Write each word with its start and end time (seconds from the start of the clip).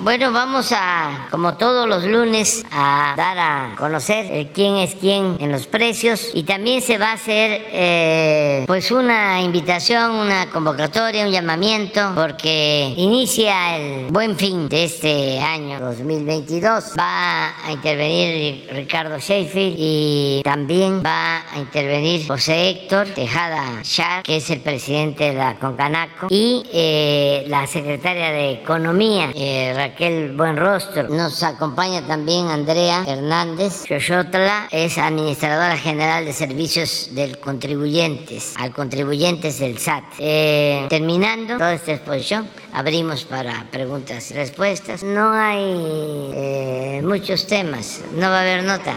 Bueno, 0.00 0.32
vamos 0.32 0.72
a, 0.72 1.28
como 1.30 1.58
todos 1.58 1.86
los 1.86 2.04
lunes, 2.04 2.64
a 2.70 3.12
dar 3.18 3.38
a 3.38 3.74
conocer 3.76 4.24
eh, 4.30 4.50
quién 4.54 4.76
es 4.76 4.94
quién 4.94 5.36
en 5.40 5.52
los 5.52 5.66
precios. 5.66 6.30
Y 6.32 6.44
también 6.44 6.80
se 6.80 6.96
va 6.96 7.10
a 7.10 7.12
hacer 7.12 7.66
eh, 7.70 8.64
pues 8.66 8.90
una 8.90 9.42
invitación, 9.42 10.12
una 10.12 10.48
convocatoria, 10.48 11.26
un 11.26 11.32
llamamiento, 11.32 12.12
porque 12.14 12.94
inicia 12.96 13.76
el 13.76 14.10
buen 14.10 14.38
fin 14.38 14.70
de 14.70 14.84
este 14.84 15.38
año 15.38 15.80
2022. 15.80 16.94
Va 16.98 17.48
a 17.62 17.72
intervenir 17.72 18.68
Ricardo 18.72 19.18
Sheffield 19.18 19.76
y 19.78 20.40
también 20.44 21.02
va 21.04 21.42
a 21.52 21.58
intervenir 21.58 22.26
José 22.26 22.70
Héctor 22.70 23.08
Tejada 23.08 23.82
Shar, 23.82 24.22
que 24.22 24.36
es 24.36 24.48
el 24.48 24.60
presidente 24.60 25.24
de 25.24 25.34
la 25.34 25.58
Concanaco, 25.58 26.28
y 26.30 26.62
eh, 26.72 27.44
la 27.48 27.66
secretaria 27.66 28.32
de 28.32 28.52
Economía, 28.52 29.30
eh, 29.44 29.72
Raquel 29.74 30.36
Buenrostro. 30.36 31.08
Nos 31.08 31.42
acompaña 31.42 32.06
también 32.06 32.46
Andrea 32.46 33.02
Hernández 33.04 33.84
Xochotla, 33.88 34.68
es 34.70 34.98
administradora 34.98 35.76
general 35.76 36.24
de 36.24 36.32
servicios 36.32 37.08
del 37.10 37.38
contribuyentes, 37.40 38.54
al 38.56 38.72
contribuyentes 38.72 39.58
del 39.58 39.78
SAT. 39.78 40.04
Eh, 40.20 40.86
terminando 40.88 41.58
toda 41.58 41.74
esta 41.74 41.92
exposición, 41.92 42.48
abrimos 42.72 43.24
para 43.24 43.66
preguntas 43.72 44.30
y 44.30 44.34
respuestas. 44.34 45.02
No 45.02 45.32
hay 45.32 47.00
muchos 47.02 47.48
temas, 47.48 48.00
no 48.14 48.30
va 48.30 48.38
a 48.38 48.40
haber 48.42 48.62
nota. 48.62 48.94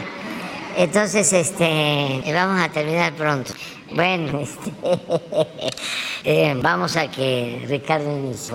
Entonces, 0.77 1.33
este, 1.33 2.21
vamos 2.33 2.61
a 2.61 2.69
terminar 2.69 3.13
pronto. 3.13 3.51
Bueno, 3.91 4.39
este, 4.41 4.71
eh, 6.23 6.57
vamos 6.61 6.97
a 6.97 7.09
que 7.09 7.63
Ricardo. 7.67 8.05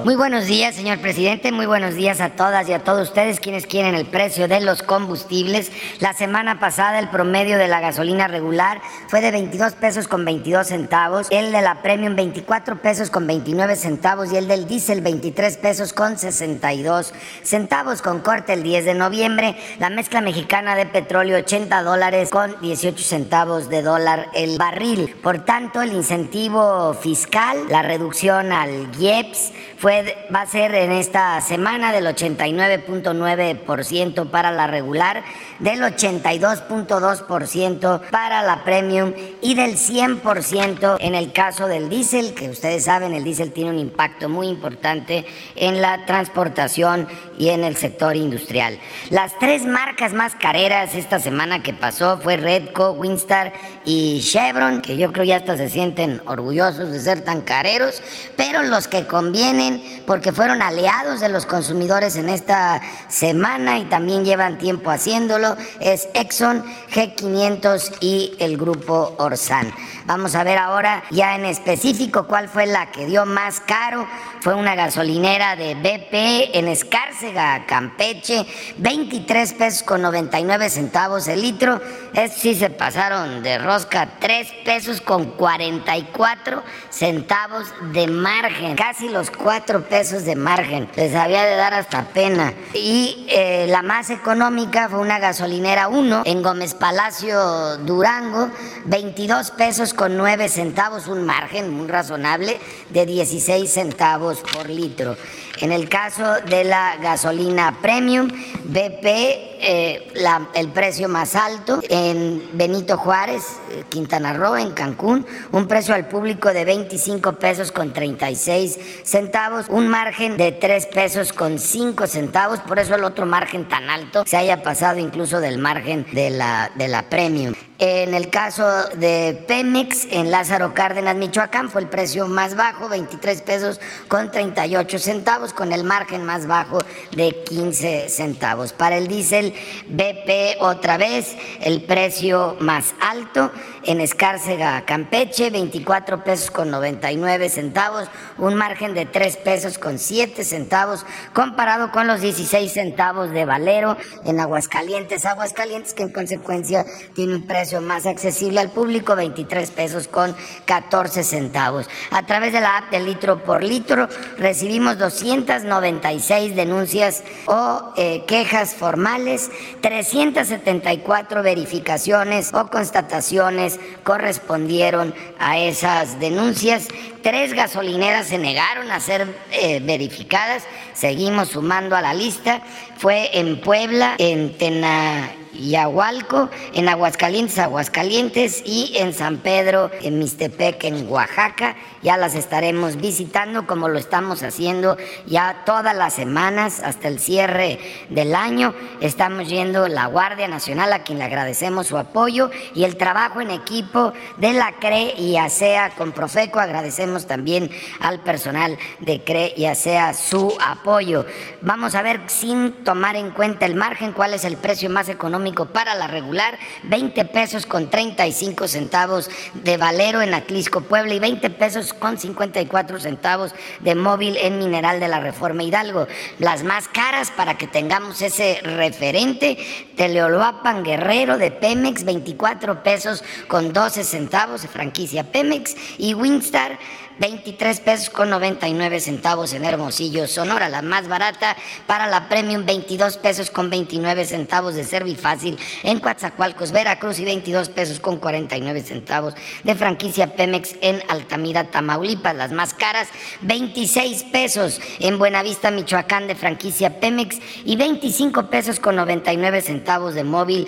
Muy 0.05 0.17
buenos 0.17 0.47
días, 0.47 0.75
señor 0.75 0.99
presidente. 0.99 1.53
Muy 1.53 1.67
buenos 1.67 1.95
días 1.95 2.21
a 2.21 2.31
todas 2.31 2.69
y 2.69 2.73
a 2.73 2.81
todos 2.81 3.09
ustedes 3.09 3.39
quienes 3.39 3.67
quieren 3.67 3.95
el 3.95 4.07
precio 4.07 4.49
de 4.49 4.61
los 4.61 4.83
combustibles. 4.83 5.71
La 6.01 6.13
semana 6.15 6.59
pasada 6.59 6.99
el 6.99 7.09
promedio 7.11 7.59
de 7.59 7.69
la 7.69 7.81
gasolina 7.81 8.27
regular 8.27 8.81
fue 9.09 9.21
de 9.21 9.31
22 9.31 9.75
pesos 9.75 10.09
con 10.09 10.25
22 10.25 10.67
centavos, 10.67 11.29
el 11.31 11.53
de 11.53 11.63
la 11.63 11.81
premium 11.83 12.17
24 12.17 12.83
pesos 12.83 13.11
con 13.11 13.27
29 13.27 13.77
centavos 13.77 14.33
y 14.33 14.37
el 14.37 14.49
del 14.49 14.67
diésel 14.67 15.01
23 15.01 15.57
pesos 15.59 15.93
con 15.93 16.19
62 16.19 17.15
centavos. 17.45 18.03
Con 18.03 18.21
corte 18.21 18.53
el 18.53 18.63
10 18.63 18.85
de 18.85 18.95
noviembre, 18.95 19.57
la 19.79 19.91
mezcla 19.91 20.21
mexicana 20.21 20.75
de 20.75 20.87
petróleo 20.87 21.39
80 21.39 21.83
dólares 21.83 22.31
con 22.31 22.61
18 22.61 23.03
centavos 23.03 23.69
de 23.69 23.83
dólar 23.83 24.29
el 24.35 24.59
barril. 24.59 25.15
Por 25.23 25.45
tanto, 25.45 25.83
el 25.83 25.93
incentivo 25.93 26.95
fiscal, 26.95 27.67
la 27.69 27.83
reducción 27.83 28.53
al 28.53 28.91
IEPS, 28.99 29.53
va 29.85 30.43
a 30.43 30.47
ser 30.47 30.75
en 30.75 30.93
esta 30.93 31.41
semana 31.41 31.91
del 31.93 32.05
89.9% 32.07 34.31
para 34.31 34.51
la 34.51 34.67
regular, 34.67 35.23
del 35.59 35.81
82.2% 35.81 38.01
para 38.11 38.43
la 38.43 38.63
premium 38.65 39.15
y 39.41 39.55
del 39.55 39.77
100% 39.77 40.99
en 41.01 41.15
el 41.15 41.33
caso 41.33 41.67
del 41.67 41.89
diésel, 41.89 42.35
que 42.35 42.51
ustedes 42.51 42.85
saben, 42.85 43.15
el 43.15 43.25
diésel 43.25 43.53
tiene 43.53 43.71
un 43.71 43.79
impacto 43.79 44.29
muy 44.29 44.49
importante 44.49 45.25
en 45.57 45.81
la 45.81 46.05
transportación 46.05 47.09
y 47.39 47.49
en 47.49 47.65
el 47.65 47.77
sector 47.77 48.17
industrial. 48.17 48.79
Las 49.09 49.39
tres 49.39 49.65
marcas 49.65 50.13
más 50.13 50.35
careras 50.35 50.95
esta 50.95 51.19
semana 51.21 51.63
que 51.63 51.73
pasó 51.73 52.19
fue 52.19 52.37
Redco, 52.37 52.91
Winstar 52.93 53.55
y 53.85 54.21
Chevron, 54.21 54.83
que 54.83 54.99
yo 54.99 55.11
creo 55.13 55.25
ya 55.25 55.37
hasta 55.37 55.57
se 55.57 55.71
sienten 55.71 56.21
orgullosos 56.27 56.91
de 56.91 57.01
ser 57.01 57.23
tan 57.23 57.41
careros, 57.41 58.03
pero 58.37 58.63
los 58.63 58.87
que 58.89 59.07
convienen 59.07 59.70
porque 60.07 60.33
fueron 60.33 60.63
aliados 60.63 61.21
de 61.21 61.29
los 61.29 61.47
consumidores 61.47 62.17
en 62.17 62.29
esta 62.29 62.81
semana 63.09 63.79
y 63.79 63.85
también 63.85 64.25
llevan 64.25 64.59
tiempo 64.59 64.91
haciéndolo 64.91 65.57
es 65.81 66.09
Exxon, 66.15 66.65
G500 66.93 67.99
y 68.01 68.35
el 68.39 68.57
grupo 68.57 69.15
Orsan. 69.19 69.73
Vamos 70.07 70.35
a 70.35 70.45
ver 70.45 70.59
ahora 70.59 71.05
ya 71.11 71.37
en 71.37 71.45
específico 71.45 72.27
cuál 72.27 72.49
fue 72.49 72.67
la 72.67 72.91
que 72.91 73.07
dio 73.07 73.27
más 73.27 73.61
caro. 73.61 74.07
Fue 74.41 74.55
una 74.55 74.75
gasolinera 74.75 75.55
de 75.57 75.75
BP 75.75 76.57
en 76.57 76.69
Escárcega, 76.69 77.67
Campeche, 77.67 78.47
23 78.79 79.53
pesos 79.53 79.83
con 79.83 80.03
99 80.03 80.69
centavos 80.71 81.29
el 81.29 81.43
litro. 81.43 81.81
Es 82.15 82.33
sí 82.33 82.55
se 82.55 82.71
pasaron 82.71 83.43
de 83.43 83.59
rosca, 83.59 84.09
3 84.19 84.49
pesos 84.65 85.01
con 85.01 85.27
44 85.33 86.63
centavos 86.89 87.73
de 87.93 88.07
margen, 88.09 88.75
casi 88.75 89.09
los 89.09 89.31
4 89.31 89.60
pesos 89.89 90.25
de 90.25 90.37
margen. 90.37 90.89
Les 90.97 91.15
había 91.15 91.45
de 91.45 91.57
dar 91.57 91.75
hasta 91.75 92.05
pena. 92.05 92.53
Y 92.75 93.27
eh, 93.29 93.67
la 93.69 93.83
más 93.83 94.11
económica 94.11 94.89
fue 94.89 94.99
una 94.99 95.19
gasolinera 95.19 95.89
1 95.89 96.23
en 96.25 96.43
Gómez 96.43 96.75
Palacio, 96.75 97.77
Durango, 97.79 98.51
22 98.87 99.51
pesos 99.53 99.95
con 99.95 100.17
9 100.17 100.49
centavos, 100.49 101.09
un 101.09 101.25
margen 101.25 101.71
muy 101.73 101.89
razonable 101.89 102.59
de 102.91 103.07
16 103.07 103.71
centavos 103.71 104.41
por 104.53 104.69
litro. 104.69 105.17
En 105.61 105.73
el 105.73 105.89
caso 105.89 106.37
de 106.49 106.65
la 106.65 106.97
gasolina 107.03 107.77
premium, 107.83 108.29
BP, 108.65 109.50
eh, 109.61 110.13
el 110.55 110.69
precio 110.69 111.09
más 111.09 111.37
alto. 111.37 111.81
En 111.89 112.43
Benito 112.53 112.97
Juárez, 112.97 113.43
eh, 113.71 113.85
Quintana 113.89 114.33
Roo, 114.33 114.57
en 114.57 114.73
Cancún, 114.73 115.27
un 115.53 115.67
precio 115.67 115.95
al 115.95 116.09
público 116.09 116.53
de 116.53 116.65
25 116.65 117.35
pesos 117.35 117.73
con 117.73 117.93
36 117.93 118.79
centavos, 119.05 119.67
un 119.69 119.89
margen 119.89 120.37
de 120.37 120.53
3 120.53 120.87
pesos 120.87 121.33
con 121.33 121.59
5 121.59 122.07
centavos, 122.07 122.61
por 122.61 122.79
eso 122.79 122.95
el 122.95 123.05
otro 123.05 123.27
margen 123.27 123.69
tan 123.69 123.89
alto 123.91 124.25
se 124.27 124.37
haya 124.37 124.63
pasado 124.63 124.99
incluso 124.99 125.41
del 125.41 125.59
margen 125.59 126.07
de 126.13 126.31
la, 126.31 126.71
de 126.75 126.89
la 126.89 127.09
premium. 127.09 127.55
En 127.83 128.13
el 128.13 128.29
caso 128.29 128.91
de 128.97 129.43
Pemex, 129.49 130.07
en 130.11 130.31
Lázaro 130.31 130.75
Cárdenas, 130.75 131.17
Michoacán, 131.17 131.71
fue 131.71 131.81
el 131.81 131.89
precio 131.89 132.29
más 132.29 132.55
bajo, 132.55 132.91
23 132.91 133.41
pesos 133.41 133.81
con 134.07 134.31
38 134.31 134.99
centavos, 134.99 135.55
con 135.55 135.73
el 135.73 135.83
margen 135.83 136.23
más 136.23 136.47
bajo 136.47 136.81
de 137.13 137.35
15 137.45 138.11
centavos. 138.11 138.75
Para 138.75 138.99
el 138.99 139.09
diésel 139.09 139.55
BP, 139.89 140.61
otra 140.61 140.99
vez, 140.99 141.35
el 141.63 141.83
precio 141.83 142.59
más 142.61 142.95
alto, 143.01 143.51
en 143.85 144.01
Escárcega, 144.01 144.85
Campeche, 144.85 145.51
24 145.51 146.23
pesos 146.25 146.51
con 146.51 146.71
99 146.71 147.49
centavos, 147.49 148.09
un 148.39 148.55
margen 148.55 148.95
de 148.95 149.07
3 149.07 149.37
pesos 149.39 149.79
con 149.79 149.99
7 149.99 150.45
centavos, 150.45 151.07
comparado 151.33 151.91
con 151.91 152.07
los 152.07 152.21
16 152.21 152.73
centavos 152.73 153.31
de 153.31 153.45
Valero 153.45 153.97
en 154.25 154.41
Aguascalientes. 154.41 155.25
Aguascalientes 155.25 155.95
que 155.95 156.03
en 156.03 156.13
consecuencia 156.13 156.85
tiene 157.15 157.37
un 157.37 157.47
precio 157.47 157.81
más 157.81 158.07
accesible 158.07 158.61
al 158.61 158.71
público, 158.71 159.17
23 159.17 159.71
pesos 159.71 160.09
con 160.09 160.35
14 160.67 161.25
centavos. 161.25 161.89
A 162.11 162.27
través 162.27 162.53
de 162.53 162.61
la 162.61 162.79
app 162.79 162.91
de 162.91 163.01
litro 163.01 163.43
por 163.43 163.63
litro 163.63 164.09
recibimos 164.39 164.99
296 164.99 166.55
denuncias 166.55 167.23
o 167.47 167.93
eh, 167.97 168.25
quejas 168.27 168.75
formales, 168.75 169.51
374 169.81 171.43
verificaciones 171.43 172.53
o 172.53 172.69
constataciones 172.69 173.70
correspondieron 174.03 175.15
a 175.39 175.59
esas 175.59 176.19
denuncias. 176.19 176.89
Tres 177.23 177.53
gasolineras 177.53 178.29
se 178.29 178.39
negaron 178.39 178.91
a 178.91 179.01
ser 179.01 179.29
eh, 179.53 179.81
verificadas. 179.81 180.65
Seguimos 180.95 181.51
sumando 181.51 181.95
a 181.97 182.01
la 182.01 182.15
lista. 182.15 182.63
Fue 182.97 183.31
en 183.39 183.61
Puebla, 183.61 184.15
en 184.19 184.57
Tena 184.57 185.31
Yahualco, 185.53 186.49
en 186.75 186.89
Aguascalientes, 186.89 187.59
Aguascalientes 187.59 188.63
y 188.65 188.93
en 188.97 189.13
San 189.13 189.39
Pedro, 189.39 189.91
en 190.03 190.19
Mixtepec, 190.19 190.85
en 190.85 191.09
Oaxaca. 191.09 191.77
Ya 192.03 192.17
las 192.17 192.35
estaremos 192.35 192.97
visitando 192.97 193.67
como 193.67 193.89
lo 193.89 193.99
estamos 193.99 194.43
haciendo 194.43 194.97
ya 195.27 195.63
todas 195.67 195.95
las 195.95 196.15
semanas 196.15 196.81
hasta 196.85 197.09
el 197.09 197.19
cierre 197.19 197.79
del 198.11 198.35
año. 198.35 198.75
Estamos 199.01 199.49
yendo 199.49 199.89
la 199.89 200.07
Guardia 200.07 200.49
Nacional 200.49 200.93
a 200.93 201.03
quien 201.03 201.19
le 201.19 201.25
agradecemos 201.25 201.89
su 201.89 201.99
apoyo 201.99 202.51
y 202.75 202.85
el 202.85 202.97
trabajo 202.97 203.41
en 203.41 203.51
equipo 203.51 204.13
de 204.39 204.53
la 204.53 204.73
CRE 204.81 205.15
y 205.17 205.37
ASEA 205.37 205.91
con 205.97 206.13
Profeco. 206.13 206.61
Agradecemos 206.61 207.27
también 207.27 207.71
al 208.01 208.21
personal 208.21 208.79
de 209.01 209.23
CRE 209.23 209.53
y 209.57 209.67
ASEA 209.67 210.15
su 210.15 210.57
apoyo. 210.65 211.27
Vamos 211.61 211.95
a 211.95 212.03
ver 212.03 212.21
sin 212.29 212.85
tomar 212.85 213.17
en 213.17 213.31
cuenta 213.31 213.67
el 213.67 213.75
margen 213.75 214.13
cuál 214.13 214.35
es 214.35 214.45
el 214.45 214.57
precio 214.57 214.89
más 214.89 215.09
económico 215.09 215.40
para 215.73 215.95
la 215.95 216.07
regular, 216.07 216.59
20 216.85 217.25
pesos 217.27 217.67
con 217.67 217.89
35 217.89 218.69
centavos 218.69 219.31
de 219.55 219.77
Valero 219.77 220.21
en 220.21 220.35
Atlisco, 220.35 220.83
Puebla 220.83 221.15
y 221.15 221.19
20 221.19 221.51
pesos 221.51 221.95
con 221.95 222.19
54 222.19 223.01
centavos 223.01 223.55
de 223.81 223.95
móvil 223.95 224.37
en 224.37 224.59
Mineral 224.59 225.01
de 225.01 225.09
la 225.09 225.21
Reforma 225.21 225.63
Hidalgo. 225.63 226.07
Las 226.39 226.63
más 226.63 226.89
caras 226.89 227.31
para 227.31 227.57
que 227.57 227.67
tengamos 227.67 228.21
ese 228.23 228.61
referente, 228.63 229.57
Teleoloapan 229.97 230.85
Guerrero 230.85 231.39
de 231.39 231.51
Pemex, 231.51 232.05
24 232.05 232.83
pesos 232.83 233.25
con 233.49 233.73
12 233.73 234.05
centavos 234.05 234.63
de 234.63 234.69
franquicia 234.69 235.25
Pemex 235.25 235.75
y 235.99 236.15
Winstar 236.15 236.79
23 237.21 237.81
pesos 237.81 238.09
con 238.09 238.31
99 238.31 238.99
centavos 238.99 239.53
en 239.53 239.67
Hermosillo, 239.67 240.27
Sonora, 240.27 240.71
la 240.71 240.81
más 240.81 241.07
barata 241.07 241.55
para 241.87 242.07
la 242.07 242.31
Premium, 242.31 242.65
22 242.65 243.19
pesos 243.19 243.51
con 243.51 243.69
29 243.69 244.25
centavos 244.25 244.75
de 244.75 244.85
Servifácil 244.85 245.59
en 245.83 246.01
Coatzacoalcos, 246.01 246.73
Veracruz 246.73 247.19
y 247.19 247.27
22 247.27 247.69
pesos 247.69 248.01
con 248.01 248.17
49 248.17 248.81
centavos 248.83 249.35
de 249.65 249.75
franquicia 249.75 250.35
Pemex 250.35 250.77
en 250.81 251.03
Altamira, 251.09 251.65
Tamaulipas, 251.65 252.35
las 252.35 252.53
más 252.53 252.73
caras, 252.73 253.09
26 253.43 254.25
pesos 254.25 254.81
en 254.99 255.19
Buenavista, 255.19 255.71
Michoacán 255.71 256.27
de 256.27 256.35
franquicia 256.35 257.01
Pemex 257.01 257.39
y 257.67 257.77
25 257.77 258.49
pesos 258.49 258.81
con 258.81 258.97
99 258.97 259.61
centavos 259.61 260.15
de 260.15 260.25
móvil 260.25 260.67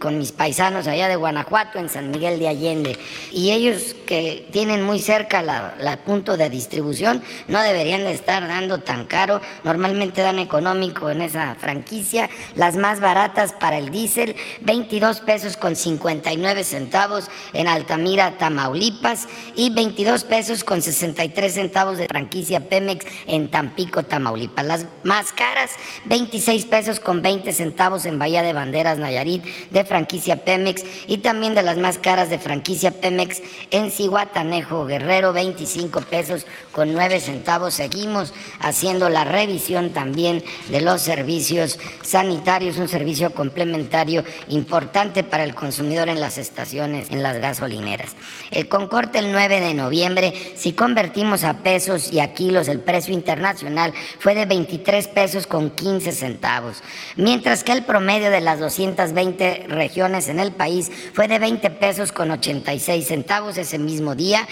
con 0.00 0.18
mis 0.18 0.32
paisanos 0.32 0.88
allá 0.88 1.06
de 1.06 1.14
Guanajuato, 1.14 1.78
en 1.78 1.88
San 1.88 2.10
Miguel 2.10 2.40
de 2.40 2.48
Allende. 2.48 2.98
Y 3.30 3.52
ellos 3.52 3.94
que 4.06 4.46
tienen 4.50 4.82
muy 4.82 4.98
cerca 4.98 5.42
la, 5.42 5.67
punto 6.04 6.36
de 6.36 6.50
distribución 6.50 7.22
no 7.48 7.60
deberían 7.62 8.02
de 8.02 8.12
estar 8.12 8.46
dando 8.46 8.78
tan 8.78 9.06
caro. 9.06 9.40
Normalmente 9.64 10.22
dan 10.22 10.38
económico 10.38 11.10
en 11.10 11.22
esa 11.22 11.54
franquicia. 11.54 12.28
Las 12.54 12.76
más 12.76 13.00
baratas 13.00 13.52
para 13.52 13.78
el 13.78 13.90
diésel, 13.90 14.36
22 14.60 15.20
pesos 15.20 15.56
con 15.56 15.76
59 15.76 16.64
centavos 16.64 17.30
en 17.52 17.68
Altamira, 17.68 18.38
Tamaulipas 18.38 19.28
y 19.54 19.70
22 19.70 20.24
pesos 20.24 20.64
con 20.64 20.82
63 20.82 21.52
centavos 21.52 21.98
de 21.98 22.06
franquicia 22.06 22.68
Pemex 22.68 23.06
en 23.26 23.50
Tampico, 23.50 24.02
Tamaulipas. 24.02 24.64
Las 24.64 24.86
más 25.02 25.32
caras, 25.32 25.70
26 26.06 26.64
pesos 26.66 27.00
con 27.00 27.22
20 27.22 27.52
centavos 27.52 28.06
en 28.06 28.18
Bahía 28.18 28.42
de 28.42 28.52
Banderas, 28.52 28.98
Nayarit, 28.98 29.44
de 29.70 29.84
franquicia 29.84 30.44
Pemex 30.44 30.84
y 31.06 31.18
también 31.18 31.54
de 31.54 31.62
las 31.62 31.76
más 31.76 31.98
caras 31.98 32.30
de 32.30 32.38
franquicia 32.38 32.90
Pemex 32.90 33.42
en 33.70 33.90
Cihuatanejo, 33.90 34.86
Guerrero, 34.86 35.32
25 35.58 36.02
pesos 36.02 36.46
con 36.70 36.92
9 36.92 37.20
centavos. 37.20 37.74
Seguimos 37.74 38.32
haciendo 38.60 39.08
la 39.08 39.24
revisión 39.24 39.90
también 39.90 40.44
de 40.68 40.80
los 40.80 41.02
servicios 41.02 41.80
sanitarios, 42.02 42.76
un 42.76 42.88
servicio 42.88 43.30
complementario 43.30 44.22
importante 44.48 45.24
para 45.24 45.42
el 45.42 45.56
consumidor 45.56 46.08
en 46.08 46.20
las 46.20 46.38
estaciones, 46.38 47.10
en 47.10 47.24
las 47.24 47.38
gasolineras. 47.38 48.14
El 48.52 48.68
concorte 48.68 49.18
el 49.18 49.32
9 49.32 49.60
de 49.60 49.74
noviembre, 49.74 50.32
si 50.54 50.72
convertimos 50.72 51.42
a 51.42 51.58
pesos 51.58 52.12
y 52.12 52.20
a 52.20 52.34
kilos 52.34 52.68
el 52.68 52.80
precio 52.80 53.12
internacional 53.12 53.92
fue 54.20 54.36
de 54.36 54.46
23 54.46 55.08
pesos 55.08 55.48
con 55.48 55.70
15 55.70 56.12
centavos, 56.12 56.84
mientras 57.16 57.64
que 57.64 57.72
el 57.72 57.84
promedio 57.84 58.30
de 58.30 58.40
las 58.40 58.60
220 58.60 59.64
regiones 59.68 60.28
en 60.28 60.38
el 60.38 60.52
país 60.52 60.92
fue 61.14 61.26
de 61.26 61.40
20 61.40 61.70
pesos 61.70 62.12
con 62.12 62.30
86 62.30 63.06
centavos 63.06 63.58
ese 63.58 63.78
mismo 63.78 64.14
día, 64.14 64.46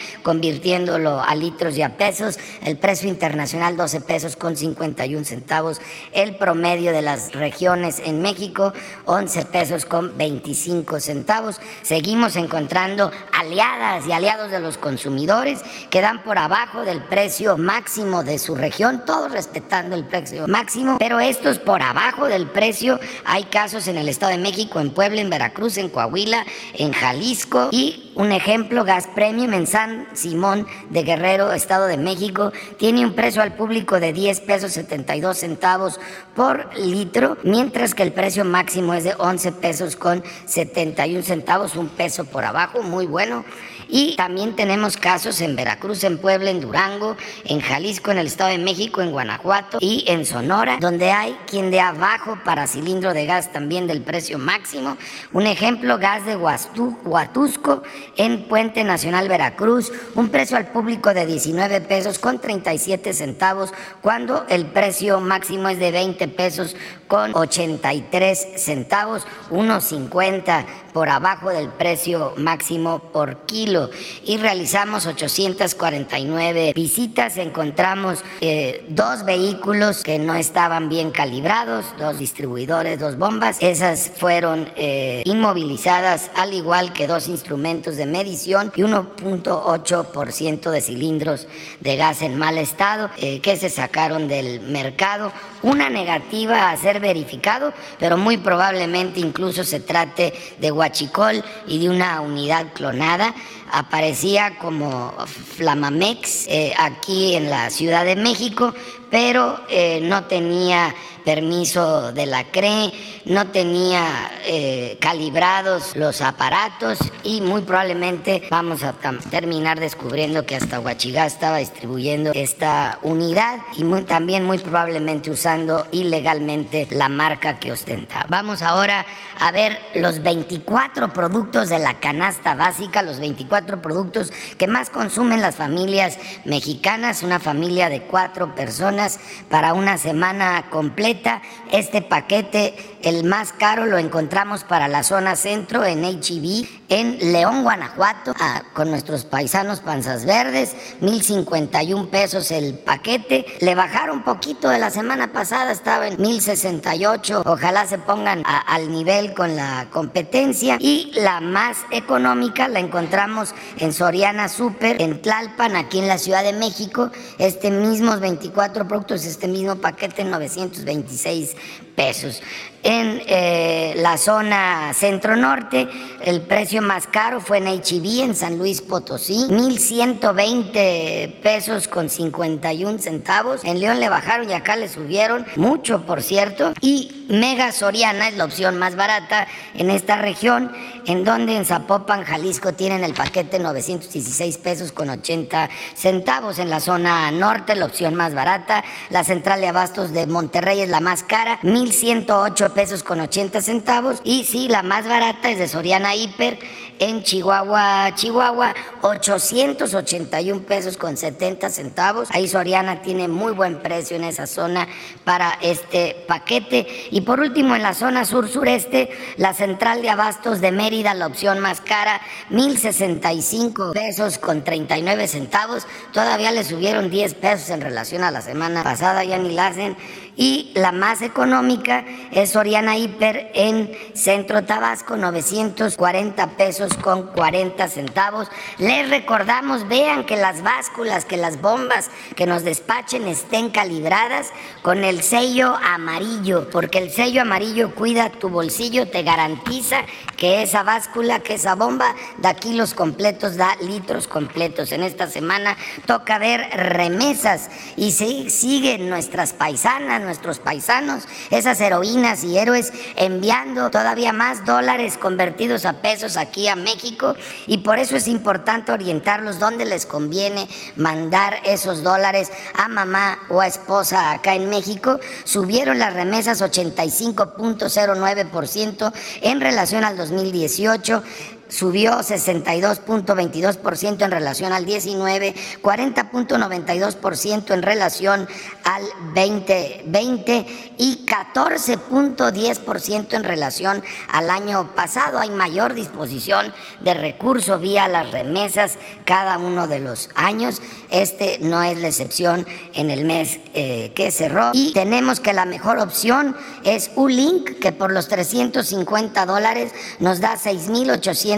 a 0.94 1.34
litros 1.34 1.76
y 1.76 1.82
a 1.82 1.96
pesos, 1.96 2.38
el 2.64 2.76
precio 2.76 3.08
internacional 3.08 3.76
12 3.76 4.00
pesos 4.02 4.36
con 4.36 4.56
51 4.56 5.24
centavos, 5.24 5.80
el 6.12 6.36
promedio 6.36 6.92
de 6.92 7.02
las 7.02 7.32
regiones 7.32 8.00
en 8.04 8.22
México 8.22 8.72
11 9.06 9.46
pesos 9.46 9.84
con 9.84 10.16
25 10.16 11.00
centavos. 11.00 11.60
Seguimos 11.82 12.36
encontrando 12.36 13.10
aliadas 13.32 14.06
y 14.06 14.12
aliados 14.12 14.50
de 14.50 14.60
los 14.60 14.78
consumidores 14.78 15.60
que 15.90 16.00
dan 16.00 16.22
por 16.22 16.38
abajo 16.38 16.82
del 16.82 17.02
precio 17.02 17.56
máximo 17.56 18.22
de 18.22 18.38
su 18.38 18.54
región, 18.54 19.04
todos 19.04 19.32
respetando 19.32 19.96
el 19.96 20.04
precio 20.04 20.46
máximo, 20.46 20.96
pero 20.98 21.20
estos 21.20 21.58
por 21.58 21.82
abajo 21.82 22.26
del 22.26 22.46
precio. 22.46 23.00
Hay 23.24 23.44
casos 23.44 23.88
en 23.88 23.98
el 23.98 24.08
Estado 24.08 24.32
de 24.32 24.38
México, 24.38 24.80
en 24.80 24.90
Puebla, 24.90 25.20
en 25.20 25.30
Veracruz, 25.30 25.78
en 25.78 25.88
Coahuila, 25.88 26.44
en 26.74 26.92
Jalisco 26.92 27.68
y 27.72 28.05
un 28.16 28.32
ejemplo, 28.32 28.84
Gas 28.84 29.06
Premium 29.14 29.52
en 29.52 29.66
San 29.66 30.08
Simón 30.14 30.66
de 30.88 31.02
Guerrero, 31.02 31.52
Estado 31.52 31.86
de 31.86 31.98
México, 31.98 32.50
tiene 32.78 33.04
un 33.04 33.12
precio 33.12 33.42
al 33.42 33.54
público 33.54 34.00
de 34.00 34.14
10 34.14 34.40
pesos 34.40 34.72
72 34.72 35.36
centavos 35.36 36.00
por 36.34 36.74
litro, 36.78 37.36
mientras 37.44 37.94
que 37.94 38.02
el 38.02 38.12
precio 38.12 38.44
máximo 38.44 38.94
es 38.94 39.04
de 39.04 39.14
11 39.18 39.52
pesos 39.52 39.96
con 39.96 40.24
71 40.46 41.22
centavos, 41.22 41.76
un 41.76 41.88
peso 41.88 42.24
por 42.24 42.44
abajo, 42.44 42.82
muy 42.82 43.06
bueno. 43.06 43.44
Y 43.88 44.16
también 44.16 44.56
tenemos 44.56 44.96
casos 44.96 45.40
en 45.40 45.56
Veracruz, 45.56 46.04
en 46.04 46.18
Puebla, 46.18 46.50
en 46.50 46.60
Durango, 46.60 47.16
en 47.44 47.60
Jalisco, 47.60 48.10
en 48.10 48.18
el 48.18 48.26
Estado 48.26 48.50
de 48.50 48.58
México, 48.58 49.00
en 49.00 49.12
Guanajuato 49.12 49.78
y 49.80 50.04
en 50.08 50.26
Sonora, 50.26 50.78
donde 50.80 51.12
hay 51.12 51.36
quien 51.46 51.70
de 51.70 51.80
abajo 51.80 52.38
para 52.44 52.66
cilindro 52.66 53.14
de 53.14 53.26
gas 53.26 53.52
también 53.52 53.86
del 53.86 54.02
precio 54.02 54.38
máximo. 54.38 54.96
Un 55.32 55.46
ejemplo, 55.46 55.98
gas 55.98 56.26
de 56.26 56.36
Huatusco 56.36 57.82
en 58.16 58.44
Puente 58.44 58.84
Nacional 58.84 59.28
Veracruz, 59.28 59.92
un 60.14 60.28
precio 60.28 60.56
al 60.56 60.68
público 60.68 61.14
de 61.14 61.26
19 61.26 61.80
pesos 61.82 62.18
con 62.18 62.40
37 62.40 63.12
centavos, 63.12 63.72
cuando 64.02 64.46
el 64.48 64.66
precio 64.66 65.20
máximo 65.20 65.68
es 65.68 65.78
de 65.78 65.90
20 65.92 66.28
pesos 66.28 66.76
con 67.06 67.34
83 67.34 68.48
centavos, 68.56 69.26
1.50 69.50 70.64
por 70.96 71.10
abajo 71.10 71.50
del 71.50 71.68
precio 71.68 72.32
máximo 72.38 73.00
por 73.12 73.44
kilo 73.44 73.90
y 74.24 74.38
realizamos 74.38 75.04
849 75.04 76.72
visitas. 76.74 77.36
Encontramos 77.36 78.24
eh, 78.40 78.82
dos 78.88 79.26
vehículos 79.26 80.02
que 80.02 80.18
no 80.18 80.34
estaban 80.34 80.88
bien 80.88 81.10
calibrados, 81.10 81.84
dos 81.98 82.18
distribuidores, 82.18 82.98
dos 82.98 83.18
bombas. 83.18 83.58
Esas 83.60 84.10
fueron 84.16 84.70
eh, 84.76 85.20
inmovilizadas, 85.26 86.30
al 86.34 86.54
igual 86.54 86.94
que 86.94 87.06
dos 87.06 87.28
instrumentos 87.28 87.96
de 87.96 88.06
medición 88.06 88.72
y 88.74 88.80
1.8% 88.80 90.70
de 90.70 90.80
cilindros 90.80 91.46
de 91.80 91.96
gas 91.96 92.22
en 92.22 92.38
mal 92.38 92.56
estado 92.56 93.10
eh, 93.18 93.42
que 93.42 93.58
se 93.58 93.68
sacaron 93.68 94.28
del 94.28 94.62
mercado. 94.62 95.30
Una 95.62 95.90
negativa 95.90 96.70
a 96.70 96.76
ser 96.78 97.00
verificado, 97.00 97.74
pero 97.98 98.16
muy 98.16 98.38
probablemente 98.38 99.20
incluso 99.20 99.62
se 99.62 99.80
trate 99.80 100.32
de 100.58 100.70
huachicol 100.86 101.44
y 101.66 101.78
de 101.80 101.90
una 101.90 102.20
unidad 102.20 102.66
clonada. 102.72 103.34
Aparecía 103.72 104.58
como 104.58 105.12
Flamamex 105.56 106.46
eh, 106.48 106.72
aquí 106.78 107.34
en 107.34 107.50
la 107.50 107.70
Ciudad 107.70 108.04
de 108.04 108.16
México, 108.16 108.74
pero 109.10 109.60
eh, 109.68 110.00
no 110.02 110.24
tenía 110.24 110.94
permiso 111.26 112.12
de 112.12 112.24
la 112.24 112.44
CRE, 112.44 112.92
no 113.24 113.48
tenía 113.48 114.30
eh, 114.44 114.96
calibrados 115.00 115.96
los 115.96 116.20
aparatos 116.20 116.98
y 117.24 117.40
muy 117.40 117.62
probablemente 117.62 118.46
vamos 118.48 118.84
a 118.84 118.94
terminar 119.28 119.80
descubriendo 119.80 120.46
que 120.46 120.54
hasta 120.54 120.78
Huachigá 120.78 121.26
estaba 121.26 121.58
distribuyendo 121.58 122.30
esta 122.32 123.00
unidad 123.02 123.58
y 123.76 123.82
también 124.04 124.44
muy 124.44 124.58
probablemente 124.58 125.32
usando 125.32 125.84
ilegalmente 125.90 126.86
la 126.92 127.08
marca 127.08 127.58
que 127.58 127.72
ostenta. 127.72 128.24
Vamos 128.28 128.62
ahora 128.62 129.04
a 129.40 129.50
ver 129.50 129.80
los 129.96 130.22
24 130.22 131.12
productos 131.12 131.68
de 131.68 131.80
la 131.80 131.98
canasta 131.98 132.54
básica, 132.54 133.02
los 133.02 133.18
24 133.18 133.55
productos 133.64 134.32
que 134.58 134.66
más 134.66 134.90
consumen 134.90 135.40
las 135.40 135.56
familias 135.56 136.18
mexicanas, 136.44 137.22
una 137.22 137.40
familia 137.40 137.88
de 137.88 138.02
cuatro 138.02 138.54
personas 138.54 139.18
para 139.48 139.72
una 139.72 139.98
semana 139.98 140.66
completa 140.70 141.42
este 141.72 142.02
paquete, 142.02 142.98
el 143.02 143.24
más 143.24 143.52
caro, 143.52 143.86
lo 143.86 143.98
encontramos 143.98 144.64
para 144.64 144.88
la 144.88 145.02
zona 145.02 145.36
centro 145.36 145.84
en 145.84 146.04
HEB, 146.04 146.66
en 146.88 147.32
León, 147.32 147.62
Guanajuato, 147.62 148.34
con 148.72 148.90
nuestros 148.90 149.24
paisanos 149.24 149.80
panzas 149.80 150.24
verdes, 150.24 150.74
1051 151.00 152.08
pesos 152.08 152.50
el 152.50 152.74
paquete. 152.74 153.46
Le 153.60 153.74
bajaron 153.74 154.18
un 154.18 154.24
poquito 154.24 154.68
de 154.68 154.78
la 154.78 154.90
semana 154.90 155.32
pasada, 155.32 155.72
estaba 155.72 156.08
en 156.08 156.20
1068. 156.20 157.42
Ojalá 157.44 157.86
se 157.86 157.98
pongan 157.98 158.42
al 158.44 158.90
nivel 158.90 159.34
con 159.34 159.56
la 159.56 159.88
competencia. 159.90 160.76
Y 160.80 161.12
la 161.14 161.40
más 161.40 161.78
económica 161.90 162.68
la 162.68 162.80
encontramos 162.80 163.45
en 163.78 163.92
Soriana 163.92 164.48
Super, 164.48 165.00
en 165.00 165.20
Tlalpan, 165.22 165.76
aquí 165.76 165.98
en 165.98 166.08
la 166.08 166.18
Ciudad 166.18 166.42
de 166.42 166.52
México. 166.52 167.10
Este 167.38 167.70
mismo 167.70 168.18
24 168.18 168.88
productos, 168.88 169.24
este 169.24 169.48
mismo 169.48 169.76
paquete, 169.76 170.24
926 170.24 171.56
pesos. 171.94 172.42
En 172.88 173.20
eh, 173.26 173.94
la 173.96 174.16
zona 174.16 174.94
centro-norte, 174.94 175.88
el 176.22 176.42
precio 176.42 176.82
más 176.82 177.08
caro 177.08 177.40
fue 177.40 177.58
en 177.58 177.66
HB, 177.66 178.22
en 178.22 178.36
San 178.36 178.58
Luis 178.58 178.80
Potosí, 178.80 179.48
1.120 179.48 181.40
pesos 181.40 181.88
con 181.88 182.08
51 182.08 183.00
centavos. 183.00 183.64
En 183.64 183.80
León 183.80 183.98
le 183.98 184.08
bajaron 184.08 184.48
y 184.48 184.52
acá 184.52 184.76
le 184.76 184.88
subieron 184.88 185.44
mucho, 185.56 186.06
por 186.06 186.22
cierto. 186.22 186.74
Y 186.80 187.26
Mega 187.28 187.72
Soriana 187.72 188.28
es 188.28 188.36
la 188.36 188.44
opción 188.44 188.78
más 188.78 188.94
barata 188.94 189.48
en 189.74 189.90
esta 189.90 190.14
región, 190.14 190.70
en 191.06 191.24
donde 191.24 191.56
en 191.56 191.64
Zapopan, 191.64 192.22
Jalisco, 192.22 192.74
tienen 192.74 193.02
el 193.02 193.14
paquete 193.14 193.58
916 193.58 194.58
pesos 194.58 194.92
con 194.92 195.10
80 195.10 195.68
centavos. 195.96 196.60
En 196.60 196.70
la 196.70 196.78
zona 196.78 197.32
norte, 197.32 197.74
la 197.74 197.86
opción 197.86 198.14
más 198.14 198.32
barata. 198.32 198.84
La 199.10 199.24
central 199.24 199.60
de 199.60 199.66
abastos 199.66 200.12
de 200.12 200.28
Monterrey 200.28 200.82
es 200.82 200.88
la 200.88 201.00
más 201.00 201.24
cara, 201.24 201.58
1.108 201.64 202.75
pesos 202.76 203.02
con 203.02 203.20
80 203.20 203.62
centavos. 203.62 204.20
Y 204.22 204.44
sí, 204.44 204.68
la 204.68 204.82
más 204.82 205.08
barata 205.08 205.50
es 205.50 205.58
de 205.58 205.66
Soriana 205.66 206.14
Hiper 206.14 206.58
en 206.98 207.22
Chihuahua, 207.22 208.14
Chihuahua, 208.14 208.74
881 209.00 210.60
pesos 210.62 210.98
con 210.98 211.16
70 211.16 211.70
centavos. 211.70 212.28
Ahí 212.32 212.46
Soriana 212.46 213.00
tiene 213.00 213.28
muy 213.28 213.54
buen 213.54 213.80
precio 213.80 214.16
en 214.16 214.24
esa 214.24 214.46
zona 214.46 214.86
para 215.24 215.58
este 215.62 216.24
paquete. 216.28 216.86
Y 217.10 217.22
por 217.22 217.40
último, 217.40 217.74
en 217.74 217.82
la 217.82 217.94
zona 217.94 218.26
sur-sureste, 218.26 219.08
la 219.38 219.54
central 219.54 220.02
de 220.02 220.10
abastos 220.10 220.60
de 220.60 220.70
Mérida, 220.70 221.14
la 221.14 221.28
opción 221.28 221.60
más 221.60 221.80
cara, 221.80 222.20
1.065 222.50 223.94
pesos 223.94 224.36
con 224.36 224.64
39 224.64 225.28
centavos. 225.28 225.86
Todavía 226.12 226.52
le 226.52 226.62
subieron 226.62 227.08
10 227.08 227.34
pesos 227.36 227.70
en 227.70 227.80
relación 227.80 228.22
a 228.22 228.30
la 228.30 228.42
semana 228.42 228.82
pasada, 228.82 229.24
ya 229.24 229.38
ni 229.38 229.52
la 229.52 229.68
hacen 229.68 229.96
y 230.36 230.70
la 230.74 230.92
más 230.92 231.22
económica 231.22 232.04
es 232.30 232.50
Soriana 232.50 232.96
Hiper 232.96 233.50
en 233.54 233.90
Centro 234.14 234.64
Tabasco, 234.64 235.16
940 235.16 236.50
pesos 236.50 236.92
con 236.94 237.28
40 237.28 237.88
centavos. 237.88 238.48
Les 238.78 239.08
recordamos, 239.08 239.88
vean 239.88 240.24
que 240.24 240.36
las 240.36 240.62
básculas, 240.62 241.24
que 241.24 241.38
las 241.38 241.62
bombas 241.62 242.10
que 242.34 242.46
nos 242.46 242.64
despachen 242.64 243.26
estén 243.26 243.70
calibradas 243.70 244.52
con 244.82 245.04
el 245.04 245.22
sello 245.22 245.74
amarillo, 245.82 246.68
porque 246.70 246.98
el 246.98 247.10
sello 247.10 247.40
amarillo 247.40 247.94
cuida 247.94 248.30
tu 248.30 248.50
bolsillo, 248.50 249.08
te 249.08 249.22
garantiza 249.22 250.04
que 250.36 250.62
esa 250.62 250.82
báscula, 250.82 251.40
que 251.40 251.54
esa 251.54 251.74
bomba 251.74 252.14
da 252.36 252.52
kilos 252.54 252.92
completos, 252.92 253.56
da 253.56 253.74
litros 253.76 254.28
completos. 254.28 254.92
En 254.92 255.02
esta 255.02 255.28
semana 255.28 255.76
toca 256.04 256.38
ver 256.38 256.60
remesas 256.74 257.70
y 257.96 258.12
siguen 258.12 259.08
nuestras 259.08 259.54
paisanas, 259.54 260.25
nuestros 260.26 260.58
paisanos, 260.58 261.26
esas 261.50 261.80
heroínas 261.80 262.44
y 262.44 262.58
héroes 262.58 262.92
enviando 263.16 263.90
todavía 263.90 264.32
más 264.32 264.64
dólares 264.66 265.16
convertidos 265.16 265.86
a 265.86 266.02
pesos 266.02 266.36
aquí 266.36 266.68
a 266.68 266.76
México 266.76 267.34
y 267.66 267.78
por 267.78 267.98
eso 267.98 268.16
es 268.16 268.28
importante 268.28 268.92
orientarlos 268.92 269.58
dónde 269.58 269.86
les 269.86 270.06
conviene 270.06 270.68
mandar 270.96 271.56
esos 271.64 272.02
dólares 272.02 272.50
a 272.74 272.88
mamá 272.88 273.38
o 273.48 273.60
a 273.60 273.66
esposa 273.66 274.32
acá 274.32 274.54
en 274.54 274.68
México. 274.68 275.18
Subieron 275.44 275.98
las 275.98 276.12
remesas 276.12 276.60
85.09% 276.60 279.12
en 279.42 279.60
relación 279.60 280.04
al 280.04 280.16
2018 280.16 281.22
subió 281.68 282.18
62.22% 282.18 284.24
en 284.24 284.30
relación 284.30 284.72
al 284.72 284.84
19, 284.84 285.54
40.92% 285.82 287.74
en 287.74 287.82
relación 287.82 288.46
al 288.84 289.02
2020 289.34 290.94
y 290.98 291.26
14.10% 291.26 293.34
en 293.34 293.44
relación 293.44 294.02
al 294.28 294.50
año 294.50 294.94
pasado. 294.94 295.38
Hay 295.38 295.50
mayor 295.50 295.94
disposición 295.94 296.72
de 297.00 297.14
recursos 297.14 297.80
vía 297.80 298.08
las 298.08 298.30
remesas 298.30 298.98
cada 299.24 299.56
uno 299.58 299.88
de 299.88 300.00
los 300.00 300.28
años. 300.34 300.82
Este 301.10 301.58
no 301.60 301.82
es 301.82 301.98
la 301.98 302.08
excepción 302.08 302.66
en 302.94 303.10
el 303.10 303.24
mes 303.24 303.60
eh, 303.74 304.12
que 304.14 304.30
cerró. 304.30 304.70
Y 304.72 304.92
tenemos 304.92 305.40
que 305.40 305.52
la 305.52 305.64
mejor 305.64 305.98
opción 305.98 306.56
es 306.84 307.10
Ulink, 307.16 307.78
que 307.78 307.92
por 307.92 308.12
los 308.12 308.28
350 308.28 309.46
dólares 309.46 309.92
nos 310.20 310.40
da 310.40 310.56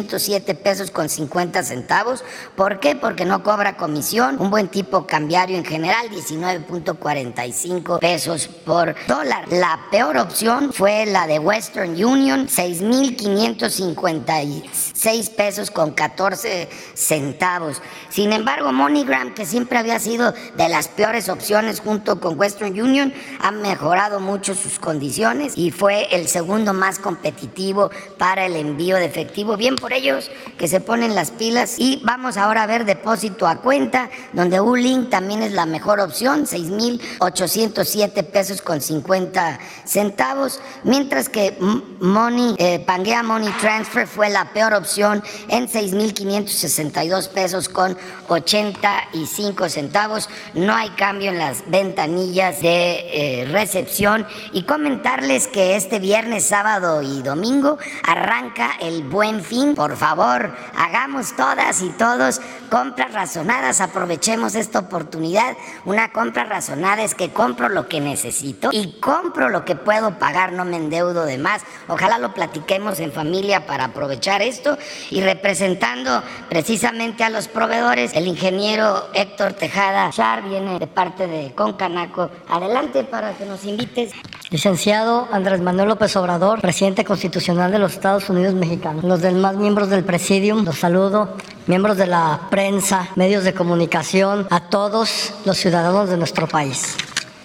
6.807 0.06 0.56
pesos 0.56 0.90
con 0.90 1.08
50 1.08 1.62
centavos. 1.62 2.22
¿Por 2.54 2.80
qué? 2.80 2.96
Porque 2.96 3.24
no 3.24 3.42
cobra 3.42 3.76
comisión. 3.76 4.36
Un 4.38 4.50
buen 4.50 4.68
tipo 4.68 5.06
cambiario 5.06 5.56
en 5.56 5.64
general, 5.64 6.10
19.45 6.10 7.98
pesos 7.98 8.48
por 8.48 8.94
dólar. 9.06 9.50
La 9.50 9.80
peor 9.90 10.18
opción 10.18 10.70
fue 10.72 11.06
la 11.06 11.26
de 11.26 11.38
Western 11.38 11.92
Union, 11.92 12.48
6.556 12.48 15.34
pesos 15.34 15.70
con 15.70 15.92
14 15.92 16.68
centavos. 16.94 17.80
Sin 18.10 18.32
embargo, 18.32 18.72
MoneyGram 18.72 19.34
que 19.34 19.46
siempre 19.46 19.78
había 19.78 19.98
sido 19.98 20.34
de 20.56 20.68
las 20.68 20.88
peores 20.88 21.28
opciones 21.28 21.80
junto 21.80 22.20
con 22.20 22.38
Western 22.38 22.80
Union, 22.80 23.12
ha 23.40 23.50
mejorado 23.50 24.20
mucho 24.20 24.54
sus 24.54 24.78
condiciones 24.78 25.54
y 25.56 25.70
fue 25.70 26.14
el 26.14 26.28
segundo 26.28 26.74
más 26.74 26.98
competitivo 26.98 27.90
para 28.18 28.44
el 28.46 28.56
envío 28.56 28.96
de 28.96 29.06
efectivo. 29.06 29.56
Bien 29.56 29.76
por 29.76 29.87
ellos 29.92 30.30
que 30.56 30.68
se 30.68 30.80
ponen 30.80 31.14
las 31.14 31.30
pilas 31.30 31.76
y 31.78 32.00
vamos 32.04 32.36
ahora 32.36 32.62
a 32.62 32.66
ver 32.66 32.84
depósito 32.84 33.46
a 33.46 33.56
cuenta, 33.56 34.10
donde 34.32 34.60
Ulink 34.60 35.10
también 35.10 35.42
es 35.42 35.52
la 35.52 35.66
mejor 35.66 36.00
opción, 36.00 36.46
6.807 36.46 38.24
pesos 38.24 38.62
con 38.62 38.80
50 38.80 39.58
centavos, 39.84 40.60
mientras 40.84 41.28
que 41.28 41.56
Money, 42.00 42.54
eh, 42.58 42.80
Pangea 42.80 43.22
Money 43.22 43.52
Transfer 43.60 44.06
fue 44.06 44.30
la 44.30 44.52
peor 44.52 44.74
opción 44.74 45.22
en 45.48 45.68
6.562 45.68 47.28
pesos 47.28 47.68
con 47.68 47.96
85 48.28 49.68
centavos. 49.68 50.28
No 50.54 50.74
hay 50.74 50.90
cambio 50.90 51.30
en 51.30 51.38
las 51.38 51.68
ventanillas 51.70 52.60
de 52.62 53.42
eh, 53.42 53.48
recepción. 53.50 54.26
Y 54.52 54.62
comentarles 54.62 55.48
que 55.48 55.76
este 55.76 55.98
viernes, 55.98 56.44
sábado 56.44 57.02
y 57.02 57.22
domingo 57.22 57.78
arranca 58.02 58.72
el 58.80 59.02
buen 59.04 59.42
fin. 59.42 59.74
Por 59.78 59.96
favor, 59.96 60.56
hagamos 60.76 61.36
todas 61.36 61.82
y 61.82 61.90
todos 61.90 62.40
compras 62.68 63.12
razonadas. 63.12 63.80
Aprovechemos 63.80 64.56
esta 64.56 64.80
oportunidad. 64.80 65.56
Una 65.84 66.10
compra 66.10 66.42
razonada 66.42 67.04
es 67.04 67.14
que 67.14 67.30
compro 67.30 67.68
lo 67.68 67.86
que 67.86 68.00
necesito 68.00 68.70
y 68.72 68.98
compro 68.98 69.48
lo 69.50 69.64
que 69.64 69.76
puedo 69.76 70.18
pagar, 70.18 70.52
no 70.52 70.64
me 70.64 70.78
endeudo 70.78 71.24
de 71.26 71.38
más. 71.38 71.62
Ojalá 71.86 72.18
lo 72.18 72.34
platiquemos 72.34 72.98
en 72.98 73.12
familia 73.12 73.66
para 73.66 73.84
aprovechar 73.84 74.42
esto 74.42 74.76
y 75.10 75.20
representando 75.20 76.24
precisamente 76.48 77.22
a 77.22 77.30
los 77.30 77.46
proveedores, 77.46 78.14
el 78.14 78.26
ingeniero 78.26 79.08
Héctor 79.14 79.52
Tejada 79.52 80.10
Char 80.10 80.42
viene 80.42 80.80
de 80.80 80.88
parte 80.88 81.28
de 81.28 81.54
Concanaco. 81.54 82.30
Adelante 82.48 83.04
para 83.04 83.32
que 83.34 83.46
nos 83.46 83.64
invites. 83.64 84.10
Licenciado 84.50 85.28
Andrés 85.30 85.60
Manuel 85.60 85.90
López 85.90 86.16
Obrador, 86.16 86.62
presidente 86.62 87.04
constitucional 87.04 87.70
de 87.70 87.78
los 87.78 87.92
Estados 87.92 88.28
Unidos 88.30 88.54
mexicanos. 88.54 89.04
Los 89.04 89.20
demás 89.20 89.56
miembros 89.68 89.90
del 89.90 90.02
presidium, 90.02 90.64
los 90.64 90.78
saludo. 90.78 91.36
Miembros 91.66 91.98
de 91.98 92.06
la 92.06 92.40
prensa, 92.48 93.10
medios 93.16 93.44
de 93.44 93.52
comunicación, 93.52 94.46
a 94.48 94.60
todos 94.60 95.34
los 95.44 95.58
ciudadanos 95.58 96.08
de 96.08 96.16
nuestro 96.16 96.48
país. 96.48 96.96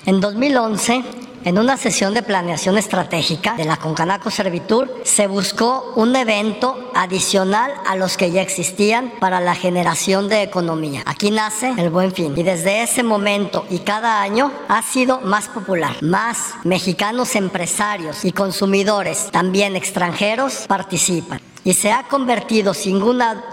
En 0.05 0.21
2011, 0.21 1.03
en 1.45 1.59
una 1.59 1.77
sesión 1.77 2.13
de 2.13 2.23
planeación 2.23 2.77
estratégica 2.77 3.55
de 3.55 3.65
la 3.65 3.77
Concanaco 3.77 4.29
Servitur 4.29 5.01
se 5.03 5.27
buscó 5.27 5.93
un 5.95 6.15
evento 6.15 6.91
adicional 6.95 7.71
a 7.85 7.95
los 7.95 8.17
que 8.17 8.31
ya 8.31 8.41
existían 8.41 9.13
para 9.19 9.39
la 9.39 9.55
generación 9.55 10.29
de 10.29 10.43
economía. 10.43 11.03
Aquí 11.05 11.31
nace 11.31 11.73
el 11.77 11.89
Buen 11.89 12.13
Fin 12.13 12.33
y 12.35 12.43
desde 12.43 12.83
ese 12.83 13.03
momento 13.03 13.65
y 13.69 13.79
cada 13.79 14.21
año 14.21 14.51
ha 14.67 14.81
sido 14.81 15.21
más 15.21 15.47
popular. 15.47 15.95
Más 16.01 16.53
mexicanos 16.63 17.35
empresarios 17.35 18.25
y 18.25 18.31
consumidores, 18.31 19.29
también 19.31 19.75
extranjeros, 19.75 20.65
participan 20.67 21.41
y 21.63 21.73
se 21.73 21.91
ha 21.91 22.03
convertido 22.03 22.73
sin, 22.73 23.01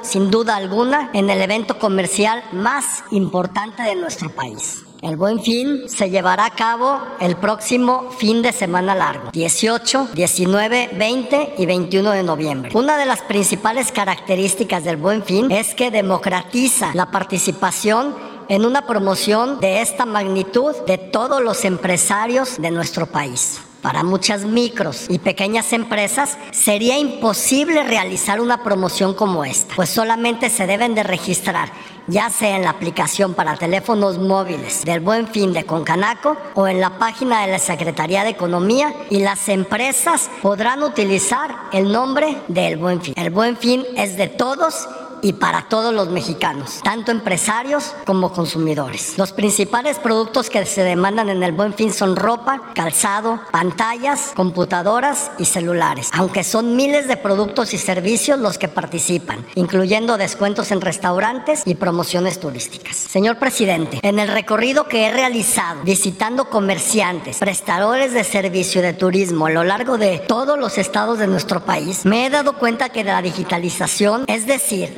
sin 0.03 0.31
duda 0.31 0.57
alguna 0.57 1.11
en 1.13 1.31
el 1.31 1.41
evento 1.41 1.79
comercial 1.79 2.43
más 2.53 3.05
importante 3.11 3.83
de 3.83 3.95
nuestro 3.95 4.31
país. 4.31 4.85
El 5.03 5.17
Buen 5.17 5.41
Fin 5.41 5.89
se 5.89 6.11
llevará 6.11 6.45
a 6.45 6.51
cabo 6.51 7.01
el 7.21 7.37
próximo 7.37 8.11
fin 8.19 8.43
de 8.43 8.53
semana 8.53 8.95
largo, 8.95 9.31
18, 9.33 10.11
19, 10.13 10.91
20 10.93 11.55
y 11.57 11.65
21 11.65 12.11
de 12.11 12.23
noviembre. 12.23 12.71
Una 12.75 12.99
de 12.99 13.07
las 13.07 13.23
principales 13.23 13.93
características 13.93 14.85
del 14.85 14.99
Buen 14.99 15.25
Fin 15.25 15.51
es 15.51 15.75
que 15.75 15.91
democratiza 15.91 16.91
la 16.93 17.11
participación 17.11 18.15
en 18.51 18.67
una 18.67 18.87
promoción 18.87 19.59
de 19.59 19.81
esta 19.81 20.05
magnitud 20.05 20.77
de 20.87 20.99
todos 20.99 21.43
los 21.43 21.65
empresarios 21.65 22.61
de 22.61 22.71
nuestro 22.71 23.07
país. 23.07 23.61
Para 23.83 24.03
muchas 24.03 24.45
micros 24.45 25.07
y 25.09 25.19
pequeñas 25.19 25.73
empresas 25.73 26.37
sería 26.51 26.99
imposible 26.99 27.83
realizar 27.83 28.41
una 28.41 28.63
promoción 28.63 29.15
como 29.15 29.45
esta, 29.45 29.75
pues 29.75 29.89
solamente 29.89 30.51
se 30.51 30.67
deben 30.67 30.95
de 30.95 31.03
registrar 31.03 31.73
ya 32.11 32.29
sea 32.29 32.57
en 32.57 32.63
la 32.63 32.71
aplicación 32.71 33.35
para 33.35 33.57
teléfonos 33.57 34.19
móviles 34.19 34.85
del 34.85 35.01
Buen 35.01 35.29
Fin 35.29 35.53
de 35.53 35.65
Concanaco 35.65 36.37
o 36.55 36.67
en 36.67 36.81
la 36.81 36.99
página 36.99 37.43
de 37.43 37.53
la 37.53 37.59
Secretaría 37.59 38.25
de 38.25 38.31
Economía 38.31 38.93
y 39.11 39.21
las 39.21 39.49
empresas 39.49 40.29
podrán 40.43 40.83
utilizar 40.83 41.55
el 41.73 41.93
nombre 41.93 42.37
del 42.49 42.79
Buen 42.79 43.01
Fin. 43.01 43.15
El 43.17 43.31
Buen 43.31 43.57
Fin 43.57 43.85
es 43.97 44.17
de 44.17 44.27
todos 44.27 44.89
y 45.23 45.35
para 45.35 45.69
todos 45.69 45.95
los 45.95 46.09
mexicanos, 46.09 46.81
tanto 46.83 47.11
empresarios 47.11 47.95
como 48.07 48.33
consumidores. 48.33 49.19
Los 49.19 49.33
principales 49.33 49.99
productos 49.99 50.51
que 50.51 50.65
se 50.67 50.83
demandan 50.83 51.29
en 51.29 51.43
el 51.43 51.53
Buen 51.53 51.75
Fin 51.75 51.93
son 51.93 52.17
ropa, 52.17 52.73
calzado, 52.75 53.41
pantallas, 53.51 54.33
computadoras 54.35 55.31
y 55.39 55.45
celulares, 55.45 56.11
aunque 56.13 56.45
son 56.45 56.77
miles 56.77 57.09
de 57.09 57.17
productos 57.17 57.75
y 57.75 57.79
servicios 57.79 58.39
los 58.39 58.59
que 58.59 58.69
participan, 58.69 59.47
incluyendo 59.55 60.17
descuentos 60.17 60.71
en 60.71 60.81
restaurantes 60.81 61.63
y 61.67 61.75
promociones 61.75 62.41
turísticas. 62.41 62.97
Señor 62.97 63.39
presidente, 63.39 63.99
en 64.03 64.19
el 64.19 64.29
recorrido 64.29 64.89
que 64.89 65.07
he 65.07 65.13
realizado 65.13 65.83
visitando 65.83 66.51
comerciantes, 66.51 67.39
prestadores 67.39 68.13
de 68.13 68.25
servicio 68.25 68.83
de 68.83 68.93
turismo 68.93 69.47
a 69.47 69.51
lo 69.51 69.65
largo 69.65 69.99
de 69.99 70.19
todos 70.19 70.59
los 70.59 70.79
estados 70.79 71.19
de 71.19 71.27
nuestro 71.27 71.65
país, 71.65 72.05
me 72.05 72.27
he 72.27 72.31
dado 72.31 72.55
cuenta 72.55 72.91
que 72.91 73.05
la 73.05 73.23
digitalización, 73.23 74.25
es 74.27 74.47
decir, 74.47 74.97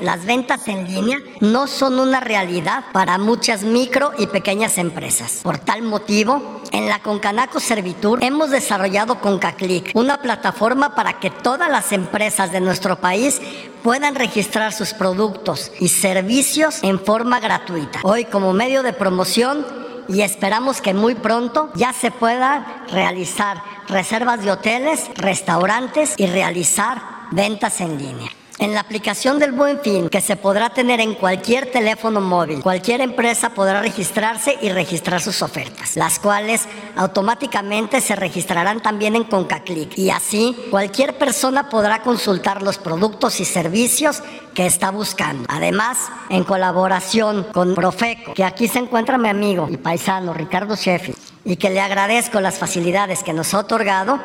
las 0.00 0.24
ventas 0.24 0.66
en 0.68 0.86
línea, 0.86 1.18
no 1.40 1.66
son 1.66 1.98
una 2.00 2.20
realidad 2.20 2.84
para 2.92 3.18
muchas 3.18 3.62
micro 3.62 4.12
y 4.18 4.26
pequeñas 4.26 4.78
empresas. 4.78 5.40
Por 5.42 5.58
tal 5.58 5.82
motivo, 5.82 6.60
en 6.72 6.88
la 6.88 7.00
Concanaco 7.00 7.60
Servitur 7.60 8.22
hemos 8.22 8.50
desarrollado 8.50 9.20
ConcaClick, 9.20 9.92
una 9.94 10.20
plataforma 10.20 10.94
para 10.94 11.20
que 11.20 11.30
todas 11.30 11.70
las 11.70 11.92
empresas 11.92 12.50
de 12.50 12.60
nuestro 12.60 12.96
país 12.96 13.40
puedan 13.82 14.14
registrar 14.14 14.72
sus 14.72 14.94
productos 14.94 15.70
y 15.80 15.88
servicios 15.88 16.82
en 16.82 16.98
forma 16.98 17.40
gratuita. 17.40 18.00
Hoy 18.02 18.24
como 18.24 18.52
medio 18.52 18.82
de 18.82 18.92
promoción 18.92 19.66
y 20.08 20.22
esperamos 20.22 20.80
que 20.80 20.94
muy 20.94 21.14
pronto 21.14 21.70
ya 21.74 21.92
se 21.92 22.10
pueda 22.10 22.84
realizar 22.90 23.62
reservas 23.88 24.42
de 24.42 24.50
hoteles, 24.50 25.10
restaurantes 25.16 26.14
y 26.16 26.26
realizar 26.26 27.00
ventas 27.30 27.80
en 27.80 27.98
línea. 27.98 28.30
En 28.62 28.74
la 28.74 28.80
aplicación 28.80 29.40
del 29.40 29.50
Buen 29.50 29.80
Fin, 29.80 30.08
que 30.08 30.20
se 30.20 30.36
podrá 30.36 30.70
tener 30.70 31.00
en 31.00 31.14
cualquier 31.14 31.72
teléfono 31.72 32.20
móvil, 32.20 32.62
cualquier 32.62 33.00
empresa 33.00 33.50
podrá 33.50 33.80
registrarse 33.80 34.56
y 34.62 34.68
registrar 34.68 35.20
sus 35.20 35.42
ofertas, 35.42 35.96
las 35.96 36.20
cuales 36.20 36.68
automáticamente 36.94 38.00
se 38.00 38.14
registrarán 38.14 38.80
también 38.80 39.16
en 39.16 39.24
ConcaClick. 39.24 39.98
Y 39.98 40.10
así, 40.10 40.56
cualquier 40.70 41.18
persona 41.18 41.68
podrá 41.68 42.02
consultar 42.02 42.62
los 42.62 42.78
productos 42.78 43.40
y 43.40 43.44
servicios 43.44 44.22
que 44.54 44.64
está 44.64 44.92
buscando. 44.92 45.44
Además, 45.48 45.98
en 46.30 46.44
colaboración 46.44 47.48
con 47.52 47.74
Profeco, 47.74 48.32
que 48.32 48.44
aquí 48.44 48.68
se 48.68 48.78
encuentra 48.78 49.18
mi 49.18 49.28
amigo 49.28 49.66
y 49.68 49.76
paisano 49.76 50.34
Ricardo 50.34 50.76
Sheffield, 50.76 51.18
y 51.44 51.56
que 51.56 51.70
le 51.70 51.80
agradezco 51.80 52.40
las 52.40 52.58
facilidades 52.58 53.24
que 53.24 53.32
nos 53.32 53.54
ha 53.54 53.58
otorgado, 53.58 54.20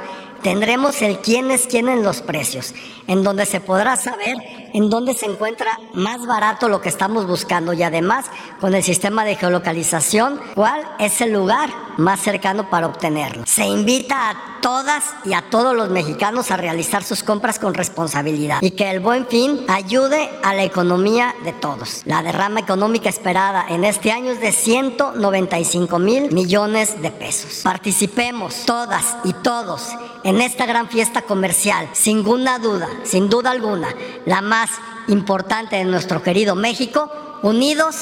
tendremos 0.47 1.01
el 1.01 1.19
quién 1.19 1.51
es 1.51 1.67
quién 1.67 1.89
en 1.89 2.03
los 2.03 2.21
precios, 2.21 2.73
en 3.07 3.21
donde 3.21 3.45
se 3.45 3.59
podrá 3.59 3.97
saber 3.97 4.37
en 4.73 4.89
dónde 4.89 5.13
se 5.13 5.25
encuentra 5.25 5.77
más 5.93 6.25
barato 6.25 6.69
lo 6.69 6.79
que 6.79 6.87
estamos 6.87 7.27
buscando 7.27 7.73
y 7.73 7.83
además 7.83 8.27
con 8.61 8.73
el 8.73 8.83
sistema 8.83 9.25
de 9.25 9.35
geolocalización, 9.35 10.39
cuál 10.55 10.81
es 10.99 11.19
el 11.19 11.33
lugar 11.33 11.69
más 11.97 12.21
cercano 12.21 12.69
para 12.69 12.87
obtenerlo. 12.87 13.43
Se 13.45 13.65
invita 13.65 14.29
a 14.29 14.59
todas 14.61 15.03
y 15.25 15.33
a 15.33 15.49
todos 15.49 15.75
los 15.75 15.89
mexicanos 15.89 16.51
a 16.51 16.57
realizar 16.57 17.03
sus 17.03 17.23
compras 17.23 17.59
con 17.59 17.73
responsabilidad 17.73 18.59
y 18.61 18.71
que 18.71 18.89
el 18.89 18.99
buen 18.99 19.27
fin 19.27 19.65
ayude 19.67 20.29
a 20.43 20.53
la 20.53 20.63
economía 20.63 21.35
de 21.43 21.53
todos. 21.53 22.01
La 22.05 22.21
derrama 22.21 22.59
económica 22.59 23.09
esperada 23.09 23.65
en 23.67 23.83
este 23.83 24.11
año 24.11 24.31
es 24.31 24.41
de 24.41 24.51
195 24.51 25.99
mil 25.99 26.31
millones 26.31 27.01
de 27.01 27.11
pesos. 27.11 27.61
Participemos 27.63 28.63
todas 28.65 29.17
y 29.23 29.33
todos 29.33 29.89
en 30.23 30.36
esta 30.41 30.65
gran 30.65 30.89
fiesta 30.89 31.21
comercial, 31.21 31.87
sin 31.93 32.17
ninguna 32.17 32.57
duda, 32.57 32.89
sin 33.03 33.29
duda 33.29 33.51
alguna, 33.51 33.89
la 34.25 34.41
más 34.41 34.71
importante 35.07 35.75
de 35.75 35.85
nuestro 35.85 36.23
querido 36.23 36.55
México, 36.55 37.11
unidos 37.43 37.95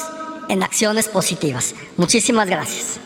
en 0.48 0.62
acciones 0.62 1.08
positivas. 1.08 1.74
Muchísimas 1.96 2.48
gracias. 2.48 2.98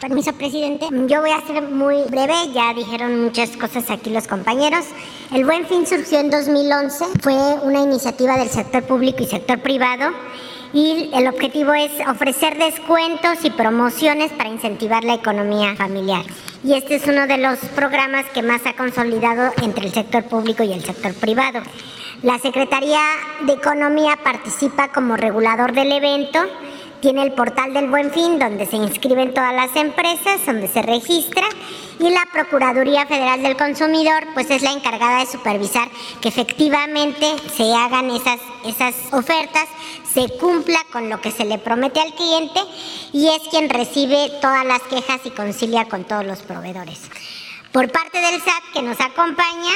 Permiso, 0.00 0.32
presidente. 0.34 0.86
Yo 1.08 1.20
voy 1.20 1.30
a 1.30 1.44
ser 1.46 1.62
muy 1.62 2.02
breve, 2.08 2.52
ya 2.52 2.74
dijeron 2.74 3.24
muchas 3.24 3.56
cosas 3.56 3.90
aquí 3.90 4.10
los 4.10 4.26
compañeros. 4.26 4.84
El 5.32 5.44
Buen 5.44 5.66
Fin 5.66 5.86
surgió 5.86 6.20
en 6.20 6.30
2011, 6.30 7.04
fue 7.20 7.34
una 7.62 7.80
iniciativa 7.80 8.38
del 8.38 8.48
sector 8.48 8.84
público 8.84 9.22
y 9.22 9.26
sector 9.26 9.60
privado 9.60 10.12
y 10.76 11.08
el 11.14 11.26
objetivo 11.26 11.72
es 11.72 11.90
ofrecer 12.06 12.58
descuentos 12.58 13.44
y 13.44 13.50
promociones 13.50 14.30
para 14.32 14.50
incentivar 14.50 15.04
la 15.04 15.14
economía 15.14 15.74
familiar 15.74 16.22
y 16.62 16.74
este 16.74 16.96
es 16.96 17.06
uno 17.06 17.26
de 17.26 17.38
los 17.38 17.58
programas 17.76 18.26
que 18.34 18.42
más 18.42 18.66
ha 18.66 18.74
consolidado 18.74 19.52
entre 19.62 19.86
el 19.86 19.92
sector 19.92 20.24
público 20.24 20.64
y 20.64 20.72
el 20.72 20.82
sector 20.82 21.14
privado. 21.14 21.60
La 22.22 22.38
Secretaría 22.38 23.00
de 23.46 23.52
Economía 23.52 24.18
participa 24.22 24.88
como 24.88 25.16
regulador 25.16 25.72
del 25.72 25.92
evento, 25.92 26.40
tiene 27.00 27.22
el 27.22 27.32
portal 27.32 27.74
del 27.74 27.88
Buen 27.88 28.10
Fin 28.10 28.38
donde 28.38 28.66
se 28.66 28.76
inscriben 28.76 29.34
todas 29.34 29.54
las 29.54 29.74
empresas, 29.76 30.44
donde 30.44 30.68
se 30.68 30.82
registra 30.82 31.44
y 31.98 32.10
la 32.10 32.26
Procuraduría 32.32 33.06
Federal 33.06 33.42
del 33.42 33.56
Consumidor 33.56 34.24
pues 34.34 34.50
es 34.50 34.62
la 34.62 34.72
encargada 34.72 35.20
de 35.20 35.26
supervisar 35.26 35.88
que 36.20 36.28
efectivamente 36.28 37.26
se 37.56 37.72
hagan 37.72 38.10
esas, 38.10 38.40
esas 38.64 38.94
ofertas, 39.12 39.66
se 40.12 40.28
cumpla 40.38 40.78
con 40.92 41.08
lo 41.08 41.20
que 41.20 41.30
se 41.30 41.44
le 41.44 41.58
promete 41.58 42.00
al 42.00 42.14
cliente 42.14 42.60
y 43.12 43.28
es 43.28 43.42
quien 43.48 43.68
recibe 43.68 44.30
todas 44.40 44.64
las 44.64 44.82
quejas 44.82 45.20
y 45.24 45.30
concilia 45.30 45.86
con 45.86 46.04
todos 46.04 46.24
los 46.24 46.40
proveedores. 46.40 47.00
Por 47.72 47.90
parte 47.90 48.18
del 48.18 48.40
SAT 48.40 48.72
que 48.72 48.82
nos 48.82 49.00
acompaña, 49.00 49.72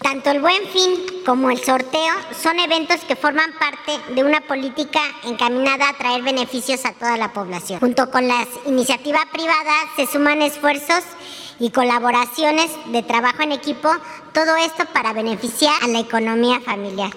Tanto 0.00 0.30
el 0.30 0.40
Buen 0.40 0.66
Fin 0.68 1.22
como 1.24 1.50
el 1.50 1.62
sorteo 1.62 2.14
son 2.40 2.58
eventos 2.58 3.00
que 3.00 3.16
forman 3.16 3.52
parte 3.58 3.92
de 4.14 4.24
una 4.24 4.40
política 4.40 5.00
encaminada 5.24 5.88
a 5.88 5.96
traer 5.96 6.22
beneficios 6.22 6.84
a 6.84 6.92
toda 6.92 7.16
la 7.16 7.32
población. 7.32 7.80
Junto 7.80 8.10
con 8.10 8.26
las 8.26 8.48
iniciativas 8.66 9.26
privadas 9.32 9.84
se 9.96 10.06
suman 10.06 10.42
esfuerzos 10.42 11.04
y 11.58 11.70
colaboraciones 11.70 12.70
de 12.86 13.02
trabajo 13.02 13.42
en 13.42 13.52
equipo, 13.52 13.88
todo 14.32 14.56
esto 14.56 14.84
para 14.92 15.12
beneficiar 15.12 15.74
a 15.82 15.88
la 15.88 16.00
economía 16.00 16.60
familiar. 16.60 17.10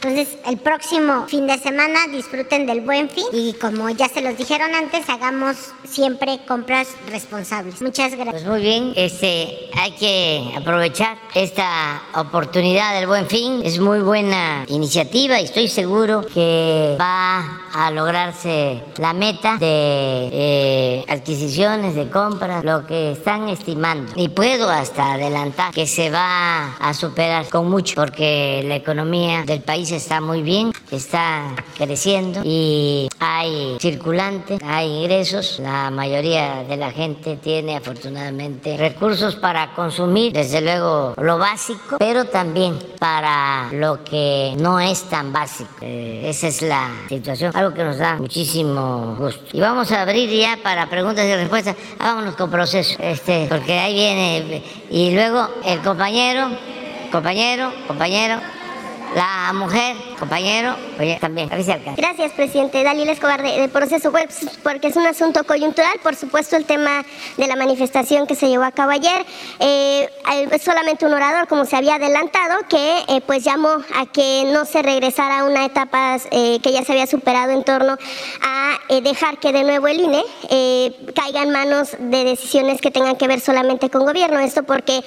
Entonces, 0.00 0.38
el 0.46 0.58
próximo 0.58 1.26
fin 1.26 1.48
de 1.48 1.58
semana 1.58 2.06
disfruten 2.12 2.66
del 2.66 2.82
buen 2.82 3.10
fin 3.10 3.24
y 3.32 3.52
como 3.54 3.90
ya 3.90 4.08
se 4.08 4.20
los 4.20 4.38
dijeron 4.38 4.72
antes, 4.72 5.08
hagamos 5.08 5.56
siempre 5.84 6.38
compras 6.46 6.86
responsables. 7.10 7.82
Muchas 7.82 8.14
gracias. 8.14 8.42
Pues 8.42 8.46
muy 8.46 8.60
bien, 8.60 8.92
este, 8.94 9.70
hay 9.74 9.90
que 9.92 10.52
aprovechar 10.56 11.18
esta 11.34 12.00
oportunidad 12.14 12.94
del 12.94 13.08
buen 13.08 13.26
fin. 13.26 13.60
Es 13.64 13.80
muy 13.80 13.98
buena 13.98 14.64
iniciativa 14.68 15.40
y 15.40 15.46
estoy 15.46 15.66
seguro 15.66 16.24
que 16.32 16.96
va 17.00 17.62
a 17.74 17.90
lograrse 17.90 18.80
la 18.98 19.12
meta 19.12 19.56
de 19.58 20.28
eh, 20.32 21.04
adquisiciones, 21.08 21.96
de 21.96 22.08
compras, 22.08 22.64
lo 22.64 22.86
que 22.86 23.12
están 23.12 23.48
estimando. 23.48 24.12
Y 24.14 24.28
puedo 24.28 24.70
hasta 24.70 25.14
adelantar 25.14 25.74
que 25.74 25.88
se 25.88 26.08
va 26.08 26.76
a 26.76 26.94
superar 26.94 27.48
con 27.48 27.68
mucho 27.68 27.96
porque 27.96 28.62
la 28.64 28.76
economía 28.76 29.42
del 29.42 29.60
país 29.62 29.87
está 29.92 30.20
muy 30.20 30.42
bien, 30.42 30.72
está 30.90 31.54
creciendo 31.76 32.42
y 32.44 33.08
hay 33.18 33.76
circulante, 33.80 34.58
hay 34.64 34.88
ingresos. 34.88 35.58
La 35.60 35.90
mayoría 35.90 36.64
de 36.64 36.76
la 36.76 36.90
gente 36.90 37.36
tiene 37.36 37.76
afortunadamente 37.76 38.76
recursos 38.76 39.36
para 39.36 39.74
consumir, 39.74 40.32
desde 40.32 40.60
luego 40.60 41.14
lo 41.16 41.38
básico, 41.38 41.96
pero 41.98 42.26
también 42.26 42.78
para 42.98 43.68
lo 43.72 44.04
que 44.04 44.54
no 44.58 44.80
es 44.80 45.04
tan 45.04 45.32
básico. 45.32 45.70
Eh, 45.80 46.22
esa 46.26 46.48
es 46.48 46.62
la 46.62 46.90
situación, 47.08 47.52
algo 47.54 47.74
que 47.74 47.84
nos 47.84 47.98
da 47.98 48.16
muchísimo 48.16 49.16
gusto. 49.18 49.44
Y 49.52 49.60
vamos 49.60 49.90
a 49.92 50.02
abrir 50.02 50.30
ya 50.30 50.58
para 50.62 50.88
preguntas 50.90 51.24
y 51.24 51.34
respuestas. 51.34 51.76
Vámonos 51.98 52.34
con 52.36 52.50
proceso, 52.50 52.96
este, 52.98 53.46
porque 53.48 53.78
ahí 53.78 53.94
viene. 53.94 54.62
Y 54.90 55.12
luego 55.12 55.48
el 55.64 55.80
compañero, 55.80 56.48
compañero, 57.10 57.72
compañero 57.86 58.38
la 59.14 59.52
mujer, 59.54 59.96
compañero, 60.18 60.76
también, 61.20 61.48
Gracias, 61.48 62.32
presidente. 62.32 62.82
Dalila 62.82 63.12
Escobar, 63.12 63.42
de, 63.42 63.68
Proceso 63.68 64.10
Web, 64.10 64.28
porque 64.62 64.88
es 64.88 64.96
un 64.96 65.06
asunto 65.06 65.44
coyuntural. 65.44 65.92
Por 66.02 66.14
supuesto, 66.14 66.56
el 66.56 66.64
tema 66.64 67.04
de 67.36 67.46
la 67.46 67.56
manifestación 67.56 68.26
que 68.26 68.34
se 68.34 68.48
llevó 68.48 68.64
a 68.64 68.72
cabo 68.72 68.90
ayer. 68.90 69.24
Eh, 69.60 70.08
solamente 70.62 71.06
un 71.06 71.14
orador, 71.14 71.48
como 71.48 71.64
se 71.64 71.76
había 71.76 71.94
adelantado, 71.94 72.60
que 72.68 72.98
eh, 73.08 73.20
pues 73.26 73.44
llamó 73.44 73.70
a 73.94 74.06
que 74.06 74.44
no 74.52 74.64
se 74.64 74.82
regresara 74.82 75.40
a 75.40 75.44
una 75.44 75.64
etapa 75.64 76.18
eh, 76.30 76.58
que 76.62 76.72
ya 76.72 76.82
se 76.84 76.92
había 76.92 77.06
superado 77.06 77.52
en 77.52 77.64
torno 77.64 77.96
a 78.42 78.78
dejar 79.02 79.38
que 79.38 79.52
de 79.52 79.64
nuevo 79.64 79.86
el 79.86 80.00
INE 80.00 80.24
caiga 81.14 81.42
en 81.42 81.50
manos 81.50 81.90
de 81.98 82.24
decisiones 82.24 82.80
que 82.80 82.90
tengan 82.90 83.16
que 83.16 83.28
ver 83.28 83.40
solamente 83.40 83.90
con 83.90 84.04
gobierno. 84.04 84.38
Esto 84.40 84.62
porque 84.62 85.02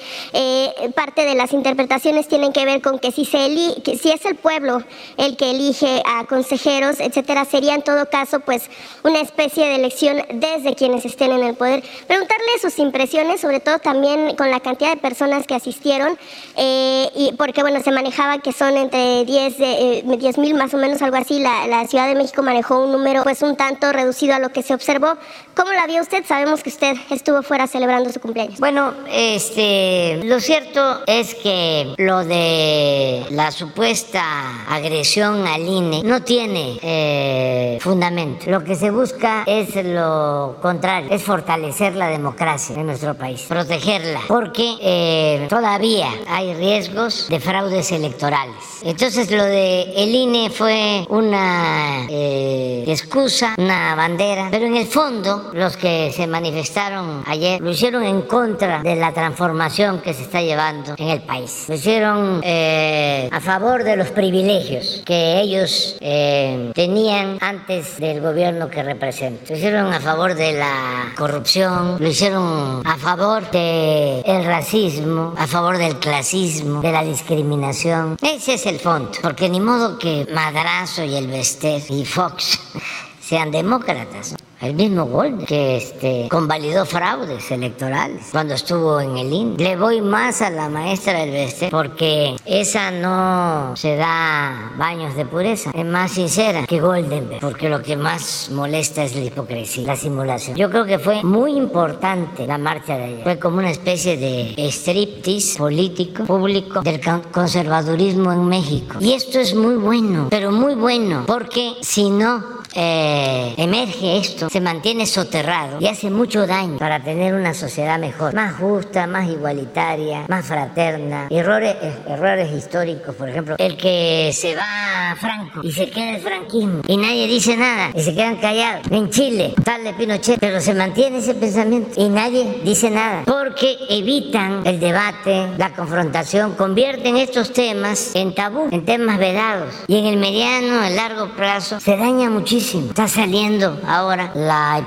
parte 0.94 1.24
de 1.24 1.34
las 1.34 1.52
interpretaciones 1.52 2.28
tienen 2.28 2.52
que 2.52 2.64
ver 2.64 2.80
con 2.80 2.98
que 2.98 3.12
si 3.12 3.24
se 3.24 3.46
elige 3.46 3.91
si 3.98 4.10
es 4.10 4.24
el 4.24 4.36
pueblo 4.36 4.82
el 5.16 5.36
que 5.36 5.50
elige 5.50 6.02
a 6.06 6.24
consejeros, 6.24 7.00
etcétera, 7.00 7.44
sería 7.44 7.74
en 7.74 7.82
todo 7.82 8.08
caso 8.08 8.40
pues 8.40 8.70
una 9.02 9.20
especie 9.20 9.66
de 9.66 9.74
elección 9.76 10.22
desde 10.32 10.74
quienes 10.74 11.04
estén 11.04 11.32
en 11.32 11.42
el 11.42 11.54
poder. 11.54 11.82
Preguntarle 12.06 12.46
sus 12.60 12.78
impresiones, 12.78 13.40
sobre 13.40 13.60
todo 13.60 13.78
también 13.78 14.36
con 14.36 14.50
la 14.50 14.60
cantidad 14.60 14.90
de 14.90 14.96
personas 14.96 15.46
que 15.46 15.54
asistieron, 15.54 16.18
eh, 16.56 17.10
y 17.14 17.32
porque 17.32 17.62
bueno, 17.62 17.82
se 17.82 17.90
manejaba 17.90 18.38
que 18.38 18.52
son 18.52 18.76
entre 18.76 19.24
10 19.24 19.54
eh, 19.58 20.32
mil 20.38 20.54
más 20.54 20.72
o 20.74 20.78
menos, 20.78 21.02
algo 21.02 21.16
así. 21.16 21.40
La, 21.40 21.66
la, 21.66 21.86
Ciudad 21.86 22.06
de 22.06 22.14
México 22.14 22.42
manejó 22.42 22.84
un 22.84 22.92
número 22.92 23.22
pues 23.24 23.42
un 23.42 23.56
tanto 23.56 23.92
reducido 23.92 24.34
a 24.34 24.38
lo 24.38 24.50
que 24.50 24.62
se 24.62 24.72
observó. 24.72 25.14
¿Cómo 25.54 25.72
la 25.72 25.86
vio 25.86 26.00
usted? 26.00 26.24
Sabemos 26.24 26.62
que 26.62 26.70
usted 26.70 26.96
estuvo 27.10 27.42
fuera 27.42 27.66
celebrando 27.66 28.10
su 28.10 28.20
cumpleaños. 28.20 28.60
Bueno, 28.60 28.94
este, 29.10 30.20
lo 30.24 30.40
cierto 30.40 31.02
es 31.06 31.34
que 31.34 31.92
lo 31.98 32.24
de 32.24 33.26
la 33.30 33.50
supuesta 33.50 33.81
esta 33.84 34.64
agresión 34.68 35.46
al 35.46 35.62
INE 35.62 36.02
no 36.04 36.22
tiene 36.22 36.78
eh, 36.82 37.78
fundamento. 37.80 38.50
Lo 38.50 38.62
que 38.62 38.74
se 38.74 38.90
busca 38.90 39.44
es 39.46 39.74
lo 39.84 40.56
contrario, 40.60 41.10
es 41.10 41.22
fortalecer 41.22 41.94
la 41.94 42.08
democracia 42.08 42.76
en 42.76 42.86
nuestro 42.86 43.14
país, 43.14 43.42
protegerla, 43.48 44.20
porque 44.28 44.76
eh, 44.80 45.46
todavía 45.48 46.08
hay 46.28 46.54
riesgos 46.54 47.28
de 47.28 47.40
fraudes 47.40 47.92
electorales. 47.92 48.56
Entonces 48.82 49.30
lo 49.30 49.44
de 49.44 49.82
el 49.96 50.14
INE 50.14 50.50
fue 50.50 51.06
una 51.08 52.06
eh, 52.08 52.84
excusa, 52.86 53.54
una 53.58 53.94
bandera, 53.94 54.48
pero 54.50 54.66
en 54.66 54.76
el 54.76 54.86
fondo 54.86 55.50
los 55.54 55.76
que 55.76 56.12
se 56.14 56.26
manifestaron 56.26 57.22
ayer 57.26 57.60
lo 57.60 57.70
hicieron 57.70 58.02
en 58.02 58.22
contra 58.22 58.82
de 58.82 58.96
la 58.96 59.12
transformación 59.12 60.00
que 60.00 60.14
se 60.14 60.22
está 60.22 60.42
llevando 60.42 60.94
en 60.98 61.08
el 61.08 61.22
país. 61.22 61.66
Lo 61.68 61.74
hicieron 61.74 62.42
a 62.44 63.40
favor 63.40 63.71
de 63.80 63.96
los 63.96 64.10
privilegios 64.10 65.02
que 65.06 65.40
ellos 65.40 65.96
eh, 66.00 66.70
tenían 66.74 67.38
antes 67.40 67.98
del 67.98 68.20
gobierno 68.20 68.68
que 68.68 68.82
representan. 68.82 69.46
Lo 69.48 69.56
hicieron 69.56 69.92
a 69.92 70.00
favor 70.00 70.34
de 70.34 70.52
la 70.52 71.12
corrupción, 71.16 71.96
lo 71.98 72.06
hicieron 72.06 72.86
a 72.86 72.96
favor 72.98 73.50
del 73.50 74.44
racismo, 74.44 75.34
a 75.38 75.46
favor 75.46 75.78
del 75.78 75.96
clasismo, 75.96 76.82
de 76.82 76.92
la 76.92 77.02
discriminación. 77.02 78.18
Ese 78.20 78.54
es 78.54 78.66
el 78.66 78.78
fondo, 78.78 79.12
porque 79.22 79.48
ni 79.48 79.60
modo 79.60 79.98
que 79.98 80.26
Madrazo 80.30 81.04
y 81.04 81.16
el 81.16 81.28
Bester 81.28 81.80
y 81.88 82.04
Fox 82.04 82.60
sean 83.20 83.50
demócratas 83.50 84.34
el 84.62 84.74
mismo 84.74 85.06
Gold, 85.06 85.44
que 85.44 85.76
este, 85.76 86.28
convalidó 86.30 86.86
fraudes 86.86 87.50
electorales 87.50 88.28
cuando 88.30 88.54
estuvo 88.54 89.00
en 89.00 89.16
el 89.16 89.32
INE. 89.32 89.56
Le 89.58 89.76
voy 89.76 90.00
más 90.00 90.40
a 90.40 90.50
la 90.50 90.68
maestra 90.68 91.18
del 91.18 91.32
Bester 91.32 91.70
porque 91.70 92.36
esa 92.46 92.92
no 92.92 93.76
se 93.76 93.96
da 93.96 94.72
baños 94.78 95.16
de 95.16 95.26
pureza, 95.26 95.72
es 95.74 95.84
más 95.84 96.12
sincera 96.12 96.64
que 96.66 96.80
Goldenberg, 96.80 97.40
porque 97.40 97.68
lo 97.68 97.82
que 97.82 97.96
más 97.96 98.50
molesta 98.52 99.02
es 99.02 99.16
la 99.16 99.24
hipocresía, 99.24 99.84
la 99.84 99.96
simulación. 99.96 100.56
Yo 100.56 100.70
creo 100.70 100.84
que 100.84 101.00
fue 101.00 101.24
muy 101.24 101.56
importante 101.56 102.46
la 102.46 102.56
marcha 102.56 102.96
de 102.96 103.04
ayer. 103.04 103.22
Fue 103.24 103.38
como 103.40 103.58
una 103.58 103.70
especie 103.70 104.16
de 104.16 104.54
striptease 104.70 105.58
político, 105.58 106.24
público 106.24 106.82
del 106.82 107.00
conservadurismo 107.32 108.32
en 108.32 108.46
México. 108.46 108.98
Y 109.00 109.12
esto 109.12 109.40
es 109.40 109.56
muy 109.56 109.74
bueno, 109.74 110.28
pero 110.30 110.52
muy 110.52 110.76
bueno, 110.76 111.24
porque 111.26 111.72
si 111.80 112.08
no 112.10 112.61
eh, 112.74 113.54
emerge 113.56 114.18
esto, 114.18 114.48
se 114.48 114.60
mantiene 114.60 115.06
soterrado 115.06 115.78
y 115.80 115.86
hace 115.86 116.10
mucho 116.10 116.46
daño 116.46 116.78
para 116.78 117.02
tener 117.02 117.34
una 117.34 117.54
sociedad 117.54 117.98
mejor, 117.98 118.34
más 118.34 118.54
justa, 118.54 119.06
más 119.06 119.28
igualitaria, 119.28 120.24
más 120.28 120.46
fraterna. 120.46 121.26
Errores, 121.30 121.76
eh, 121.82 121.94
errores 122.08 122.52
históricos, 122.52 123.14
por 123.14 123.28
ejemplo, 123.28 123.56
el 123.58 123.76
que 123.76 124.30
se 124.32 124.54
va 124.54 125.14
Franco 125.20 125.60
y 125.62 125.72
se 125.72 125.90
queda 125.90 126.16
el 126.16 126.22
franquismo 126.22 126.80
y 126.86 126.96
nadie 126.96 127.26
dice 127.26 127.56
nada 127.56 127.90
y 127.94 128.02
se 128.02 128.14
quedan 128.14 128.36
callados. 128.36 128.86
En 128.90 129.10
Chile, 129.10 129.54
tal 129.62 129.84
de 129.84 129.92
Pinochet, 129.92 130.40
pero 130.40 130.60
se 130.60 130.74
mantiene 130.74 131.18
ese 131.18 131.34
pensamiento 131.34 132.00
y 132.00 132.08
nadie 132.08 132.60
dice 132.64 132.90
nada 132.90 133.24
porque 133.26 133.76
evitan 133.90 134.66
el 134.66 134.80
debate, 134.80 135.48
la 135.58 135.74
confrontación, 135.74 136.54
convierten 136.54 137.16
estos 137.16 137.52
temas 137.52 138.14
en 138.14 138.34
tabú, 138.34 138.68
en 138.70 138.84
temas 138.84 139.18
vedados 139.18 139.74
y 139.86 139.98
en 139.98 140.06
el 140.06 140.16
mediano, 140.16 140.84
el 140.84 140.96
largo 140.96 141.28
plazo 141.36 141.78
se 141.78 141.96
daña 141.96 142.30
muchísimo 142.30 142.61
Está 142.62 143.08
saliendo 143.08 143.76
ahora 143.88 144.30
la 144.36 144.80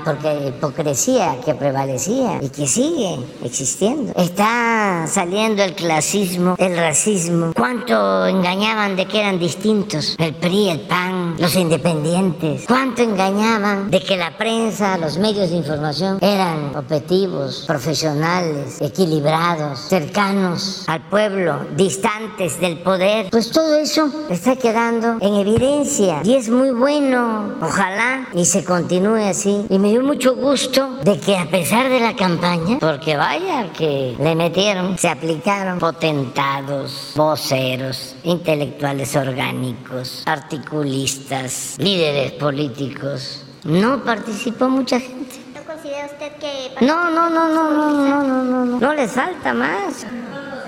hipocresía 0.48 1.36
que 1.44 1.54
prevalecía 1.54 2.38
y 2.40 2.48
que 2.48 2.66
sigue 2.66 3.18
existiendo. 3.44 4.14
Está 4.16 5.04
saliendo 5.06 5.62
el 5.62 5.74
clasismo, 5.74 6.54
el 6.56 6.74
racismo. 6.74 7.52
¿Cuánto 7.54 8.24
engañaban 8.26 8.96
de 8.96 9.04
que 9.04 9.20
eran 9.20 9.38
distintos? 9.38 10.16
El 10.18 10.34
PRI, 10.36 10.70
el 10.70 10.80
PAN, 10.80 11.36
los 11.38 11.54
independientes. 11.54 12.64
¿Cuánto 12.66 13.02
engañaban 13.02 13.90
de 13.90 14.02
que 14.02 14.16
la 14.16 14.38
prensa, 14.38 14.96
los 14.96 15.18
medios 15.18 15.50
de 15.50 15.56
información 15.56 16.16
eran 16.22 16.74
objetivos, 16.74 17.64
profesionales, 17.66 18.80
equilibrados, 18.80 19.80
cercanos 19.80 20.84
al 20.86 21.02
pueblo, 21.10 21.58
distantes 21.76 22.58
del 22.58 22.78
poder? 22.78 23.28
Pues 23.30 23.50
todo 23.50 23.76
eso 23.76 24.10
está 24.30 24.56
quedando 24.56 25.18
en 25.20 25.34
evidencia 25.34 26.22
y 26.24 26.36
es 26.36 26.48
muy 26.48 26.70
bueno 26.70 27.65
Ojalá 27.66 28.28
y 28.32 28.44
se 28.44 28.64
continúe 28.64 29.16
así. 29.28 29.66
Y 29.68 29.80
me 29.80 29.88
dio 29.88 30.00
mucho 30.00 30.36
gusto 30.36 30.98
de 31.02 31.18
que 31.18 31.36
a 31.36 31.46
pesar 31.46 31.88
de 31.88 31.98
la 31.98 32.14
campaña, 32.14 32.78
porque 32.78 33.16
vaya 33.16 33.72
que 33.72 34.14
le 34.20 34.36
metieron, 34.36 34.96
se 34.96 35.08
aplicaron 35.08 35.80
potentados, 35.80 37.12
voceros, 37.16 38.14
intelectuales 38.22 39.16
orgánicos, 39.16 40.22
articulistas, 40.26 41.74
líderes 41.78 42.32
políticos. 42.32 43.44
No 43.64 44.04
participó 44.04 44.68
mucha 44.68 45.00
gente. 45.00 45.34
¿No 45.52 45.62
considera 45.64 46.06
usted 46.06 46.32
que... 46.36 46.86
No, 46.86 47.10
no, 47.10 47.28
no, 47.28 47.48
no, 47.48 47.70
no, 47.72 47.90
no, 47.90 48.22
no, 48.22 48.44
no, 48.44 48.64
no. 48.64 48.78
No 48.78 48.94
les 48.94 49.10
falta 49.10 49.52
más. 49.52 50.06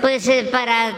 Pues 0.01 0.27
eh, 0.27 0.49
para 0.51 0.91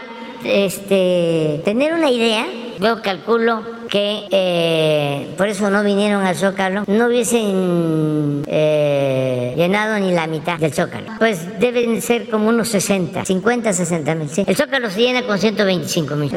este, 0.44 1.62
tener 1.64 1.94
una 1.94 2.10
idea, 2.10 2.48
yo 2.82 3.02
calculo 3.02 3.62
que 3.89 4.28
eh, 4.32 5.34
por 5.38 5.48
eso 5.48 5.70
no 5.70 5.84
vinieron 5.84 6.26
al 6.26 6.36
Zócalo, 6.36 6.84
no 6.88 7.06
hubiesen 7.06 8.44
eh, 8.48 9.54
llenado 9.56 10.00
ni 10.00 10.12
la 10.12 10.26
mitad 10.26 10.58
del 10.58 10.74
Zócalo. 10.74 11.12
Pues 11.20 11.60
deben 11.60 12.02
ser 12.02 12.30
como 12.30 12.50
unos 12.50 12.70
60, 12.70 13.24
50, 13.24 13.74
60 13.74 14.15
mil. 14.15 14.30
El 14.48 14.56
Zócalo 14.56 14.89
se 14.89 15.02
llena 15.02 15.24
con 15.24 15.38
125 15.38 16.15
mil. 16.15 16.32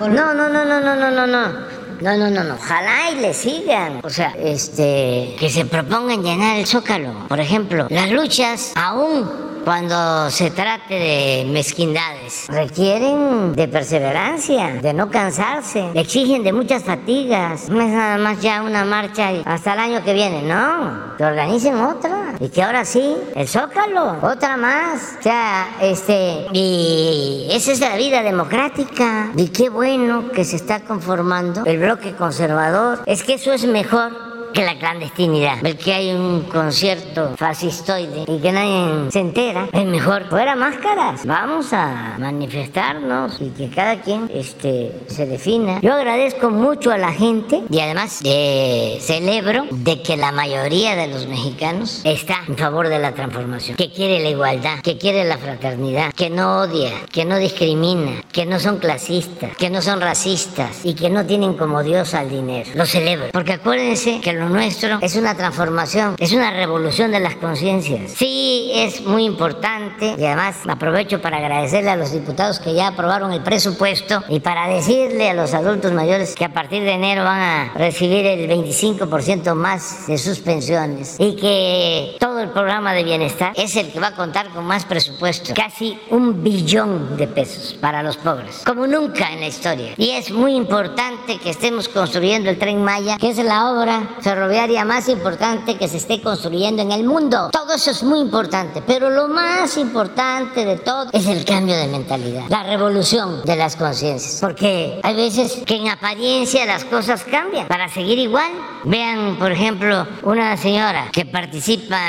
No, 0.00 0.08
no, 0.08 0.48
no, 0.48 0.64
no, 0.64 0.80
no, 0.80 0.94
no, 0.94 1.10
no, 1.10 1.26
no. 1.26 1.74
No, 2.00 2.16
no, 2.16 2.28
no, 2.28 2.44
no. 2.44 2.54
Ojalá 2.54 3.10
y 3.12 3.20
le 3.20 3.32
sigan. 3.32 4.00
O 4.02 4.10
sea, 4.10 4.34
este, 4.38 5.34
que 5.38 5.48
se 5.48 5.64
propongan 5.64 6.22
llenar 6.22 6.58
el 6.58 6.66
zócalo. 6.66 7.26
Por 7.28 7.40
ejemplo, 7.40 7.86
las 7.88 8.10
luchas 8.10 8.72
aún 8.74 9.53
cuando 9.64 10.30
se 10.30 10.50
trate 10.50 10.94
de 10.94 11.46
mezquindades. 11.50 12.46
Requieren 12.48 13.54
de 13.54 13.68
perseverancia, 13.68 14.74
de 14.74 14.92
no 14.92 15.10
cansarse, 15.10 15.90
exigen 15.94 16.44
de 16.44 16.52
muchas 16.52 16.84
fatigas. 16.84 17.68
No 17.68 17.80
es 17.80 17.90
nada 17.90 18.18
más 18.18 18.40
ya 18.40 18.62
una 18.62 18.84
marcha 18.84 19.30
hasta 19.44 19.72
el 19.72 19.78
año 19.78 20.04
que 20.04 20.12
viene, 20.12 20.42
no. 20.42 21.16
Que 21.16 21.24
organicen 21.24 21.76
otra. 21.76 22.34
Y 22.40 22.48
que 22.48 22.62
ahora 22.62 22.84
sí, 22.84 23.16
el 23.34 23.48
zócalo, 23.48 24.18
otra 24.22 24.56
más. 24.56 25.16
O 25.18 25.22
sea, 25.22 25.68
este, 25.80 26.46
y 26.52 27.48
esa 27.50 27.72
es 27.72 27.80
la 27.80 27.96
vida 27.96 28.22
democrática. 28.22 29.30
Y 29.36 29.48
qué 29.48 29.70
bueno 29.70 30.30
que 30.30 30.44
se 30.44 30.56
está 30.56 30.80
conformando 30.80 31.64
el 31.64 31.78
bloque 31.78 32.14
conservador. 32.14 33.00
Es 33.06 33.22
que 33.22 33.34
eso 33.34 33.52
es 33.52 33.66
mejor 33.66 34.33
que 34.54 34.64
la 34.64 34.78
clandestinidad. 34.78 35.60
Ver 35.60 35.76
que 35.76 35.92
hay 35.92 36.12
un 36.12 36.42
concierto 36.42 37.34
fascistoide 37.36 38.24
y 38.26 38.38
que 38.38 38.52
nadie 38.52 39.10
se 39.10 39.18
entera, 39.18 39.68
es 39.72 39.84
mejor 39.84 40.28
fuera 40.28 40.54
máscaras. 40.54 41.26
Vamos 41.26 41.72
a 41.72 42.16
manifestarnos 42.18 43.40
y 43.40 43.50
que 43.50 43.68
cada 43.68 44.00
quien 44.00 44.30
este, 44.32 44.92
se 45.08 45.26
defina. 45.26 45.80
Yo 45.82 45.92
agradezco 45.94 46.50
mucho 46.50 46.92
a 46.92 46.98
la 46.98 47.12
gente 47.12 47.62
y 47.68 47.80
además 47.80 48.20
eh, 48.24 48.98
celebro 49.00 49.66
de 49.70 50.00
que 50.02 50.16
la 50.16 50.30
mayoría 50.30 50.94
de 50.94 51.08
los 51.08 51.26
mexicanos 51.26 52.02
está 52.04 52.44
en 52.46 52.56
favor 52.56 52.88
de 52.88 53.00
la 53.00 53.12
transformación, 53.12 53.76
que 53.76 53.90
quiere 53.90 54.20
la 54.20 54.30
igualdad, 54.30 54.80
que 54.82 54.96
quiere 54.96 55.24
la 55.24 55.36
fraternidad, 55.36 56.12
que 56.12 56.30
no 56.30 56.60
odia, 56.60 56.92
que 57.10 57.24
no 57.24 57.38
discrimina, 57.38 58.22
que 58.30 58.46
no 58.46 58.60
son 58.60 58.78
clasistas, 58.78 59.56
que 59.56 59.68
no 59.68 59.82
son 59.82 60.00
racistas 60.00 60.84
y 60.84 60.94
que 60.94 61.10
no 61.10 61.26
tienen 61.26 61.54
como 61.54 61.82
Dios 61.82 62.14
al 62.14 62.30
dinero. 62.30 62.70
Lo 62.74 62.86
celebro, 62.86 63.26
porque 63.32 63.54
acuérdense 63.54 64.20
que 64.20 64.32
lo 64.32 64.43
nuestro 64.52 64.98
es 65.00 65.16
una 65.16 65.34
transformación, 65.36 66.16
es 66.18 66.32
una 66.32 66.50
revolución 66.50 67.10
de 67.10 67.20
las 67.20 67.36
conciencias. 67.36 68.12
Sí, 68.12 68.70
es 68.74 69.02
muy 69.02 69.24
importante 69.24 70.14
y 70.18 70.24
además 70.24 70.56
aprovecho 70.68 71.20
para 71.20 71.38
agradecerle 71.38 71.90
a 71.90 71.96
los 71.96 72.12
diputados 72.12 72.58
que 72.60 72.74
ya 72.74 72.88
aprobaron 72.88 73.32
el 73.32 73.42
presupuesto 73.42 74.22
y 74.28 74.40
para 74.40 74.68
decirle 74.68 75.30
a 75.30 75.34
los 75.34 75.54
adultos 75.54 75.92
mayores 75.92 76.34
que 76.34 76.44
a 76.44 76.52
partir 76.52 76.82
de 76.82 76.92
enero 76.92 77.24
van 77.24 77.40
a 77.40 77.72
recibir 77.74 78.26
el 78.26 78.48
25% 78.48 79.54
más 79.54 80.06
de 80.06 80.18
sus 80.18 80.40
pensiones 80.40 81.16
y 81.18 81.36
que 81.36 82.16
todo 82.18 82.40
el 82.40 82.50
programa 82.50 82.92
de 82.92 83.04
bienestar 83.04 83.52
es 83.56 83.76
el 83.76 83.92
que 83.92 84.00
va 84.00 84.08
a 84.08 84.14
contar 84.14 84.50
con 84.50 84.64
más 84.64 84.84
presupuesto, 84.84 85.54
casi 85.54 85.98
un 86.10 86.42
billón 86.42 87.16
de 87.16 87.26
pesos 87.26 87.74
para 87.80 88.02
los 88.02 88.16
pobres, 88.16 88.62
como 88.66 88.86
nunca 88.86 89.32
en 89.32 89.40
la 89.40 89.46
historia. 89.46 89.94
Y 89.96 90.10
es 90.10 90.30
muy 90.30 90.54
importante 90.54 91.38
que 91.38 91.50
estemos 91.50 91.88
construyendo 91.88 92.50
el 92.50 92.58
tren 92.58 92.82
Maya, 92.82 93.16
que 93.18 93.30
es 93.30 93.38
la 93.38 93.70
obra 93.70 94.02
ferroviaria 94.34 94.84
más 94.84 95.08
importante 95.08 95.76
que 95.76 95.86
se 95.86 95.98
esté 95.98 96.20
construyendo 96.20 96.82
en 96.82 96.90
el 96.90 97.04
mundo. 97.04 97.50
Todo 97.52 97.72
eso 97.72 97.92
es 97.92 98.02
muy 98.02 98.18
importante, 98.18 98.82
pero 98.84 99.08
lo 99.08 99.28
más 99.28 99.76
importante 99.76 100.64
de 100.64 100.76
todo 100.78 101.08
es 101.12 101.28
el 101.28 101.44
cambio 101.44 101.76
de 101.76 101.86
mentalidad, 101.86 102.42
la 102.48 102.64
revolución 102.64 103.42
de 103.44 103.54
las 103.54 103.76
conciencias, 103.76 104.38
porque 104.40 104.98
hay 105.04 105.14
veces 105.14 105.62
que 105.64 105.76
en 105.76 105.88
apariencia 105.88 106.66
las 106.66 106.84
cosas 106.84 107.22
cambian 107.22 107.68
para 107.68 107.88
seguir 107.88 108.18
igual. 108.18 108.50
Vean, 108.82 109.36
por 109.38 109.52
ejemplo, 109.52 110.04
una 110.22 110.56
señora 110.56 111.10
que 111.12 111.24
participa 111.24 112.00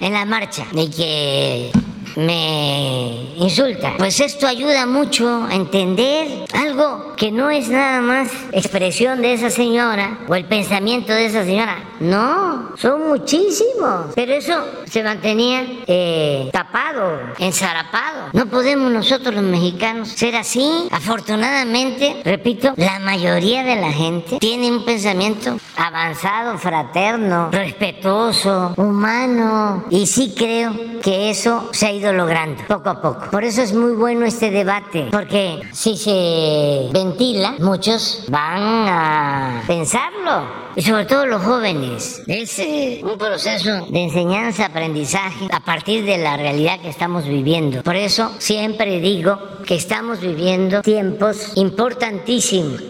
en 0.00 0.14
la 0.14 0.24
marcha 0.24 0.64
y 0.72 0.88
que 0.88 1.70
me 2.16 3.34
insulta. 3.36 3.94
Pues 3.96 4.20
esto 4.20 4.46
ayuda 4.46 4.86
mucho 4.86 5.46
a 5.48 5.54
entender 5.54 6.46
algo 6.52 7.14
que 7.16 7.30
no 7.30 7.50
es 7.50 7.68
nada 7.68 8.00
más 8.00 8.30
expresión 8.52 9.22
de 9.22 9.34
esa 9.34 9.50
señora 9.50 10.18
o 10.28 10.34
el 10.34 10.44
pensamiento 10.44 11.12
de 11.12 11.26
esa 11.26 11.44
señora. 11.44 11.57
No, 12.00 12.76
son 12.76 13.08
muchísimos. 13.08 14.12
Pero 14.14 14.32
eso 14.32 14.54
se 14.86 15.02
mantenía 15.02 15.64
eh, 15.86 16.50
tapado, 16.52 17.18
ensarapado. 17.38 18.28
No 18.32 18.46
podemos 18.46 18.90
nosotros 18.92 19.34
los 19.34 19.44
mexicanos 19.44 20.08
ser 20.08 20.36
así. 20.36 20.88
Afortunadamente, 20.90 22.22
repito, 22.24 22.72
la 22.76 22.98
mayoría 22.98 23.64
de 23.64 23.76
la 23.76 23.90
gente 23.90 24.38
tiene 24.38 24.70
un 24.70 24.84
pensamiento 24.84 25.58
avanzado, 25.76 26.58
fraterno, 26.58 27.50
respetuoso, 27.50 28.74
humano. 28.76 29.84
Y 29.90 30.06
sí 30.06 30.34
creo 30.36 30.74
que 31.02 31.30
eso 31.30 31.68
se 31.72 31.86
ha 31.86 31.92
ido 31.92 32.12
logrando 32.12 32.62
poco 32.66 32.90
a 32.90 33.00
poco. 33.00 33.30
Por 33.30 33.44
eso 33.44 33.62
es 33.62 33.72
muy 33.72 33.92
bueno 33.92 34.26
este 34.26 34.50
debate, 34.50 35.08
porque 35.10 35.60
si 35.72 35.96
se 35.96 36.88
ventila, 36.92 37.54
muchos 37.58 38.24
van 38.28 38.88
a 38.88 39.62
pensarlo, 39.66 40.42
y 40.76 40.82
sobre 40.82 41.06
todo 41.06 41.26
los 41.26 41.44
jóvenes. 41.48 42.22
Es 42.26 42.58
eh, 42.58 43.00
un 43.02 43.16
proceso 43.16 43.86
de 43.88 44.02
enseñanza-aprendizaje 44.04 45.48
a 45.50 45.60
partir 45.60 46.04
de 46.04 46.18
la 46.18 46.36
realidad 46.36 46.78
que 46.80 46.90
estamos 46.90 47.26
viviendo. 47.26 47.82
Por 47.82 47.96
eso 47.96 48.30
siempre 48.38 49.00
digo 49.00 49.38
que 49.66 49.76
estamos 49.76 50.20
viviendo 50.20 50.82
tiempos 50.82 51.52
importantísimos 51.54 52.82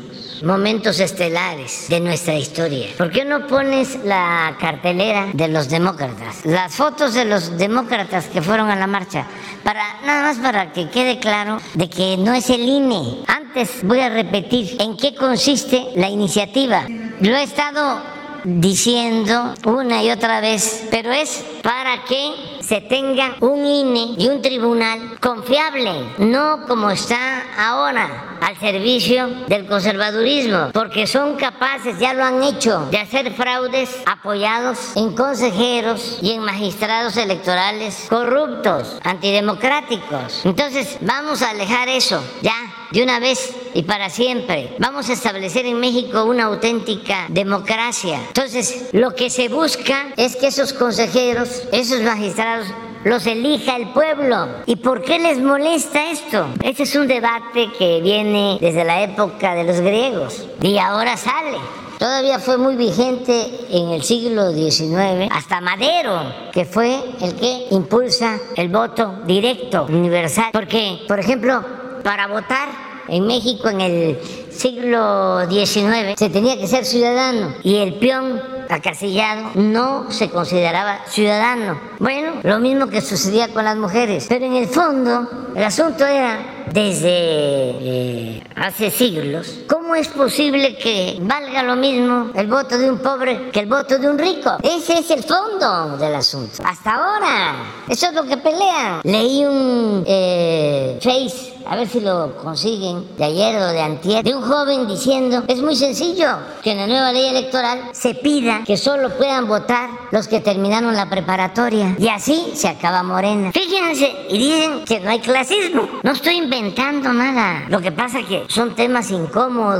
momentos 0.42 1.00
estelares 1.00 1.86
de 1.88 1.98
nuestra 2.00 2.34
historia. 2.34 2.86
¿Por 2.96 3.10
qué 3.10 3.24
no 3.24 3.46
pones 3.48 3.98
la 4.04 4.56
cartelera 4.60 5.28
de 5.32 5.48
los 5.48 5.68
demócratas? 5.68 6.44
Las 6.44 6.74
fotos 6.74 7.14
de 7.14 7.24
los 7.24 7.58
demócratas 7.58 8.26
que 8.26 8.40
fueron 8.40 8.70
a 8.70 8.76
la 8.76 8.86
marcha. 8.86 9.26
Para, 9.64 10.00
nada 10.04 10.22
más 10.22 10.38
para 10.38 10.72
que 10.72 10.90
quede 10.90 11.18
claro 11.18 11.58
de 11.74 11.88
que 11.88 12.16
no 12.16 12.34
es 12.34 12.50
el 12.50 12.60
INE. 12.60 13.24
Antes 13.26 13.82
voy 13.82 14.00
a 14.00 14.10
repetir 14.10 14.76
en 14.80 14.96
qué 14.96 15.14
consiste 15.14 15.88
la 15.96 16.08
iniciativa. 16.08 16.86
Lo 17.20 17.36
he 17.36 17.42
estado 17.42 18.17
diciendo 18.56 19.54
una 19.64 20.02
y 20.02 20.10
otra 20.10 20.40
vez, 20.40 20.86
pero 20.90 21.12
es 21.12 21.44
para 21.62 22.04
que 22.04 22.32
se 22.60 22.80
tenga 22.80 23.36
un 23.40 23.66
INE 23.66 24.14
y 24.18 24.28
un 24.28 24.40
tribunal 24.40 25.18
confiable, 25.20 25.92
no 26.18 26.66
como 26.66 26.90
está 26.90 27.44
ahora 27.58 28.27
al 28.40 28.58
servicio 28.58 29.28
del 29.48 29.66
conservadurismo, 29.66 30.70
porque 30.72 31.06
son 31.06 31.36
capaces, 31.36 31.98
ya 31.98 32.14
lo 32.14 32.24
han 32.24 32.42
hecho, 32.42 32.86
de 32.90 32.98
hacer 32.98 33.32
fraudes 33.32 33.90
apoyados 34.06 34.96
en 34.96 35.14
consejeros 35.14 36.18
y 36.22 36.32
en 36.32 36.42
magistrados 36.42 37.16
electorales 37.16 38.06
corruptos, 38.08 38.98
antidemocráticos. 39.04 40.44
Entonces, 40.44 40.98
vamos 41.00 41.42
a 41.42 41.50
alejar 41.50 41.88
eso, 41.88 42.22
ya, 42.42 42.54
de 42.90 43.02
una 43.02 43.18
vez 43.20 43.54
y 43.74 43.82
para 43.82 44.10
siempre. 44.10 44.74
Vamos 44.78 45.08
a 45.10 45.12
establecer 45.12 45.66
en 45.66 45.78
México 45.78 46.24
una 46.24 46.44
auténtica 46.44 47.26
democracia. 47.28 48.20
Entonces, 48.28 48.88
lo 48.92 49.14
que 49.14 49.30
se 49.30 49.48
busca 49.48 50.08
es 50.16 50.36
que 50.36 50.48
esos 50.48 50.72
consejeros, 50.72 51.64
esos 51.72 52.00
magistrados, 52.00 52.68
los 53.04 53.26
elija 53.26 53.76
el 53.76 53.88
pueblo. 53.88 54.48
¿Y 54.66 54.76
por 54.76 55.02
qué 55.02 55.18
les 55.18 55.40
molesta 55.40 56.10
esto? 56.10 56.48
Este 56.62 56.82
es 56.82 56.94
un 56.96 57.06
debate 57.06 57.70
que 57.78 58.00
viene 58.00 58.58
desde 58.60 58.84
la 58.84 59.02
época 59.02 59.54
de 59.54 59.64
los 59.64 59.80
griegos 59.80 60.46
y 60.62 60.78
ahora 60.78 61.16
sale. 61.16 61.58
Todavía 61.98 62.38
fue 62.38 62.56
muy 62.58 62.76
vigente 62.76 63.66
en 63.70 63.88
el 63.90 64.02
siglo 64.04 64.52
XIX, 64.52 65.28
hasta 65.32 65.60
Madero, 65.60 66.32
que 66.52 66.64
fue 66.64 66.96
el 67.20 67.34
que 67.34 67.66
impulsa 67.72 68.38
el 68.54 68.68
voto 68.68 69.16
directo, 69.26 69.86
universal. 69.88 70.50
Porque, 70.52 71.00
por 71.08 71.18
ejemplo, 71.18 71.60
para 72.04 72.28
votar 72.28 72.68
en 73.08 73.26
México 73.26 73.68
en 73.68 73.80
el 73.80 74.18
siglo 74.50 75.48
XIX 75.48 76.16
se 76.16 76.30
tenía 76.30 76.58
que 76.58 76.66
ser 76.66 76.84
ciudadano 76.84 77.54
y 77.62 77.76
el 77.76 77.94
peón 77.94 78.40
acasillado 78.68 79.50
no 79.54 80.10
se 80.10 80.30
consideraba 80.30 81.00
ciudadano. 81.06 81.80
Bueno, 81.98 82.32
lo 82.42 82.58
mismo 82.58 82.88
que 82.88 83.00
sucedía 83.00 83.48
con 83.48 83.64
las 83.64 83.76
mujeres, 83.76 84.26
pero 84.28 84.44
en 84.44 84.54
el 84.54 84.68
fondo 84.68 85.28
el 85.54 85.64
asunto 85.64 86.06
era 86.06 86.66
desde 86.72 87.08
eh, 87.10 88.42
hace 88.54 88.90
siglos, 88.90 89.60
¿cómo 89.88 89.96
es 89.98 90.08
posible 90.08 90.76
que 90.76 91.16
valga 91.22 91.62
lo 91.62 91.74
mismo 91.74 92.30
el 92.34 92.46
voto 92.46 92.76
de 92.76 92.90
un 92.90 92.98
pobre 92.98 93.50
que 93.50 93.60
el 93.60 93.66
voto 93.66 93.96
de 93.96 94.06
un 94.06 94.18
rico? 94.18 94.58
Ese 94.62 94.98
es 94.98 95.10
el 95.10 95.24
fondo 95.24 95.96
del 95.96 96.14
asunto. 96.14 96.62
Hasta 96.62 96.92
ahora, 96.92 97.54
eso 97.88 98.08
es 98.08 98.12
lo 98.12 98.24
que 98.24 98.36
pelean. 98.36 99.00
Leí 99.02 99.46
un 99.46 100.04
eh, 100.06 100.98
face 101.00 101.58
a 101.68 101.76
ver 101.76 101.86
si 101.86 102.00
lo 102.00 102.34
consiguen, 102.36 103.14
de 103.18 103.24
ayer 103.24 103.56
o 103.56 103.66
de 103.66 103.82
antier, 103.82 104.24
de 104.24 104.34
un 104.34 104.42
joven 104.42 104.88
diciendo, 104.88 105.44
es 105.46 105.60
muy 105.60 105.76
sencillo, 105.76 106.38
que 106.62 106.72
en 106.72 106.78
la 106.78 106.86
nueva 106.86 107.12
ley 107.12 107.26
electoral 107.26 107.90
se 107.92 108.14
pida 108.14 108.62
que 108.64 108.78
solo 108.78 109.10
puedan 109.18 109.46
votar 109.46 109.90
los 110.10 110.28
que 110.28 110.40
terminaron 110.40 110.96
la 110.96 111.10
preparatoria. 111.10 111.94
Y 111.98 112.08
así 112.08 112.52
se 112.54 112.68
acaba 112.68 113.02
Morena. 113.02 113.52
Fíjense, 113.52 114.10
y 114.30 114.38
dicen 114.38 114.84
que 114.86 115.00
no 115.00 115.10
hay 115.10 115.20
clasismo. 115.20 115.86
No 116.02 116.12
estoy 116.12 116.36
inventando 116.36 117.12
nada. 117.12 117.66
Lo 117.68 117.82
que 117.82 117.92
pasa 117.92 118.20
es 118.20 118.26
que 118.26 118.44
son 118.48 118.74
temas 118.74 119.10
incómodos, 119.10 119.77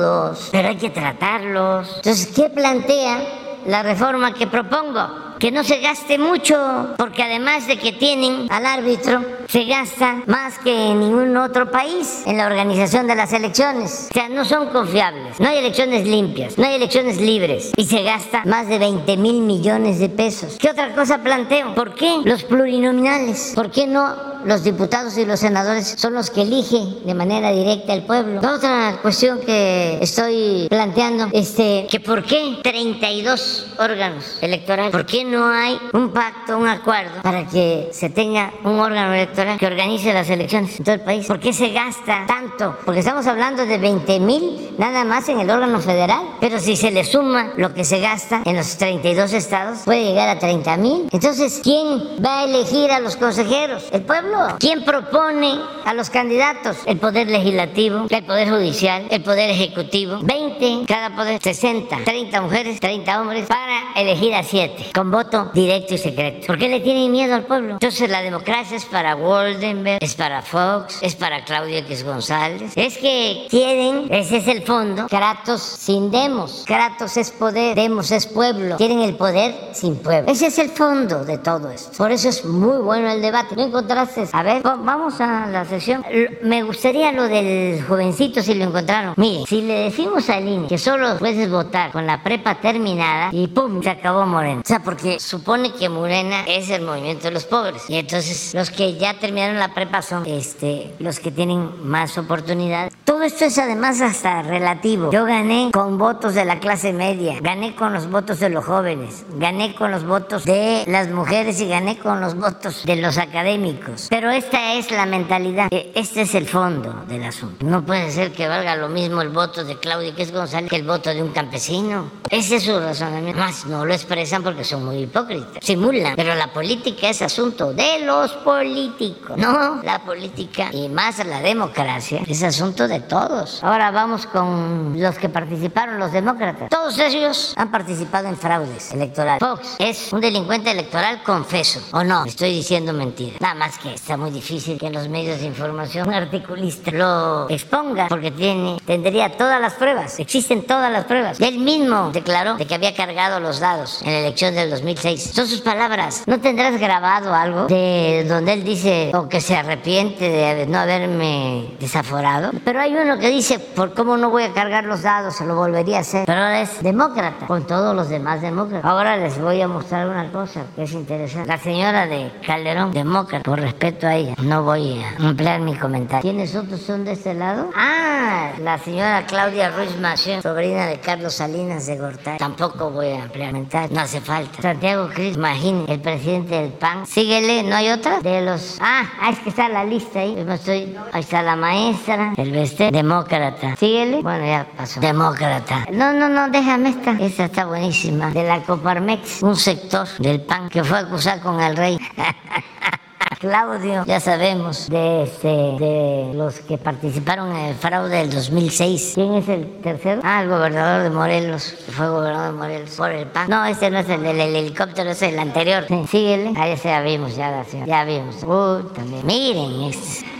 pero 0.51 0.69
hay 0.69 0.77
que 0.77 0.91
tratarlos. 0.91 1.97
Entonces, 1.97 2.29
¿qué 2.35 2.49
plantea 2.51 3.19
la 3.67 3.83
reforma 3.83 4.33
que 4.33 4.47
propongo? 4.47 5.28
Que 5.39 5.51
no 5.51 5.65
se 5.65 5.79
gaste 5.79 6.19
mucho, 6.19 6.95
porque 6.97 7.23
además 7.23 7.67
de 7.67 7.79
que 7.79 7.93
tienen 7.93 8.47
al 8.51 8.67
árbitro, 8.67 9.25
se 9.49 9.65
gasta 9.65 10.23
más 10.27 10.59
que 10.59 10.91
en 10.91 11.01
ningún 11.01 11.37
otro 11.37 11.71
país 11.71 12.23
en 12.27 12.37
la 12.37 12.47
organización 12.47 13.07
de 13.07 13.15
las 13.15 13.33
elecciones. 13.33 14.09
O 14.11 14.15
sea, 14.15 14.29
no 14.29 14.45
son 14.45 14.69
confiables, 14.69 15.39
no 15.41 15.49
hay 15.49 15.59
elecciones 15.59 16.07
limpias, 16.07 16.59
no 16.59 16.67
hay 16.67 16.75
elecciones 16.75 17.21
libres 17.21 17.73
y 17.77 17.85
se 17.85 18.03
gasta 18.03 18.45
más 18.45 18.69
de 18.69 18.79
20 18.79 19.17
mil 19.17 19.41
millones 19.43 19.99
de 19.99 20.09
pesos. 20.09 20.57
¿Qué 20.59 20.71
otra 20.71 20.95
cosa 20.95 21.19
planteo? 21.19 21.75
¿Por 21.75 21.95
qué 21.95 22.21
los 22.25 22.45
plurinominales? 22.45 23.53
¿Por 23.55 23.71
qué 23.71 23.87
no 23.87 24.29
los 24.45 24.65
diputados 24.65 25.17
y 25.19 25.25
los 25.25 25.41
senadores 25.41 25.95
son 25.99 26.15
los 26.15 26.31
que 26.31 26.43
eligen 26.43 27.05
de 27.05 27.15
manera 27.15 27.53
directa 27.53 27.95
el 27.95 28.03
pueblo. 28.03 28.39
otra 28.39 28.99
cuestión 29.03 29.41
que 29.41 29.99
estoy 30.01 30.67
planteando, 30.69 31.29
este, 31.33 31.87
que 31.91 32.01
por 32.01 32.25
qué 32.25 32.59
32 32.63 33.67
órganos 33.79 34.39
electorales, 34.41 34.93
por 34.93 35.07
qué 35.07 35.25
no 35.29 35.49
hay 35.49 35.79
un 35.93 36.11
pacto, 36.11 36.59
un 36.59 36.67
acuerdo 36.67 37.23
para 37.23 37.47
que 37.47 37.91
se 37.93 38.11
tenga 38.11 38.53
un 38.65 38.79
órgano 38.79 39.15
electoral 39.15 39.59
que 39.59 39.67
organice 39.67 40.13
las 40.13 40.29
elecciones 40.31 40.79
en 40.79 40.85
todo 40.85 40.95
el 40.95 41.01
país. 41.01 41.27
¿Por 41.27 41.41
qué 41.41 41.53
se 41.53 41.71
gasta 41.71 42.25
tanto? 42.27 42.77
Porque 42.85 43.01
estamos 43.01 43.27
hablando 43.27 43.67
de 43.67 43.79
20 43.79 44.21
mil 44.21 44.75
nada 44.79 45.05
más 45.05 45.29
en 45.29 45.41
el 45.41 45.51
órgano 45.51 45.81
federal, 45.81 46.23
pero 46.41 46.59
si 46.59 46.77
se 46.77 46.91
le 46.91 47.05
suma 47.05 47.53
lo 47.57 47.75
que 47.75 47.85
se 47.85 48.01
gasta 48.01 48.43
en 48.45 48.57
los 48.57 48.77
32 48.77 49.33
estados, 49.33 49.81
puede 49.85 50.05
llegar 50.05 50.29
a 50.29 50.39
30 50.39 50.77
mil. 50.77 51.09
Entonces, 51.11 51.61
¿quién 51.63 52.17
va 52.25 52.41
a 52.41 52.45
elegir 52.45 52.91
a 52.91 53.01
los 53.01 53.17
consejeros? 53.17 53.85
¿El 53.91 54.03
pueblo? 54.03 54.57
¿Quién 54.59 54.85
propone 54.85 55.59
a 55.85 55.95
los 55.95 56.11
candidatos? 56.11 56.77
El 56.87 56.99
Poder 56.99 57.29
Legislativo, 57.29 58.07
el 58.09 58.25
Poder 58.25 58.49
Judicial, 58.49 59.07
el 59.11 59.23
Poder 59.23 59.51
Ejecutivo. 59.51 60.19
20 60.23 60.85
cada 60.87 61.15
poder, 61.15 61.41
60. 61.43 61.99
30 62.05 62.41
mujeres, 62.41 62.81
30 62.81 63.21
hombres 63.21 63.47
para 63.47 63.93
elegir 63.97 64.35
a 64.35 64.43
7 64.43 64.91
con 64.95 65.11
voto 65.19 65.51
directo 65.53 65.95
y 65.95 65.99
secreto. 65.99 66.47
¿Por 66.47 66.59
qué 66.59 66.69
le 66.69 66.81
tienen 66.81 67.11
miedo 67.11 67.35
al 67.35 67.45
pueblo? 67.45 67.73
Entonces 67.73 68.09
la 68.09 68.23
democracia 68.23 68.77
es 68.77 68.85
para 68.85 69.17
Waldenberg, 69.17 70.03
es 70.03 70.15
para 70.15 70.43
Fox, 70.43 70.99
es 71.03 71.17
para 71.17 71.45
Claudia 71.45 71.79
X 71.79 72.05
González. 72.05 72.73
Es 72.77 72.99
que 72.99 73.47
quieren, 73.51 74.07
ese 74.11 74.37
es 74.37 74.47
el 74.47 74.63
fondo, 74.63 75.07
Kratos 75.09 75.63
sin 75.63 76.11
demos. 76.11 76.65
Kratos 76.67 77.17
es 77.17 77.33
poder, 77.33 77.75
demos 77.75 78.13
es 78.13 78.27
pueblo. 78.27 78.77
Quieren 78.77 79.01
el 79.01 79.17
poder 79.17 79.55
sin 79.73 79.97
pueblo. 79.97 80.31
Ese 80.31 80.47
es 80.47 80.59
el 80.59 80.71
fondo 80.71 81.25
de 81.25 81.39
todo 81.39 81.71
esto. 81.71 81.91
Por 81.97 82.13
eso 82.13 82.29
es 82.29 82.45
muy 82.45 82.79
bueno 82.79 83.11
el 83.11 83.21
debate. 83.21 83.57
No 83.57 83.65
encontraste 83.65 84.29
a 84.33 84.43
ver, 84.43 84.63
vamos 84.63 85.21
a 85.21 85.47
la 85.47 85.65
sesión. 85.65 86.05
Me 86.43 86.63
gustaría 86.63 87.11
lo 87.13 87.25
del 87.25 87.83
jovencito 87.83 88.41
si 88.43 88.55
lo 88.55 88.65
encontraron. 88.65 89.15
Mire, 89.17 89.45
si 89.47 89.63
le 89.63 89.75
decimos 89.85 90.29
al 90.31 90.47
INE 90.47 90.69
que 90.69 90.79
solo 90.79 91.19
puedes 91.19 91.51
votar 91.51 91.91
con 91.91 92.07
la 92.07 92.23
prepa 92.23 92.61
terminada 92.61 93.31
y 93.33 93.49
¡pum! 93.49 93.83
se 93.83 93.91
acabó 93.91 94.27
Morena. 94.27 94.61
O 94.65 94.69
sea, 94.69 94.81
porque 94.81 95.08
supone 95.19 95.73
que 95.73 95.89
Morena 95.89 96.45
es 96.47 96.71
el 96.71 96.83
movimiento 96.83 97.25
de 97.25 97.33
los 97.33 97.45
pobres. 97.45 97.83
Y 97.89 97.97
entonces 97.97 98.55
los 98.55 98.71
que 98.71 98.97
ya 98.97 99.19
terminaron 99.19 99.59
la 99.59 99.75
prepa 99.75 100.03
son 100.03 100.27
este, 100.27 100.95
los 100.99 101.19
que 101.21 101.31
tienen 101.31 101.89
más 101.89 102.19
oportunidad. 102.19 102.93
Todo 103.05 103.23
esto 103.23 103.47
es 103.47 103.59
además 103.59 104.01
hasta 104.01 104.43
relativo. 104.43 105.11
Yo 105.11 105.25
gané 105.25 105.71
con 105.73 105.99
votos 105.99 106.35
de 106.35 106.45
la 106.45 106.61
clase 106.61 106.93
media, 106.93 107.39
gané 107.41 107.75
con 107.75 107.93
los 107.93 108.11
votos 108.11 108.39
de 108.39 108.49
los 108.49 108.65
jóvenes, 108.65 109.25
gané 109.37 109.75
con 109.75 109.91
los 109.91 110.07
votos 110.07 110.45
de 110.45 110.85
las 110.87 111.09
mujeres 111.09 111.61
y 111.61 111.69
gané 111.69 111.99
con 111.99 112.21
los 112.21 112.35
votos 112.35 112.85
de 112.85 112.97
los 112.97 113.19
académicos. 113.19 114.09
Pero 114.11 114.31
esta 114.31 114.75
es 114.75 114.91
la 114.91 115.07
mentalidad, 115.07 115.69
e, 115.71 115.93
este 115.95 116.23
es 116.23 116.35
el 116.35 116.47
fondo 116.47 117.05
del 117.09 117.25
asunto. 117.25 117.65
No 117.65 117.85
puede 117.85 118.11
ser 118.11 118.33
que 118.33 118.47
valga 118.47 118.77
lo 118.77 118.89
mismo 118.89 119.23
el 119.23 119.31
voto 119.31 119.65
de 119.65 119.79
Claudia 119.79 120.15
que 120.15 120.23
es 120.23 120.33
González 120.33 120.71
que 120.71 120.77
el 120.77 120.87
voto 120.87 121.11
de 121.11 121.23
un 121.23 121.31
campesino. 121.31 122.11
Ese 122.31 122.57
es 122.57 122.65
su 122.65 122.79
razonamiento. 122.79 123.39
Más 123.39 123.67
no 123.67 123.85
lo 123.85 123.95
expresan 123.95 124.43
porque 124.43 124.65
son 124.65 124.85
muy 124.85 124.98
hipócritas. 124.99 125.63
Simulan. 125.63 126.15
Pero 126.17 126.35
la 126.35 126.53
política 126.53 127.09
es 127.09 127.23
asunto 127.23 127.73
de 127.73 128.01
los 128.01 128.33
políticos. 128.33 129.37
No, 129.37 129.83
la 129.83 130.01
política 130.01 130.71
y 130.73 130.89
más 130.89 131.25
la 131.25 131.41
democracia 131.41 132.23
es 132.27 132.43
asunto 132.43 132.89
de 132.89 133.01
todos. 133.01 133.63
Ahora 133.63 133.91
vamos 133.91 134.27
con 134.27 135.01
los 135.01 135.19
que 135.19 135.29
participaron, 135.29 135.99
los 135.99 136.13
demócratas. 136.13 136.71
Todos 136.71 136.99
ellos 136.99 137.55
han 137.57 137.71
participado 137.71 138.29
en 138.29 138.37
fraudes 138.37 138.93
electorales. 138.93 139.41
Fox 139.41 139.77
es 139.79 140.13
un 140.13 140.21
delincuente 140.21 140.71
electoral 140.71 141.23
confeso. 141.23 141.81
¿O 141.93 142.05
no? 142.05 142.25
Estoy 142.25 142.53
diciendo 142.55 142.93
mentira. 142.93 143.37
Nada 143.41 143.55
más 143.55 143.79
que 143.79 143.95
está 143.95 144.17
muy 144.17 144.31
difícil 144.31 144.79
que 144.79 144.87
en 144.87 144.93
los 144.93 145.09
medios 145.09 145.41
de 145.41 145.47
información 145.47 146.09
un 146.09 146.15
articulista 146.15 146.91
lo 146.91 147.49
exponga 147.51 148.09
porque 148.09 148.31
tiene, 148.31 148.79
tendría 148.87 149.37
todas 149.37 149.61
las 149.61 149.75
pruebas, 149.75 150.19
existen 150.19 150.65
todas 150.65 150.91
las 150.93 151.05
pruebas. 151.05 151.41
Él 151.41 151.59
mismo 151.59 152.11
declaró 152.13 152.55
de 152.57 152.67
que 152.67 152.75
había 152.75 152.95
cargado 152.95 153.41
los 153.41 153.61
dados 153.61 154.03
en 154.03 154.13
la 154.13 154.19
elección 154.21 154.55
del 154.55 154.71
2006. 154.95 155.31
Son 155.35 155.47
sus 155.47 155.61
palabras. 155.61 156.23
¿No 156.27 156.41
tendrás 156.41 156.79
grabado 156.81 157.35
algo 157.35 157.67
de 157.67 158.25
donde 158.29 158.55
él 158.55 158.65
dice 158.65 159.11
o 159.15 159.29
que 159.29 159.41
se 159.41 159.57
arrepiente 159.57 160.29
de 160.29 160.67
no 160.67 160.79
haberme 160.79 161.75
desaforado? 161.79 162.51
Pero 162.65 162.81
hay 162.81 162.95
uno 162.95 163.19
que 163.19 163.29
dice, 163.29 163.59
por 163.59 163.95
cómo 163.95 164.17
no 164.17 164.31
voy 164.31 164.45
a 164.45 164.53
cargar 164.53 164.85
los 164.85 165.03
dados, 165.03 165.41
lo 165.41 165.55
volvería 165.55 165.99
a 165.99 166.01
hacer. 166.01 166.25
Pero 166.27 166.41
ahora 166.41 166.61
es 166.63 166.83
demócrata, 166.83 167.47
con 167.47 167.67
todos 167.67 167.95
los 167.95 168.09
demás 168.09 168.41
demócratas. 168.41 168.85
Ahora 168.85 169.17
les 169.17 169.41
voy 169.41 169.61
a 169.61 169.69
mostrar 169.69 170.09
una 170.09 170.31
cosa 170.33 170.65
que 170.75 170.85
es 170.85 170.93
interesante. 170.93 171.49
La 171.49 171.59
señora 171.59 172.07
de 172.07 172.33
Calderón, 172.47 172.93
demócrata, 172.93 173.43
por 173.45 173.61
respeto 173.61 174.07
a 174.07 174.15
ella, 174.15 174.35
no 174.43 174.63
voy 174.63 175.03
a 175.03 175.29
ampliar 175.29 175.61
mi 175.61 175.75
comentario. 175.77 176.23
¿Quiénes 176.23 176.55
otros 176.55 176.81
son 176.81 177.05
de 177.05 177.13
este 177.13 177.35
lado? 177.35 177.71
Ah, 177.75 178.53
la 178.61 178.79
señora 178.79 179.27
Claudia 179.27 179.71
Ruiz 179.71 179.99
Mación, 180.01 180.43
sobrina 180.43 180.87
de 180.87 180.99
Carlos 181.01 181.35
Salinas 181.35 181.87
de 181.87 181.99
Gortari. 181.99 182.39
Tampoco 182.39 182.91
voy 182.91 183.11
a 183.11 183.25
ampliar 183.25 183.53
comentario, 183.59 183.95
no 183.95 184.03
hace 184.03 184.21
falta. 184.21 184.63
Santiago 184.79 185.09
Cris, 185.13 185.35
imagine, 185.35 185.87
el 185.89 185.99
presidente 185.99 186.55
del 186.55 186.71
PAN. 186.71 187.05
Síguele, 187.05 187.65
¿no 187.65 187.75
hay 187.75 187.89
otra? 187.89 188.21
De 188.21 188.43
los... 188.43 188.79
Ah, 188.81 189.03
es 189.29 189.41
que 189.41 189.49
está 189.49 189.69
la 189.69 189.83
lista 189.83 190.21
ahí. 190.21 190.37
estoy... 190.49 190.97
Ahí 191.11 191.21
está 191.21 191.43
la 191.43 191.57
maestra, 191.57 192.33
el 192.37 192.53
Bester, 192.53 192.93
demócrata. 192.93 193.75
Síguele. 193.75 194.23
Bueno, 194.23 194.47
ya 194.47 194.69
pasó. 194.77 195.01
Demócrata. 195.01 195.85
No, 195.91 196.13
no, 196.13 196.29
no, 196.29 196.49
déjame 196.51 196.91
esta. 196.91 197.11
Esta 197.19 197.47
está 197.47 197.67
buenísima. 197.67 198.31
De 198.31 198.45
la 198.45 198.63
Coparmex, 198.63 199.43
un 199.43 199.57
sector 199.57 200.07
del 200.21 200.43
PAN 200.43 200.69
que 200.69 200.85
fue 200.85 200.99
acusado 200.99 201.43
con 201.43 201.61
el 201.61 201.77
rey. 201.77 201.99
Claudio, 203.39 204.05
ya 204.05 204.19
sabemos 204.19 204.89
de, 204.91 205.23
este, 205.23 205.47
de 205.47 206.33
los 206.35 206.59
que 206.59 206.77
participaron 206.77 207.55
en 207.55 207.67
el 207.67 207.75
fraude 207.77 208.17
del 208.17 208.31
2006. 208.31 209.13
¿Quién 209.15 209.35
es 209.35 209.49
el 209.49 209.81
tercero? 209.81 210.21
Ah, 210.25 210.43
el 210.43 210.49
gobernador 210.49 211.05
de 211.05 211.11
Morelos, 211.11 211.75
que 211.87 211.93
fue 211.93 212.09
gobernador 212.09 212.53
de 212.53 212.59
Morelos 212.59 212.91
por 212.97 213.13
el 213.13 213.29
PAN. 213.29 213.49
No, 213.49 213.65
este 213.65 213.91
no 213.93 213.99
es 214.01 214.09
el 214.09 214.25
del 214.25 214.41
helicóptero, 214.41 215.11
es 215.11 215.23
el 215.23 215.39
anterior. 215.39 215.85
Sí, 215.87 216.05
síguele. 216.09 216.53
Ah, 216.57 216.75
ya 216.75 217.01
vimos, 217.01 217.37
ya, 217.37 217.65
ya 217.87 218.05
vimos. 218.05 218.43
Uy, 218.43 218.93
también. 218.93 219.25
Miren, 219.25 219.83
este. 219.83 220.38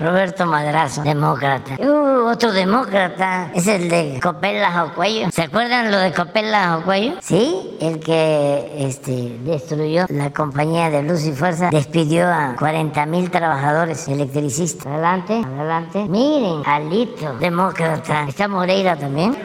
Roberto 0.00 0.46
Madrazo, 0.46 1.02
demócrata. 1.02 1.76
Uh, 1.78 2.30
otro 2.30 2.52
demócrata, 2.52 3.50
es 3.54 3.66
el 3.66 3.90
de 3.90 4.18
Copela 4.22 4.84
o 4.84 4.94
Cuello. 4.94 5.30
¿Se 5.30 5.42
acuerdan 5.42 5.90
lo 5.90 5.98
de 5.98 6.10
Copela 6.12 6.78
o 6.78 6.84
Cuello? 6.84 7.16
Sí, 7.20 7.76
el 7.82 8.00
que 8.00 8.72
este, 8.78 9.38
destruyó 9.44 10.06
la 10.08 10.30
compañía 10.30 10.88
de 10.88 11.02
Luz 11.02 11.26
y 11.26 11.32
Fuerza, 11.32 11.68
despidió 11.70 12.26
a 12.28 12.56
40 12.58 13.04
mil 13.04 13.30
trabajadores 13.30 14.08
electricistas. 14.08 14.86
Adelante, 14.86 15.44
adelante. 15.44 16.06
Miren, 16.08 16.62
Alito, 16.64 17.34
demócrata. 17.38 18.24
¿Está 18.26 18.48
Moreira 18.48 18.96
también? 18.96 19.36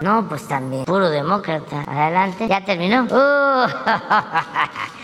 No, 0.00 0.28
pues 0.28 0.46
también. 0.46 0.84
Puro 0.84 1.10
demócrata. 1.10 1.82
Adelante. 1.84 2.46
¿Ya 2.46 2.64
terminó? 2.64 3.02
Uh, 3.10 3.66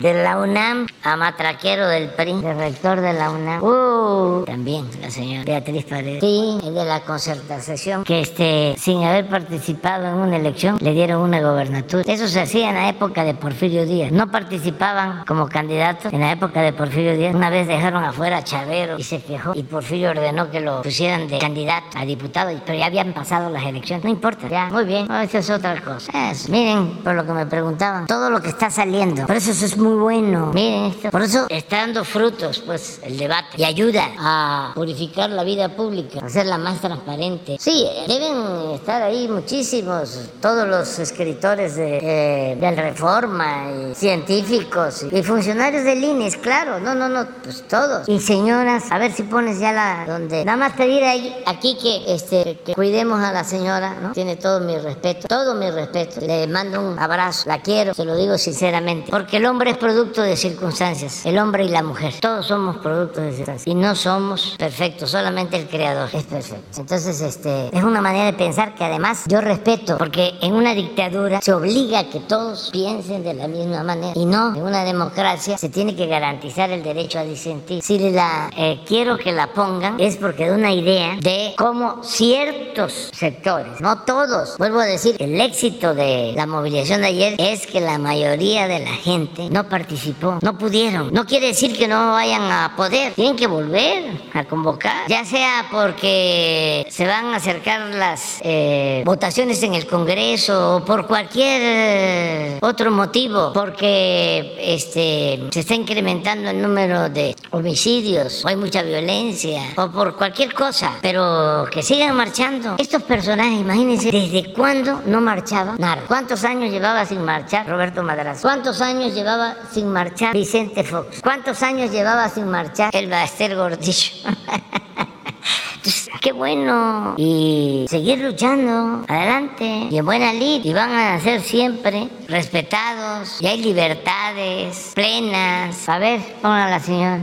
de 0.00 0.14
la 0.14 0.38
UNAM 0.38 0.86
a 1.02 1.16
matraquero 1.16 1.86
del 1.86 2.08
PRI, 2.08 2.40
de 2.40 2.54
rector 2.54 3.00
de 3.00 3.12
la 3.12 3.30
UNAM. 3.30 3.62
Uh, 3.62 4.44
también 4.44 4.88
la 5.00 5.10
señora 5.10 5.44
Beatriz 5.44 5.84
Paredes. 5.84 6.20
Sí, 6.20 6.58
de 6.62 6.84
la 6.84 7.00
concertación, 7.00 8.04
que 8.04 8.20
este, 8.20 8.74
sin 8.78 9.02
haber 9.04 9.28
participado 9.28 10.06
en 10.06 10.14
una 10.14 10.36
elección, 10.36 10.78
le 10.80 10.92
dieron 10.92 11.22
una 11.22 11.40
gobernatura. 11.40 12.02
Eso 12.06 12.28
se 12.28 12.40
hacía 12.40 12.70
en 12.70 12.76
la 12.76 12.88
época 12.88 13.24
de 13.24 13.34
Porfirio 13.34 13.84
Díaz. 13.86 14.10
No 14.10 14.30
participaban 14.30 15.24
como 15.26 15.48
candidatos 15.48 16.12
en 16.12 16.20
la 16.20 16.32
época 16.32 16.62
de 16.62 16.72
Porfirio 16.72 17.16
Díaz. 17.16 17.34
Una 17.34 17.50
vez 17.50 17.68
dejaron 17.68 18.02
afuera 18.02 18.38
a 18.38 18.44
Chavero 18.44 18.98
y 18.98 19.02
se 19.02 19.22
quejó 19.22 19.52
y 19.54 19.62
Porfirio 19.62 20.10
ordenó 20.10 20.50
que 20.50 20.60
lo 20.60 20.82
pusieran 20.82 21.28
de 21.28 21.38
candidato 21.38 21.98
a 21.98 22.04
diputado, 22.04 22.50
pero 22.64 22.78
ya 22.78 22.86
habían 22.86 23.12
pasado 23.12 23.50
las 23.50 23.64
elecciones. 23.64 24.04
No 24.04 24.10
importa, 24.10 24.48
ya, 24.48 24.68
muy 24.70 24.84
bien. 24.84 25.10
esa 25.10 25.38
es 25.38 25.50
otra 25.50 25.80
cosa. 25.82 26.10
miren, 26.48 26.98
por 27.04 27.14
lo 27.14 27.26
que 27.26 27.32
me 27.32 27.46
preguntaban, 27.46 28.06
todo 28.06 28.30
lo 28.30 28.40
que 28.40 28.48
está 28.48 28.70
saliendo. 28.70 29.26
Por 29.26 29.36
eso 29.36 29.50
eso 29.50 29.66
es 29.66 29.76
muy 29.76 29.89
muy 29.90 29.98
bueno. 29.98 30.52
Miren 30.52 30.84
esto. 30.86 31.10
Por 31.10 31.22
eso 31.22 31.46
está 31.48 31.78
dando 31.78 32.04
frutos, 32.04 32.62
pues, 32.64 33.00
el 33.02 33.18
debate. 33.18 33.56
Y 33.56 33.64
ayuda 33.64 34.12
a 34.18 34.72
purificar 34.74 35.30
la 35.30 35.44
vida 35.44 35.68
pública, 35.70 36.20
hacerla 36.24 36.58
más 36.58 36.80
transparente. 36.80 37.56
Sí, 37.58 37.86
deben 38.06 38.70
estar 38.74 39.02
ahí 39.02 39.28
muchísimos, 39.28 40.18
todos 40.40 40.68
los 40.68 40.98
escritores 40.98 41.76
de, 41.76 41.98
eh, 41.98 42.56
de 42.56 42.70
Reforma, 42.70 43.70
y 43.70 43.94
científicos 43.94 45.06
y, 45.10 45.22
funcionarios 45.22 45.84
del 45.84 46.02
INES, 46.02 46.36
claro. 46.36 46.80
No, 46.80 46.94
no, 46.94 47.08
no, 47.08 47.26
pues 47.42 47.66
todos. 47.68 48.08
Y 48.08 48.20
señoras, 48.20 48.90
a 48.90 48.98
ver 48.98 49.12
si 49.12 49.22
pones 49.24 49.58
ya 49.58 49.72
la 49.72 50.04
donde. 50.06 50.44
Nada 50.44 50.56
más 50.56 50.72
pedir 50.74 51.02
ahí, 51.04 51.36
aquí 51.46 51.76
que, 51.80 52.14
este, 52.14 52.58
que 52.64 52.74
cuidemos 52.74 53.22
a 53.22 53.32
la 53.32 53.44
señora, 53.44 53.96
¿no? 54.00 54.12
Tiene 54.12 54.36
todo 54.36 54.60
mi 54.60 54.76
respeto, 54.78 55.28
todo 55.28 55.54
mi 55.54 55.70
respeto. 55.70 56.20
Le 56.20 56.46
mando 56.46 56.80
un 56.80 56.98
abrazo, 56.98 57.48
la 57.48 57.60
quiero, 57.60 57.94
se 57.94 58.04
lo 58.04 58.16
digo 58.16 58.38
sinceramente. 58.38 59.10
Porque 59.10 59.38
el 59.38 59.46
hombre 59.46 59.70
es 59.70 59.76
producto 59.80 60.22
de 60.22 60.36
circunstancias, 60.36 61.26
el 61.26 61.38
hombre 61.38 61.64
y 61.64 61.68
la 61.68 61.82
mujer. 61.82 62.14
Todos 62.20 62.46
somos 62.46 62.76
productos 62.76 63.24
de 63.24 63.30
circunstancias. 63.30 63.66
Y 63.66 63.74
no 63.74 63.94
somos 63.96 64.54
perfectos, 64.58 65.10
solamente 65.10 65.56
el 65.56 65.66
creador 65.66 66.08
es 66.12 66.24
perfecto. 66.24 66.80
Entonces, 66.80 67.20
este, 67.20 67.76
es 67.76 67.82
una 67.82 68.00
manera 68.00 68.26
de 68.26 68.34
pensar 68.34 68.74
que 68.74 68.84
además 68.84 69.24
yo 69.26 69.40
respeto, 69.40 69.98
porque 69.98 70.34
en 70.42 70.52
una 70.52 70.74
dictadura 70.74 71.40
se 71.40 71.52
obliga 71.52 72.00
a 72.00 72.04
que 72.04 72.20
todos 72.20 72.70
piensen 72.70 73.24
de 73.24 73.34
la 73.34 73.48
misma 73.48 73.82
manera. 73.82 74.12
Y 74.14 74.26
no, 74.26 74.54
en 74.54 74.62
una 74.62 74.84
democracia 74.84 75.58
se 75.58 75.70
tiene 75.70 75.96
que 75.96 76.06
garantizar 76.06 76.70
el 76.70 76.82
derecho 76.82 77.18
a 77.18 77.24
disentir. 77.24 77.82
Si 77.82 77.98
la 78.10 78.50
eh, 78.56 78.80
quiero 78.86 79.16
que 79.16 79.32
la 79.32 79.52
pongan, 79.52 79.98
es 79.98 80.16
porque 80.16 80.44
de 80.44 80.52
una 80.52 80.72
idea 80.72 81.16
de 81.20 81.54
cómo 81.56 82.04
ciertos 82.04 83.10
sectores, 83.12 83.80
no 83.80 84.02
todos, 84.02 84.58
vuelvo 84.58 84.80
a 84.80 84.84
decir, 84.84 85.16
el 85.18 85.40
éxito 85.40 85.94
de 85.94 86.34
la 86.36 86.46
movilización 86.46 87.00
de 87.00 87.06
ayer 87.06 87.34
es 87.38 87.66
que 87.66 87.80
la 87.80 87.98
mayoría 87.98 88.68
de 88.68 88.80
la 88.80 88.92
gente 88.92 89.48
no 89.50 89.69
participó, 89.70 90.38
no 90.42 90.58
pudieron. 90.58 91.10
No 91.12 91.24
quiere 91.24 91.46
decir 91.46 91.76
que 91.78 91.88
no 91.88 92.12
vayan 92.12 92.42
a 92.52 92.74
poder, 92.76 93.14
tienen 93.14 93.36
que 93.36 93.46
volver 93.46 94.20
a 94.34 94.44
convocar, 94.44 95.08
ya 95.08 95.24
sea 95.24 95.68
porque 95.70 96.86
se 96.90 97.06
van 97.06 97.26
a 97.32 97.36
acercar 97.36 97.80
las 97.94 98.40
eh, 98.42 99.02
votaciones 99.06 99.62
en 99.62 99.74
el 99.74 99.86
Congreso 99.86 100.76
o 100.76 100.84
por 100.84 101.06
cualquier 101.06 102.58
otro 102.60 102.90
motivo, 102.90 103.52
porque 103.54 104.56
este, 104.60 105.48
se 105.50 105.60
está 105.60 105.74
incrementando 105.74 106.50
el 106.50 106.60
número 106.60 107.08
de 107.08 107.34
homicidios 107.50 108.44
o 108.44 108.48
hay 108.48 108.56
mucha 108.56 108.82
violencia 108.82 109.62
o 109.76 109.90
por 109.90 110.16
cualquier 110.16 110.52
cosa, 110.52 110.92
pero 111.00 111.66
que 111.70 111.82
sigan 111.82 112.16
marchando. 112.16 112.74
Estos 112.78 113.02
personajes, 113.02 113.60
imagínense, 113.60 114.10
¿desde 114.10 114.52
cuándo 114.52 115.02
no 115.06 115.20
marchaba 115.20 115.76
nada? 115.78 116.02
¿Cuántos 116.08 116.44
años 116.44 116.70
llevaba 116.70 117.04
sin 117.04 117.24
marchar 117.24 117.68
Roberto 117.68 118.02
Madrazo? 118.02 118.42
¿Cuántos 118.42 118.80
años 118.80 119.14
llevaba 119.14 119.49
sin 119.72 119.88
marchar 119.92 120.32
Vicente 120.32 120.84
Fox? 120.84 121.20
¿Cuántos 121.22 121.62
años 121.62 121.90
llevaba 121.90 122.28
sin 122.28 122.48
marchar 122.48 122.94
el 122.94 123.08
Baster 123.08 123.56
Gordillo? 123.56 124.12
qué 126.20 126.32
bueno. 126.32 127.14
Y 127.16 127.86
seguir 127.88 128.18
luchando, 128.20 129.04
adelante, 129.08 129.88
y 129.90 129.96
en 129.96 130.04
buena 130.04 130.32
lid. 130.32 130.64
Y 130.64 130.72
van 130.72 130.92
a 130.92 131.20
ser 131.20 131.40
siempre 131.40 132.08
respetados, 132.28 133.40
y 133.40 133.46
hay 133.46 133.62
libertades 133.62 134.92
plenas. 134.94 135.88
A 135.88 135.98
ver, 135.98 136.20
pongan 136.42 136.62
a 136.62 136.70
la 136.70 136.80
señora. 136.80 137.22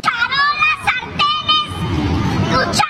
sartenes! 2.44 2.87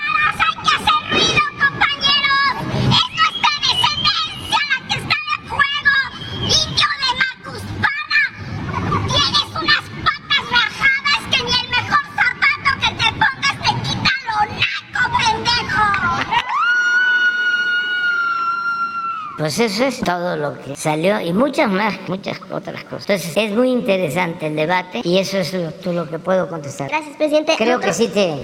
Pues 19.48 19.60
eso 19.60 19.84
es 19.86 20.00
todo 20.00 20.36
lo 20.36 20.60
que 20.60 20.76
salió 20.76 21.18
y 21.22 21.32
muchas 21.32 21.70
más, 21.70 21.94
muchas 22.06 22.38
otras 22.50 22.84
cosas. 22.84 23.08
Entonces 23.08 23.34
es 23.34 23.50
muy 23.52 23.70
interesante 23.70 24.48
el 24.48 24.56
debate 24.56 25.00
y 25.02 25.16
eso 25.16 25.38
es 25.38 25.54
lo, 25.54 25.92
lo 25.94 26.06
que 26.06 26.18
puedo 26.18 26.50
contestar. 26.50 26.90
Gracias, 26.90 27.16
presidente. 27.16 27.54
Creo 27.56 27.80
que 27.80 27.94
sí 27.94 28.08
te 28.08 28.42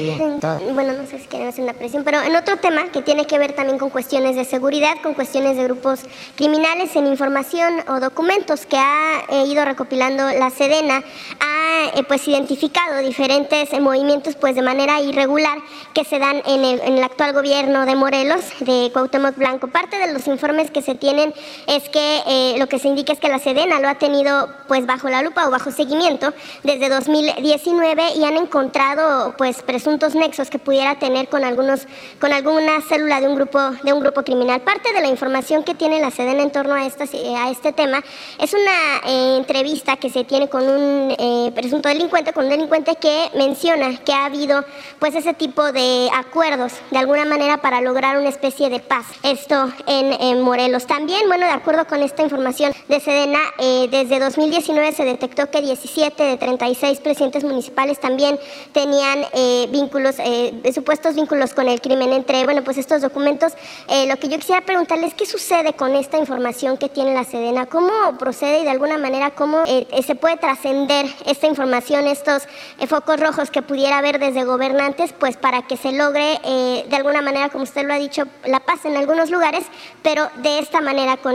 bien. 0.00 0.40
Bueno, 0.74 0.92
no 0.92 1.06
sé 1.06 1.18
si 1.18 1.26
quieren 1.26 1.48
hacer 1.48 1.62
una 1.62 1.74
presión, 1.74 2.02
pero 2.04 2.20
en 2.20 2.34
otro 2.34 2.56
tema 2.56 2.90
que 2.92 3.00
tiene 3.00 3.26
que 3.26 3.38
ver 3.38 3.52
también 3.52 3.78
con 3.78 3.90
cuestiones 3.90 4.34
de 4.34 4.44
seguridad, 4.44 4.94
con 5.02 5.14
cuestiones 5.14 5.56
de 5.56 5.64
grupos 5.64 6.00
criminales, 6.34 6.96
en 6.96 7.06
información 7.06 7.74
o 7.88 8.00
documentos 8.00 8.66
que 8.66 8.76
ha 8.76 9.22
eh, 9.28 9.44
ido 9.46 9.64
recopilando 9.64 10.24
la 10.30 10.50
Sedena, 10.50 11.02
ha 11.40 11.98
eh, 11.98 12.02
pues 12.08 12.26
identificado 12.26 12.98
diferentes 12.98 13.72
eh, 13.72 13.80
movimientos 13.80 14.34
pues 14.34 14.56
de 14.56 14.62
manera 14.62 15.00
irregular 15.00 15.58
que 15.94 16.04
se 16.04 16.18
dan 16.18 16.42
en 16.46 16.64
el, 16.64 17.02
actual 17.02 17.32
gobierno 17.32 17.86
de 17.86 17.94
Morelos, 17.94 18.40
de 18.60 18.90
Cuauhtémoc 18.92 19.36
Blanco. 19.36 19.68
Parte 19.68 19.96
de 19.98 20.12
los 20.12 20.26
informes 20.26 20.70
que 20.70 20.82
se 20.82 20.94
tienen 20.94 21.34
es 21.66 21.88
que 21.88 22.54
lo 22.58 22.68
que 22.68 22.78
se 22.78 22.88
indica 22.88 23.12
es 23.12 23.18
que 23.18 23.28
la 23.28 23.38
Sedena 23.38 23.80
lo 23.80 23.88
ha 23.88 23.96
tenido 23.96 24.48
pues 24.68 24.86
bajo 24.86 25.08
la 25.08 25.22
lupa 25.22 25.46
o 25.46 25.50
bajo 25.50 25.70
seguimiento 25.70 26.32
desde 26.62 26.88
2019 26.88 28.14
y 28.16 28.24
han 28.24 28.36
encontrado 28.36 29.34
pues 29.36 29.51
pues, 29.52 29.62
presuntos 29.62 30.14
nexos 30.14 30.48
que 30.48 30.58
pudiera 30.58 30.98
tener 30.98 31.28
con 31.28 31.44
algunos 31.44 31.86
con 32.18 32.32
alguna 32.32 32.80
célula 32.80 33.20
de 33.20 33.28
un 33.28 33.34
grupo 33.34 33.58
de 33.82 33.92
un 33.92 34.00
grupo 34.00 34.22
criminal. 34.22 34.62
Parte 34.62 34.94
de 34.94 35.00
la 35.02 35.08
información 35.08 35.62
que 35.62 35.74
tiene 35.74 36.00
la 36.00 36.10
Sedena 36.10 36.42
en 36.42 36.50
torno 36.50 36.74
a 36.74 36.86
eh, 36.86 37.34
a 37.36 37.50
este 37.50 37.72
tema 37.72 38.02
es 38.38 38.54
una 38.54 39.10
eh, 39.10 39.36
entrevista 39.36 39.96
que 39.96 40.08
se 40.08 40.24
tiene 40.24 40.48
con 40.48 40.62
un 40.62 41.14
eh, 41.18 41.52
presunto 41.54 41.88
delincuente, 41.90 42.32
con 42.32 42.44
un 42.44 42.50
delincuente 42.50 42.96
que 42.96 43.30
menciona 43.34 43.98
que 43.98 44.12
ha 44.12 44.24
habido 44.24 44.64
pues 44.98 45.14
ese 45.14 45.34
tipo 45.34 45.70
de 45.70 46.08
acuerdos 46.14 46.72
de 46.90 46.98
alguna 46.98 47.26
manera 47.26 47.58
para 47.58 47.82
lograr 47.82 48.16
una 48.16 48.30
especie 48.30 48.70
de 48.70 48.80
paz. 48.80 49.04
Esto 49.22 49.70
en, 49.86 50.40
Morelos. 50.42 50.86
También, 50.86 51.28
bueno, 51.28 51.46
de 51.46 51.52
acuerdo 51.52 51.86
con 51.86 52.02
esta 52.02 52.22
información 52.22 52.72
de 52.88 53.00
Sedena, 53.00 53.38
desde 53.58 54.18
2019 54.18 54.92
se 54.92 55.04
detectó 55.04 55.50
que 55.50 55.60
17 55.60 56.22
de 56.22 56.36
36 56.36 57.00
presidentes 57.00 57.44
municipales 57.44 58.00
también 58.00 58.38
tenían 58.72 59.24
eh, 59.32 59.41
vínculos, 59.70 60.16
eh, 60.18 60.52
supuestos 60.74 61.14
vínculos 61.14 61.54
con 61.54 61.68
el 61.68 61.80
crimen 61.80 62.12
entre, 62.12 62.44
bueno, 62.44 62.62
pues 62.64 62.78
estos 62.78 63.02
documentos. 63.02 63.52
Eh, 63.88 64.06
lo 64.06 64.16
que 64.16 64.28
yo 64.28 64.36
quisiera 64.38 64.60
preguntarles, 64.62 65.14
¿qué 65.14 65.26
sucede 65.26 65.72
con 65.74 65.94
esta 65.94 66.18
información 66.18 66.76
que 66.76 66.88
tiene 66.88 67.14
la 67.14 67.24
Sedena? 67.24 67.66
¿Cómo 67.66 67.92
procede 68.18 68.60
y 68.60 68.64
de 68.64 68.70
alguna 68.70 68.98
manera 68.98 69.30
cómo 69.30 69.64
se 69.64 70.14
puede 70.14 70.36
trascender 70.36 71.06
esta 71.26 71.46
información, 71.46 72.06
estos 72.06 72.42
focos 72.88 73.20
rojos 73.20 73.50
que 73.50 73.62
pudiera 73.62 73.98
haber 73.98 74.18
desde 74.18 74.44
gobernantes, 74.44 75.12
pues 75.18 75.36
para 75.36 75.62
que 75.62 75.76
se 75.76 75.92
logre 75.92 76.38
de 76.88 76.96
alguna 76.96 77.22
manera, 77.22 77.48
como 77.48 77.64
usted 77.64 77.86
lo 77.86 77.94
ha 77.94 77.98
dicho, 77.98 78.24
la 78.44 78.60
paz 78.60 78.84
en 78.84 78.96
algunos 78.96 79.30
lugares, 79.30 79.64
pero 80.02 80.28
de 80.42 80.58
esta 80.58 80.80
manera 80.80 81.16
con, 81.16 81.34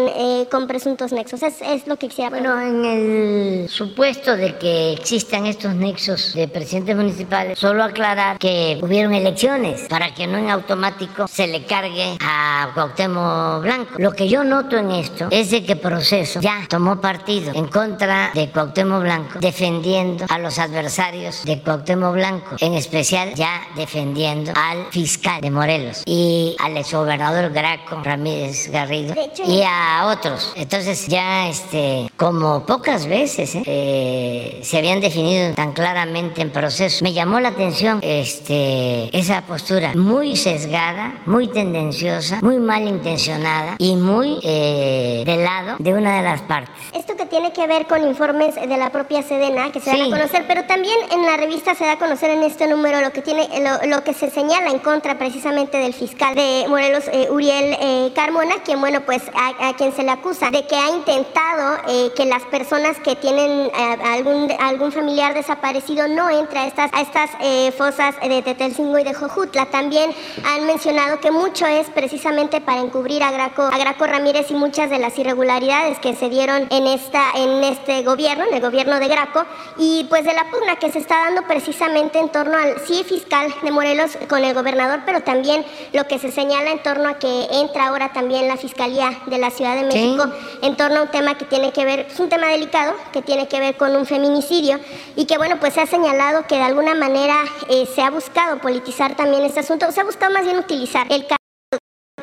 con 0.52 0.68
presuntos 0.68 1.12
nexos? 1.12 1.44
Es, 1.44 1.62
es 1.62 1.88
lo 1.88 1.98
que 1.98 2.08
quisiera 2.08 2.30
Bueno, 2.30 2.60
en 2.62 2.86
el 2.86 3.70
supuesto 3.70 4.36
de 4.36 4.58
que 4.58 4.94
existan 4.94 5.46
estos 5.46 5.74
nexos 5.76 6.34
de 6.34 6.48
presidentes 6.48 6.96
municipales, 6.96 7.60
solo 7.60 7.84
aclarar 7.98 8.38
que 8.38 8.78
hubieron 8.84 9.16
elecciones 9.16 9.88
para 9.90 10.14
que 10.14 10.28
no 10.28 10.38
en 10.38 10.52
automático 10.52 11.28
se 11.28 11.48
le 11.48 11.66
cargue 11.66 12.16
a 12.22 12.70
Cuauhtémoc 12.76 13.64
Blanco. 13.64 13.96
Lo 13.98 14.12
que 14.12 14.30
yo 14.30 14.44
noto 14.44 14.78
en 14.78 14.92
esto 14.92 15.28
es 15.32 15.50
de 15.50 15.64
que 15.64 15.76
Proceso 15.76 16.40
ya 16.40 16.68
tomó 16.70 17.02
partido 17.02 17.52
en 17.56 17.66
contra 17.68 18.30
de 18.36 18.52
Cuauhtémoc 18.52 19.02
Blanco, 19.02 19.40
defendiendo 19.40 20.26
a 20.30 20.38
los 20.38 20.60
adversarios 20.60 21.44
de 21.44 21.60
Cuauhtémoc 21.60 22.14
Blanco, 22.14 22.56
en 22.60 22.76
especial 22.76 23.34
ya 23.34 23.62
defendiendo 23.76 24.52
al 24.56 24.86
fiscal 24.92 25.42
de 25.42 25.50
Morelos 25.50 26.04
y 26.06 26.56
al 26.60 26.78
exgobernador 26.78 27.52
Graco 27.52 28.00
Ramírez 28.04 28.70
Garrido 28.70 29.16
y 29.44 29.64
a 29.64 30.06
otros. 30.06 30.54
Entonces 30.56 31.08
ya 31.08 31.50
este 31.50 32.12
como 32.16 32.64
pocas 32.64 33.08
veces 33.08 33.56
¿eh? 33.56 33.64
Eh, 33.66 34.60
se 34.62 34.78
habían 34.78 35.02
definido 35.02 35.56
tan 35.56 35.74
claramente 35.74 36.44
en 36.44 36.52
proceso. 36.52 37.04
Me 37.04 37.14
llamó 37.14 37.40
la 37.40 37.50
atención 37.50 37.87
este, 38.02 39.16
esa 39.18 39.42
postura 39.42 39.94
muy 39.96 40.36
sesgada, 40.36 41.22
muy 41.26 41.48
tendenciosa, 41.48 42.40
muy 42.42 42.58
malintencionada 42.58 43.76
y 43.78 43.96
muy 43.96 44.40
eh, 44.44 45.24
del 45.26 45.44
lado 45.44 45.76
de 45.80 45.94
una 45.94 46.18
de 46.18 46.24
las 46.24 46.42
partes. 46.42 46.74
Esto 46.94 47.16
que 47.16 47.26
tiene 47.26 47.54
que 47.54 47.68
ver 47.68 47.88
con 47.88 48.04
informes 48.04 48.56
de 48.56 48.78
la 48.78 48.92
propia 48.92 49.22
Sedena 49.22 49.72
que 49.72 49.80
se 49.80 49.92
dan 49.92 50.14
a 50.14 50.18
conocer, 50.18 50.46
pero 50.48 50.66
también 50.66 50.98
en 51.12 51.24
la 51.24 51.38
revista 51.38 51.76
se 51.76 51.86
da 51.86 51.94
a 51.94 51.98
conocer 51.98 52.30
en 52.32 52.44
este 52.44 52.68
número 52.68 53.02
lo 53.02 53.12
que 53.12 53.22
tiene, 53.22 53.48
lo, 53.88 54.04
que 54.04 54.14
se 54.14 54.30
señala 54.30 54.70
en 54.70 54.80
contra 54.80 55.18
precisamente 55.18 55.78
del 55.78 55.94
fiscal 55.94 56.36
de 56.36 56.66
Morelos, 56.68 57.06
eh, 57.12 57.28
Uriel 57.30 57.78
eh, 57.80 58.12
Carmona, 58.16 58.56
quien 58.64 58.80
bueno 58.80 59.02
pues 59.02 59.24
a, 59.34 59.74
quien 59.76 59.94
se 59.94 60.04
le 60.04 60.12
acusa 60.12 60.50
de 60.52 60.66
que 60.66 60.76
ha 60.76 60.90
intentado 60.90 61.78
que 62.16 62.26
las 62.26 62.44
personas 62.46 62.98
que 63.04 63.16
tienen 63.16 63.70
algún 64.04 64.52
algún 64.60 64.92
familiar 64.92 65.34
desaparecido 65.34 66.08
no 66.08 66.30
entre 66.30 66.60
a 66.60 66.68
estas 66.68 66.94
a 66.94 67.02
estas 67.02 67.30
eh, 67.42 67.67
fosas 67.72 68.16
de 68.22 68.42
Tetelcingo 68.42 69.00
y 69.00 69.04
de 69.04 69.14
Jojutla. 69.14 69.68
También 69.68 70.12
han 70.46 70.66
mencionado 70.66 71.20
que 71.20 71.32
mucho 71.32 71.66
es 71.66 71.88
precisamente 71.90 72.62
para 72.62 72.82
encubrir 72.82 73.24
a 73.24 73.32
Graco, 73.32 73.64
a 73.64 73.78
Graco 73.78 74.06
Ramírez 74.06 74.52
y 74.52 74.54
muchas 74.54 74.90
de 74.90 75.00
las 75.00 75.18
irregularidades 75.18 76.00
que 76.00 76.16
se 76.16 76.30
dieron 76.30 76.68
en, 76.70 76.88
esta, 76.88 77.24
en 77.36 77.64
este 77.64 78.04
gobierno, 78.04 78.46
en 78.46 78.54
el 78.54 78.62
gobierno 78.62 79.00
de 79.00 79.08
Graco, 79.08 79.46
y 79.78 80.06
pues 80.10 80.26
de 80.26 80.34
la 80.34 80.50
pugna 80.52 80.76
que 80.78 80.92
se 80.92 81.00
está 81.00 81.26
dando 81.26 81.44
precisamente 81.44 82.20
en 82.20 82.30
torno 82.30 82.58
al 82.58 82.80
sí 82.86 83.04
fiscal 83.04 83.54
de 83.62 83.72
Morelos 83.72 84.18
con 84.28 84.44
el 84.44 84.54
gobernador, 84.54 85.02
pero 85.06 85.22
también 85.22 85.66
lo 85.94 86.08
que 86.08 86.20
se 86.20 86.32
señala 86.32 86.72
en 86.72 86.84
torno 86.84 87.10
a 87.10 87.16
que 87.16 87.48
entra 87.52 87.88
ahora 87.88 88.14
también 88.14 88.48
la 88.48 88.58
Fiscalía 88.58 89.20
de 89.26 89.38
la 89.38 89.52
Ciudad 89.52 89.76
de 89.76 89.84
México 89.84 90.26
en 90.62 90.76
torno 90.76 91.00
a 91.00 91.02
un 91.04 91.10
tema 91.10 91.38
que 91.38 91.46
tiene 91.46 91.72
que 91.72 91.86
ver, 91.86 92.08
es 92.10 92.20
un 92.20 92.30
tema 92.30 92.48
delicado, 92.48 92.94
que 93.12 93.22
tiene 93.22 93.48
que 93.48 93.60
ver 93.60 93.78
con 93.78 93.96
un 93.96 94.06
feminicidio 94.06 94.80
y 95.16 95.26
que 95.26 95.38
bueno, 95.38 95.58
pues 95.60 95.74
se 95.74 95.82
ha 95.82 95.86
señalado 95.86 96.46
que 96.48 96.56
de 96.56 96.64
alguna 96.64 96.94
manera 96.94 97.36
eh, 97.70 97.86
se 97.86 98.02
ha 98.02 98.10
buscado 98.10 98.60
politizar 98.60 99.16
también 99.16 99.44
este 99.44 99.62
asunto, 99.62 99.92
se 99.92 100.02
ha 100.02 100.04
buscado 100.04 100.34
más 100.34 100.44
bien 100.44 100.58
utilizar 100.58 101.08
el 101.10 101.26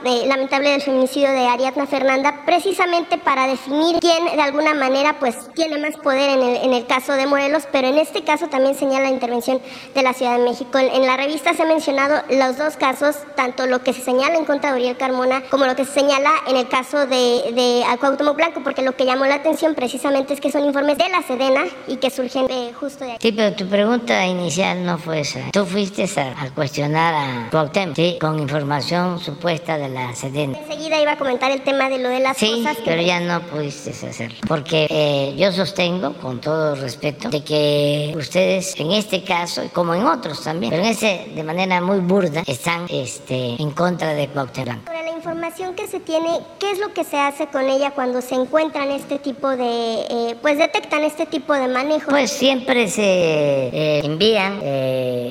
caso 0.04 0.26
lamentable 0.26 0.70
del 0.70 0.82
feminicidio 0.82 1.30
de 1.30 1.46
Ariadna 1.46 1.86
Fernanda, 1.86 2.42
precisamente 2.44 3.18
para 3.18 3.46
definir 3.46 3.98
quién 4.00 4.24
de 4.24 4.42
alguna 4.42 4.74
manera 4.74 5.18
pues 5.18 5.36
tiene 5.54 5.78
más 5.78 5.96
poder 5.96 6.30
en 6.30 6.42
el, 6.42 6.56
en 6.56 6.72
el 6.74 6.86
caso 6.86 7.12
de 7.12 7.26
Morelos, 7.26 7.64
pero 7.72 7.88
en 7.88 7.98
este 7.98 8.22
caso 8.22 8.48
también 8.48 8.74
señala 8.74 9.04
la 9.04 9.10
intervención 9.10 9.60
de 9.94 10.02
la 10.02 10.12
Ciudad 10.12 10.38
de 10.38 10.44
México. 10.44 10.78
En, 10.78 11.06
la 11.06 11.16
revista 11.16 11.54
se 11.54 11.62
ha 11.62 11.66
mencionado 11.66 12.22
los 12.30 12.58
dos 12.58 12.76
casos, 12.76 13.16
tanto 13.36 13.66
lo 13.66 13.82
que 13.82 13.92
se 13.92 14.02
señala 14.02 14.36
en 14.36 14.44
contra 14.44 14.70
de 14.70 14.76
Uriel 14.76 14.96
Carmona 14.96 15.42
como 15.50 15.66
lo 15.66 15.76
que 15.76 15.84
se 15.84 15.92
señala 15.92 16.30
en 16.46 16.56
el 16.56 16.68
caso 16.68 17.06
de, 17.06 17.52
de 17.52 17.82
Cuauhtémoc 17.98 18.36
Blanco, 18.36 18.60
porque 18.62 18.82
lo 18.82 18.96
que 18.96 19.06
llamó 19.06 19.24
la 19.26 19.36
atención 19.36 19.74
precisamente 19.74 20.34
es 20.34 20.40
que 20.40 20.50
son 20.50 20.64
informes 20.64 20.98
de 20.98 21.08
la 21.08 21.22
Sedena 21.22 21.64
y 21.86 21.96
que 21.96 22.10
surgen 22.10 22.46
justo 22.74 23.04
de 23.04 23.12
aquí. 23.12 23.28
Sí, 23.28 23.32
pero 23.32 23.54
tu 23.54 23.66
pregunta 23.66 24.26
inicial 24.26 24.84
no 24.84 24.98
fue 24.98 25.20
esa. 25.20 25.50
Tú 25.52 25.64
fuiste 25.64 26.04
a, 26.04 26.50
cuestionar 26.54 27.14
a 27.14 27.50
Cuauhtémoc, 27.50 27.96
¿sí? 27.96 28.18
con 28.20 28.38
información 28.38 29.18
supuesta 29.18 29.78
de 29.78 29.93
Enseguida 30.02 31.00
iba 31.00 31.12
a 31.12 31.18
comentar 31.18 31.50
el 31.50 31.62
tema 31.62 31.88
de 31.88 31.98
lo 31.98 32.08
de 32.08 32.20
las 32.20 32.36
sí, 32.36 32.64
pero 32.84 33.02
ya 33.02 33.20
no 33.20 33.40
pudiste 33.42 33.90
hacerlo. 33.90 34.38
Porque 34.46 34.86
eh, 34.90 35.34
yo 35.36 35.52
sostengo, 35.52 36.14
con 36.14 36.40
todo 36.40 36.74
respeto, 36.74 37.30
de 37.30 37.42
que 37.42 38.14
ustedes 38.16 38.74
en 38.78 38.92
este 38.92 39.22
caso, 39.22 39.62
como 39.72 39.94
en 39.94 40.06
otros 40.06 40.42
también, 40.42 40.70
pero 40.70 40.82
en 40.82 40.90
ese 40.90 41.26
de 41.34 41.42
manera 41.42 41.80
muy 41.80 41.98
burda, 41.98 42.42
están 42.46 42.86
este, 42.88 43.60
en 43.60 43.70
contra 43.70 44.14
de 44.14 44.28
Cuauhtémoc 44.28 45.03
información 45.24 45.74
que 45.74 45.86
se 45.86 46.00
tiene, 46.00 46.28
¿qué 46.60 46.70
es 46.70 46.78
lo 46.78 46.92
que 46.92 47.02
se 47.02 47.16
hace 47.16 47.46
con 47.46 47.66
ella 47.66 47.92
cuando 47.92 48.20
se 48.20 48.34
encuentran 48.34 48.90
este 48.90 49.18
tipo 49.18 49.48
de, 49.48 50.04
eh, 50.10 50.36
pues 50.42 50.58
detectan 50.58 51.02
este 51.02 51.24
tipo 51.24 51.54
de 51.54 51.66
manejo? 51.66 52.10
Pues 52.10 52.30
siempre 52.30 52.88
se 52.88 53.02
eh, 53.02 54.00
envían 54.04 54.60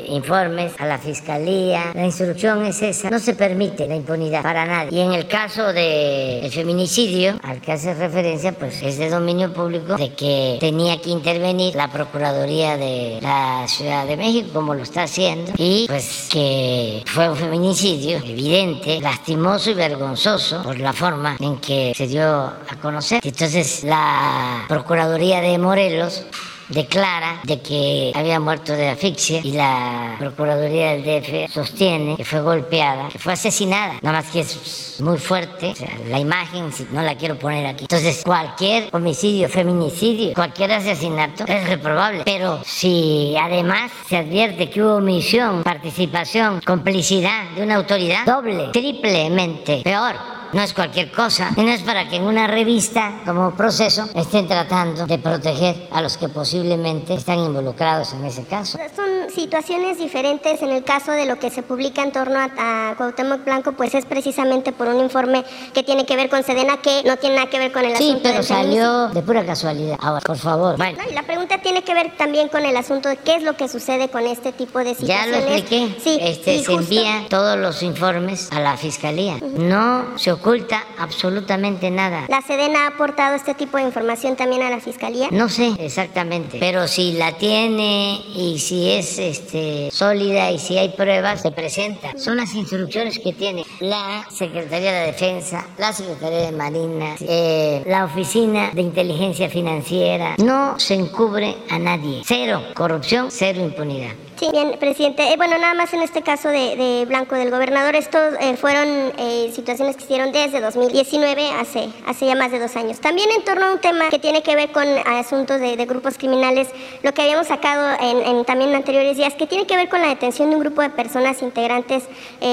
informes 0.08 0.74
a 0.80 0.88
la 0.88 0.98
fiscalía. 0.98 1.92
La 1.94 2.06
instrucción 2.06 2.66
es 2.66 2.82
esa. 2.82 3.12
No 3.12 3.20
se 3.20 3.36
permite 3.36 3.88
la 3.88 3.96
impunidad 3.96 4.42
para 4.42 4.66
nadie. 4.66 4.98
Y 4.98 5.02
en 5.02 5.14
el 5.14 5.28
caso 5.28 5.72
del 5.72 6.52
feminicidio, 6.52 7.40
al 7.44 7.62
que 7.62 7.74
hace 7.74 7.94
referencia, 7.94 8.52
pues 8.52 8.82
es 8.82 8.98
de 8.98 9.12
dominio 9.12 9.54
público 9.54 9.96
de 9.96 10.14
que 10.14 10.58
tenía 10.60 11.00
que 11.02 11.12
intervenir 11.12 11.76
la 11.76 11.92
Procuraduría 11.92 12.78
de 12.78 13.20
la 13.22 13.68
Ciudad 13.68 14.08
de 14.08 14.18
México, 14.18 14.50
como 14.54 14.74
lo 14.74 14.82
está 14.82 15.04
haciendo, 15.04 15.52
y 15.58 15.86
pues 15.88 16.30
que 16.32 17.04
fue 17.06 17.30
un 17.30 17.36
feminicidio 17.36 18.18
evidente, 18.18 19.00
lastimoso 19.00 19.70
y 19.70 19.83
vergonzoso 19.90 20.64
por 20.64 20.80
la 20.80 20.94
forma 20.94 21.36
en 21.40 21.58
que 21.58 21.94
se 21.96 22.08
dio 22.08 22.26
a 22.26 22.76
conocer. 22.82 23.22
Entonces 23.24 23.84
la 23.84 24.66
Procuraduría 24.68 25.42
de 25.42 25.58
Morelos 25.58 26.26
declara 26.70 27.40
de 27.44 27.62
que 27.62 28.12
había 28.16 28.40
muerto 28.40 28.74
de 28.74 28.90
asfixia 28.90 29.42
y 29.44 29.52
la 29.52 30.16
Procuraduría 30.20 30.92
del 30.92 31.04
DF 31.04 31.52
sostiene 31.52 32.16
que 32.16 32.26
fue 32.26 32.42
golpeada, 32.42 33.10
que 33.10 33.20
fue 33.20 33.34
asesinada, 33.34 33.96
nada 34.02 34.22
más 34.22 34.32
que 34.32 34.42
es 34.42 34.98
muy 35.00 35.18
fuerte, 35.18 35.74
la 36.10 36.20
imagen 36.20 36.70
no 36.92 37.02
la 37.02 37.16
quiero 37.16 37.38
poner 37.38 37.66
aquí. 37.66 37.84
Entonces 37.84 38.22
cualquier 38.24 38.90
homicidio, 38.92 39.50
feminicidio, 39.50 40.34
cualquier 40.34 40.72
asesinato 40.74 41.46
es 41.48 41.68
reprobable, 41.68 42.24
pero 42.26 42.62
si 42.66 43.36
además 43.40 43.92
se 44.08 44.18
advierte 44.18 44.70
que 44.70 44.82
hubo 44.82 44.96
omisión, 44.96 45.64
participación, 45.64 46.62
complicidad 46.66 47.50
de 47.56 47.64
una 47.64 47.76
autoridad, 47.76 48.26
doble, 48.26 48.70
triplemente 48.72 49.82
peor 49.84 50.33
no 50.54 50.62
es 50.62 50.74
cualquier 50.74 51.12
cosa. 51.12 51.52
Y 51.56 51.62
no 51.62 51.72
es 51.72 51.82
para 51.82 52.08
que 52.08 52.18
en 52.18 52.24
una 52.24 52.48
revista 52.48 53.22
como 53.26 53.52
proceso 53.52 54.08
estén 54.16 54.48
tratando 54.48 55.06
de 55.06 55.18
proteger 55.18 55.88
a 55.92 56.02
los 56.02 56.18
que 56.18 56.30
posiblemente 56.30 57.14
están 57.14 57.40
involucrados 57.40 58.14
en 58.14 58.26
ese 58.26 58.44
caso. 58.46 58.78
Son 58.96 59.30
situaciones 59.34 59.98
diferentes. 59.98 60.62
En 60.62 60.70
el 60.70 60.84
caso 60.84 61.12
de 61.12 61.26
lo 61.26 61.40
que 61.40 61.50
se 61.50 61.64
publica 61.64 62.04
en 62.04 62.12
torno 62.12 62.40
a, 62.40 62.90
a 62.90 62.96
Cuauhtémoc 62.96 63.44
Blanco, 63.44 63.74
pues 63.74 63.96
es 63.96 64.06
precisamente 64.06 64.72
por 64.72 64.88
un 64.88 65.00
informe 65.02 65.44
que 65.74 65.84
tiene 65.84 66.06
que 66.06 66.16
ver 66.16 66.30
con 66.30 66.44
Sedena 66.44 66.78
que 66.78 67.02
no 67.04 67.18
tiene 67.18 67.36
nada 67.36 67.50
que 67.50 67.60
ver 67.60 67.72
con 67.72 67.84
el 67.84 67.94
asunto. 67.94 68.14
Sí, 68.14 68.20
pero 68.24 68.44
salió 68.44 69.08
de 69.10 69.22
pura 69.22 69.46
casualidad. 69.46 69.98
Ahora, 70.00 70.22
por 70.22 70.38
favor. 70.38 70.78
Bueno. 70.78 71.00
y 71.10 71.14
la 71.14 71.24
pregunta 71.24 71.60
tiene 71.62 71.84
que 71.84 71.94
ver 71.94 72.16
también 72.18 72.50
con 72.50 72.66
el 72.66 72.76
asunto 72.78 73.10
de 73.10 73.18
qué 73.18 73.36
es 73.36 73.44
lo 73.44 73.56
que 73.58 73.68
sucede 73.68 74.10
con 74.10 74.26
este 74.26 74.52
tipo 74.52 74.80
de 74.80 74.96
situaciones. 74.96 75.26
Ya 75.26 75.50
lo 75.50 75.56
expliqué. 75.56 75.96
Sí, 76.04 76.18
este, 76.22 76.64
se 76.64 76.74
envía 76.74 77.26
todos 77.30 77.58
los 77.58 77.82
informes 77.84 78.52
a 78.52 78.60
la 78.60 78.78
fiscalía. 78.78 79.38
No 79.42 80.18
se 80.18 80.32
oculta 80.44 80.84
absolutamente 80.98 81.90
nada. 81.90 82.26
¿La 82.28 82.42
Sedena 82.42 82.84
ha 82.84 82.88
aportado 82.88 83.36
este 83.36 83.54
tipo 83.54 83.78
de 83.78 83.84
información 83.84 84.36
también 84.36 84.62
a 84.62 84.70
la 84.70 84.82
Fiscalía? 84.82 85.30
No 85.32 85.48
sé 85.48 85.72
exactamente, 85.80 86.58
pero 86.60 86.86
si 86.90 87.14
la 87.14 87.32
tiene 87.38 88.22
y 88.36 88.60
si 88.60 88.92
es 88.92 89.20
este, 89.20 89.90
sólida 89.90 90.52
y 90.52 90.60
si 90.60 90.78
hay 90.78 90.90
pruebas, 90.90 91.42
se 91.42 91.52
presenta. 91.52 92.12
Son 92.18 92.36
las 92.36 92.54
instrucciones 92.56 93.20
que 93.20 93.32
tiene 93.32 93.64
la 93.80 94.26
Secretaría 94.30 94.92
de 94.92 95.06
Defensa, 95.08 95.66
la 95.78 95.94
Secretaría 95.94 96.42
de 96.42 96.52
Marina, 96.52 97.16
eh, 97.22 97.82
la 97.86 98.04
Oficina 98.04 98.72
de 98.74 98.82
Inteligencia 98.82 99.50
Financiera. 99.50 100.36
No 100.44 100.78
se 100.78 100.96
encubre 100.96 101.56
a 101.70 101.80
nadie. 101.80 102.22
Cero 102.26 102.62
corrupción, 102.74 103.28
cero 103.32 103.62
impunidad. 103.62 104.12
Bien, 104.52 104.78
presidente. 104.78 105.32
Eh, 105.32 105.38
bueno, 105.38 105.58
nada 105.58 105.74
más 105.74 105.94
en 105.94 106.02
este 106.02 106.22
caso 106.22 106.50
de, 106.50 107.06
Blanco 107.08 107.36
del 107.36 107.50
gobernador, 107.50 107.96
estos 107.96 108.34
eh, 108.42 108.58
fueron 108.58 108.88
eh, 109.18 109.52
situaciones 109.54 109.96
que 109.96 110.04
hicieron 110.04 110.32
desde 110.32 110.60
2019, 110.60 111.52
hace, 111.52 111.90
hace 112.06 112.26
ya 112.26 112.36
más 112.36 112.52
de 112.52 112.60
dos 112.60 112.76
años. 112.76 113.00
También 113.00 113.30
en 113.32 113.44
torno 113.46 113.68
a 113.68 113.74
un 113.74 113.80
tema 113.80 114.10
que 114.10 114.20
tiene 114.20 114.44
que 114.44 114.56
ver 114.56 114.72
con 114.72 114.86
asuntos 115.06 115.62
de, 115.62 115.84
grupos 115.86 116.18
criminales, 116.18 116.68
lo 117.04 117.14
que 117.14 117.22
habíamos 117.22 117.48
sacado 117.48 117.98
en, 118.00 118.44
también 118.46 118.72
en 118.72 118.76
anteriores 118.78 119.18
días, 119.18 119.34
que 119.34 119.48
tiene 119.48 119.66
que 119.66 119.76
ver 119.78 119.90
con 119.90 120.02
la 120.02 120.08
detención 120.08 120.50
de 120.50 120.56
un 120.56 120.62
grupo 120.62 120.82
de 120.82 120.90
personas 120.90 121.42
integrantes, 121.42 122.04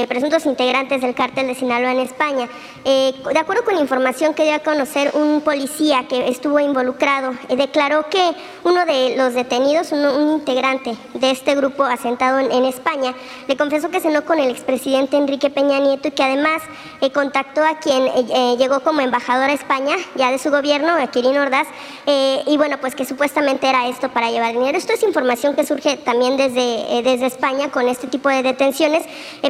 presuntos 0.09 0.47
integrantes 0.47 1.03
del 1.03 1.15
cártel 1.15 1.47
de 1.47 1.55
Sinaloa 1.55 1.93
en 1.93 2.01
España. 2.01 2.49
de 2.85 3.39
acuerdo 3.39 3.65
con 3.65 3.79
información 3.79 4.35
que 4.35 4.45
dio 4.45 4.55
a 4.55 4.59
conocer 4.61 5.13
un 5.15 5.41
policía 5.43 6.07
que 6.09 6.29
estuvo 6.29 6.59
involucrado, 6.59 7.35
declaró 7.49 8.09
que 8.11 8.33
uno 8.65 8.85
de 8.85 9.17
los 9.17 9.35
detenidos, 9.35 9.93
un 9.93 10.33
integrante 10.33 10.97
de 11.15 11.31
este 11.31 11.55
grupo, 11.55 11.80
asentado 11.85 12.39
en, 12.39 12.65
España, 12.65 13.15
le 13.49 13.57
confesó 13.57 13.91
que 13.91 14.01
cenó 14.01 14.25
con 14.25 14.39
el 14.39 14.51
expresidente 14.51 15.17
Enrique 15.17 15.51
Peña 15.51 15.79
Nieto 15.79 16.09
y 16.09 16.11
que 16.11 16.23
además 16.23 16.63
eh, 17.01 17.11
contactó 17.11 17.65
a 17.65 17.79
quien 17.79 18.07
eh, 18.07 18.27
eh, 18.29 18.57
llegó 18.59 18.81
como 18.81 19.01
embajador 19.01 19.51
a 19.51 19.53
España, 19.53 19.97
ya 20.15 20.31
de 20.31 20.39
su 20.39 20.51
gobierno, 20.51 20.95
a 20.95 21.07
Kirin 21.09 21.39
Ordaz, 21.39 21.67
y 22.47 22.57
bueno, 22.57 22.79
pues 22.81 22.95
que 22.95 23.05
supuestamente 23.05 23.69
era 23.69 23.87
esto 23.87 24.09
para 24.09 24.31
llevar 24.31 24.53
dinero. 24.53 24.77
Esto 24.77 24.93
es 24.93 25.03
información 25.03 25.55
que 25.55 25.65
surge 25.65 25.97
también 25.97 26.37
desde, 26.37 27.03
desde 27.03 27.27
España 27.27 27.71
con 27.71 27.89
este 27.89 28.09
tipo 28.09 28.29
de 28.29 28.43
detenciones. 28.43 29.05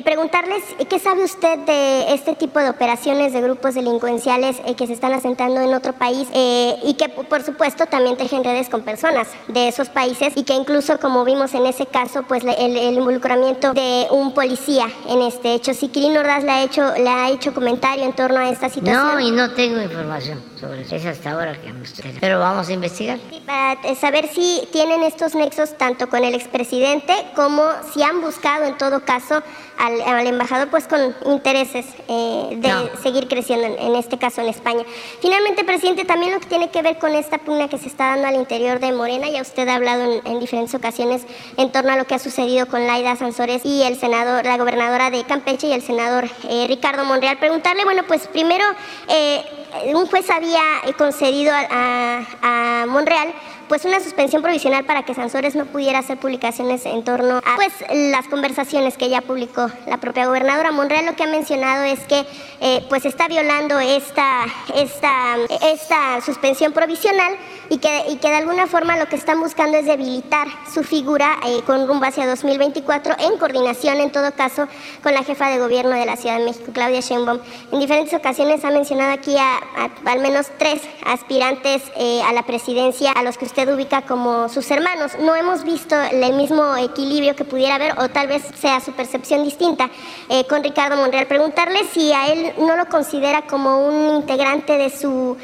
preguntarles, 0.05 0.63
¿qué 0.89 0.99
sabe 0.99 1.25
usted 1.25 1.59
de 1.61 2.13
este 2.13 2.35
tipo 2.35 2.59
de 2.59 2.69
operaciones 2.69 3.33
de 3.33 3.41
grupos 3.41 3.75
delincuenciales 3.75 4.61
que 4.77 4.87
se 4.87 4.93
están 4.93 5.13
asentando 5.13 5.61
en 5.61 5.73
otro 5.73 5.95
país 5.95 6.29
y 6.33 6.95
que 6.95 7.09
por 7.09 7.43
supuesto 7.43 7.87
también 7.87 8.17
tejen 8.17 8.45
redes 8.45 8.69
con 8.69 8.83
personas 8.83 9.29
de 9.49 9.69
esos 9.69 9.89
países 9.89 10.33
y 10.37 10.45
que 10.45 10.55
incluso 10.55 10.99
como 10.99 11.25
vimos 11.25 11.55
en 11.55 11.67
ese 11.67 11.87
caso, 11.87 12.20
pues 12.27 12.45
el, 12.45 12.95
involucramiento 12.95 13.73
de 13.73 14.07
un 14.11 14.33
policía 14.33 14.87
en 15.09 15.23
este 15.23 15.55
hecho. 15.55 15.75
Si 15.75 15.89
Kirin 15.89 16.17
Ordaz 16.17 16.45
le 16.45 16.51
ha 16.51 16.63
hecho, 16.63 16.93
le 16.97 17.09
ha 17.09 17.31
hecho 17.31 17.53
comentario 17.53 18.05
en 18.05 18.13
torno 18.13 18.39
a 18.39 18.49
esta 18.51 18.69
situación. 18.69 19.07
No, 19.07 19.21
y 19.21 19.31
no 19.31 19.51
tengo 19.53 19.81
información 19.81 20.43
sobre 20.59 20.83
eso. 20.83 20.97
Es 20.97 21.07
hasta 21.07 21.33
ahora 21.33 21.61
que 21.61 21.73
me 21.73 21.85
Pero 22.21 22.39
vamos 22.39 22.69
a 22.69 22.73
investigar. 22.73 23.19
para 23.47 23.73
eh, 23.83 23.95
saber 23.95 24.29
si 24.29 24.69
tienen 24.73 25.03
estos 25.03 25.35
nexos 25.35 25.77
tanto 25.77 26.09
con 26.09 26.25
el 26.25 26.35
expresidente 26.35 27.15
como 27.35 27.63
si 27.93 28.03
han 28.03 28.21
buscado 28.21 28.65
en 28.65 28.77
todo 28.77 29.05
caso 29.05 29.43
al, 29.81 30.27
embajador 30.27 30.69
pues 30.69 30.87
con 30.87 31.15
intereses 31.25 31.87
eh, 32.09 32.59
de 32.59 33.03
seguir 33.03 33.29
creciendo, 33.29 33.67
en, 33.67 33.95
este 33.95 34.19
caso 34.19 34.43
en 34.43 34.49
España. 34.49 34.85
Finalmente, 35.21 35.65
presidente, 35.65 36.05
también 36.05 36.35
lo 36.35 36.41
que 36.41 36.47
tiene 36.47 36.71
que 36.71 36.83
ver 36.83 36.99
con 36.99 37.15
esta 37.15 37.39
pugna 37.39 37.69
que 37.69 37.79
se 37.79 37.89
está 37.89 38.11
dando 38.11 38.29
al 38.29 38.35
interior 38.35 38.79
de 38.79 38.93
Morena, 38.93 39.29
ya 39.31 39.41
usted 39.41 39.67
ha 39.69 39.77
hablado 39.77 40.13
en, 40.13 40.27
en 40.27 40.41
diferentes 40.41 40.75
ocasiones 40.75 41.23
en 41.57 41.73
torno 41.73 41.93
a 41.93 41.97
lo 42.01 42.07
que 42.07 42.15
ha 42.15 42.19
sucedido 42.19 42.65
con 42.67 42.87
Laida 42.87 43.15
Sansores 43.15 43.61
y 43.63 43.83
el 43.83 43.95
senador, 43.95 44.47
la 44.47 44.57
gobernadora 44.57 45.11
de 45.11 45.23
Campeche 45.25 45.67
y 45.67 45.75
el 45.75 45.83
senador 45.83 46.25
eh, 46.49 46.65
Ricardo 46.67 47.05
Monreal. 47.05 47.37
Preguntarle, 47.37 47.85
bueno, 47.85 48.05
pues 48.09 48.27
primero, 48.27 48.65
eh, 49.07 49.45
un 49.93 50.07
juez 50.07 50.31
había 50.31 50.63
concedido 50.97 51.53
a, 51.55 52.87
Monreal 52.89 53.35
pues 53.69 53.85
una 53.85 54.01
suspensión 54.01 54.43
provisional 54.43 54.85
para 54.85 55.05
que 55.05 55.15
Sansores 55.15 55.55
no 55.55 55.67
pudiera 55.67 56.01
hacer 56.01 56.19
publicaciones 56.19 56.85
en 56.87 57.05
torno 57.05 57.37
a 57.37 57.57
pues 57.57 57.73
las 57.93 58.27
conversaciones 58.27 58.97
que 58.97 59.09
ya 59.09 59.21
publicó 59.21 59.71
la 59.87 59.99
propia 59.99 60.27
gobernadora 60.27 60.73
Monreal 60.73 61.07
lo 61.07 61.15
que 61.15 61.23
ha 61.23 61.29
mencionado 61.29 61.85
es 61.85 62.01
que 62.01 62.27
eh, 62.61 62.85
pues 62.89 63.05
está 63.05 63.29
violando 63.29 63.79
esta, 63.79 64.47
esta, 64.75 65.37
esta 65.63 66.21
suspensión 66.23 66.73
provisional 66.73 67.37
y 67.71 67.79
que, 67.79 68.05
y 68.11 68.17
que 68.17 68.29
de 68.29 68.37
alguna 68.37 68.67
forma 68.67 68.99
lo 68.99 69.09
que 69.09 69.17
están 69.17 69.41
buscando 69.41 69.79
es 69.79 69.87
debilitar 69.87 70.49
su 70.75 70.83
figura 70.83 71.39
eh, 71.47 71.63
con 71.65 71.87
rumbo 71.87 72.05
hacia 72.05 72.27
2024 72.27 73.15
en 73.21 73.39
coordinación 73.39 74.01
en 74.01 74.11
todo 74.11 74.33
caso 74.33 74.67
con 75.03 75.15
la 75.15 75.23
jefa 75.23 75.49
de 75.49 75.61
gobierno 75.61 75.93
de 75.93 76.05
la 76.05 76.17
Ciudad 76.17 76.39
de 76.39 76.45
México, 76.45 76.73
Claudia 76.73 77.01
Sheinbaum. 77.01 77.39
En 77.71 77.79
diferentes 77.79 78.13
ocasiones 78.13 78.65
ha 78.65 78.71
mencionado 78.71 79.13
aquí 79.13 79.37
a, 79.39 79.61
al 80.05 80.19
menos 80.19 80.49
tres 80.59 80.83
aspirantes 81.07 81.83
eh, 81.97 82.21
a 82.23 82.33
la 82.33 82.43
presidencia 82.43 83.13
a 83.13 83.23
los 83.23 83.39
que 83.39 83.45
usted 83.45 83.73
ubica 83.73 84.03
como 84.03 84.49
sus 84.49 84.69
hermanos. 84.71 85.13
No 85.21 85.37
hemos 85.37 85.63
visto 85.63 85.95
el 85.95 86.35
mismo 86.35 86.77
equilibrio 86.77 87.37
que 87.37 87.45
pudiera 87.45 87.77
haber 87.77 87.97
o 87.99 88.09
tal 88.09 88.27
vez 88.27 88.43
sea 88.59 88.81
su 88.81 88.93
percepción 88.93 89.45
distinta 89.45 89.89
eh, 90.29 90.45
con 90.47 90.65
Ricardo 90.65 90.97
Monreal. 90.97 91.29
Preguntarle 91.29 91.85
si 91.93 92.13
a 92.13 92.33
él 92.33 92.53
no 92.59 92.77
lo 92.77 92.87
considera 92.87 93.43
como 93.43 93.87
un 93.87 94.17
integrante 94.17 94.77
de 94.77 94.91
su, 94.91 95.37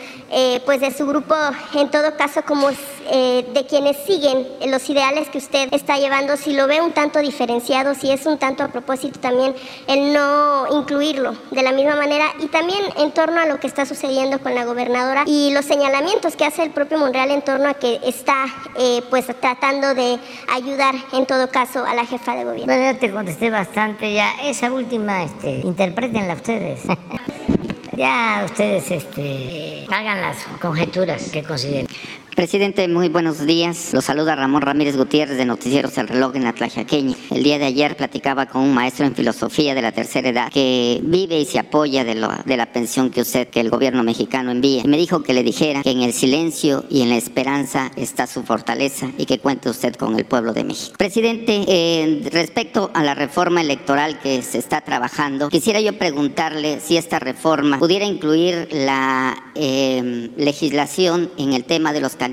pues 0.65 0.81
de 0.81 0.93
su 0.93 1.07
grupo 1.07 1.35
en 1.75 1.91
todo 1.91 2.17
caso 2.17 2.43
como 2.43 2.71
eh, 3.09 3.47
de 3.55 3.67
quienes 3.67 3.97
siguen 3.99 4.47
los 4.67 4.91
ideales 4.91 5.29
que 5.29 5.39
usted 5.39 5.69
está 5.71 5.97
llevando, 5.97 6.37
si 6.37 6.55
lo 6.55 6.67
ve 6.67 6.81
un 6.81 6.91
tanto 6.91 7.21
diferenciado, 7.21 7.95
si 7.95 8.11
es 8.11 8.27
un 8.27 8.37
tanto 8.37 8.65
a 8.65 8.69
propósito 8.69 9.21
también 9.21 9.55
el 9.87 10.13
no 10.13 10.67
incluirlo 10.73 11.35
de 11.53 11.63
la 11.63 11.71
misma 11.71 11.95
manera 11.95 12.25
y 12.41 12.47
también 12.47 12.81
en 12.97 13.13
torno 13.13 13.41
a 13.41 13.47
lo 13.47 13.61
que 13.61 13.69
está 13.69 13.87
sucediendo 13.87 14.41
con 14.41 14.57
la 14.57 14.65
gobernadora 14.65 15.23
y 15.27 15.53
los 15.53 15.65
señalamientos 15.65 16.35
que 16.35 16.45
hace 16.45 16.65
el 16.65 16.71
propio 16.71 16.99
Monreal 16.99 17.31
en 17.31 17.43
torno 17.43 17.69
a 17.69 17.75
que 17.75 18.01
está 18.03 18.47
eh, 18.77 19.03
pues 19.09 19.27
tratando 19.41 19.95
de 19.95 20.19
ayudar 20.53 20.97
en 21.13 21.27
todo 21.27 21.49
caso 21.49 21.85
a 21.85 21.95
la 21.95 22.05
jefa 22.05 22.35
de 22.35 22.45
gobierno. 22.45 22.67
Bueno, 22.67 22.93
ya 22.93 22.99
te 22.99 23.13
contesté 23.13 23.51
bastante 23.51 24.13
ya. 24.13 24.33
Esa 24.43 24.73
última, 24.73 25.23
este, 25.23 25.61
interpretenla 25.61 26.35
ustedes. 26.35 26.81
Ya 27.97 28.43
ustedes 28.45 28.91
este, 28.91 29.87
hagan 29.91 30.21
las 30.21 30.37
conjeturas 30.61 31.31
que 31.31 31.43
consideren. 31.43 31.87
Presidente, 32.37 32.87
muy 32.87 33.09
buenos 33.09 33.47
días. 33.47 33.95
Lo 33.95 34.03
saluda 34.03 34.37
Ramón 34.37 34.61
Ramírez 34.61 34.95
Gutiérrez 34.95 35.39
de 35.39 35.47
Noticieros 35.47 35.97
El 35.97 36.07
Reloj 36.07 36.37
en 36.37 36.45
la 36.45 36.53
Tlajaqueña. 36.53 37.17
El 37.31 37.43
día 37.43 37.59
de 37.59 37.65
ayer 37.65 37.97
platicaba 37.97 38.45
con 38.45 38.61
un 38.61 38.75
maestro 38.75 39.07
en 39.07 39.15
filosofía 39.15 39.75
de 39.75 39.81
la 39.81 39.93
tercera 39.93 40.29
edad 40.29 40.53
que 40.53 41.01
vive 41.03 41.41
y 41.41 41.47
se 41.47 41.59
apoya 41.59 42.05
de, 42.05 42.15
la 42.15 42.73
pensión 42.75 43.09
que 43.09 43.23
usted, 43.23 43.49
que 43.49 43.61
el 43.61 43.71
gobierno 43.71 44.03
mexicano 44.03 44.51
envía. 44.51 44.83
Me 44.85 44.99
dijo 44.99 45.23
que 45.23 45.33
le 45.33 45.43
dijera 45.43 45.83
que 45.83 45.93
en 45.93 46.03
el 46.03 46.13
silencio 46.13 46.85
y 46.91 47.01
en 47.01 47.09
la 47.09 47.17
esperanza 47.17 47.91
está 47.97 48.27
su 48.27 48.43
fortaleza 48.43 49.11
y 49.17 49.25
que 49.25 49.39
cuente 49.39 49.71
usted 49.71 49.95
con 49.95 50.19
el 50.19 50.27
pueblo 50.27 50.53
de 50.53 50.65
México. 50.65 50.95
Presidente, 50.99 52.21
respecto 52.31 52.91
a 52.93 53.03
la 53.03 53.15
reforma 53.15 53.63
electoral 53.63 54.21
que 54.21 54.43
se 54.43 54.59
está 54.59 54.83
trabajando, 54.83 55.49
quisiera 55.49 55.81
yo 55.81 55.97
preguntarle 55.97 56.81
si 56.81 56.99
esta 56.99 57.19
reforma 57.19 57.79
pudiera 57.79 58.05
incluir 58.05 58.69
la 58.73 59.43
eh, 59.55 60.29
legislación 60.37 61.31
en 61.39 61.55
el 61.55 61.65
tema 61.65 61.95
de 61.95 62.03
los 62.03 62.11
candidatos 62.13 62.26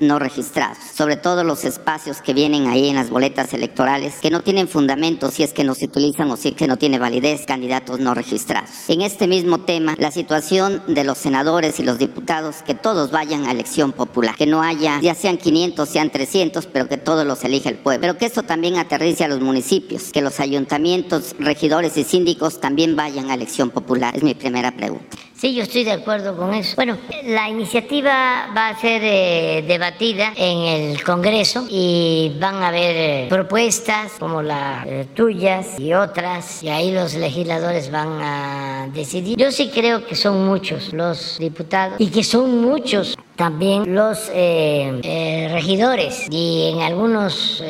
no 0.00 0.18
registrados, 0.18 0.78
sobre 0.94 1.16
todo 1.16 1.44
los 1.44 1.64
espacios 1.64 2.20
que 2.20 2.34
vienen 2.34 2.66
ahí 2.66 2.88
en 2.88 2.96
las 2.96 3.10
boletas 3.10 3.54
electorales, 3.54 4.16
que 4.20 4.30
no 4.30 4.42
tienen 4.42 4.68
fundamento 4.68 5.30
si 5.30 5.42
es 5.42 5.52
que 5.52 5.64
no 5.64 5.74
se 5.74 5.86
utilizan 5.86 6.30
o 6.30 6.36
si 6.36 6.48
es 6.48 6.54
que 6.54 6.66
no 6.66 6.76
tiene 6.76 6.98
validez 6.98 7.46
candidatos 7.46 8.00
no 8.00 8.14
registrados. 8.14 8.70
En 8.88 9.02
este 9.02 9.26
mismo 9.26 9.60
tema, 9.60 9.94
la 9.98 10.10
situación 10.10 10.82
de 10.88 11.04
los 11.04 11.18
senadores 11.18 11.78
y 11.78 11.84
los 11.84 11.98
diputados, 11.98 12.62
que 12.66 12.74
todos 12.74 13.10
vayan 13.10 13.46
a 13.46 13.52
elección 13.52 13.92
popular, 13.92 14.34
que 14.36 14.46
no 14.46 14.62
haya, 14.62 15.00
ya 15.00 15.14
sean 15.14 15.38
500, 15.38 15.88
sean 15.88 16.10
300, 16.10 16.66
pero 16.66 16.88
que 16.88 16.96
todos 16.96 17.26
los 17.26 17.44
elija 17.44 17.68
el 17.68 17.76
pueblo, 17.76 18.00
pero 18.00 18.18
que 18.18 18.26
eso 18.26 18.42
también 18.42 18.76
aterrice 18.76 19.24
a 19.24 19.28
los 19.28 19.40
municipios, 19.40 20.10
que 20.12 20.22
los 20.22 20.40
ayuntamientos, 20.40 21.36
regidores 21.38 21.96
y 21.96 22.04
síndicos 22.04 22.60
también 22.60 22.96
vayan 22.96 23.30
a 23.30 23.34
elección 23.34 23.70
popular. 23.70 24.16
Es 24.16 24.22
mi 24.22 24.34
primera 24.34 24.72
pregunta. 24.72 25.27
Sí, 25.38 25.54
yo 25.54 25.62
estoy 25.62 25.84
de 25.84 25.92
acuerdo 25.92 26.36
con 26.36 26.52
eso. 26.52 26.74
Bueno, 26.74 26.98
la 27.22 27.48
iniciativa 27.48 28.52
va 28.56 28.70
a 28.70 28.80
ser 28.80 29.02
eh, 29.04 29.64
debatida 29.68 30.32
en 30.34 30.58
el 30.64 31.04
Congreso 31.04 31.64
y 31.70 32.36
van 32.40 32.56
a 32.56 32.68
haber 32.68 32.96
eh, 32.96 33.26
propuestas 33.30 34.14
como 34.18 34.42
las 34.42 34.84
eh, 34.88 35.06
tuyas 35.14 35.78
y 35.78 35.94
otras 35.94 36.64
y 36.64 36.70
ahí 36.70 36.90
los 36.90 37.14
legisladores 37.14 37.92
van 37.92 38.20
a 38.20 38.88
decidir. 38.92 39.38
Yo 39.38 39.52
sí 39.52 39.70
creo 39.72 40.04
que 40.04 40.16
son 40.16 40.44
muchos 40.44 40.92
los 40.92 41.38
diputados 41.38 42.00
y 42.00 42.08
que 42.08 42.24
son 42.24 42.60
muchos 42.60 43.16
también 43.38 43.94
los 43.94 44.26
regidores 44.28 46.26
y 46.28 46.72
en 46.72 46.82
algunos 46.82 47.62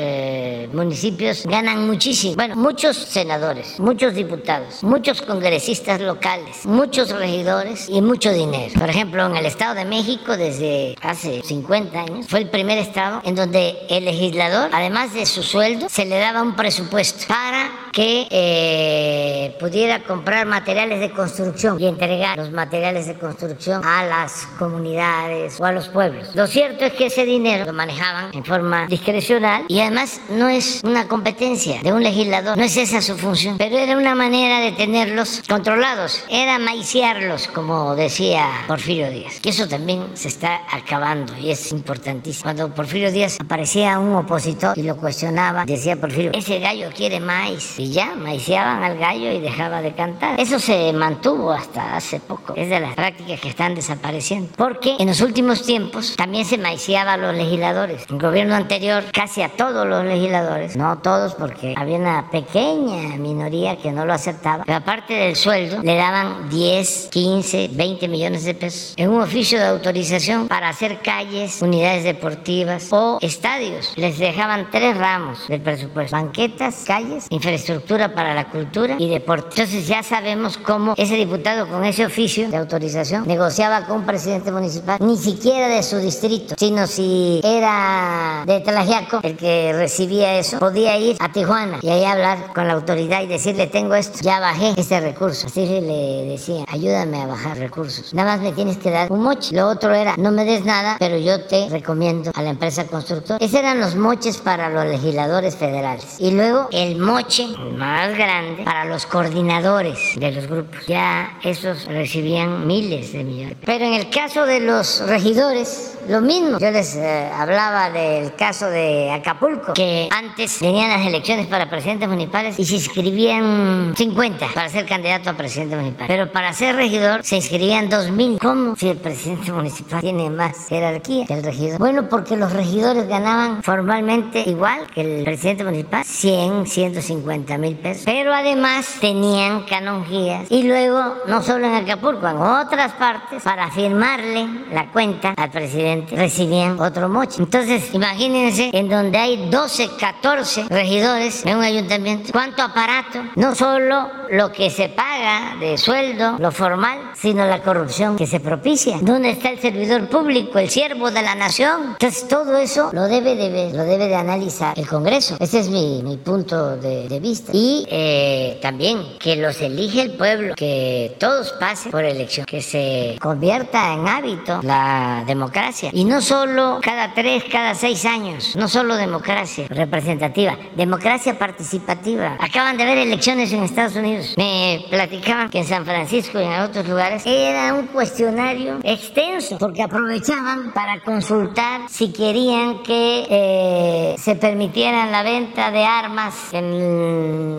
municipios 0.72 1.44
ganan 1.44 1.86
muchísimo. 1.86 2.36
Bueno, 2.36 2.56
muchos 2.56 2.96
senadores, 2.96 3.78
muchos 3.78 4.14
diputados, 4.14 4.82
muchos 4.82 5.20
congresistas 5.20 6.00
locales, 6.00 6.64
muchos 6.64 7.10
regidores 7.10 7.88
y 7.88 8.00
mucho 8.00 8.32
dinero. 8.32 8.72
Por 8.78 8.88
ejemplo, 8.88 9.26
en 9.26 9.36
el 9.36 9.44
Estado 9.44 9.74
de 9.74 9.84
México, 9.84 10.36
desde 10.36 10.96
hace 11.02 11.42
50 11.42 12.00
años, 12.00 12.26
fue 12.26 12.40
el 12.40 12.48
primer 12.48 12.78
estado 12.78 13.20
en 13.24 13.34
donde 13.34 13.76
el 13.90 14.06
legislador, 14.06 14.70
además 14.72 15.12
de 15.12 15.26
su 15.26 15.42
sueldo, 15.42 15.88
se 15.90 16.06
le 16.06 16.18
daba 16.18 16.42
un 16.42 16.56
presupuesto 16.56 17.26
para 17.28 17.87
que 17.98 18.28
eh, 18.30 19.56
pudiera 19.58 20.04
comprar 20.04 20.46
materiales 20.46 21.00
de 21.00 21.10
construcción 21.10 21.80
y 21.80 21.88
entregar 21.88 22.38
los 22.38 22.52
materiales 22.52 23.08
de 23.08 23.14
construcción 23.14 23.84
a 23.84 24.04
las 24.04 24.46
comunidades 24.56 25.60
o 25.60 25.64
a 25.64 25.72
los 25.72 25.88
pueblos. 25.88 26.32
Lo 26.36 26.46
cierto 26.46 26.84
es 26.84 26.92
que 26.92 27.06
ese 27.06 27.24
dinero 27.24 27.64
lo 27.64 27.72
manejaban 27.72 28.32
en 28.32 28.44
forma 28.44 28.86
discrecional 28.86 29.64
y 29.66 29.80
además 29.80 30.20
no 30.30 30.48
es 30.48 30.80
una 30.84 31.08
competencia 31.08 31.80
de 31.82 31.92
un 31.92 32.04
legislador, 32.04 32.56
no 32.56 32.62
es 32.62 32.76
esa 32.76 33.02
su 33.02 33.18
función, 33.18 33.58
pero 33.58 33.76
era 33.76 33.96
una 33.96 34.14
manera 34.14 34.60
de 34.60 34.70
tenerlos 34.70 35.42
controlados, 35.48 36.22
era 36.28 36.60
maiciarlos 36.60 37.48
como 37.48 37.96
decía 37.96 38.46
Porfirio 38.68 39.10
Díaz. 39.10 39.40
Que 39.40 39.48
eso 39.48 39.66
también 39.66 40.06
se 40.14 40.28
está 40.28 40.60
acabando 40.70 41.36
y 41.36 41.50
es 41.50 41.72
importantísimo. 41.72 42.44
Cuando 42.44 42.72
Porfirio 42.72 43.10
Díaz 43.10 43.38
aparecía 43.40 43.98
un 43.98 44.14
opositor 44.14 44.78
y 44.78 44.84
lo 44.84 44.96
cuestionaba, 44.96 45.64
decía 45.64 45.96
Porfirio, 45.96 46.30
ese 46.32 46.60
gallo 46.60 46.90
quiere 46.94 47.18
maíz. 47.18 47.76
Y 47.76 47.87
ya, 47.90 48.14
maiciaban 48.14 48.82
al 48.82 48.98
gallo 48.98 49.32
y 49.32 49.40
dejaba 49.40 49.80
de 49.82 49.94
cantar. 49.94 50.38
Eso 50.40 50.58
se 50.58 50.92
mantuvo 50.92 51.52
hasta 51.52 51.96
hace 51.96 52.20
poco. 52.20 52.54
Es 52.56 52.68
de 52.68 52.80
las 52.80 52.94
prácticas 52.94 53.40
que 53.40 53.48
están 53.48 53.74
desapareciendo. 53.74 54.50
Porque 54.56 54.96
en 54.98 55.08
los 55.08 55.20
últimos 55.20 55.62
tiempos 55.62 56.16
también 56.16 56.44
se 56.44 56.58
maiciaba 56.58 57.14
a 57.14 57.16
los 57.16 57.34
legisladores. 57.34 58.04
En 58.08 58.16
el 58.16 58.22
gobierno 58.22 58.54
anterior, 58.54 59.04
casi 59.12 59.42
a 59.42 59.50
todos 59.50 59.86
los 59.86 60.04
legisladores, 60.04 60.76
no 60.76 60.98
todos 60.98 61.34
porque 61.34 61.74
había 61.76 61.98
una 61.98 62.30
pequeña 62.30 63.16
minoría 63.16 63.76
que 63.76 63.92
no 63.92 64.04
lo 64.04 64.12
aceptaba, 64.12 64.64
pero 64.64 64.78
aparte 64.78 65.14
del 65.14 65.36
sueldo, 65.36 65.82
le 65.82 65.96
daban 65.96 66.48
10, 66.48 67.08
15, 67.10 67.28
15, 67.28 67.68
20 67.72 68.08
millones 68.08 68.44
de 68.44 68.54
pesos 68.54 68.94
en 68.96 69.10
un 69.10 69.20
oficio 69.20 69.58
de 69.58 69.66
autorización 69.66 70.48
para 70.48 70.68
hacer 70.68 71.00
calles, 71.02 71.60
unidades 71.62 72.04
deportivas 72.04 72.88
o 72.90 73.18
estadios. 73.20 73.92
Les 73.96 74.18
dejaban 74.18 74.70
tres 74.70 74.96
ramos 74.96 75.46
del 75.48 75.60
presupuesto, 75.60 76.16
banquetas, 76.16 76.84
calles, 76.86 77.26
infraestructura 77.30 77.67
para 78.14 78.34
la 78.34 78.44
cultura 78.48 78.96
y 78.98 79.08
deporte. 79.08 79.48
Entonces 79.50 79.86
ya 79.86 80.02
sabemos 80.02 80.56
cómo 80.56 80.94
ese 80.96 81.16
diputado 81.16 81.68
con 81.68 81.84
ese 81.84 82.06
oficio 82.06 82.48
de 82.48 82.56
autorización 82.56 83.26
negociaba 83.26 83.86
con 83.86 83.98
un 83.98 84.06
presidente 84.06 84.50
municipal, 84.50 84.98
ni 85.00 85.16
siquiera 85.16 85.68
de 85.68 85.82
su 85.82 85.98
distrito, 85.98 86.54
sino 86.56 86.86
si 86.86 87.40
era 87.44 88.44
de 88.46 88.60
Tlajiaco 88.60 89.20
el 89.22 89.36
que 89.36 89.72
recibía 89.74 90.38
eso, 90.38 90.58
podía 90.58 90.98
ir 90.98 91.16
a 91.20 91.30
Tijuana 91.30 91.78
y 91.82 91.90
ahí 91.90 92.04
hablar 92.04 92.52
con 92.54 92.66
la 92.66 92.74
autoridad 92.74 93.22
y 93.22 93.26
decirle 93.26 93.66
tengo 93.66 93.94
esto, 93.94 94.18
ya 94.22 94.40
bajé 94.40 94.74
este 94.76 95.00
recurso. 95.00 95.46
Así 95.46 95.66
le 95.66 96.26
decía, 96.30 96.64
ayúdame 96.68 97.20
a 97.20 97.26
bajar 97.26 97.58
recursos. 97.58 98.14
Nada 98.14 98.36
más 98.36 98.40
me 98.40 98.52
tienes 98.52 98.78
que 98.78 98.90
dar 98.90 99.12
un 99.12 99.22
moche. 99.22 99.54
Lo 99.54 99.68
otro 99.68 99.92
era, 99.94 100.16
no 100.16 100.30
me 100.30 100.44
des 100.44 100.64
nada, 100.64 100.96
pero 100.98 101.18
yo 101.18 101.44
te 101.44 101.68
recomiendo 101.68 102.30
a 102.34 102.42
la 102.42 102.50
empresa 102.50 102.86
constructora. 102.86 103.44
Esos 103.44 103.58
eran 103.58 103.80
los 103.80 103.94
moches 103.94 104.38
para 104.38 104.70
los 104.70 104.86
legisladores 104.86 105.56
federales. 105.56 106.16
Y 106.18 106.30
luego 106.30 106.68
el 106.70 106.96
moche 106.96 107.46
más 107.76 108.16
grande 108.16 108.64
para 108.64 108.84
los 108.84 109.06
coordinadores 109.06 110.18
de 110.18 110.32
los 110.32 110.46
grupos. 110.46 110.86
Ya 110.86 111.38
esos 111.42 111.86
recibían 111.86 112.66
miles 112.66 113.12
de 113.12 113.24
millones. 113.24 113.56
Pero 113.64 113.84
en 113.84 113.94
el 113.94 114.10
caso 114.10 114.46
de 114.46 114.60
los 114.60 115.00
regidores, 115.06 115.98
lo 116.08 116.20
mismo. 116.20 116.58
Yo 116.58 116.70
les 116.70 116.96
eh, 116.96 117.30
hablaba 117.32 117.90
del 117.90 118.34
caso 118.34 118.70
de 118.70 119.10
Acapulco, 119.10 119.74
que 119.74 120.08
antes 120.10 120.58
tenían 120.58 120.90
las 120.90 121.06
elecciones 121.06 121.46
para 121.46 121.68
presidentes 121.68 122.08
municipales 122.08 122.58
y 122.58 122.64
se 122.64 122.76
inscribían 122.76 123.94
50 123.96 124.48
para 124.54 124.68
ser 124.68 124.86
candidato 124.86 125.30
a 125.30 125.34
presidente 125.34 125.76
municipal. 125.76 126.06
Pero 126.06 126.32
para 126.32 126.52
ser 126.52 126.76
regidor 126.76 127.22
se 127.24 127.36
inscribían 127.36 127.90
2.000. 127.90 128.38
¿Cómo? 128.38 128.76
Si 128.76 128.88
el 128.88 128.96
presidente 128.96 129.52
municipal 129.52 130.00
tiene 130.00 130.30
más 130.30 130.68
jerarquía 130.68 131.26
que 131.26 131.34
el 131.34 131.42
regidor. 131.42 131.78
Bueno, 131.78 132.08
porque 132.08 132.36
los 132.36 132.52
regidores 132.52 133.06
ganaban 133.06 133.62
formalmente 133.62 134.42
igual 134.46 134.86
que 134.94 135.18
el 135.18 135.24
presidente 135.24 135.64
municipal, 135.64 136.04
100, 136.04 136.66
150 136.66 137.47
50 137.48 137.58
mil 137.58 137.76
pesos. 137.76 138.02
Pero 138.04 138.34
además 138.34 138.96
tenían 139.00 139.62
canonjías 139.64 140.50
y 140.50 140.64
luego, 140.64 141.16
no 141.26 141.42
solo 141.42 141.66
en 141.66 141.74
Acapulco, 141.74 142.28
en 142.28 142.36
otras 142.36 142.92
partes, 142.92 143.42
para 143.42 143.70
firmarle 143.70 144.46
la 144.72 144.90
cuenta 144.92 145.34
al 145.36 145.50
presidente, 145.50 146.14
recibían 146.14 146.78
otro 146.78 147.08
moche. 147.08 147.36
Entonces, 147.42 147.94
imagínense 147.94 148.70
en 148.72 148.88
donde 148.88 149.18
hay 149.18 149.48
12, 149.50 149.90
14 149.98 150.66
regidores 150.68 151.44
en 151.46 151.56
un 151.56 151.64
ayuntamiento, 151.64 152.32
cuánto 152.32 152.62
aparato, 152.62 153.20
no 153.36 153.54
solo 153.54 154.10
lo 154.30 154.52
que 154.52 154.70
se 154.70 154.88
paga 154.88 155.56
de 155.58 155.78
sueldo, 155.78 156.36
lo 156.38 156.52
formal, 156.52 156.98
sino 157.14 157.46
la 157.46 157.62
corrupción 157.62 158.16
que 158.16 158.26
se 158.26 158.40
propicia. 158.40 158.98
¿Dónde 159.00 159.30
está 159.30 159.50
el 159.50 159.58
servidor 159.58 160.08
público, 160.08 160.58
el 160.58 160.68
siervo 160.68 161.10
de 161.10 161.22
la 161.22 161.34
nación? 161.34 161.92
Entonces, 161.92 162.28
todo 162.28 162.56
eso 162.56 162.90
lo 162.92 163.04
debe 163.08 163.34
de, 163.34 163.72
lo 163.72 163.84
debe 163.84 164.08
de 164.08 164.16
analizar 164.16 164.78
el 164.78 164.86
Congreso. 164.86 165.36
Ese 165.40 165.60
es 165.60 165.68
mi, 165.70 166.02
mi 166.02 166.16
punto 166.16 166.76
de, 166.76 167.08
de, 167.08 167.20
vista. 167.20 167.37
Y 167.52 167.86
eh, 167.90 168.58
también 168.60 169.18
que 169.18 169.36
los 169.36 169.60
elige 169.60 170.02
el 170.02 170.12
pueblo, 170.12 170.54
que 170.54 171.16
todos 171.18 171.52
pasen 171.52 171.90
por 171.92 172.04
elección, 172.04 172.46
que 172.46 172.62
se 172.62 173.16
convierta 173.20 173.94
en 173.94 174.06
hábito 174.06 174.60
la 174.62 175.24
democracia. 175.26 175.90
Y 175.92 176.04
no 176.04 176.20
solo 176.20 176.80
cada 176.82 177.14
tres, 177.14 177.44
cada 177.50 177.74
seis 177.74 178.04
años, 178.04 178.54
no 178.56 178.68
solo 178.68 178.96
democracia 178.96 179.66
representativa, 179.68 180.56
democracia 180.76 181.38
participativa. 181.38 182.36
Acaban 182.40 182.76
de 182.76 182.82
haber 182.82 182.98
elecciones 182.98 183.52
en 183.52 183.62
Estados 183.62 183.96
Unidos. 183.96 184.34
Me 184.36 184.84
platicaban 184.90 185.50
que 185.50 185.58
en 185.58 185.66
San 185.66 185.84
Francisco 185.84 186.40
y 186.40 186.44
en 186.44 186.60
otros 186.60 186.86
lugares 186.88 187.22
era 187.26 187.74
un 187.74 187.86
cuestionario 187.88 188.78
extenso, 188.82 189.58
porque 189.58 189.82
aprovechaban 189.82 190.72
para 190.72 191.00
consultar 191.00 191.82
si 191.88 192.12
querían 192.12 192.82
que 192.82 193.26
eh, 193.30 194.14
se 194.18 194.34
permitieran 194.36 195.12
la 195.12 195.22
venta 195.22 195.70
de 195.70 195.84
armas 195.84 196.34
en 196.52 196.72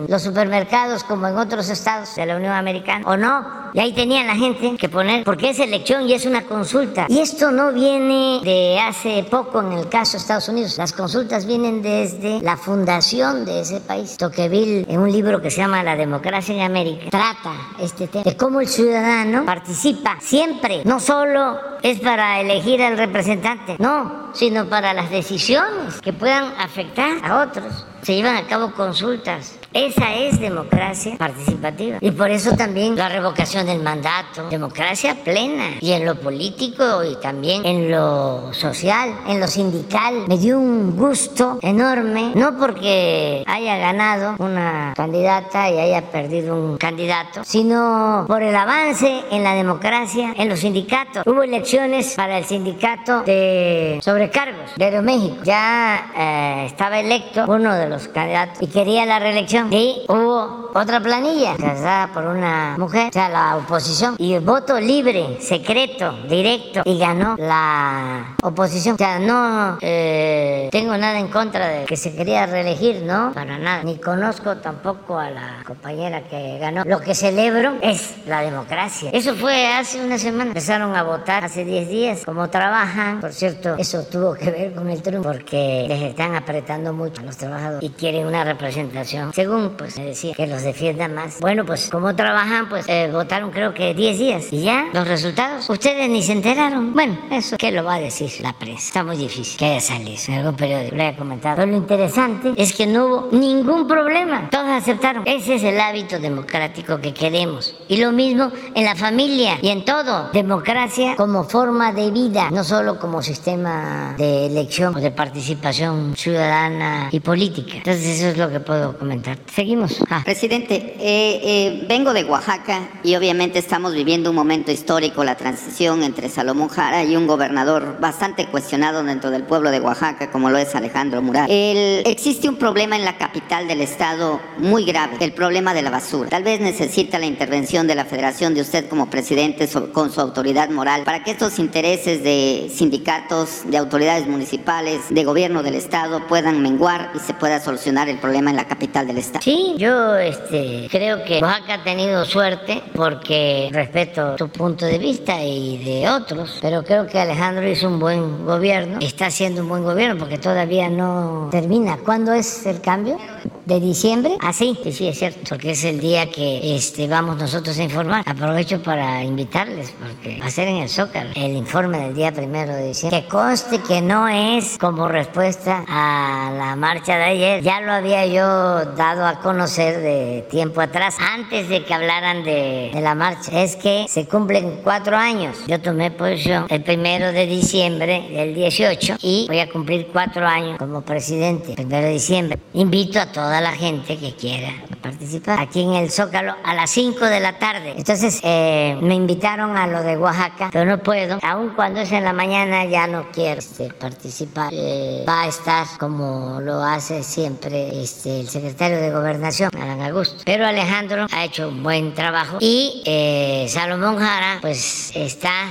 los 0.08 0.22
supermercados 0.22 1.04
como 1.04 1.26
en 1.28 1.36
otros 1.36 1.68
estados 1.68 2.14
de 2.14 2.26
la 2.26 2.36
Unión 2.36 2.52
Americana 2.52 3.04
o 3.06 3.16
no. 3.16 3.60
Y 3.72 3.78
ahí 3.78 3.92
tenían 3.92 4.26
la 4.26 4.34
gente 4.34 4.76
que 4.76 4.88
poner, 4.88 5.22
porque 5.22 5.50
es 5.50 5.60
elección 5.60 6.08
y 6.08 6.12
es 6.12 6.26
una 6.26 6.42
consulta. 6.42 7.06
Y 7.08 7.20
esto 7.20 7.52
no 7.52 7.72
viene 7.72 8.40
de 8.42 8.80
hace 8.80 9.24
poco 9.30 9.60
en 9.60 9.72
el 9.72 9.88
caso 9.88 10.12
de 10.12 10.18
Estados 10.18 10.48
Unidos. 10.48 10.76
Las 10.76 10.92
consultas 10.92 11.46
vienen 11.46 11.80
desde 11.80 12.40
la 12.40 12.56
fundación 12.56 13.44
de 13.44 13.60
ese 13.60 13.80
país. 13.80 14.16
Tocqueville, 14.16 14.86
en 14.88 14.98
un 14.98 15.12
libro 15.12 15.40
que 15.40 15.50
se 15.50 15.58
llama 15.58 15.84
La 15.84 15.94
democracia 15.94 16.54
en 16.54 16.62
América, 16.62 17.10
trata 17.10 17.52
este 17.78 18.08
tema 18.08 18.24
de 18.24 18.36
cómo 18.36 18.60
el 18.60 18.68
ciudadano 18.68 19.44
participa 19.44 20.16
siempre. 20.20 20.82
No 20.84 20.98
solo 20.98 21.58
es 21.82 22.00
para 22.00 22.40
elegir 22.40 22.82
al 22.82 22.98
representante, 22.98 23.76
no, 23.78 24.30
sino 24.32 24.66
para 24.68 24.92
las 24.94 25.10
decisiones 25.10 26.00
que 26.00 26.12
puedan 26.12 26.44
afectar 26.58 27.18
a 27.22 27.42
otros. 27.42 27.86
Se 28.02 28.14
llevan 28.14 28.36
a 28.36 28.46
cabo 28.46 28.72
consultas 28.72 29.59
esa 29.72 30.14
es 30.14 30.40
democracia 30.40 31.16
participativa. 31.16 31.98
Y 32.00 32.10
por 32.10 32.30
eso 32.30 32.56
también 32.56 32.96
la 32.96 33.08
revocación 33.08 33.66
del 33.66 33.80
mandato, 33.80 34.48
democracia 34.48 35.16
plena. 35.22 35.76
Y 35.80 35.92
en 35.92 36.04
lo 36.04 36.16
político 36.16 37.04
y 37.04 37.14
también 37.16 37.64
en 37.64 37.90
lo 37.90 38.52
social, 38.52 39.14
en 39.28 39.38
lo 39.38 39.46
sindical. 39.46 40.24
Me 40.26 40.38
dio 40.38 40.58
un 40.58 40.96
gusto 40.96 41.58
enorme, 41.62 42.32
no 42.34 42.56
porque 42.58 43.44
haya 43.46 43.76
ganado 43.76 44.34
una 44.38 44.92
candidata 44.96 45.70
y 45.70 45.78
haya 45.78 46.02
perdido 46.10 46.56
un 46.56 46.76
candidato, 46.76 47.42
sino 47.44 48.24
por 48.26 48.42
el 48.42 48.56
avance 48.56 49.22
en 49.30 49.44
la 49.44 49.54
democracia 49.54 50.34
en 50.36 50.48
los 50.48 50.60
sindicatos. 50.60 51.24
Hubo 51.26 51.42
elecciones 51.42 52.14
para 52.16 52.38
el 52.38 52.44
sindicato 52.44 53.22
de 53.22 54.00
sobrecargos 54.02 54.74
de 54.76 54.84
Aeroméxico. 54.84 55.44
Ya 55.44 56.10
eh, 56.16 56.66
estaba 56.66 56.98
electo 56.98 57.44
uno 57.46 57.74
de 57.74 57.88
los 57.88 58.08
candidatos 58.08 58.60
y 58.60 58.66
quería 58.66 59.06
la 59.06 59.18
reelección 59.18 59.59
y 59.70 60.02
hubo 60.08 60.70
otra 60.74 61.00
planilla 61.00 61.56
casada 61.56 62.12
por 62.12 62.26
una 62.26 62.76
mujer, 62.78 63.08
o 63.08 63.12
sea, 63.12 63.28
la 63.28 63.56
oposición, 63.56 64.14
y 64.18 64.34
el 64.34 64.44
voto 64.44 64.80
libre, 64.80 65.38
secreto, 65.40 66.12
directo, 66.28 66.82
y 66.84 66.98
ganó 66.98 67.36
la 67.38 68.36
oposición. 68.42 68.94
O 68.94 68.98
sea, 68.98 69.18
no 69.18 69.78
eh, 69.80 70.68
tengo 70.70 70.96
nada 70.96 71.18
en 71.18 71.28
contra 71.28 71.68
de 71.68 71.84
que 71.84 71.96
se 71.96 72.14
quería 72.14 72.46
reelegir, 72.46 73.02
no, 73.02 73.32
para 73.32 73.58
nada. 73.58 73.82
Ni 73.82 73.98
conozco 73.98 74.56
tampoco 74.58 75.18
a 75.18 75.30
la 75.30 75.62
compañera 75.66 76.22
que 76.22 76.58
ganó. 76.58 76.84
Lo 76.84 77.00
que 77.00 77.14
celebro 77.14 77.74
es 77.82 78.14
la 78.26 78.42
democracia. 78.42 79.10
Eso 79.12 79.34
fue 79.34 79.66
hace 79.68 80.04
una 80.04 80.18
semana. 80.18 80.50
Empezaron 80.50 80.94
a 80.94 81.02
votar 81.02 81.44
hace 81.44 81.64
10 81.64 81.88
días. 81.88 82.24
Como 82.24 82.48
trabajan, 82.48 83.20
por 83.20 83.32
cierto, 83.32 83.76
eso 83.76 84.04
tuvo 84.04 84.34
que 84.34 84.50
ver 84.50 84.74
con 84.74 84.88
el 84.88 85.02
Trump, 85.02 85.24
porque 85.24 85.86
les 85.88 86.02
están 86.02 86.34
apretando 86.34 86.92
mucho 86.92 87.20
a 87.20 87.24
los 87.24 87.36
trabajadores 87.36 87.82
y 87.82 87.92
quieren 87.92 88.26
una 88.26 88.44
representación. 88.44 89.32
Según 89.32 89.49
pues 89.76 89.98
me 89.98 90.06
decía 90.06 90.34
que 90.34 90.46
los 90.46 90.62
defienda 90.62 91.08
más. 91.08 91.40
Bueno, 91.40 91.64
pues 91.64 91.88
como 91.90 92.14
trabajan, 92.14 92.68
pues 92.68 92.86
eh, 92.88 93.10
votaron 93.12 93.50
creo 93.50 93.74
que 93.74 93.94
10 93.94 94.18
días. 94.18 94.52
Y 94.52 94.62
ya, 94.62 94.86
los 94.92 95.06
resultados, 95.06 95.68
ustedes 95.68 96.08
ni 96.08 96.22
se 96.22 96.32
enteraron. 96.32 96.92
Bueno, 96.92 97.18
eso, 97.30 97.56
¿qué 97.58 97.72
lo 97.72 97.84
va 97.84 97.94
a 97.94 98.00
decir 98.00 98.30
la 98.40 98.52
prensa? 98.52 98.86
Está 98.86 99.04
muy 99.04 99.16
difícil 99.16 99.58
que 99.58 99.66
haya 99.66 99.80
salido 99.80 100.20
en 100.28 100.34
algún 100.34 100.56
periódico, 100.56 100.96
lo 100.96 101.02
haya 101.02 101.16
comentado. 101.16 101.56
Pero 101.56 101.70
lo 101.70 101.76
interesante 101.76 102.52
es 102.56 102.72
que 102.72 102.86
no 102.86 103.06
hubo 103.06 103.28
ningún 103.32 103.86
problema. 103.86 104.48
Todos 104.50 104.68
aceptaron. 104.68 105.24
Ese 105.26 105.56
es 105.56 105.64
el 105.64 105.80
hábito 105.80 106.18
democrático 106.18 107.00
que 107.00 107.12
queremos. 107.12 107.74
Y 107.88 107.96
lo 107.96 108.12
mismo 108.12 108.52
en 108.74 108.84
la 108.84 108.94
familia 108.94 109.58
y 109.60 109.68
en 109.68 109.84
todo. 109.84 110.30
Democracia 110.32 111.16
como 111.16 111.44
forma 111.44 111.92
de 111.92 112.10
vida, 112.10 112.50
no 112.50 112.64
solo 112.64 112.98
como 112.98 113.22
sistema 113.22 114.14
de 114.16 114.46
elección 114.46 114.94
o 114.94 115.00
de 115.00 115.10
participación 115.10 116.14
ciudadana 116.16 117.08
y 117.10 117.20
política. 117.20 117.78
Entonces 117.78 118.18
eso 118.18 118.28
es 118.28 118.38
lo 118.38 118.48
que 118.48 118.60
puedo 118.60 118.96
comentar. 118.96 119.39
Seguimos. 119.54 120.00
Ah. 120.08 120.22
Presidente, 120.24 120.74
eh, 120.98 121.40
eh, 121.42 121.84
vengo 121.88 122.12
de 122.12 122.24
Oaxaca 122.24 122.88
y 123.02 123.16
obviamente 123.16 123.58
estamos 123.58 123.94
viviendo 123.94 124.30
un 124.30 124.36
momento 124.36 124.70
histórico, 124.70 125.24
la 125.24 125.36
transición 125.36 126.02
entre 126.02 126.28
Salomón 126.28 126.68
Jara 126.68 127.02
y 127.04 127.16
un 127.16 127.26
gobernador 127.26 127.98
bastante 128.00 128.46
cuestionado 128.46 129.02
dentro 129.02 129.30
del 129.30 129.42
pueblo 129.42 129.70
de 129.70 129.80
Oaxaca, 129.80 130.30
como 130.30 130.50
lo 130.50 130.58
es 130.58 130.74
Alejandro 130.74 131.20
Murat. 131.22 131.48
existe 131.50 132.48
un 132.48 132.56
problema 132.56 132.96
en 132.96 133.04
la 133.04 133.18
capital 133.18 133.66
del 133.66 133.80
estado 133.80 134.40
muy 134.58 134.84
grave, 134.84 135.16
el 135.20 135.32
problema 135.32 135.74
de 135.74 135.82
la 135.82 135.90
basura. 135.90 136.30
Tal 136.30 136.44
vez 136.44 136.60
necesita 136.60 137.18
la 137.18 137.26
intervención 137.26 137.86
de 137.86 137.94
la 137.94 138.04
federación 138.04 138.54
de 138.54 138.60
usted 138.60 138.88
como 138.88 139.10
presidente 139.10 139.68
con 139.92 140.12
su 140.12 140.20
autoridad 140.20 140.70
moral 140.70 141.02
para 141.04 141.24
que 141.24 141.32
estos 141.32 141.58
intereses 141.58 142.22
de 142.22 142.70
sindicatos, 142.72 143.62
de 143.64 143.78
autoridades 143.78 144.26
municipales, 144.26 145.00
de 145.10 145.24
gobierno 145.24 145.62
del 145.62 145.74
estado 145.74 146.26
puedan 146.26 146.62
menguar 146.62 147.10
y 147.14 147.18
se 147.18 147.34
pueda 147.34 147.60
solucionar 147.60 148.08
el 148.08 148.18
problema 148.18 148.50
en 148.50 148.56
la 148.56 148.68
capital 148.68 149.06
del 149.06 149.18
estado. 149.18 149.29
Sí, 149.40 149.74
yo 149.78 150.16
este, 150.16 150.88
creo 150.90 151.24
que 151.24 151.40
Oaxaca 151.40 151.74
ha 151.74 151.84
tenido 151.84 152.24
suerte 152.24 152.82
porque 152.94 153.68
respeto 153.72 154.36
tu 154.36 154.48
punto 154.48 154.86
de 154.86 154.98
vista 154.98 155.42
y 155.42 155.78
de 155.78 156.08
otros, 156.08 156.58
pero 156.60 156.82
creo 156.82 157.06
que 157.06 157.18
Alejandro 157.18 157.68
hizo 157.68 157.88
un 157.88 157.98
buen 157.98 158.44
gobierno, 158.44 158.98
está 159.00 159.26
haciendo 159.26 159.62
un 159.62 159.68
buen 159.68 159.84
gobierno 159.84 160.18
porque 160.18 160.38
todavía 160.38 160.88
no 160.88 161.48
termina. 161.50 161.98
¿Cuándo 161.98 162.32
es 162.32 162.66
el 162.66 162.80
cambio? 162.80 163.18
¿De 163.64 163.78
diciembre? 163.78 164.36
Ah, 164.40 164.52
sí, 164.52 164.76
sí, 164.90 165.06
es 165.06 165.18
cierto, 165.18 165.40
porque 165.48 165.72
es 165.72 165.84
el 165.84 166.00
día 166.00 166.28
que 166.30 166.74
este, 166.74 167.06
vamos 167.06 167.36
nosotros 167.36 167.78
a 167.78 167.82
informar. 167.84 168.24
Aprovecho 168.26 168.82
para 168.82 169.22
invitarles, 169.22 169.92
porque 169.92 170.40
va 170.40 170.46
a 170.46 170.50
ser 170.50 170.66
en 170.66 170.76
el 170.76 170.88
Zócalo 170.88 171.30
el 171.36 171.52
informe 171.52 171.98
del 171.98 172.14
día 172.14 172.32
primero 172.32 172.74
de 172.74 172.88
diciembre. 172.88 173.22
Que 173.22 173.28
conste 173.28 173.78
que 173.80 174.00
no 174.00 174.26
es 174.26 174.76
como 174.78 175.06
respuesta 175.08 175.84
a 175.86 176.52
la 176.56 176.74
marcha 176.74 177.16
de 177.16 177.24
ayer. 177.24 177.62
Ya 177.62 177.80
lo 177.80 177.92
había 177.92 178.26
yo 178.26 178.84
dado 178.96 179.19
a 179.24 179.40
conocer 179.40 180.00
de 180.00 180.46
tiempo 180.50 180.80
atrás, 180.80 181.16
antes 181.18 181.68
de 181.68 181.84
que 181.84 181.94
hablaran 181.94 182.44
de, 182.44 182.90
de 182.92 183.00
la 183.00 183.14
marcha. 183.14 183.62
Es 183.62 183.76
que 183.76 184.06
se 184.08 184.26
cumplen 184.26 184.80
cuatro 184.82 185.16
años. 185.16 185.56
Yo 185.66 185.80
tomé 185.80 186.10
posición 186.10 186.66
el 186.68 186.82
primero 186.82 187.32
de 187.32 187.46
diciembre 187.46 188.26
del 188.30 188.54
18 188.54 189.16
y 189.22 189.46
voy 189.48 189.60
a 189.60 189.70
cumplir 189.70 190.08
cuatro 190.12 190.46
años 190.46 190.78
como 190.78 191.02
presidente, 191.02 191.74
primero 191.74 192.06
de 192.06 192.12
diciembre. 192.12 192.58
Invito 192.74 193.20
a 193.20 193.26
toda 193.26 193.60
la 193.60 193.72
gente 193.72 194.18
que 194.18 194.34
quiera 194.34 194.72
participar 195.00 195.60
aquí 195.60 195.82
en 195.82 195.94
el 195.94 196.10
Zócalo 196.10 196.54
a 196.64 196.74
las 196.74 196.90
5 196.90 197.24
de 197.24 197.40
la 197.40 197.58
tarde. 197.58 197.94
Entonces 197.96 198.40
eh, 198.42 198.98
me 199.00 199.14
invitaron 199.14 199.76
a 199.76 199.86
lo 199.86 200.02
de 200.02 200.16
Oaxaca, 200.16 200.70
pero 200.72 200.84
no 200.84 200.98
puedo. 200.98 201.38
Aun 201.42 201.70
cuando 201.70 202.00
es 202.00 202.12
en 202.12 202.24
la 202.24 202.32
mañana 202.32 202.84
ya 202.84 203.06
no 203.06 203.30
quiero 203.32 203.60
este, 203.60 203.92
participar. 203.92 204.70
Eh, 204.72 205.24
va 205.28 205.42
a 205.42 205.48
estar 205.48 205.86
como 205.98 206.60
lo 206.60 206.82
hace 206.82 207.22
siempre 207.22 208.00
este, 208.02 208.40
el 208.40 208.48
secretario 208.48 209.00
de 209.00 209.09
Gobernación, 209.10 209.70
Alan 209.74 210.02
Augusto. 210.02 210.42
Pero 210.44 210.66
Alejandro 210.66 211.26
ha 211.30 211.44
hecho 211.44 211.68
un 211.68 211.82
buen 211.82 212.14
trabajo 212.14 212.58
y 212.60 213.02
eh, 213.06 213.66
Salomón 213.68 214.18
Jara 214.18 214.58
pues 214.60 215.12
está 215.14 215.70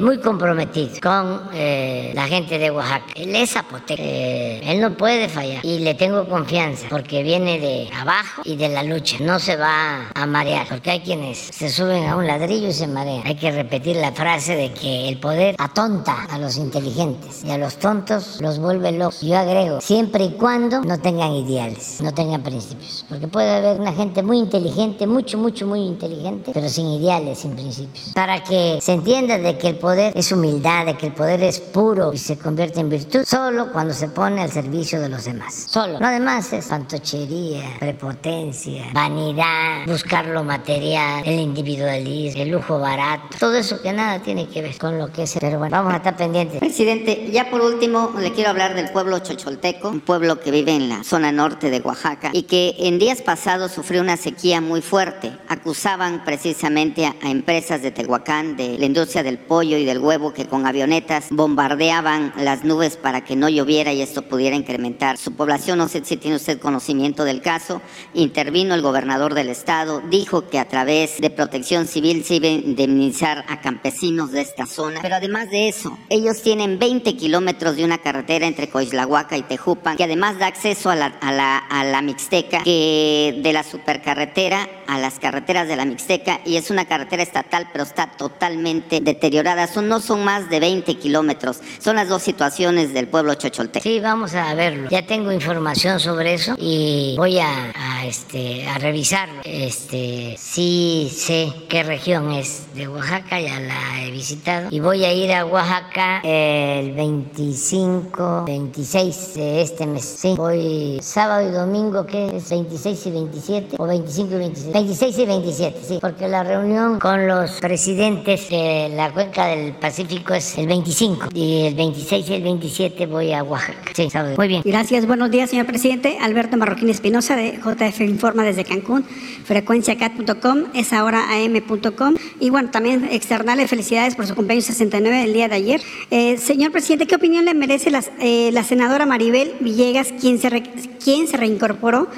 muy 0.00 0.18
comprometido 0.20 0.90
con 1.02 1.50
la 1.52 2.26
gente 2.26 2.58
de 2.58 2.70
Oaxaca. 2.70 3.06
Él 3.14 3.34
es 3.34 3.50
zapoteco, 3.50 4.02
él 4.02 4.80
no 4.80 4.96
puede 4.96 5.28
fallar 5.28 5.64
y 5.64 5.80
le 5.80 5.94
tengo 5.94 6.28
confianza 6.28 6.86
porque 6.88 7.22
viene 7.22 7.58
de 7.58 7.88
abajo 7.94 8.42
y 8.44 8.56
de 8.56 8.68
la 8.68 8.82
lucha. 8.82 9.16
No 9.20 9.38
se 9.38 9.56
va 9.56 10.08
a 10.14 10.26
marear, 10.26 10.66
porque 10.68 10.90
hay 10.90 11.00
quienes 11.00 11.38
se 11.38 11.68
suben 11.68 12.06
a 12.06 12.16
un 12.16 12.26
ladrillo 12.26 12.68
y 12.68 12.72
se 12.72 12.86
marean. 12.86 13.22
Hay 13.24 13.36
que 13.36 13.50
repetir 13.50 13.96
la 13.96 14.12
frase 14.12 14.56
de 14.56 14.72
que 14.72 15.08
el 15.08 15.18
poder 15.18 15.54
atonta 15.58 16.24
a 16.30 16.38
los 16.38 16.56
inteligentes 16.56 17.44
y 17.44 17.50
a 17.50 17.58
los 17.58 17.76
tontos 17.78 18.40
los 18.40 18.58
vuelve 18.58 18.92
locos. 18.92 19.22
Yo 19.22 19.36
agrego, 19.36 19.80
siempre 19.80 20.24
y 20.24 20.30
cuando 20.32 20.80
no 20.82 20.98
tengan 20.98 21.32
ideales, 21.32 22.00
no 22.00 22.12
tengan 22.12 22.42
principios. 22.42 22.65
Porque 23.08 23.28
puede 23.28 23.50
haber 23.54 23.80
una 23.80 23.92
gente 23.92 24.22
muy 24.22 24.38
inteligente, 24.38 25.06
mucho, 25.06 25.38
mucho, 25.38 25.66
muy 25.66 25.80
inteligente, 25.80 26.50
pero 26.52 26.68
sin 26.68 26.86
ideales, 26.88 27.38
sin 27.38 27.52
principios. 27.52 28.12
Para 28.14 28.42
que 28.42 28.78
se 28.80 28.92
entienda 28.92 29.38
de 29.38 29.56
que 29.58 29.68
el 29.68 29.76
poder 29.76 30.12
es 30.16 30.32
humildad, 30.32 30.86
de 30.86 30.96
que 30.96 31.06
el 31.06 31.12
poder 31.12 31.42
es 31.42 31.60
puro 31.60 32.12
y 32.12 32.18
se 32.18 32.38
convierte 32.38 32.80
en 32.80 32.88
virtud 32.88 33.24
solo 33.24 33.72
cuando 33.72 33.94
se 33.94 34.08
pone 34.08 34.42
al 34.42 34.50
servicio 34.50 35.00
de 35.00 35.08
los 35.08 35.24
demás. 35.24 35.66
Solo. 35.68 35.98
Lo 35.98 36.08
demás 36.08 36.52
es 36.52 36.66
fantochería, 36.66 37.76
prepotencia, 37.78 38.86
vanidad, 38.92 39.86
buscar 39.86 40.26
lo 40.26 40.44
material, 40.44 41.22
el 41.24 41.40
individualismo, 41.40 42.42
el 42.42 42.50
lujo 42.50 42.78
barato. 42.78 43.36
Todo 43.38 43.54
eso 43.54 43.80
que 43.80 43.92
nada 43.92 44.20
tiene 44.20 44.48
que 44.48 44.62
ver 44.62 44.76
con 44.78 44.98
lo 44.98 45.12
que 45.12 45.24
es. 45.24 45.36
Pero 45.40 45.58
bueno, 45.58 45.76
vamos 45.76 45.94
a 45.94 45.96
estar 45.96 46.16
pendientes. 46.16 46.58
Presidente, 46.60 47.30
ya 47.30 47.50
por 47.50 47.60
último 47.60 48.12
le 48.18 48.32
quiero 48.32 48.50
hablar 48.50 48.74
del 48.74 48.90
pueblo 48.90 49.18
chocholteco, 49.18 49.88
un 49.88 50.00
pueblo 50.00 50.40
que 50.40 50.50
vive 50.50 50.74
en 50.74 50.88
la 50.88 51.04
zona 51.04 51.32
norte 51.32 51.70
de 51.70 51.80
Oaxaca 51.80 52.30
y 52.32 52.44
que 52.46 52.74
en 52.78 52.98
días 52.98 53.22
pasados 53.22 53.72
sufrió 53.72 54.00
una 54.00 54.16
sequía 54.16 54.60
muy 54.60 54.80
fuerte. 54.80 55.32
Acusaban 55.48 56.24
precisamente 56.24 57.06
a, 57.06 57.14
empresas 57.22 57.82
de 57.82 57.90
Tehuacán, 57.90 58.56
de 58.56 58.78
la 58.78 58.86
industria 58.86 59.22
del 59.22 59.38
pollo 59.38 59.76
y 59.76 59.84
del 59.84 59.98
huevo, 59.98 60.32
que 60.32 60.46
con 60.46 60.66
avionetas 60.66 61.26
bombardeaban 61.30 62.32
las 62.36 62.64
nubes 62.64 62.96
para 62.96 63.24
que 63.24 63.36
no 63.36 63.48
lloviera 63.48 63.92
y 63.92 64.02
esto 64.02 64.22
pudiera 64.22 64.56
incrementar 64.56 65.18
su 65.18 65.32
población. 65.32 65.78
No 65.78 65.88
sé 65.88 66.04
si 66.04 66.16
tiene 66.16 66.36
usted 66.36 66.58
conocimiento 66.58 67.24
del 67.24 67.42
caso. 67.42 67.82
Intervino 68.14 68.74
el 68.74 68.82
gobernador 68.82 69.34
del 69.34 69.48
estado, 69.48 70.00
dijo 70.08 70.48
que 70.48 70.58
a 70.58 70.68
través 70.68 71.20
de 71.20 71.30
protección 71.30 71.86
civil 71.86 72.24
se 72.24 72.36
iba 72.36 72.48
a 72.48 72.52
indemnizar 72.52 73.44
a 73.48 73.60
campesinos 73.60 74.32
de 74.32 74.42
esta 74.42 74.66
zona. 74.66 75.00
Pero 75.02 75.16
además 75.16 75.50
de 75.50 75.68
eso, 75.68 75.98
ellos 76.08 76.42
tienen 76.42 76.78
20 76.78 77.16
kilómetros 77.16 77.76
de 77.76 77.84
una 77.84 77.98
carretera 77.98 78.46
entre 78.46 78.68
Coislahuaca 78.68 79.36
y 79.36 79.42
Tejupan, 79.42 79.96
que 79.96 80.04
además 80.04 80.38
da 80.38 80.46
acceso 80.46 80.90
a 80.90 80.96
la, 80.96 81.06
a 81.06 81.32
la, 81.32 81.58
a 81.58 81.84
la 81.84 82.02
Mixteca, 82.02 82.35
que 82.44 83.40
de 83.42 83.52
la 83.52 83.62
supercarretera 83.62 84.68
a 84.86 84.98
las 84.98 85.18
carreteras 85.18 85.68
de 85.68 85.76
la 85.76 85.84
Mixteca, 85.84 86.40
y 86.44 86.56
es 86.56 86.70
una 86.70 86.84
carretera 86.84 87.22
estatal, 87.22 87.68
pero 87.72 87.84
está 87.84 88.12
totalmente 88.16 89.00
deteriorada. 89.00 89.66
Son, 89.66 89.88
no 89.88 90.00
son 90.00 90.24
más 90.24 90.48
de 90.48 90.60
20 90.60 90.94
kilómetros. 90.96 91.60
Son 91.78 91.96
las 91.96 92.08
dos 92.08 92.22
situaciones 92.22 92.92
del 92.92 93.08
pueblo 93.08 93.34
chocholteco. 93.34 93.82
Sí, 93.82 94.00
vamos 94.00 94.34
a 94.34 94.54
verlo. 94.54 94.88
Ya 94.90 95.06
tengo 95.06 95.32
información 95.32 96.00
sobre 96.00 96.34
eso 96.34 96.54
y 96.58 97.14
voy 97.16 97.38
a, 97.38 97.72
este, 98.04 98.66
a 98.66 98.78
revisarlo. 98.78 99.42
Este, 99.44 100.36
sí 100.38 101.10
sé 101.14 101.52
qué 101.68 101.82
región 101.82 102.32
es 102.32 102.66
de 102.74 102.88
Oaxaca, 102.88 103.40
ya 103.40 103.60
la 103.60 104.02
he 104.02 104.10
visitado. 104.10 104.68
Y 104.70 104.80
voy 104.80 105.04
a 105.04 105.12
ir 105.12 105.32
a 105.32 105.44
Oaxaca 105.44 106.20
el 106.22 106.92
25, 106.92 108.44
26 108.46 109.34
de 109.34 109.62
este 109.62 109.86
mes. 109.86 110.04
Sí, 110.18 110.34
voy 110.36 110.98
sábado 111.02 111.48
y 111.48 111.52
domingo, 111.52 112.06
¿qué 112.06 112.25
es? 112.26 112.50
26 112.50 113.06
y 113.06 113.10
27, 113.10 113.76
o 113.78 113.86
25 113.86 114.34
y 114.34 114.38
26. 114.38 114.72
26 114.72 115.18
y 115.18 115.26
27, 115.26 115.78
sí, 115.86 115.98
porque 116.00 116.28
la 116.28 116.42
reunión 116.42 116.98
con 116.98 117.26
los 117.26 117.52
presidentes 117.60 118.48
de 118.50 118.90
la 118.94 119.12
cuenca 119.12 119.46
del 119.46 119.74
Pacífico 119.74 120.34
es 120.34 120.56
el 120.58 120.66
25 120.66 121.28
y 121.34 121.66
el 121.66 121.74
26 121.74 122.28
y 122.30 122.34
el 122.34 122.42
27 122.42 123.06
voy 123.06 123.32
a 123.32 123.42
Oaxaca. 123.42 123.78
Sí, 123.94 124.10
sábado. 124.10 124.34
Muy 124.36 124.48
bien. 124.48 124.62
Gracias, 124.64 125.06
buenos 125.06 125.30
días, 125.30 125.50
señor 125.50 125.66
presidente. 125.66 126.18
Alberto 126.20 126.56
Marroquín 126.56 126.88
Espinosa 126.90 127.36
de 127.36 127.58
JF 127.58 128.00
Informa 128.02 128.44
desde 128.44 128.64
Cancún, 128.64 129.04
frecuenciacat.com, 129.44 130.64
es 130.74 130.92
ahora 130.92 131.24
am.com. 131.32 132.14
Y 132.40 132.50
bueno, 132.50 132.70
también 132.70 133.08
externarle 133.10 133.66
felicidades 133.68 134.14
por 134.14 134.26
su 134.26 134.34
cumpleaños 134.34 134.64
69 134.66 135.24
el 135.24 135.32
día 135.32 135.48
de 135.48 135.54
ayer. 135.56 135.80
Eh, 136.10 136.36
señor 136.38 136.72
presidente, 136.72 137.06
¿qué 137.06 137.16
opinión 137.16 137.44
le 137.44 137.54
merece 137.54 137.90
la, 137.90 138.02
eh, 138.20 138.50
la 138.52 138.64
senadora 138.64 139.06
Maribel 139.06 139.54
Villegas, 139.60 140.12
quien 140.20 140.38
se, 140.38 140.50
re, 140.50 140.62
quien 141.02 141.26
se 141.26 141.36
reincorporó? 141.36 142.08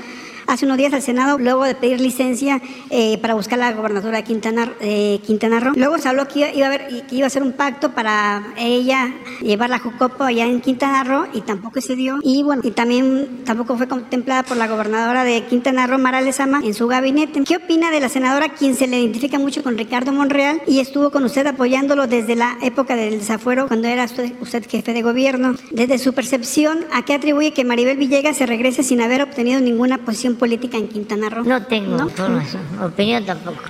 Hace 0.48 0.64
unos 0.64 0.78
días 0.78 0.92
al 0.94 1.02
Senado 1.02 1.38
luego 1.38 1.64
de 1.64 1.74
pedir 1.74 2.00
licencia 2.00 2.60
eh, 2.90 3.18
para 3.18 3.34
buscar 3.34 3.58
la 3.58 3.72
gobernatura 3.72 4.16
de 4.18 4.24
Quintana, 4.24 4.72
eh, 4.80 5.20
Quintana 5.24 5.60
Roo. 5.60 5.74
Luego 5.76 5.98
se 5.98 6.08
habló 6.08 6.26
que 6.26 6.40
iba, 6.40 6.50
iba, 6.50 6.66
a 6.66 6.68
haber, 6.68 7.06
que 7.06 7.16
iba 7.16 7.26
a 7.26 7.30
ser 7.30 7.42
un 7.42 7.52
pacto 7.52 7.92
para 7.92 8.42
ella 8.56 9.14
llevar 9.40 9.70
la 9.70 9.78
Jucopo 9.78 10.24
allá 10.24 10.46
en 10.46 10.60
Quintana 10.60 11.04
Roo 11.04 11.26
y 11.32 11.42
tampoco 11.42 11.80
se 11.80 11.94
dio. 11.94 12.18
Y 12.22 12.42
bueno, 12.42 12.62
y 12.64 12.70
también 12.70 13.42
tampoco 13.44 13.76
fue 13.76 13.86
contemplada 13.86 14.42
por 14.42 14.56
la 14.56 14.66
gobernadora 14.66 15.22
de 15.24 15.44
Quintana 15.44 15.86
Roo, 15.86 15.98
Mara 15.98 16.20
Lezama, 16.22 16.60
en 16.64 16.74
su 16.74 16.88
gabinete. 16.88 17.44
¿Qué 17.44 17.56
opina 17.56 17.90
de 17.90 18.00
la 18.00 18.08
senadora 18.08 18.48
quien 18.48 18.74
se 18.74 18.86
le 18.86 19.00
identifica 19.00 19.38
mucho 19.38 19.62
con 19.62 19.76
Ricardo 19.76 20.12
Monreal 20.12 20.62
y 20.66 20.80
estuvo 20.80 21.10
con 21.10 21.24
usted 21.24 21.46
apoyándolo 21.46 22.06
desde 22.06 22.34
la 22.36 22.56
época 22.62 22.96
del 22.96 23.18
desafuero 23.18 23.68
cuando 23.68 23.88
era 23.88 24.04
usted, 24.04 24.32
usted 24.40 24.66
jefe 24.66 24.94
de 24.94 25.02
gobierno? 25.02 25.54
Desde 25.70 25.98
su 25.98 26.14
percepción, 26.14 26.86
¿a 26.92 27.04
qué 27.04 27.14
atribuye 27.14 27.52
que 27.52 27.64
Maribel 27.64 27.98
Villegas 27.98 28.38
se 28.38 28.46
regrese 28.46 28.82
sin 28.82 29.02
haber 29.02 29.22
obtenido 29.22 29.60
ninguna 29.60 29.98
posición 29.98 30.37
política 30.38 30.76
en 30.78 30.88
Quintana 30.88 31.28
Roo? 31.28 31.44
No 31.44 31.62
tengo 31.66 31.96
¿No? 31.96 32.04
información, 32.04 32.62
opinión 32.82 33.24
tampoco. 33.24 33.60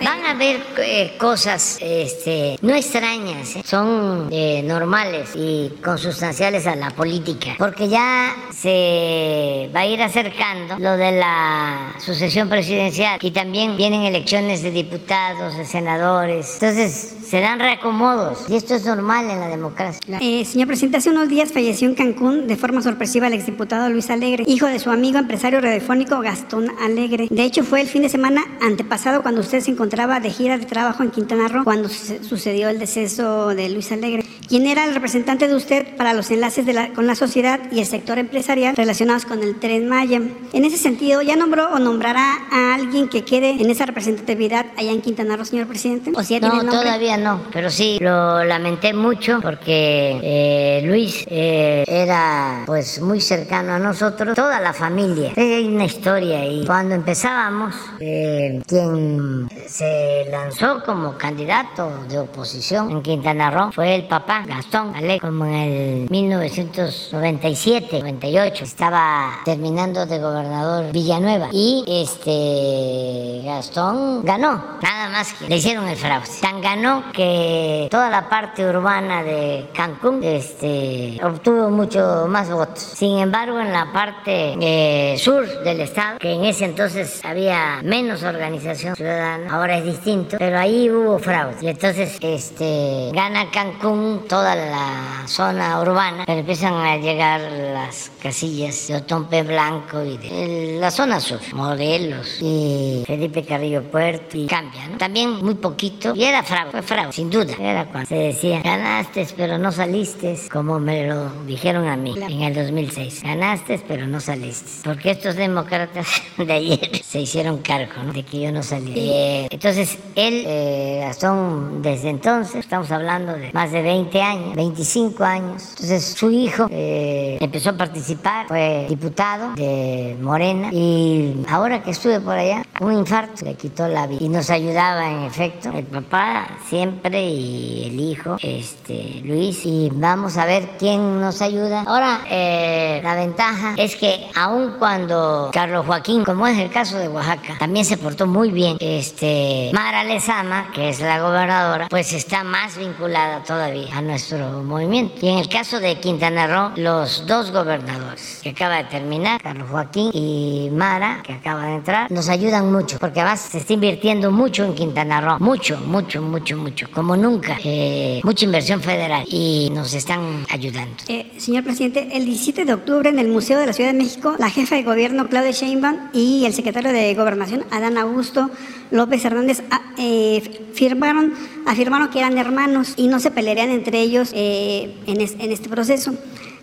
Van 0.00 0.24
a 0.24 0.30
haber 0.30 0.60
eh, 0.78 1.16
cosas 1.18 1.78
este, 1.80 2.56
no 2.62 2.74
extrañas, 2.74 3.56
¿eh? 3.56 3.62
son 3.64 4.28
eh, 4.30 4.62
normales 4.64 5.30
y 5.34 5.72
consustanciales 5.82 6.66
a 6.66 6.76
la 6.76 6.90
política, 6.90 7.54
porque 7.58 7.88
ya 7.88 8.34
se 8.52 9.70
va 9.74 9.80
a 9.80 9.86
ir 9.86 10.02
acercando 10.02 10.78
lo 10.78 10.96
de 10.96 11.12
la 11.12 11.94
sucesión 11.98 12.48
presidencial 12.48 13.18
y 13.22 13.30
también 13.30 13.76
vienen 13.76 14.02
elecciones 14.02 14.62
de 14.62 14.70
diputados, 14.70 15.56
de 15.56 15.64
senadores, 15.64 16.54
entonces 16.54 17.16
se 17.28 17.40
dan 17.40 17.58
reacomodos 17.58 18.46
y 18.48 18.56
esto 18.56 18.74
es 18.74 18.84
normal 18.86 19.28
en 19.30 19.40
la 19.40 19.48
democracia. 19.48 20.18
Eh, 20.20 20.44
señor 20.44 20.68
presidente, 20.68 20.98
hace 20.98 21.10
unos 21.10 21.28
días 21.28 21.52
falleció 21.52 21.88
en 21.88 21.94
Cancún 21.94 22.46
de 22.46 22.56
forma 22.56 22.80
sorpresiva 22.80 23.26
el 23.26 23.34
exdiputado 23.34 23.88
Luis 23.90 24.10
Alegre, 24.10 24.44
hijo 24.46 24.66
de 24.66 24.78
su 24.78 24.90
amigo 24.90 25.18
empresario 25.18 25.60
radiofónico 25.60 26.20
Gastón 26.20 26.70
Alegre. 26.80 27.26
De 27.30 27.42
hecho, 27.42 27.64
fue 27.64 27.80
el 27.80 27.88
fin 27.88 28.02
de 28.02 28.08
semana 28.08 28.44
antepasado 28.62 29.22
cuando 29.22 29.40
usted 29.40 29.60
se 29.68 29.72
encontraba 29.72 30.18
de 30.18 30.30
gira 30.30 30.56
de 30.56 30.64
trabajo 30.64 31.02
en 31.02 31.10
Quintana 31.10 31.46
Roo 31.46 31.62
cuando 31.62 31.90
sucedió 31.90 32.70
el 32.70 32.78
deceso 32.78 33.48
de 33.48 33.68
Luis 33.68 33.92
Alegre, 33.92 34.24
quien 34.48 34.66
era 34.66 34.84
el 34.84 34.94
representante 34.94 35.46
de 35.46 35.54
usted 35.54 35.96
para 35.96 36.14
los 36.14 36.30
enlaces 36.30 36.64
de 36.64 36.72
la, 36.72 36.92
con 36.94 37.06
la 37.06 37.14
sociedad 37.14 37.60
y 37.70 37.80
el 37.80 37.86
sector 37.86 38.18
empresarial 38.18 38.74
relacionados 38.76 39.24
con 39.24 39.42
el 39.42 39.58
Tren 39.60 39.88
Maya. 39.88 40.20
En 40.52 40.64
ese 40.64 40.78
sentido, 40.78 41.22
¿ya 41.22 41.36
nombró 41.36 41.68
o 41.70 41.78
nombrará 41.78 42.38
a 42.50 42.74
alguien 42.74 43.08
que 43.08 43.24
quede 43.24 43.50
en 43.50 43.70
esa 43.70 43.86
representatividad 43.86 44.66
allá 44.76 44.90
en 44.90 45.02
Quintana 45.02 45.36
Roo, 45.36 45.44
señor 45.44 45.66
presidente? 45.66 46.12
¿O 46.14 46.22
si 46.22 46.34
ya 46.34 46.40
no, 46.40 46.50
tiene 46.50 46.70
todavía 46.70 47.16
no, 47.18 47.42
pero 47.52 47.70
sí 47.70 47.98
lo 48.00 48.42
lamenté 48.44 48.94
mucho 48.94 49.40
porque 49.42 50.18
eh, 50.22 50.82
Luis 50.84 51.24
eh, 51.28 51.84
era 51.86 52.62
pues 52.66 53.00
muy 53.00 53.20
cercano 53.20 53.74
a 53.74 53.78
nosotros, 53.78 54.34
toda 54.34 54.60
la 54.60 54.72
familia. 54.72 55.32
Hay 55.36 55.66
una 55.66 55.84
historia 55.84 56.46
y 56.46 56.64
cuando 56.64 56.94
empezábamos, 56.94 57.74
eh, 58.00 58.62
quien 58.66 59.48
se 59.66 60.26
lanzó 60.30 60.82
como 60.84 61.18
candidato 61.18 62.04
de 62.08 62.18
oposición 62.18 62.90
en 62.90 63.02
Quintana 63.02 63.50
Roo 63.50 63.72
fue 63.72 63.94
el 63.94 64.06
papá 64.06 64.37
Gastón 64.46 64.92
como 65.20 65.44
en 65.46 65.54
el 65.54 66.10
1997, 66.10 68.00
98. 68.00 68.64
Estaba 68.64 69.40
terminando 69.44 70.06
de 70.06 70.18
gobernador 70.18 70.92
Villanueva 70.92 71.48
y 71.52 71.84
este 71.86 73.42
Gastón 73.44 74.24
ganó, 74.24 74.78
nada 74.82 75.08
más 75.10 75.32
que 75.34 75.48
le 75.48 75.56
hicieron 75.56 75.88
el 75.88 75.96
fraude. 75.96 76.28
Tan 76.40 76.60
ganó 76.60 77.04
que 77.12 77.88
toda 77.90 78.10
la 78.10 78.28
parte 78.28 78.66
urbana 78.68 79.22
de 79.22 79.68
Cancún 79.74 80.22
este, 80.22 81.18
obtuvo 81.22 81.70
mucho 81.70 82.26
más 82.28 82.50
votos. 82.50 82.80
Sin 82.82 83.18
embargo, 83.18 83.58
en 83.60 83.72
la 83.72 83.92
parte 83.92 84.54
eh, 84.60 85.18
sur 85.18 85.46
del 85.62 85.80
estado, 85.80 86.18
que 86.18 86.32
en 86.32 86.44
ese 86.44 86.64
entonces 86.64 87.24
había 87.24 87.80
menos 87.82 88.22
organización 88.22 88.96
ciudadana, 88.96 89.54
ahora 89.54 89.78
es 89.78 89.84
distinto, 89.84 90.36
pero 90.38 90.58
ahí 90.58 90.90
hubo 90.90 91.18
fraude. 91.18 91.56
Y 91.62 91.68
entonces 91.68 92.18
este, 92.20 93.10
gana 93.12 93.50
Cancún 93.50 94.24
toda 94.28 94.54
la 94.54 95.26
zona 95.26 95.80
urbana, 95.80 96.24
pero 96.26 96.40
empiezan 96.40 96.74
a 96.74 96.96
llegar 96.98 97.40
las 97.40 98.10
casillas 98.22 98.86
de 98.88 98.96
Otompe 98.96 99.42
Blanco 99.42 100.04
y 100.04 100.18
de 100.18 100.78
la 100.78 100.90
zona 100.90 101.18
sur, 101.18 101.40
Morelos 101.54 102.38
y 102.40 103.02
Felipe 103.06 103.44
Carrillo 103.44 103.82
Puerto, 103.82 104.36
y 104.36 104.46
cambia, 104.46 104.86
¿no? 104.88 104.98
también 104.98 105.44
muy 105.44 105.54
poquito, 105.54 106.14
y 106.14 106.24
era 106.24 106.42
fraude, 106.42 106.70
fue 106.70 106.82
fraude, 106.82 107.12
sin 107.12 107.30
duda. 107.30 107.54
Era 107.58 107.86
cuando 107.86 108.08
se 108.08 108.16
decía, 108.16 108.60
ganaste, 108.60 109.26
pero 109.36 109.58
no 109.58 109.72
saliste, 109.72 110.38
como 110.52 110.78
me 110.78 111.06
lo 111.06 111.30
dijeron 111.44 111.88
a 111.88 111.96
mí 111.96 112.14
en 112.28 112.42
el 112.42 112.54
2006. 112.54 113.22
Ganaste, 113.22 113.80
pero 113.88 114.06
no 114.06 114.20
saliste. 114.20 114.82
Porque 114.84 115.12
estos 115.12 115.36
demócratas 115.36 116.06
de 116.36 116.52
ayer 116.52 117.02
se 117.02 117.20
hicieron 117.20 117.58
cargo 117.58 118.12
de 118.12 118.22
que 118.22 118.40
yo 118.40 118.52
no 118.52 118.62
salí. 118.62 118.92
Eh, 118.96 119.48
entonces, 119.50 119.98
él, 120.14 120.44
eh, 120.46 121.10
son 121.18 121.80
desde 121.82 122.10
entonces, 122.10 122.56
estamos 122.56 122.90
hablando 122.90 123.32
de 123.32 123.52
más 123.52 123.72
de 123.72 123.82
20 123.82 124.17
años, 124.20 124.54
25 124.54 125.24
años. 125.24 125.62
Entonces, 125.70 126.04
su 126.04 126.30
hijo 126.30 126.66
eh, 126.70 127.38
empezó 127.40 127.70
a 127.70 127.76
participar, 127.76 128.46
fue 128.48 128.86
diputado 128.88 129.54
de 129.54 130.16
Morena 130.20 130.70
y 130.72 131.44
ahora 131.48 131.82
que 131.82 131.90
estuve 131.90 132.20
por 132.20 132.34
allá, 132.34 132.64
un 132.80 132.92
infarto 132.92 133.44
le 133.44 133.54
quitó 133.54 133.88
la 133.88 134.06
vida 134.06 134.18
y 134.22 134.28
nos 134.28 134.50
ayudaba 134.50 135.10
en 135.10 135.22
efecto 135.22 135.70
el 135.74 135.84
papá 135.84 136.48
siempre 136.68 137.28
y 137.28 137.86
el 137.86 138.00
hijo, 138.00 138.36
este 138.40 139.22
Luis, 139.24 139.64
y 139.64 139.90
vamos 139.92 140.36
a 140.36 140.46
ver 140.46 140.70
quién 140.78 141.20
nos 141.20 141.42
ayuda. 141.42 141.82
Ahora, 141.86 142.20
eh, 142.30 143.00
la 143.02 143.14
ventaja 143.14 143.74
es 143.76 143.96
que 143.96 144.26
aun 144.34 144.74
cuando 144.78 145.50
Carlos 145.52 145.86
Joaquín, 145.86 146.24
como 146.24 146.46
es 146.46 146.58
el 146.58 146.70
caso 146.70 146.98
de 146.98 147.08
Oaxaca, 147.08 147.56
también 147.58 147.84
se 147.84 147.96
portó 147.96 148.26
muy 148.26 148.50
bien, 148.50 148.76
este 148.80 149.70
Mara 149.72 150.04
Lezama, 150.04 150.70
que 150.72 150.88
es 150.88 151.00
la 151.00 151.20
gobernadora, 151.20 151.88
pues 151.88 152.12
está 152.12 152.44
más 152.44 152.76
vinculada 152.76 153.42
todavía 153.42 153.96
a 153.96 154.02
nuestro 154.08 154.64
movimiento. 154.64 155.14
Y 155.20 155.28
en 155.28 155.38
el 155.38 155.48
caso 155.48 155.78
de 155.80 156.00
Quintana 156.00 156.46
Roo, 156.46 156.72
los 156.76 157.26
dos 157.26 157.50
gobernadores 157.50 158.40
que 158.42 158.50
acaba 158.50 158.78
de 158.78 158.84
terminar, 158.84 159.40
Carlos 159.42 159.68
Joaquín 159.70 160.10
y 160.14 160.70
Mara, 160.72 161.22
que 161.22 161.34
acaba 161.34 161.66
de 161.66 161.74
entrar, 161.76 162.10
nos 162.10 162.28
ayudan 162.30 162.72
mucho, 162.72 162.98
porque 162.98 163.20
además 163.20 163.40
se 163.40 163.58
está 163.58 163.74
invirtiendo 163.74 164.30
mucho 164.32 164.64
en 164.64 164.74
Quintana 164.74 165.20
Roo, 165.20 165.36
mucho, 165.40 165.78
mucho, 165.80 166.22
mucho, 166.22 166.56
mucho, 166.56 166.90
como 166.90 167.16
nunca, 167.16 167.58
eh, 167.62 168.20
mucha 168.24 168.46
inversión 168.46 168.80
federal 168.80 169.24
y 169.28 169.68
nos 169.74 169.92
están 169.92 170.46
ayudando. 170.50 170.96
Eh, 171.08 171.30
señor 171.36 171.64
presidente, 171.64 172.08
el 172.12 172.24
17 172.24 172.64
de 172.64 172.72
octubre 172.72 173.10
en 173.10 173.18
el 173.18 173.28
Museo 173.28 173.58
de 173.58 173.66
la 173.66 173.74
Ciudad 173.74 173.92
de 173.92 173.98
México, 173.98 174.34
la 174.38 174.48
jefa 174.48 174.76
de 174.76 174.84
gobierno 174.84 175.28
Claudia 175.28 175.50
Sheinbaum 175.50 176.08
y 176.14 176.46
el 176.46 176.54
secretario 176.54 176.92
de 176.92 177.14
Gobernación 177.14 177.64
Adán 177.70 177.98
Augusto 177.98 178.50
López 178.90 179.24
Hernández 179.24 179.62
ah, 179.70 179.82
eh, 179.98 180.42
firmaron, 180.74 181.34
afirmaron 181.66 182.08
que 182.08 182.18
eran 182.18 182.38
hermanos 182.38 182.94
y 182.96 183.08
no 183.08 183.20
se 183.20 183.30
pelearían 183.30 183.70
entre 183.70 184.00
ellos 184.00 184.30
en, 184.34 184.92
en 185.06 185.52
este 185.52 185.68
proceso. 185.68 186.14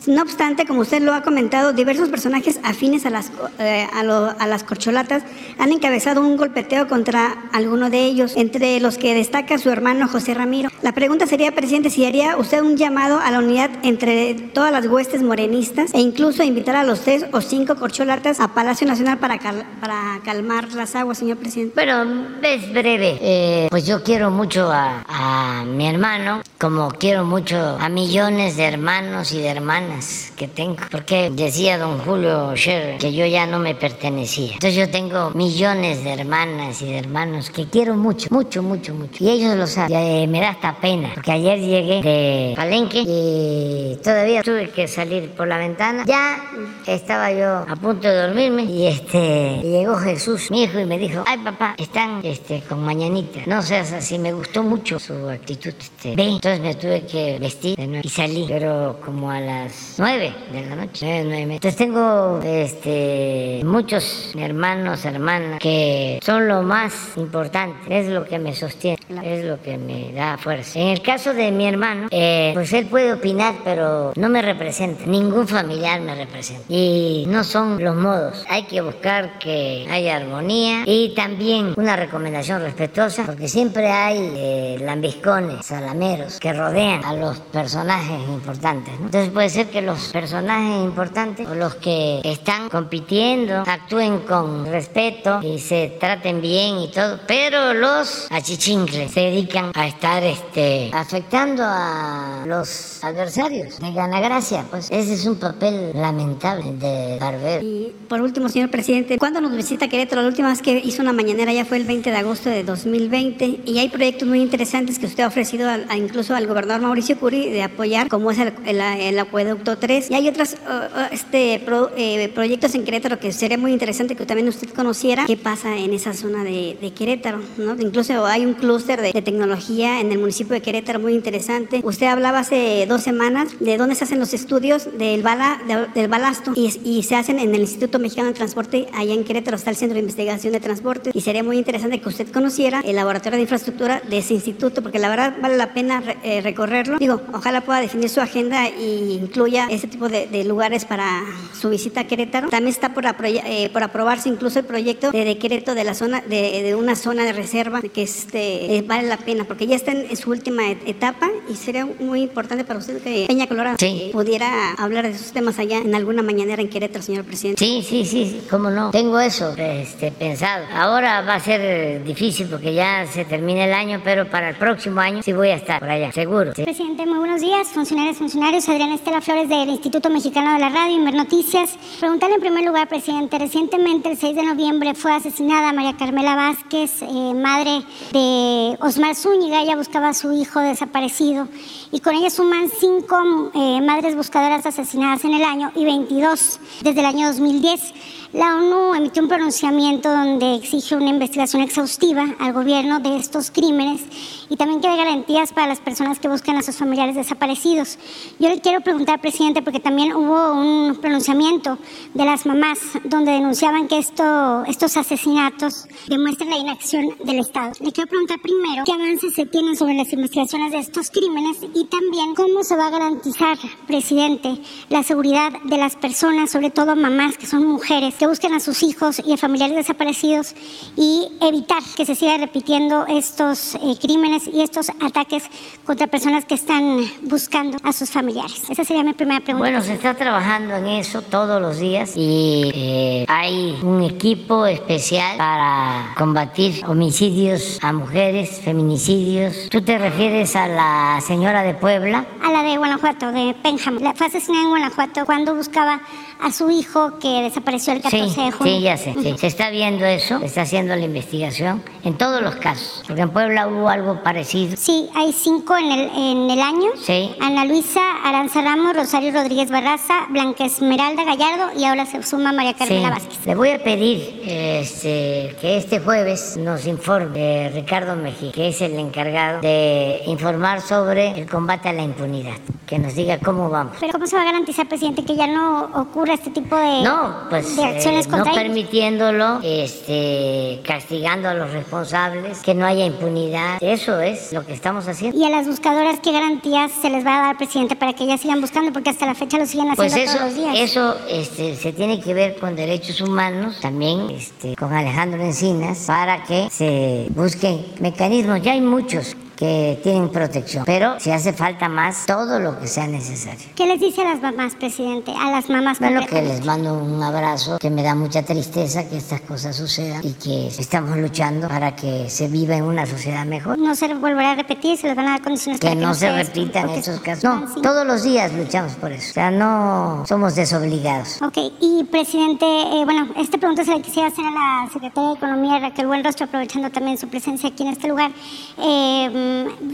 No 0.07 0.21
obstante, 0.21 0.65
como 0.65 0.81
usted 0.81 1.01
lo 1.01 1.13
ha 1.13 1.21
comentado, 1.23 1.73
diversos 1.73 2.09
personajes 2.09 2.59
afines 2.63 3.05
a 3.07 3.09
las, 3.09 3.31
eh, 3.57 3.87
a, 3.91 4.03
las 4.47 4.63
corcholatas 4.63 5.23
han 5.57 5.71
encabezado 5.71 6.21
un 6.21 6.37
golpeteo 6.37 6.87
contra 6.87 7.35
alguno 7.51 7.89
de 7.89 8.05
ellos, 8.05 8.33
entre 8.35 8.79
los 8.79 8.97
que 8.97 9.15
destaca 9.15 9.57
su 9.57 9.71
hermano 9.71 10.07
José 10.07 10.35
Ramiro. 10.35 10.69
La 10.83 10.91
pregunta 10.91 11.25
sería, 11.25 11.53
presidente, 11.53 11.89
si 11.89 12.05
haría 12.05 12.37
usted 12.37 12.61
un 12.61 12.77
llamado 12.77 13.19
a 13.19 13.31
la 13.31 13.39
unidad 13.39 13.71
entre 13.81 14.35
todas 14.35 14.71
las 14.71 14.85
huestes 14.85 15.23
morenistas 15.23 15.91
e 15.93 15.99
incluso 15.99 16.43
invitar 16.43 16.75
a 16.75 16.83
los 16.83 17.01
tres 17.01 17.25
o 17.31 17.41
cinco 17.41 17.75
corcholatas 17.75 18.39
a 18.39 18.49
Palacio 18.49 18.85
Nacional 18.87 19.17
para, 19.17 19.39
para 19.39 20.19
calmar 20.23 20.71
las 20.73 20.95
aguas, 20.95 21.17
señor 21.17 21.37
presidente. 21.37 21.73
Bueno, 21.73 22.27
es 22.43 22.71
breve. 22.71 23.17
Eh, 23.21 23.67
pues 23.71 23.87
yo 23.87 24.03
quiero 24.03 24.29
mucho 24.29 24.71
a, 24.71 25.03
a 25.07 25.65
mi 25.65 25.87
hermano, 25.87 26.41
como 26.59 26.89
quiero 26.89 27.25
mucho 27.25 27.57
a 27.79 27.89
millones 27.89 28.57
de 28.57 28.65
hermanos 28.65 29.31
y 29.31 29.39
de 29.39 29.47
hermanas 29.47 29.94
que 30.35 30.47
tengo. 30.47 30.77
Porque 30.91 31.29
decía 31.29 31.77
don 31.77 31.99
Julio 31.99 32.55
Scher 32.55 32.97
que 32.97 33.13
yo 33.13 33.25
ya 33.25 33.45
no 33.45 33.59
me 33.59 33.75
pertenecía. 33.75 34.53
Entonces 34.53 34.75
yo 34.75 34.89
tengo 34.89 35.31
millones 35.31 36.03
de 36.03 36.13
hermanas 36.13 36.81
y 36.81 36.85
de 36.85 36.99
hermanos 36.99 37.49
que 37.49 37.67
quiero 37.67 37.95
mucho, 37.95 38.27
mucho, 38.31 38.61
mucho, 38.63 38.93
mucho. 38.93 39.23
Y 39.23 39.29
ellos 39.29 39.55
lo 39.55 39.67
saben. 39.67 39.97
Eh, 39.97 40.27
me 40.27 40.41
da 40.41 40.49
hasta 40.49 40.75
pena. 40.79 41.11
Porque 41.13 41.31
ayer 41.31 41.59
llegué 41.59 42.01
de 42.01 42.53
Palenque 42.55 43.03
y 43.05 43.97
todavía 44.03 44.41
tuve 44.43 44.69
que 44.69 44.87
salir 44.87 45.31
por 45.31 45.47
la 45.47 45.57
ventana. 45.57 46.03
Ya 46.05 46.37
estaba 46.85 47.31
yo 47.31 47.65
a 47.67 47.75
punto 47.75 48.07
de 48.07 48.15
dormirme 48.15 48.63
y 48.63 48.87
este 48.87 49.59
llegó 49.61 49.95
Jesús, 49.97 50.51
mi 50.51 50.63
hijo, 50.63 50.79
y 50.79 50.85
me 50.85 50.97
dijo, 50.97 51.23
ay 51.25 51.37
papá, 51.39 51.75
están 51.77 52.21
este, 52.23 52.61
con 52.61 52.83
mañanita. 52.83 53.41
No 53.45 53.61
seas 53.61 53.91
así, 53.93 54.19
me 54.19 54.33
gustó 54.33 54.63
mucho 54.63 54.99
su 54.99 55.13
actitud. 55.29 55.73
Este, 55.77 56.15
ve. 56.15 56.23
Entonces 56.23 56.59
me 56.61 56.75
tuve 56.75 57.05
que 57.05 57.39
vestir 57.39 57.77
y 58.03 58.09
salí. 58.09 58.45
Pero 58.47 58.99
como 59.03 59.29
a 59.31 59.39
las 59.39 59.84
9 59.97 60.35
de 60.51 60.65
la 60.65 60.75
noche. 60.75 61.19
Entonces 61.19 61.75
tengo 61.75 62.39
este, 62.43 63.61
muchos 63.63 64.31
hermanos, 64.37 65.05
hermanas 65.05 65.59
que 65.59 66.19
son 66.23 66.47
lo 66.47 66.61
más 66.63 67.13
importante, 67.17 67.99
es 67.99 68.07
lo 68.07 68.25
que 68.25 68.39
me 68.39 68.53
sostiene, 68.53 68.94
es 69.23 69.45
lo 69.45 69.61
que 69.61 69.77
me 69.77 70.11
da 70.13 70.37
fuerza. 70.37 70.79
En 70.79 70.87
el 70.87 71.01
caso 71.01 71.33
de 71.33 71.51
mi 71.51 71.67
hermano, 71.67 72.07
eh, 72.11 72.51
pues 72.53 72.73
él 72.73 72.87
puede 72.87 73.13
opinar, 73.13 73.55
pero 73.63 74.13
no 74.15 74.29
me 74.29 74.41
representa, 74.41 75.05
ningún 75.05 75.47
familiar 75.47 76.01
me 76.01 76.15
representa. 76.15 76.65
Y 76.69 77.25
no 77.27 77.43
son 77.43 77.83
los 77.83 77.95
modos, 77.95 78.45
hay 78.49 78.63
que 78.63 78.81
buscar 78.81 79.37
que 79.39 79.87
haya 79.89 80.17
armonía 80.17 80.83
y 80.85 81.13
también 81.15 81.73
una 81.77 81.95
recomendación 81.95 82.61
respetuosa, 82.61 83.23
porque 83.25 83.47
siempre 83.47 83.91
hay 83.91 84.31
eh, 84.35 84.77
lambiscones, 84.81 85.65
salameros 85.65 86.39
que 86.39 86.53
rodean 86.53 87.03
a 87.03 87.13
los 87.13 87.39
personajes 87.39 88.19
importantes. 88.27 88.93
Entonces 88.99 89.29
puede 89.29 89.49
ser 89.49 89.67
que 89.67 89.81
los 89.81 90.11
personajes 90.11 90.83
importantes 90.83 91.47
o 91.47 91.55
los 91.55 91.75
que 91.75 92.21
están 92.23 92.69
compitiendo 92.69 93.63
actúen 93.67 94.19
con 94.19 94.65
respeto 94.65 95.39
y 95.41 95.59
se 95.59 95.97
traten 95.99 96.41
bien 96.41 96.79
y 96.79 96.87
todo, 96.89 97.19
pero 97.27 97.73
los 97.73 98.27
achichincles 98.31 98.94
se 99.09 99.19
dedican 99.19 99.71
a 99.73 99.87
estar 99.87 100.23
este, 100.23 100.89
afectando 100.93 101.63
a 101.65 102.43
los 102.45 103.03
adversarios 103.03 103.79
de 103.79 103.91
Ganagracia. 103.91 104.65
Pues 104.69 104.89
ese 104.91 105.13
es 105.13 105.25
un 105.25 105.35
papel 105.35 105.91
lamentable 105.93 106.73
de 106.73 107.17
Barbero. 107.19 107.63
Y 107.63 107.93
por 108.07 108.21
último, 108.21 108.49
señor 108.49 108.69
presidente, 108.69 109.17
¿cuándo 109.17 109.41
nos 109.41 109.55
visita 109.55 109.87
Querétaro? 109.87 110.21
La 110.21 110.27
última 110.27 110.49
vez 110.49 110.61
que 110.61 110.77
hizo 110.77 111.01
una 111.01 111.13
mañanera 111.13 111.53
ya 111.53 111.65
fue 111.65 111.77
el 111.77 111.85
20 111.85 112.11
de 112.11 112.17
agosto 112.17 112.49
de 112.49 112.63
2020 112.63 113.61
y 113.65 113.79
hay 113.79 113.89
proyectos 113.89 114.27
muy 114.27 114.41
interesantes 114.41 114.99
que 114.99 115.05
usted 115.05 115.23
ha 115.23 115.27
ofrecido 115.27 115.69
incluso 115.95 116.35
al 116.35 116.47
gobernador 116.47 116.81
Mauricio 116.81 117.17
Curi 117.17 117.49
de 117.49 117.63
apoyar, 117.63 118.07
como 118.07 118.31
es 118.31 118.39
el, 118.39 118.53
el 118.65 119.19
acueducto 119.19 119.77
3. 119.77 120.11
Y 120.11 120.13
hay 120.15 120.27
otros 120.27 120.53
uh, 120.53 120.99
uh, 120.99 121.05
este, 121.11 121.61
eh, 121.97 122.31
proyectos 122.33 122.75
en 122.75 122.83
Querétaro 122.83 123.19
que 123.19 123.31
sería 123.31 123.57
muy 123.57 123.71
interesante 123.73 124.15
que 124.15 124.25
también 124.25 124.47
usted 124.47 124.69
conociera 124.69 125.25
qué 125.25 125.37
pasa 125.37 125.75
en 125.77 125.93
esa 125.93 126.13
zona 126.13 126.43
de, 126.43 126.93
Querétaro. 126.95 127.41
¿no? 127.57 127.75
Incluso 127.79 128.25
hay 128.25 128.45
un 128.45 128.53
clúster 128.85 129.13
de, 129.13 129.21
tecnología 129.21 129.99
en 129.99 130.11
el 130.11 130.19
municipio 130.19 130.53
de 130.53 130.61
Querétaro 130.61 130.99
muy 130.99 131.13
interesante. 131.13 131.81
Usted 131.83 132.05
hablaba 132.05 132.39
hace 132.39 132.85
dos 132.87 133.01
semanas 133.01 133.55
de 133.59 133.77
dónde 133.77 133.95
se 133.95 134.03
hacen 134.03 134.19
los 134.19 134.33
estudios 134.33 134.87
del, 134.97 135.23
bala, 135.23 135.59
del 135.95 136.07
balasto 136.07 136.53
y, 136.55 137.01
se 137.03 137.15
hacen 137.15 137.39
en 137.39 137.53
el 137.53 137.61
Instituto 137.61 137.99
Mexicano 137.99 138.29
de 138.29 138.33
Transporte. 138.33 138.87
Allá 138.93 139.13
en 139.13 139.23
Querétaro 139.23 139.57
está 139.57 139.69
el 139.69 139.75
Centro 139.75 139.95
de 139.95 140.01
Investigación 140.01 140.53
de 140.53 140.59
Transporte 140.59 141.11
y 141.13 141.21
sería 141.21 141.43
muy 141.43 141.57
interesante 141.57 141.99
que 141.99 142.09
usted 142.09 142.31
conociera 142.31 142.81
el 142.85 142.95
laboratorio 142.95 143.37
de 143.37 143.43
infraestructura 143.43 144.01
de 144.07 144.19
ese 144.19 144.33
instituto 144.33 144.81
porque 144.81 144.99
la 144.99 145.09
verdad 145.09 145.35
vale 145.41 145.57
la 145.57 145.73
pena 145.73 146.03
eh, 146.23 146.41
recorrerlo. 146.41 146.97
Digo, 146.97 147.21
ojalá 147.33 147.61
pueda 147.61 147.81
definir 147.81 148.09
su 148.09 148.21
agenda 148.21 148.67
e 148.67 149.17
incluya 149.21 149.67
ese 149.69 149.87
tipo 149.87 150.09
de, 150.09 150.43
lugares 150.45 150.85
para 150.85 151.23
su 151.59 151.69
visita 151.69 152.01
a 152.01 152.07
Querétaro. 152.07 152.49
También 152.49 152.69
está 152.69 152.93
por, 152.93 153.05
eh, 153.05 153.69
por 153.73 153.83
aprobarse 153.83 154.29
incluso 154.29 154.59
el 154.59 154.65
proyecto 154.65 155.11
de 155.11 155.25
decreto 155.25 155.73
de 155.73 155.83
la 155.83 155.95
zona 155.95 156.21
de, 156.21 156.75
una 156.75 156.95
zona 156.95 157.23
de 157.23 157.33
reserva 157.33 157.81
que 157.81 158.03
este, 158.03 158.74
eh, 158.75 158.83
vale 158.85 159.07
la 159.07 159.17
pena 159.17 159.45
porque 159.45 159.67
ya 159.67 159.75
está 159.75 159.91
en, 159.91 160.15
su 160.15 160.29
última 160.29 160.69
etapa 160.69 161.29
y 161.49 161.55
sería 161.55 161.85
muy 161.85 162.21
importante 162.21 162.63
para 162.63 162.79
usted 162.79 163.01
que 163.01 163.25
Peña 163.27 163.47
Colorado 163.47 163.77
pudiera 164.11 164.73
hablar 164.73 165.05
de 165.05 165.11
esos 165.11 165.31
temas 165.31 165.59
allá 165.59 165.77
en 165.77 165.93
alguna 165.95 166.21
mañanera 166.21 166.61
en 166.61 166.69
Querétaro, 166.69 167.03
señor 167.03 167.25
presidente. 167.25 167.63
Sí, 167.63 167.81
sí, 167.87 168.05
sí, 168.05 168.41
cómo 168.49 168.69
no. 168.69 168.91
Tengo 168.91 169.19
eso 169.19 169.53
este, 169.57 170.11
pensado. 170.11 170.65
Ahora 170.73 171.21
va 171.21 171.35
a 171.35 171.39
ser 171.39 172.03
difícil 172.03 172.47
porque 172.47 172.73
ya 172.73 173.05
se 173.07 173.25
termina 173.25 173.65
el 173.65 173.73
año, 173.73 174.01
pero 174.03 174.29
para 174.29 174.49
el 174.49 174.55
próximo 174.55 174.99
año 174.99 175.21
sí 175.23 175.33
voy 175.33 175.49
a 175.49 175.55
estar 175.55 175.79
por 175.79 175.89
allá, 175.89 176.11
seguro. 176.11 176.53
Presidente, 176.53 177.05
muy 177.05 177.19
buenos 177.19 177.41
días, 177.41 177.67
funcionarios, 177.67 178.17
funcionarios. 178.17 178.67
Adriana 178.67 178.95
Estela 178.95 179.21
Flores 179.21 179.49
del 179.49 179.69
Instituto 179.69 180.09
Mexicano 180.09 180.53
de 180.53 180.59
la 180.59 180.69
Radio, 180.69 180.95
Inver 180.95 181.13
Noticias. 181.13 181.77
Preguntarle 181.99 182.35
en 182.35 182.41
primer 182.41 182.65
lugar, 182.65 182.87
presidente, 182.87 183.37
recientemente, 183.37 184.11
el 184.11 184.17
6 184.17 184.35
de 184.35 184.43
noviembre, 184.43 184.93
fue 184.95 185.13
asesinada 185.13 185.71
María 185.73 185.95
Carmela 185.97 186.35
Vázquez, 186.35 187.01
eh, 187.01 187.33
madre 187.33 187.83
de 188.11 188.64
Osmar 188.79 189.15
Zúñiga. 189.15 189.61
Ella 189.61 189.75
buscaba 189.75 190.09
a 190.09 190.13
su 190.13 190.31
hijo 190.33 190.59
desaparecido 190.59 191.47
y 191.91 191.99
con 191.99 192.15
ella 192.15 192.29
suman 192.29 192.69
cinco 192.69 193.51
eh, 193.53 193.81
madres 193.81 194.15
buscadoras 194.15 194.65
asesinadas 194.65 195.23
en 195.25 195.33
el 195.33 195.43
año 195.43 195.71
y 195.75 195.85
22 195.85 196.59
desde 196.81 196.99
el 196.99 197.05
año 197.05 197.27
2010. 197.27 197.93
La 198.35 198.57
ONU 198.57 198.93
emitió 198.95 199.23
un 199.23 199.29
pronunciamiento 199.29 200.11
donde 200.11 200.55
exige 200.55 200.93
una 200.93 201.09
investigación 201.09 201.61
exhaustiva 201.61 202.35
al 202.37 202.51
gobierno 202.51 202.99
de 202.99 203.15
estos 203.15 203.49
crímenes 203.49 204.01
y 204.49 204.57
también 204.57 204.81
que 204.81 204.89
dé 204.89 204.97
garantías 204.97 205.53
para 205.53 205.67
las 205.67 205.79
personas 205.79 206.19
que 206.19 206.27
buscan 206.27 206.57
a 206.57 206.61
sus 206.61 206.75
familiares 206.75 207.15
desaparecidos. 207.15 207.97
Yo 208.37 208.49
le 208.49 208.59
quiero 208.59 208.81
preguntar, 208.81 209.21
presidente, 209.21 209.61
porque 209.61 209.79
también 209.79 210.13
hubo 210.13 210.51
un 210.51 210.97
pronunciamiento 210.97 211.77
de 212.13 212.25
las 212.25 212.45
mamás 212.45 212.79
donde 213.05 213.31
denunciaban 213.31 213.87
que 213.87 213.99
esto, 213.99 214.65
estos 214.65 214.97
asesinatos 214.97 215.87
demuestran 216.09 216.49
la 216.49 216.57
inacción 216.57 217.15
del 217.23 217.39
Estado. 217.39 217.71
Le 217.79 217.93
quiero 217.93 218.09
preguntar 218.09 218.41
primero 218.41 218.83
qué 218.85 218.91
avances 218.91 219.33
se 219.33 219.45
tienen 219.45 219.77
sobre 219.77 219.93
las 219.93 220.11
investigaciones 220.11 220.73
de 220.73 220.79
estos 220.79 221.09
crímenes 221.09 221.59
y 221.73 221.85
también 221.85 222.35
cómo 222.35 222.65
se 222.65 222.75
va 222.75 222.87
a 222.87 222.91
garantizar, 222.91 223.57
presidente, 223.87 224.59
la 224.89 225.03
seguridad 225.03 225.53
de 225.63 225.77
las 225.77 225.95
personas, 225.95 226.51
sobre 226.51 226.69
todo 226.69 226.97
mamás 226.97 227.37
que 227.37 227.45
son 227.45 227.65
mujeres, 227.65 228.13
buscan 228.27 228.53
a 228.53 228.59
sus 228.59 228.83
hijos 228.83 229.21
y 229.25 229.33
a 229.33 229.37
familiares 229.37 229.75
desaparecidos 229.75 230.55
y 230.95 231.27
evitar 231.41 231.81
que 231.95 232.05
se 232.05 232.15
siga 232.15 232.37
repitiendo 232.37 233.05
estos 233.07 233.75
eh, 233.75 233.95
crímenes 234.01 234.47
y 234.47 234.61
estos 234.61 234.89
ataques 235.01 235.43
contra 235.85 236.07
personas 236.07 236.45
que 236.45 236.55
están 236.55 237.05
buscando 237.21 237.77
a 237.83 237.93
sus 237.93 238.09
familiares. 238.09 238.69
Esa 238.69 238.83
sería 238.83 239.03
mi 239.03 239.13
primera 239.13 239.39
pregunta. 239.41 239.69
Bueno, 239.69 239.81
se 239.81 239.93
está 239.93 240.13
trabajando 240.13 240.75
en 240.75 240.87
eso 240.87 241.21
todos 241.21 241.61
los 241.61 241.79
días 241.79 242.13
y 242.15 242.71
eh, 242.73 243.25
hay 243.27 243.77
un 243.81 244.03
equipo 244.03 244.65
especial 244.65 245.37
para 245.37 246.13
combatir 246.17 246.83
homicidios 246.85 247.79
a 247.81 247.93
mujeres, 247.93 248.61
feminicidios. 248.63 249.69
¿Tú 249.69 249.81
te 249.81 249.97
refieres 249.97 250.55
a 250.55 250.67
la 250.67 251.21
señora 251.21 251.63
de 251.63 251.73
Puebla? 251.73 252.25
A 252.43 252.51
la 252.51 252.63
de 252.63 252.77
Guanajuato, 252.77 253.31
de 253.31 253.55
Pénjamo. 253.61 253.99
La 253.99 254.13
fue 254.13 254.27
asesinada 254.27 254.63
en 254.63 254.69
Guanajuato 254.69 255.25
cuando 255.25 255.55
buscaba 255.55 256.01
a 256.41 256.51
su 256.51 256.69
hijo 256.69 257.17
que 257.19 257.41
desapareció 257.41 257.93
el 257.93 258.01
14 258.01 258.29
sí, 258.29 258.41
de 258.43 258.51
junio. 258.51 258.75
Sí, 258.75 258.81
ya 258.81 258.97
sé. 258.97 259.13
sí. 259.21 259.35
Se 259.37 259.47
está 259.47 259.69
viendo 259.69 260.05
eso, 260.05 260.39
se 260.39 260.45
está 260.45 260.61
haciendo 260.61 260.95
la 260.95 261.03
investigación 261.05 261.83
en 262.03 262.17
todos 262.17 262.41
los 262.41 262.55
casos. 262.55 263.03
Porque 263.07 263.21
en 263.21 263.29
Puebla 263.31 263.67
hubo 263.67 263.89
algo 263.89 264.21
parecido. 264.23 264.75
Sí, 264.77 265.09
hay 265.15 265.33
cinco 265.33 265.75
en 265.77 265.91
el, 265.91 266.09
en 266.15 266.49
el 266.49 266.61
año. 266.61 266.89
Sí. 267.01 267.35
Ana 267.39 267.65
Luisa 267.65 268.01
Aranza 268.23 268.61
Ramos, 268.61 268.95
Rosario 268.95 269.31
Rodríguez 269.31 269.69
Barraza, 269.71 270.25
Blanca 270.29 270.65
Esmeralda 270.65 271.23
Gallardo 271.23 271.77
y 271.77 271.85
ahora 271.85 272.05
se 272.05 272.21
suma 272.23 272.51
María 272.51 272.73
Carmela 272.73 273.07
Sí. 273.07 273.13
Vázquez. 273.13 273.45
Le 273.45 273.55
voy 273.55 273.69
a 273.69 273.83
pedir 273.83 274.41
este, 274.45 275.55
que 275.61 275.77
este 275.77 275.99
jueves 275.99 276.57
nos 276.57 276.85
informe 276.87 277.69
Ricardo 277.73 278.15
Mejía, 278.15 278.51
que 278.51 278.67
es 278.69 278.81
el 278.81 278.97
encargado 278.99 279.61
de 279.61 280.21
informar 280.27 280.81
sobre 280.81 281.31
el 281.31 281.47
combate 281.47 281.89
a 281.89 281.93
la 281.93 282.03
impunidad. 282.03 282.55
Que 282.85 282.99
nos 282.99 283.15
diga 283.15 283.39
cómo 283.39 283.69
vamos. 283.69 283.97
Pero 283.99 284.13
¿cómo 284.13 284.27
se 284.27 284.35
va 284.35 284.43
a 284.43 284.45
garantizar, 284.45 284.87
presidente, 284.87 285.23
que 285.25 285.35
ya 285.35 285.47
no 285.47 285.89
ocurra 286.25 286.33
este 286.33 286.49
tipo 286.49 286.75
de, 286.75 287.03
No, 287.03 287.35
pues 287.49 287.75
de 287.75 287.83
acciones 287.83 288.25
eh, 288.25 288.29
no 288.29 288.43
ellos? 288.43 288.55
permitiéndolo, 288.55 289.59
este, 289.63 290.81
castigando 290.83 291.49
a 291.49 291.53
los 291.53 291.71
responsables, 291.71 292.59
que 292.59 292.73
no 292.73 292.85
haya 292.85 293.05
impunidad. 293.05 293.77
Eso 293.81 294.19
es 294.19 294.51
lo 294.51 294.65
que 294.65 294.73
estamos 294.73 295.07
haciendo. 295.07 295.37
Y 295.37 295.45
a 295.45 295.49
las 295.49 295.67
buscadoras, 295.67 296.19
¿qué 296.21 296.31
garantías 296.31 296.91
se 296.91 297.09
les 297.09 297.25
va 297.25 297.37
a 297.37 297.47
dar, 297.47 297.57
presidente, 297.57 297.95
para 297.95 298.13
que 298.13 298.23
ellas 298.23 298.41
sigan 298.41 298.61
buscando? 298.61 298.91
Porque 298.91 299.11
hasta 299.11 299.25
la 299.25 299.35
fecha 299.35 299.57
lo 299.57 299.65
siguen 299.65 299.91
haciendo 299.91 300.15
Pues 300.15 300.15
eso, 300.15 300.37
todos 300.37 300.55
los 300.55 300.55
días. 300.55 300.75
eso 300.77 301.15
este, 301.29 301.75
se 301.75 301.93
tiene 301.93 302.19
que 302.19 302.33
ver 302.33 302.57
con 302.57 302.75
derechos 302.75 303.21
humanos, 303.21 303.79
también 303.81 304.29
este, 304.31 304.75
con 304.75 304.93
Alejandro 304.93 305.41
Encinas, 305.43 306.05
para 306.07 306.43
que 306.43 306.69
se 306.71 307.27
busquen 307.29 307.85
mecanismos. 307.99 308.61
Ya 308.61 308.71
hay 308.73 308.81
muchos 308.81 309.35
que 309.55 309.99
tienen 310.03 310.29
protección, 310.29 310.83
pero 310.85 311.19
si 311.19 311.31
hace 311.31 311.53
falta 311.53 311.89
más, 311.89 312.25
todo 312.25 312.59
lo 312.59 312.79
que 312.79 312.87
sea 312.87 313.07
necesario. 313.07 313.67
¿Qué 313.75 313.85
les 313.85 313.99
dice 313.99 314.21
a 314.21 314.33
las 314.33 314.41
mamás, 314.41 314.75
presidente? 314.75 315.31
A 315.31 315.51
las 315.51 315.69
mamás 315.69 315.99
Bueno, 315.99 316.25
que 316.27 316.41
les 316.41 316.65
mando 316.65 316.93
un 316.93 317.21
abrazo, 317.21 317.77
que 317.79 317.89
me 317.89 318.03
da 318.03 318.15
mucha 318.15 318.43
tristeza 318.43 319.07
que 319.07 319.17
estas 319.17 319.41
cosas 319.41 319.75
sucedan 319.75 320.21
y 320.23 320.33
que 320.33 320.67
estamos 320.67 321.17
luchando 321.17 321.67
para 321.67 321.95
que 321.95 322.29
se 322.29 322.47
viva 322.47 322.75
en 322.75 322.83
una 322.83 323.05
sociedad 323.05 323.45
mejor. 323.45 323.77
No 323.79 323.95
se 323.95 324.13
volverá 324.13 324.51
a 324.51 324.55
repetir, 324.55 324.97
se 324.97 325.07
les 325.07 325.15
van 325.15 325.27
a 325.27 325.31
dar 325.31 325.41
condiciones 325.41 325.79
Que 325.79 325.87
para 325.87 325.99
no 325.99 326.13
se 326.13 326.31
repitan 326.31 326.89
esos 326.89 327.19
casos. 327.19 327.43
No, 327.43 327.67
sí. 327.73 327.81
todos 327.81 328.05
los 328.05 328.23
días 328.23 328.51
luchamos 328.53 328.93
por 328.93 329.11
eso. 329.11 329.29
O 329.31 329.33
sea, 329.33 329.51
no 329.51 330.23
somos 330.27 330.55
desobligados. 330.55 331.41
Ok, 331.41 331.57
y 331.79 332.03
presidente, 332.05 332.65
eh, 332.65 333.05
bueno, 333.05 333.29
esta 333.37 333.57
pregunta 333.57 333.83
se 333.83 333.91
la 333.91 334.01
quisiera 334.01 334.27
hacer 334.27 334.45
a 334.45 334.51
la 334.51 334.89
secretaria 334.91 335.29
de 335.29 335.35
Economía, 335.35 335.79
Raquel 335.79 336.07
Buenrostro, 336.07 336.45
aprovechando 336.45 336.89
también 336.89 337.17
su 337.17 337.27
presencia 337.27 337.69
aquí 337.69 337.83
en 337.83 337.89
este 337.89 338.07
lugar. 338.07 338.31
Eh, 338.77 339.44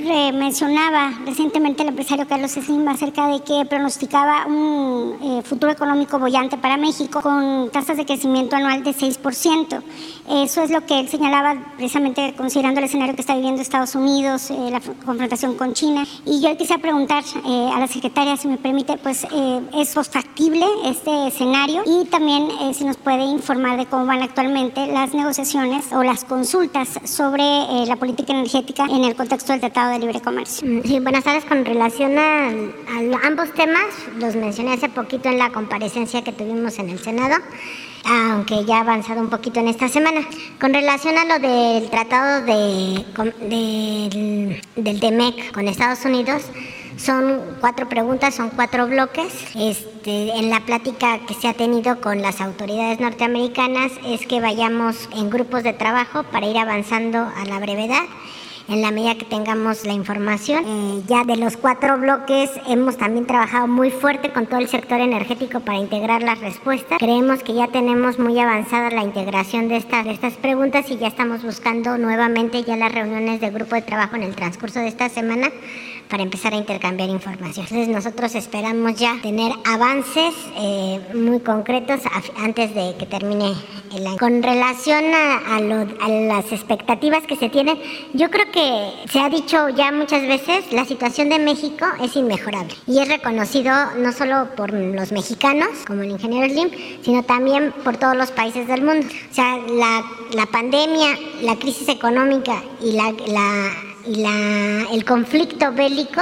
re- 0.06 0.32
mencionaba 0.34 1.12
recientemente 1.26 1.84
el 1.84 1.90
empresario 1.90 2.28
Carlos 2.28 2.52
Slim 2.52 2.88
acerca 2.88 3.28
de 3.28 3.42
que 3.42 3.66
pronosticaba 3.66 4.46
un 4.48 5.18
eh, 5.22 5.42
futuro 5.44 5.72
económico 5.72 6.20
bollante 6.20 6.58
para 6.58 6.78
México 6.78 7.22
con 7.22 7.70
tasas 7.72 7.98
de 7.98 8.06
crecimiento 8.06 8.56
anual 8.56 8.84
de 8.84 8.92
6%. 8.94 9.82
Eso 10.30 10.62
es 10.64 10.70
lo 10.72 10.86
que 10.86 11.00
él 11.00 11.10
señalaba 11.10 11.56
precisamente 11.78 12.34
considerando 12.38 12.80
el 12.80 12.86
escenario 12.86 13.16
que 13.16 13.22
está 13.22 13.36
viviendo 13.36 13.62
Estados 13.62 13.96
Unidos, 13.96 14.52
eh, 14.52 14.70
la 14.72 14.80
confrontación 15.06 15.56
con 15.56 15.74
China. 15.74 16.06
Y 16.26 16.42
yo 16.42 16.56
quisiera 16.58 16.82
preguntar 16.82 17.24
eh, 17.46 17.70
a 17.74 17.80
la 17.80 17.88
secretaria, 17.88 18.38
si 18.38 18.48
me 18.48 18.58
permite, 18.58 18.98
pues 18.98 19.26
eh, 19.32 19.62
es 19.76 19.94
factible 19.94 20.66
este 20.86 21.28
escenario 21.28 21.84
y 21.86 22.06
también 22.06 22.50
eh, 22.62 22.74
si 22.74 22.84
nos 22.84 22.98
puede 22.98 23.24
informar 23.24 23.78
de 23.78 23.86
cómo 23.86 24.06
van 24.06 24.22
actualmente 24.22 24.88
las 24.88 25.14
negociaciones 25.14 25.92
o 25.94 26.04
las 26.04 26.24
consultas 26.26 26.90
sobre 27.06 27.44
eh, 27.44 27.86
la 27.88 27.96
política 27.96 28.34
energética 28.34 28.86
en 28.86 29.04
el 29.04 29.16
contexto 29.16 29.41
del 29.48 29.60
Tratado 29.60 29.92
de 29.92 30.00
Libre 30.00 30.22
Comercio. 30.22 30.68
Mm, 30.68 30.82
Sí, 30.84 31.00
buenas 31.00 31.24
tardes. 31.24 31.46
Con 31.46 31.66
relación 31.66 32.18
a, 32.18 32.48
a 32.50 33.28
ambos 33.28 33.52
temas, 33.54 33.86
los 34.18 34.36
mencioné 34.36 34.74
hace 34.74 34.90
poquito 34.90 35.30
en 35.30 35.38
la 35.38 35.50
comparecencia 35.52 36.24
que 36.24 36.32
tuvimos 36.32 36.78
en 36.80 36.90
el 36.90 37.00
Senado, 37.00 37.36
aunque 38.06 38.66
ya 38.66 38.78
ha 38.78 38.82
avanzado 38.82 39.22
un 39.22 39.30
poquito 39.30 39.60
en 39.60 39.68
esta 39.68 39.88
semana. 39.90 40.22
Con 40.60 40.74
relación 40.74 41.18
a 41.18 41.26
lo 41.26 41.40
del 41.40 41.90
tratado 41.90 42.46
de, 42.46 43.06
del, 43.48 44.62
del 44.76 45.00
TEMEC 45.00 45.52
con 45.52 45.68
Estados 45.68 46.06
Unidos, 46.06 46.44
son 46.98 47.42
cuatro 47.60 47.90
preguntas, 47.90 48.36
son 48.36 48.52
cuatro 48.52 48.86
bloques. 48.88 49.34
Este, 49.56 50.38
en 50.38 50.50
la 50.50 50.60
plática 50.62 51.20
que 51.28 51.34
se 51.34 51.48
ha 51.48 51.54
tenido 51.54 52.00
con 52.00 52.22
las 52.22 52.42
autoridades 52.42 53.00
norteamericanas 53.00 53.92
es 54.06 54.26
que 54.28 54.40
vayamos 54.40 55.10
en 55.16 55.30
grupos 55.30 55.64
de 55.64 55.74
trabajo 55.74 56.24
para 56.24 56.48
ir 56.48 56.58
avanzando 56.58 57.20
a 57.20 57.46
la 57.46 57.60
brevedad 57.60 58.04
en 58.68 58.82
la 58.82 58.92
medida 58.92 59.16
que 59.16 59.26
tengamos 59.26 59.86
la 59.86 59.94
información. 59.94 60.64
Eh, 60.66 61.04
ya 61.08 61.24
de 61.24 61.38
los 61.38 61.58
cuatro 61.58 61.98
bloques 61.98 62.50
hemos 62.68 62.98
también 62.98 63.26
trabajado 63.26 63.68
muy 63.68 63.92
fuerte 63.92 64.32
con 64.32 64.48
todo 64.48 64.60
el 64.60 64.68
sector 64.68 65.00
energético 65.00 65.60
para 65.60 65.78
integrar 65.78 66.24
las 66.24 66.40
respuestas. 66.40 66.98
Creemos 67.00 67.44
que 67.44 67.54
ya 67.54 67.68
tenemos 67.68 68.20
muy 68.20 68.40
avanzada 68.40 68.90
la 68.90 69.04
integración 69.04 69.68
de 69.68 69.78
estas, 69.78 70.06
de 70.06 70.12
estas 70.12 70.34
preguntas 70.34 70.90
y 70.90 70.98
ya 70.98 71.08
estamos 71.08 71.44
buscando 71.44 71.98
nuevamente 71.98 72.64
ya 72.64 72.78
las 72.78 72.92
reuniones 72.92 73.42
de 73.42 73.50
grupo 73.50 73.76
de 73.76 73.82
trabajo 73.82 74.16
en 74.16 74.24
el 74.24 74.36
transcurso 74.36 74.80
de 74.80 74.88
esta 74.88 75.10
semana 75.10 75.50
para 76.12 76.24
empezar 76.24 76.54
a 76.54 76.58
intercambiar 76.58 77.10
información. 77.10 77.66
Entonces 77.70 77.88
nosotros 77.88 78.36
esperamos 78.36 78.96
ya 78.96 79.16
tener 79.24 79.54
avances 79.66 80.36
eh, 80.58 81.00
muy 81.16 81.40
concretos 81.40 82.02
antes 82.38 82.76
de 82.76 82.96
que 83.00 83.06
termine 83.06 83.54
el 83.96 84.06
año. 84.06 84.18
Con 84.18 84.44
relación 84.44 85.06
a, 85.16 85.60
las 85.62 86.52
expectativas 86.52 87.24
que 87.26 87.38
se 87.38 87.48
tienen, 87.50 87.80
yo 88.14 88.30
creo 88.30 88.52
que 88.52 88.92
se 89.10 89.22
ha 89.22 89.30
dicho 89.30 89.70
ya 89.70 89.92
muchas 89.94 90.28
veces, 90.28 90.72
la 90.74 90.84
situación 90.84 91.30
de 91.30 91.40
México 91.40 91.86
es 92.04 92.14
inmejorable 92.18 92.74
y 92.88 93.00
es 93.00 93.08
reconocido 93.08 93.74
no 93.98 94.12
solo 94.12 94.50
por 94.58 94.74
los 94.74 95.14
mexicanos, 95.14 95.70
como 95.88 96.02
el 96.02 96.12
ingeniero 96.12 96.54
Slim, 96.54 96.70
sino 97.04 97.24
también 97.24 97.74
por 97.86 97.96
todos 97.96 98.18
los 98.18 98.32
países 98.32 98.68
del 98.68 98.84
mundo. 98.84 99.08
O 99.32 99.34
sea, 99.34 99.58
la, 99.58 100.46
pandemia, 100.48 101.18
la 101.42 101.56
crisis 101.56 101.88
económica 101.88 102.62
y 102.82 102.92
la- 102.92 103.14
la 103.28 103.72
la, 104.08 104.88
el 104.92 105.06
conflicto 105.06 105.72
bélico 105.74 106.22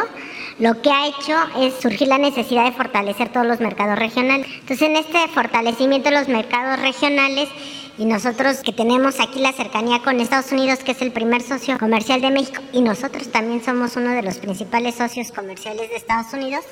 lo 0.60 0.82
que 0.82 0.92
ha 0.92 1.08
hecho 1.08 1.36
es 1.60 1.76
surgir 1.82 2.10
la 2.10 2.18
necesidad 2.18 2.66
de 2.66 2.74
fortalecer 2.74 3.30
todos 3.32 3.46
los 3.48 3.62
mercados 3.62 3.98
regionales. 3.98 4.46
Entonces, 4.60 4.82
en 4.82 4.98
este 4.98 5.18
fortalecimiento 5.30 6.10
de 6.10 6.18
los 6.20 6.28
mercados 6.28 6.82
regionales 6.82 7.48
y 7.98 8.04
nosotros 8.06 8.58
que 8.58 8.74
tenemos 8.74 9.20
aquí 9.22 9.40
la 9.40 9.54
cercanía 9.54 10.00
con 10.00 10.20
Estados 10.20 10.52
Unidos, 10.52 10.80
que 10.80 10.92
es 10.92 11.02
el 11.02 11.12
primer 11.14 11.42
socio 11.42 11.78
comercial 11.78 12.20
de 12.22 12.32
México, 12.32 12.62
y 12.74 12.82
nosotros 12.82 13.30
también 13.32 13.64
somos 13.64 13.96
uno 13.96 14.10
de 14.12 14.22
los 14.22 14.38
principales 14.38 14.96
socios 14.96 15.32
comerciales 15.32 15.90
de 15.90 15.96
Estados 15.96 16.34
Unidos, 16.34 16.66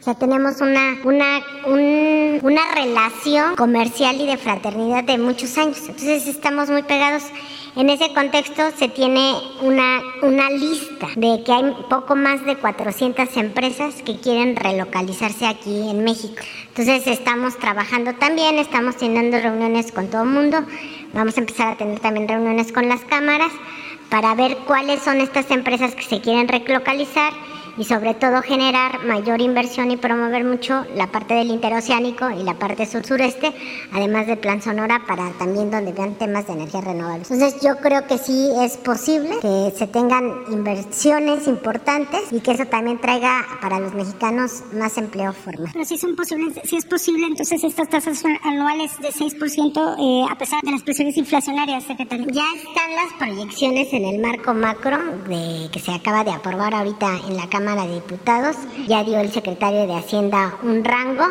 o 0.00 0.02
sea, 0.04 0.14
tenemos 0.14 0.60
una, 0.60 0.98
una, 1.04 1.40
un- 1.66 2.38
una 2.42 2.74
relación 2.74 3.56
comercial 3.56 4.20
y 4.20 4.26
de 4.26 4.36
fraternidad 4.36 5.04
de 5.04 5.16
muchos 5.18 5.56
años. 5.56 5.78
Entonces 5.80 6.26
estamos 6.26 6.68
muy 6.68 6.82
pegados. 6.82 7.22
En 7.76 7.90
ese 7.90 8.14
contexto 8.14 8.70
se 8.78 8.88
tiene 8.88 9.34
una, 9.60 10.00
una 10.22 10.48
lista 10.48 11.08
de 11.16 11.42
que 11.42 11.52
hay 11.52 11.72
poco 11.90 12.14
más 12.14 12.44
de 12.46 12.54
400 12.54 13.36
empresas 13.36 14.00
que 14.02 14.20
quieren 14.20 14.54
relocalizarse 14.54 15.44
aquí 15.44 15.90
en 15.90 16.04
México. 16.04 16.40
Entonces 16.68 17.04
estamos 17.08 17.58
trabajando 17.58 18.14
también, 18.14 18.60
estamos 18.60 18.96
teniendo 18.96 19.40
reuniones 19.40 19.90
con 19.90 20.06
todo 20.06 20.22
el 20.22 20.28
mundo. 20.28 20.64
Vamos 21.14 21.36
a 21.36 21.40
empezar 21.40 21.72
a 21.72 21.76
tener 21.76 21.98
también 21.98 22.28
reuniones 22.28 22.70
con 22.70 22.88
las 22.88 23.00
cámaras 23.00 23.50
para 24.08 24.36
ver 24.36 24.56
cuáles 24.68 25.02
son 25.02 25.20
estas 25.20 25.50
empresas 25.50 25.96
que 25.96 26.04
se 26.04 26.20
quieren 26.20 26.46
relocalizar 26.46 27.32
y 27.76 27.84
sobre 27.84 28.14
todo 28.14 28.42
generar 28.42 29.04
mayor 29.04 29.40
inversión 29.40 29.90
y 29.90 29.96
promover 29.96 30.44
mucho 30.44 30.84
la 30.94 31.08
parte 31.08 31.34
del 31.34 31.48
interoceánico 31.48 32.30
y 32.30 32.42
la 32.42 32.54
parte 32.54 32.86
sur-sureste, 32.86 33.52
además 33.92 34.26
del 34.26 34.38
Plan 34.38 34.62
Sonora 34.62 35.02
para 35.06 35.30
también 35.32 35.70
donde 35.70 35.92
vean 35.92 36.14
temas 36.14 36.46
de 36.46 36.52
energía 36.54 36.80
renovables. 36.80 37.30
Entonces 37.30 37.60
yo 37.62 37.76
creo 37.78 38.06
que 38.06 38.18
sí 38.18 38.50
es 38.60 38.76
posible 38.76 39.38
que 39.40 39.72
se 39.76 39.86
tengan 39.86 40.44
inversiones 40.50 41.46
importantes 41.48 42.20
y 42.30 42.40
que 42.40 42.52
eso 42.52 42.66
también 42.66 43.00
traiga 43.00 43.44
para 43.60 43.80
los 43.80 43.94
mexicanos 43.94 44.62
más 44.72 44.96
empleo 44.98 45.32
formal. 45.32 45.70
Pero 45.72 45.84
si 45.84 45.98
son 45.98 46.14
posibles, 46.16 46.60
si 46.64 46.76
es 46.76 46.84
posible, 46.84 47.26
entonces 47.26 47.62
estas 47.64 47.88
tasas 47.88 48.22
anuales 48.42 48.92
de 49.00 49.08
6% 49.08 49.96
eh, 49.98 50.26
a 50.30 50.38
pesar 50.38 50.62
de 50.62 50.70
las 50.70 50.82
presiones 50.82 51.16
inflacionarias, 51.16 51.84
secretario. 51.84 52.26
Ya 52.30 52.46
están 52.54 52.94
las 52.94 53.12
proyecciones 53.18 53.92
en 53.92 54.04
el 54.04 54.20
marco 54.20 54.54
macro 54.54 54.98
de 55.28 55.68
que 55.72 55.80
se 55.80 55.92
acaba 55.92 56.24
de 56.24 56.30
aprobar 56.30 56.74
ahorita 56.74 57.20
en 57.28 57.36
la 57.36 57.48
Cámara 57.48 57.63
de 57.64 57.94
Diputados. 57.94 58.56
Ya 58.86 59.02
dio 59.04 59.18
el 59.18 59.32
secretario 59.32 59.86
de 59.86 59.94
Hacienda 59.96 60.54
un 60.62 60.84
rango, 60.84 61.24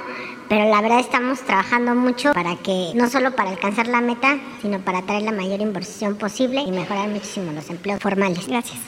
pero 0.49 0.67
la 0.67 0.81
verdad 0.81 0.99
estamos 0.99 1.39
trabajando 1.41 1.93
mucho 1.93 2.33
para 2.33 2.55
que 2.55 2.91
no 2.95 3.07
solo 3.07 3.35
para 3.35 3.51
alcanzar 3.51 3.87
la 3.87 4.01
meta, 4.01 4.39
sino 4.61 4.79
para 4.79 5.03
traer 5.03 5.21
la 5.21 5.31
mayor 5.31 5.61
inversión 5.61 6.15
posible 6.15 6.61
y 6.61 6.71
mejorar 6.71 7.07
muchísimo 7.09 7.51
los 7.51 7.69
empleos 7.69 7.99
formales. 8.01 8.47
Gracias. 8.47 8.79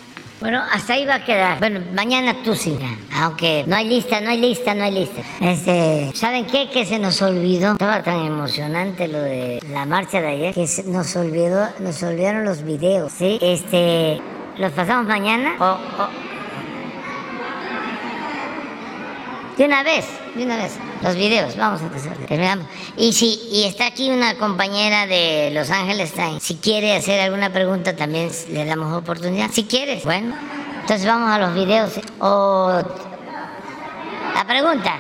Bueno, 0.42 0.62
hasta 0.72 0.94
ahí 0.94 1.06
va 1.06 1.16
a 1.16 1.24
quedar. 1.24 1.60
Bueno, 1.60 1.82
mañana 1.94 2.36
tú 2.44 2.56
sí, 2.56 2.78
aunque 3.14 3.64
no 3.68 3.76
hay 3.76 3.88
lista, 3.88 4.20
no 4.20 4.32
hay 4.32 4.42
lista, 4.42 4.74
no 4.74 4.84
hay 4.84 4.92
lista. 4.92 5.22
Este, 5.40 6.12
¿saben 6.14 6.46
qué? 6.46 6.70
Que 6.70 6.84
se 6.84 7.00
nos 7.00 7.22
olvidó. 7.22 7.74
Estaba 7.74 8.04
tan 8.04 8.26
emocionante 8.26 9.08
lo 9.08 9.22
de 9.22 9.62
la 9.72 9.86
marcha 9.86 10.20
de 10.20 10.28
ayer 10.28 10.54
que 10.54 10.68
nos 10.88 11.16
olvidó, 11.16 11.70
nos 11.80 12.04
olvidaron 12.04 12.44
los 12.44 12.64
videos, 12.64 13.14
¿sí? 13.14 13.38
Este, 13.42 14.20
¿los 14.58 14.72
pasamos 14.74 15.08
mañana 15.08 15.54
o, 15.60 15.78
De 19.58 19.66
una 19.66 19.84
vez, 19.84 20.06
de 20.36 20.44
una 20.44 20.58
vez. 20.58 20.74
Los 21.02 21.16
videos, 21.16 21.56
vamos 21.56 21.82
a 21.82 21.86
empezar. 21.86 22.18
Terminamos. 22.28 22.68
Y 22.98 23.14
si 23.14 23.40
y 23.52 23.64
está 23.64 23.88
aquí 23.88 24.10
una 24.10 24.38
compañera 24.38 25.08
de 25.08 25.52
Los 25.54 25.70
Ángeles 25.70 26.12
Times. 26.12 26.44
Si 26.44 26.56
quiere 26.56 26.94
hacer 26.96 27.22
alguna 27.22 27.52
pregunta, 27.54 27.96
también 27.96 28.30
le 28.50 28.66
damos 28.66 28.94
oportunidad. 28.94 29.50
Si 29.52 29.64
quieres, 29.64 30.04
bueno. 30.04 30.36
Entonces 30.82 31.08
vamos 31.08 31.30
a 31.30 31.40
los 31.40 31.54
videos. 31.54 31.94
O 32.20 32.82
la 34.34 34.46
pregunta. 34.46 35.00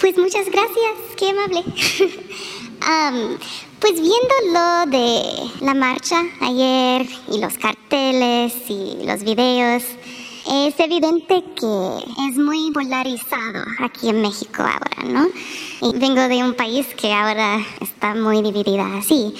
Pues 0.00 0.16
muchas 0.16 0.46
gracias, 0.46 0.92
qué 1.18 1.30
amable. 1.30 1.62
pues 3.80 3.94
viendo 3.94 4.34
lo 4.52 4.90
de 4.90 5.22
la 5.60 5.74
marcha 5.74 6.22
ayer 6.40 7.06
y 7.30 7.38
los 7.38 7.58
carteles 7.58 8.54
y 8.68 9.04
los 9.04 9.22
videos, 9.24 9.82
es 10.48 10.78
evidente 10.78 11.42
que 11.54 11.98
es 12.28 12.36
muy 12.36 12.70
polarizado 12.72 13.64
aquí 13.78 14.08
en 14.08 14.22
México 14.22 14.62
ahora, 14.62 15.04
¿no? 15.04 15.28
Y 15.82 15.98
vengo 15.98 16.22
de 16.28 16.42
un 16.42 16.54
país 16.54 16.86
que 16.96 17.12
ahora 17.12 17.58
está 17.80 18.14
muy 18.14 18.42
dividida 18.42 18.98
así. 18.98 19.34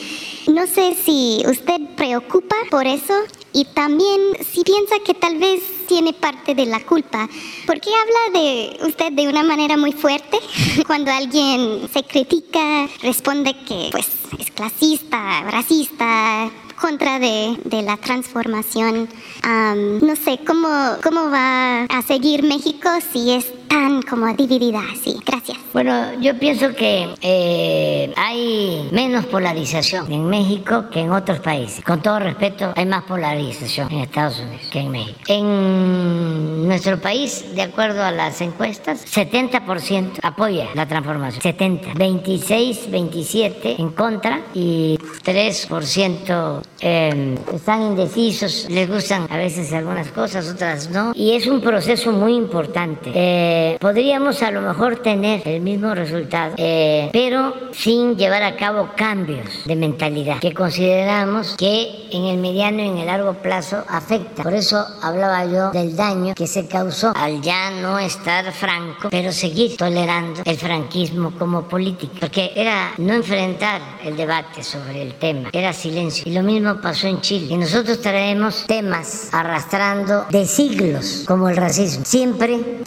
No 0.49 0.67
sé 0.67 0.97
si 1.05 1.43
usted 1.47 1.81
preocupa 1.97 2.57
por 2.71 2.87
eso 2.87 3.15
y 3.53 3.65
también 3.67 4.21
si 4.51 4.63
piensa 4.63 4.97
que 5.05 5.15
tal 5.15 5.39
vez 5.39 5.61
tiene 5.87 6.13
parte 6.13 6.55
de 6.55 6.67
la 6.67 6.81
culpa. 6.85 7.29
¿Por 7.67 7.81
qué 7.81 7.91
habla 7.91 8.41
de 8.41 8.87
usted 8.87 9.13
de 9.13 9.29
una 9.29 9.43
manera 9.43 9.77
muy 9.77 9.93
fuerte? 9.93 10.39
Cuando 10.87 11.11
alguien 11.11 11.89
se 11.93 12.03
critica, 12.05 12.89
responde 13.03 13.55
que 13.67 13.89
pues 13.91 14.09
es 14.39 14.51
clasista, 14.51 15.43
racista, 15.51 16.51
contra 16.81 17.19
de, 17.19 17.59
de 17.65 17.83
la 17.83 17.97
transformación. 17.97 19.09
no 19.45 20.17
sé, 20.17 20.41
¿cómo, 20.47 20.69
¿cómo 21.03 21.31
va 21.31 21.85
a 21.85 22.03
seguir 22.03 22.43
México 22.43 22.89
si 23.13 23.33
es 23.33 23.60
tan 23.71 24.03
como 24.03 24.27
dividida 24.35 24.81
así? 24.93 25.17
Gracias. 25.25 25.57
Bueno, 25.73 26.21
yo 26.21 26.37
pienso 26.37 26.75
que 26.75 27.09
eh, 27.23 28.13
hay 28.17 28.89
menos 28.91 29.25
polarización 29.27 30.11
en 30.13 30.27
México 30.27 30.87
que 30.91 31.01
en 31.01 31.13
otros 31.13 31.39
países. 31.39 31.85
Con 31.85 32.03
todo 32.03 32.19
respeto, 32.19 32.73
hay 32.75 32.87
más 32.87 33.05
polarización 33.05 33.91
en 33.93 34.01
Estados 34.01 34.41
Unidos 34.41 34.63
que 34.73 34.81
en 34.81 34.91
México. 34.91 35.19
En 35.29 36.67
nuestro 36.67 37.01
país, 37.01 37.55
de 37.55 37.63
acuerdo 37.63 38.03
a 38.03 38.11
las 38.11 38.41
encuestas, 38.41 39.07
70% 39.07 40.19
apoya 40.23 40.69
la 40.75 40.87
transformación. 40.87 41.41
70. 41.41 41.95
26, 41.95 42.91
27 42.91 43.77
en 43.81 43.91
contra 43.91 44.41
y 44.53 44.99
3% 45.25 46.63
eh, 46.81 47.39
están 47.55 47.83
indecisos, 47.83 48.67
les 48.69 48.89
gustan 48.89 49.27
a 49.31 49.37
veces 49.37 49.73
algunas 49.73 50.09
cosas, 50.09 50.49
otras 50.49 50.91
no. 50.91 51.13
Y 51.15 51.33
es 51.33 51.47
un 51.47 51.61
proceso 51.61 52.11
muy 52.11 52.35
importante. 52.35 53.13
Eh, 53.15 53.60
podríamos 53.81 54.43
a 54.43 54.51
lo 54.51 54.61
mejor 54.61 54.97
tener 54.97 55.47
el 55.47 55.61
mismo 55.61 55.95
resultado, 55.95 56.55
eh, 56.57 57.11
pero 57.13 57.55
sin 57.73 58.17
llevar 58.17 58.43
a 58.43 58.57
cabo 58.57 58.91
cambios 58.97 59.65
de 59.65 59.77
mentalidad 59.77 60.39
que 60.41 60.53
consideramos 60.53 61.57
que 61.57 62.09
en 62.13 62.25
el 62.25 62.39
mediano 62.39 62.83
y 62.83 62.89
en 62.89 62.99
el 62.99 63.07
largo 63.07 63.35
plazo 63.35 63.85
afecta. 63.89 64.43
Por 64.43 64.55
eso 64.55 64.85
hablaba 65.03 65.45
yo 65.45 65.71
del 65.71 65.97
daño 65.97 66.35
que 66.35 66.47
se 66.47 66.67
causó 66.67 67.13
al 67.15 67.41
ya 67.41 67.71
no 67.71 67.99
estar 67.99 68.51
franco, 68.53 69.09
pero 69.11 69.33
seguir 69.33 69.77
tolerando 69.77 70.43
el 70.45 70.57
franquismo 70.57 71.33
como 71.39 71.63
política, 71.63 72.15
porque 72.21 72.53
era 72.55 72.93
no 72.99 73.15
enfrentar 73.15 73.81
el 74.05 74.17
debate 74.17 74.63
sobre 74.63 75.03
el 75.03 75.15
tema, 75.15 75.51
era 75.53 75.73
silencio. 75.73 76.25
Y 76.27 76.35
lo 76.35 76.43
mismo 76.43 76.81
pasó 76.81 77.07
en 77.07 77.21
Chile. 77.21 77.47
Y 77.51 77.57
nosotros 77.57 78.01
traemos 78.01 78.65
temas 78.67 79.29
arrastrando 79.33 80.27
de 80.31 80.47
siglos, 80.47 81.25
como 81.27 81.49
el 81.49 81.57
racismo, 81.57 82.05
siempre 82.05 82.81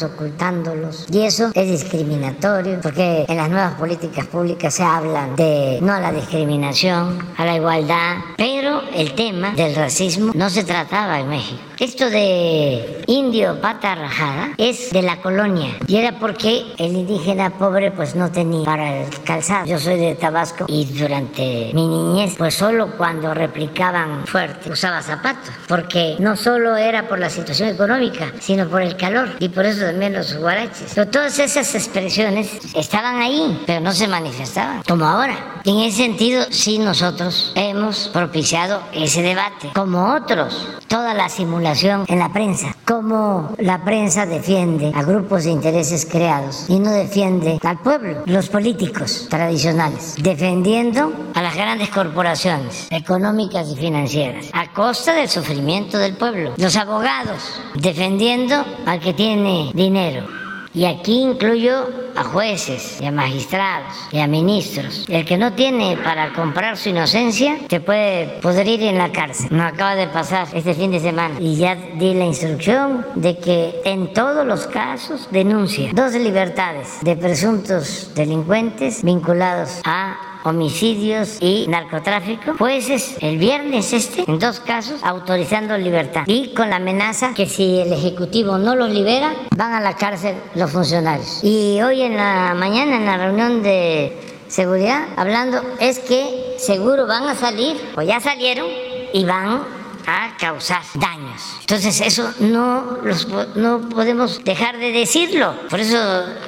ocultándolos. 0.00 1.06
Y 1.10 1.22
eso 1.22 1.50
es 1.54 1.68
discriminatorio, 1.68 2.80
porque 2.80 3.24
en 3.28 3.36
las 3.36 3.50
nuevas 3.50 3.74
políticas 3.74 4.26
públicas 4.26 4.72
se 4.74 4.84
hablan 4.84 5.34
de 5.34 5.78
no 5.82 5.92
a 5.92 6.00
la 6.00 6.12
discriminación, 6.12 7.18
a 7.36 7.44
la 7.44 7.56
igualdad, 7.56 8.18
pero 8.36 8.82
el 8.94 9.14
tema 9.14 9.50
del 9.52 9.74
racismo 9.74 10.32
no 10.34 10.48
se 10.50 10.62
trataba 10.62 11.18
en 11.18 11.28
México. 11.28 11.60
Esto 11.82 12.08
de 12.10 13.02
indio 13.08 13.60
pata 13.60 13.96
rajada 13.96 14.50
es 14.56 14.90
de 14.90 15.02
la 15.02 15.20
colonia 15.20 15.74
y 15.88 15.96
era 15.96 16.20
porque 16.20 16.62
el 16.78 16.94
indígena 16.94 17.50
pobre 17.58 17.90
pues 17.90 18.14
no 18.14 18.30
tenía 18.30 18.64
para 18.64 19.02
el 19.02 19.20
calzado. 19.24 19.66
Yo 19.66 19.80
soy 19.80 19.98
de 19.98 20.14
Tabasco 20.14 20.66
y 20.68 20.84
durante 20.84 21.72
mi 21.74 21.88
niñez 21.88 22.36
pues 22.38 22.54
solo 22.54 22.96
cuando 22.96 23.34
replicaban 23.34 24.28
fuerte 24.28 24.70
usaba 24.70 25.02
zapatos 25.02 25.50
porque 25.66 26.14
no 26.20 26.36
solo 26.36 26.76
era 26.76 27.08
por 27.08 27.18
la 27.18 27.30
situación 27.30 27.70
económica 27.70 28.32
sino 28.38 28.68
por 28.68 28.82
el 28.82 28.96
calor 28.96 29.30
y 29.40 29.48
por 29.48 29.66
eso 29.66 29.81
también 29.86 30.12
los 30.12 30.36
guaraches. 30.36 30.92
Pero 30.94 31.08
todas 31.08 31.38
esas 31.38 31.74
expresiones 31.74 32.48
estaban 32.74 33.20
ahí 33.20 33.62
pero 33.66 33.80
no 33.80 33.92
se 33.92 34.08
manifestaban 34.08 34.82
como 34.82 35.04
ahora. 35.04 35.60
Y 35.64 35.70
en 35.70 35.78
ese 35.80 35.98
sentido 35.98 36.44
sí 36.50 36.78
nosotros 36.78 37.52
hemos 37.54 38.08
propiciado 38.08 38.82
ese 38.92 39.22
debate 39.22 39.70
como 39.74 40.14
otros. 40.14 40.66
Toda 40.88 41.14
la 41.14 41.28
simulación 41.28 42.04
en 42.08 42.18
la 42.18 42.32
prensa, 42.32 42.76
cómo 42.84 43.54
la 43.58 43.82
prensa 43.82 44.26
defiende 44.26 44.92
a 44.94 45.02
grupos 45.02 45.44
de 45.44 45.50
intereses 45.50 46.04
creados 46.04 46.66
y 46.68 46.78
no 46.78 46.90
defiende 46.90 47.58
al 47.62 47.78
pueblo, 47.78 48.22
los 48.26 48.48
políticos 48.48 49.26
tradicionales, 49.30 50.16
defendiendo 50.18 51.12
a 51.34 51.40
las 51.40 51.54
grandes 51.54 51.88
corporaciones 51.88 52.88
económicas 52.90 53.68
y 53.70 53.76
financieras, 53.76 54.46
a 54.52 54.70
costa 54.72 55.14
del 55.14 55.28
sufrimiento 55.28 55.96
del 55.96 56.14
pueblo, 56.14 56.52
los 56.58 56.76
abogados 56.76 57.62
defendiendo 57.74 58.64
al 58.84 59.00
que 59.00 59.14
tiene 59.14 59.70
dinero 59.72 60.42
y 60.74 60.86
aquí 60.86 61.20
incluyo 61.20 61.86
a 62.16 62.24
jueces 62.24 63.00
y 63.00 63.06
a 63.06 63.12
magistrados 63.12 63.94
y 64.10 64.18
a 64.18 64.26
ministros. 64.26 65.06
El 65.08 65.24
que 65.24 65.36
no 65.36 65.52
tiene 65.52 65.98
para 66.02 66.32
comprar 66.32 66.76
su 66.76 66.88
inocencia 66.88 67.58
te 67.68 67.80
puede 67.80 68.40
ir 68.70 68.82
en 68.82 68.98
la 68.98 69.12
cárcel. 69.12 69.48
No 69.50 69.64
acaba 69.64 69.94
de 69.94 70.08
pasar 70.08 70.48
este 70.54 70.74
fin 70.74 70.90
de 70.90 71.00
semana 71.00 71.36
y 71.40 71.56
ya 71.56 71.74
di 71.74 72.14
la 72.14 72.24
instrucción 72.24 73.06
de 73.14 73.36
que 73.38 73.80
en 73.84 74.12
todos 74.12 74.46
los 74.46 74.66
casos 74.66 75.28
denuncia 75.30 75.90
dos 75.92 76.14
libertades 76.14 76.98
de 77.02 77.16
presuntos 77.16 78.10
delincuentes 78.14 79.02
vinculados 79.02 79.80
a 79.84 80.31
homicidios 80.44 81.38
y 81.40 81.66
narcotráfico, 81.68 82.54
jueces 82.58 83.16
el 83.20 83.38
viernes 83.38 83.92
este, 83.92 84.24
en 84.26 84.38
dos 84.38 84.60
casos, 84.60 85.02
autorizando 85.02 85.76
libertad 85.76 86.22
y 86.26 86.52
con 86.54 86.70
la 86.70 86.76
amenaza 86.76 87.34
que 87.34 87.46
si 87.46 87.80
el 87.80 87.92
Ejecutivo 87.92 88.58
no 88.58 88.74
los 88.74 88.90
libera, 88.90 89.34
van 89.56 89.72
a 89.72 89.80
la 89.80 89.96
cárcel 89.96 90.36
los 90.54 90.70
funcionarios. 90.70 91.40
Y 91.42 91.80
hoy 91.82 92.02
en 92.02 92.16
la 92.16 92.54
mañana, 92.54 92.96
en 92.96 93.06
la 93.06 93.16
reunión 93.16 93.62
de 93.62 94.16
seguridad, 94.48 95.06
hablando, 95.16 95.62
es 95.80 95.98
que 96.00 96.56
seguro 96.58 97.06
van 97.06 97.28
a 97.28 97.34
salir, 97.34 97.76
o 97.96 98.02
ya 98.02 98.20
salieron, 98.20 98.66
y 99.12 99.24
van 99.24 99.62
a 100.06 100.36
causar 100.38 100.82
daños. 100.94 101.42
Entonces 101.60 102.00
eso 102.00 102.32
no, 102.40 102.98
los, 103.02 103.28
no 103.56 103.88
podemos 103.88 104.42
dejar 104.44 104.78
de 104.78 104.92
decirlo. 104.92 105.54
Por 105.70 105.80
eso 105.80 105.96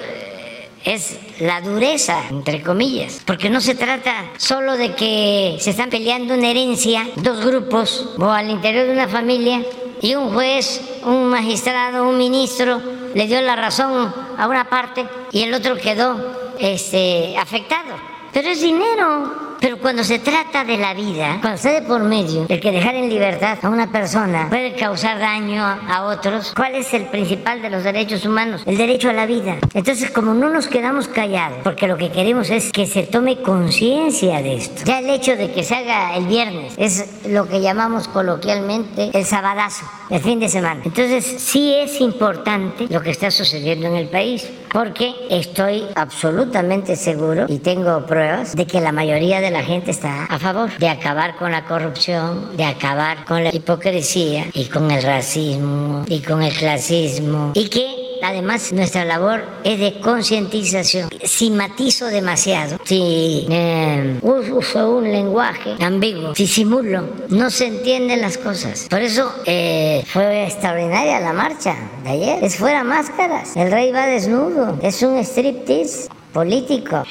eh, 0.00 0.68
es 0.84 1.18
la 1.40 1.61
dureza, 1.61 2.23
entre 2.31 2.62
comillas, 2.62 3.23
porque 3.24 3.51
no 3.51 3.61
se 3.61 3.74
trata 3.74 4.31
solo 4.36 4.77
de 4.77 4.94
que 4.94 5.56
se 5.61 5.70
están 5.70 5.90
peleando 5.90 6.35
una 6.35 6.51
herencia, 6.51 7.06
dos 7.16 7.44
grupos 7.44 8.11
o 8.19 8.31
al 8.31 8.51
interior 8.51 8.86
de 8.86 8.93
una 8.93 9.09
familia 9.09 9.62
y 10.01 10.15
un 10.15 10.32
juez, 10.32 10.81
un 11.05 11.28
magistrado, 11.28 12.09
un 12.09 12.19
ministro 12.19 12.81
le 13.15 13.27
dio 13.27 13.40
la 13.40 13.56
razón 13.56 14.12
a 14.36 14.48
una 14.48 14.69
parte 14.69 15.06
y 15.32 15.43
el 15.43 15.55
otro 15.55 15.77
quedó 15.77 16.52
este, 16.59 17.36
afectado. 17.39 17.94
Pero 18.32 18.48
es 18.48 18.61
dinero. 18.61 19.53
Pero 19.64 19.78
cuando 19.78 20.04
se 20.04 20.18
trata 20.18 20.62
de 20.62 20.76
la 20.76 20.92
vida, 20.92 21.38
cuando 21.40 21.56
se 21.56 21.70
de 21.70 21.80
por 21.80 22.02
medio 22.02 22.44
el 22.50 22.60
que 22.60 22.70
dejar 22.70 22.96
en 22.96 23.08
libertad 23.08 23.56
a 23.62 23.70
una 23.70 23.90
persona 23.90 24.50
puede 24.50 24.74
causar 24.74 25.18
daño 25.18 25.64
a 25.64 26.04
otros, 26.04 26.52
¿cuál 26.54 26.74
es 26.74 26.92
el 26.92 27.06
principal 27.06 27.62
de 27.62 27.70
los 27.70 27.82
derechos 27.82 28.26
humanos? 28.26 28.60
El 28.66 28.76
derecho 28.76 29.08
a 29.08 29.14
la 29.14 29.24
vida. 29.24 29.56
Entonces, 29.72 30.10
como 30.10 30.34
no 30.34 30.50
nos 30.50 30.66
quedamos 30.66 31.08
callados, 31.08 31.60
porque 31.64 31.88
lo 31.88 31.96
que 31.96 32.10
queremos 32.12 32.50
es 32.50 32.72
que 32.72 32.86
se 32.86 33.04
tome 33.04 33.40
conciencia 33.40 34.42
de 34.42 34.56
esto. 34.56 34.82
Ya 34.84 34.98
el 34.98 35.08
hecho 35.08 35.34
de 35.34 35.50
que 35.50 35.62
se 35.62 35.76
haga 35.76 36.14
el 36.14 36.26
viernes 36.26 36.74
es 36.76 37.22
lo 37.26 37.48
que 37.48 37.62
llamamos 37.62 38.06
coloquialmente 38.06 39.12
el 39.14 39.24
sabadazo, 39.24 39.86
el 40.10 40.20
fin 40.20 40.40
de 40.40 40.50
semana. 40.50 40.82
Entonces, 40.84 41.24
sí 41.24 41.72
es 41.74 42.02
importante 42.02 42.86
lo 42.90 43.00
que 43.00 43.12
está 43.12 43.30
sucediendo 43.30 43.86
en 43.86 43.96
el 43.96 44.08
país, 44.08 44.46
porque 44.74 45.14
estoy 45.30 45.84
absolutamente 45.94 46.96
seguro 46.96 47.46
y 47.48 47.60
tengo 47.60 48.04
pruebas 48.04 48.54
de 48.54 48.66
que 48.66 48.82
la 48.82 48.92
mayoría 48.92 49.40
de 49.40 49.53
la 49.55 49.62
gente 49.62 49.93
está 49.93 50.24
a 50.24 50.39
favor 50.40 50.76
de 50.78 50.89
acabar 50.89 51.36
con 51.36 51.52
la 51.52 51.64
corrupción, 51.64 52.56
de 52.56 52.64
acabar 52.64 53.24
con 53.24 53.44
la 53.44 53.55
hipocresía 53.55 54.47
y 54.52 54.64
con 54.64 54.90
el 54.90 55.01
racismo 55.01 56.05
y 56.09 56.20
con 56.22 56.43
el 56.43 56.52
clasismo 56.52 57.52
y 57.55 57.68
que 57.68 58.05
Además, 58.22 58.72
nuestra 58.72 59.05
labor 59.05 59.44
es 59.64 59.78
de 59.78 60.01
concientización. 60.01 61.10
Si 61.24 61.51
matizo 61.51 62.06
demasiado, 62.06 62.78
si 62.85 63.47
eh, 63.51 64.18
uso 64.22 64.97
un 64.97 65.12
lenguaje 65.12 65.74
ambiguo, 65.78 66.35
si 66.35 66.47
simulo, 66.47 67.06
no 67.28 67.51
se 67.51 67.66
entienden 67.66 68.22
las 68.22 68.39
cosas. 68.39 68.86
Por 68.89 69.02
eso 69.02 69.31
eh, 69.44 70.02
fue 70.06 70.44
extraordinaria 70.44 71.20
la 71.20 71.35
marcha 71.35 71.76
de 72.02 72.10
ayer. 72.10 72.43
Es 72.43 72.56
fuera 72.56 72.82
máscaras. 72.82 73.55
El 73.56 73.70
rey 73.70 73.93
va 73.93 74.06
desnudo. 74.06 74.78
Es 74.81 75.02
un 75.02 75.18
striptease 75.18 76.09
político 76.32 77.05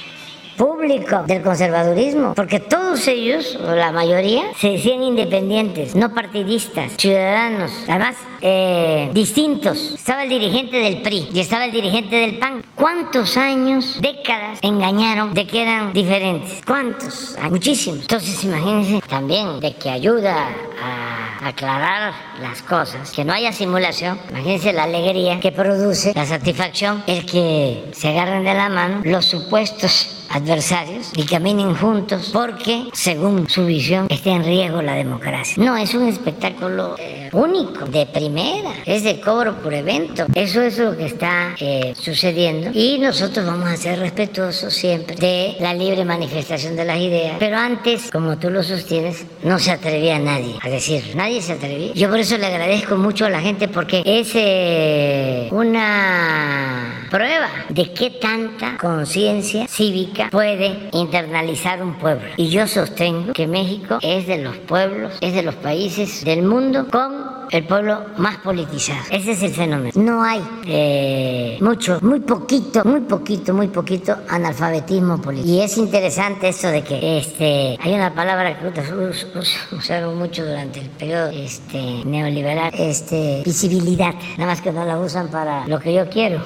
público 0.57 1.23
del 1.27 1.41
conservadurismo, 1.41 2.33
porque 2.35 2.59
todos 2.59 3.07
ellos, 3.07 3.55
o 3.55 3.75
la 3.75 3.91
mayoría, 3.91 4.43
se 4.57 4.69
decían 4.69 5.03
independientes, 5.03 5.95
no 5.95 6.13
partidistas, 6.13 6.93
ciudadanos, 6.97 7.71
además 7.87 8.15
eh, 8.45 9.09
distintos. 9.13 9.93
Estaba 9.93 10.23
el 10.23 10.29
dirigente 10.29 10.77
del 10.77 11.01
PRI 11.01 11.29
y 11.33 11.39
estaba 11.39 11.65
el 11.65 11.71
dirigente 11.71 12.17
del 12.17 12.37
PAN. 12.37 12.63
¿Cuántos 12.75 13.37
años, 13.37 13.99
décadas 14.01 14.59
engañaron 14.61 15.33
de 15.33 15.47
que 15.47 15.61
eran 15.61 15.93
diferentes? 15.93 16.61
¿Cuántos? 16.67 17.37
Hay 17.41 17.49
muchísimos. 17.49 18.01
Entonces 18.01 18.43
imagínense 18.43 18.99
también 19.07 19.61
de 19.61 19.73
que 19.75 19.89
ayuda 19.89 20.49
a 20.81 21.47
aclarar 21.47 22.13
las 22.41 22.61
cosas, 22.61 23.11
que 23.11 23.23
no 23.23 23.33
haya 23.33 23.53
simulación. 23.53 24.19
Imagínense 24.29 24.73
la 24.73 24.83
alegría 24.83 25.39
que 25.39 25.51
produce, 25.51 26.13
la 26.13 26.25
satisfacción, 26.25 27.03
el 27.07 27.25
que 27.25 27.91
se 27.93 28.09
agarren 28.09 28.43
de 28.43 28.53
la 28.53 28.69
mano 28.69 29.01
los 29.03 29.25
supuestos 29.25 30.23
adversarios 30.29 31.11
y 31.15 31.25
caminen 31.25 31.75
juntos 31.75 32.31
porque, 32.33 32.89
según 32.93 33.47
su 33.49 33.65
visión, 33.65 34.07
está 34.09 34.31
en 34.31 34.43
riesgo 34.43 34.81
la 34.81 34.95
democracia. 34.95 35.63
No, 35.63 35.77
es 35.77 35.93
un 35.93 36.07
espectáculo 36.07 36.95
eh, 36.97 37.29
único, 37.31 37.85
de 37.85 38.05
primera, 38.07 38.32
es 38.85 39.03
de 39.03 39.19
cobro 39.19 39.55
por 39.61 39.73
evento. 39.73 40.25
Eso 40.33 40.61
es 40.61 40.77
lo 40.77 40.97
que 40.97 41.05
está 41.05 41.55
eh, 41.59 41.93
sucediendo 41.95 42.71
y 42.73 42.99
nosotros 42.99 43.45
vamos 43.45 43.69
a 43.69 43.77
ser 43.77 43.99
respetuosos 43.99 44.73
siempre 44.73 45.15
de 45.15 45.55
la 45.59 45.73
libre 45.73 46.05
manifestación 46.05 46.75
de 46.75 46.85
las 46.85 46.99
ideas. 46.99 47.37
Pero 47.39 47.57
antes, 47.57 48.09
como 48.11 48.37
tú 48.37 48.49
lo 48.49 48.63
sostienes, 48.63 49.25
no 49.43 49.59
se 49.59 49.71
atrevía 49.71 50.19
nadie 50.19 50.55
a 50.61 50.69
decir, 50.69 51.15
nadie 51.15 51.41
se 51.41 51.53
atrevía. 51.53 51.93
Yo 51.93 52.09
por 52.09 52.19
eso 52.19 52.37
le 52.37 52.47
agradezco 52.47 52.97
mucho 52.97 53.25
a 53.25 53.29
la 53.29 53.41
gente 53.41 53.67
porque 53.67 54.01
es 54.05 54.31
eh, 54.35 55.49
una 55.51 57.07
prueba 57.09 57.49
de 57.69 57.93
qué 57.93 58.09
tanta 58.09 58.77
conciencia 58.77 59.67
cívica 59.67 60.29
puede 60.31 60.89
internalizar 60.93 61.83
un 61.83 61.95
pueblo. 61.95 62.29
Y 62.37 62.49
yo 62.49 62.67
sostengo 62.67 63.33
que 63.33 63.47
México 63.47 63.99
es 64.01 64.27
de 64.27 64.39
los 64.39 64.57
pueblos, 64.57 65.13
es 65.21 65.33
de 65.33 65.43
los 65.43 65.55
países 65.55 66.23
del 66.25 66.43
mundo 66.43 66.87
con 66.89 67.33
el 67.51 67.65
pueblo 67.65 68.05
más 68.23 68.37
politizado. 68.37 69.01
Ese 69.11 69.31
es 69.33 69.43
el 69.43 69.53
fenómeno. 69.53 69.91
No 69.95 70.23
hay 70.23 70.41
eh, 70.65 71.57
mucho, 71.59 71.99
muy 72.01 72.21
poquito, 72.21 72.85
muy 72.85 73.01
poquito, 73.01 73.53
muy 73.53 73.67
poquito 73.67 74.15
analfabetismo 74.29 75.21
político. 75.21 75.53
Y 75.53 75.59
es 75.59 75.77
interesante 75.77 76.47
esto 76.47 76.69
de 76.69 76.83
que 76.83 77.17
este, 77.17 77.77
hay 77.81 77.93
una 77.93 78.15
palabra 78.15 78.57
que 78.57 79.75
usaron 79.75 80.17
mucho 80.17 80.45
durante 80.45 80.79
el 80.79 80.89
periodo 80.89 81.31
este, 81.31 82.05
neoliberal, 82.05 82.71
este, 82.77 83.41
visibilidad, 83.43 84.13
nada 84.37 84.51
más 84.51 84.61
que 84.61 84.71
no 84.71 84.85
la 84.85 84.97
usan 84.97 85.27
para 85.27 85.67
lo 85.67 85.77
que 85.79 85.93
yo 85.93 86.09
quiero 86.09 86.41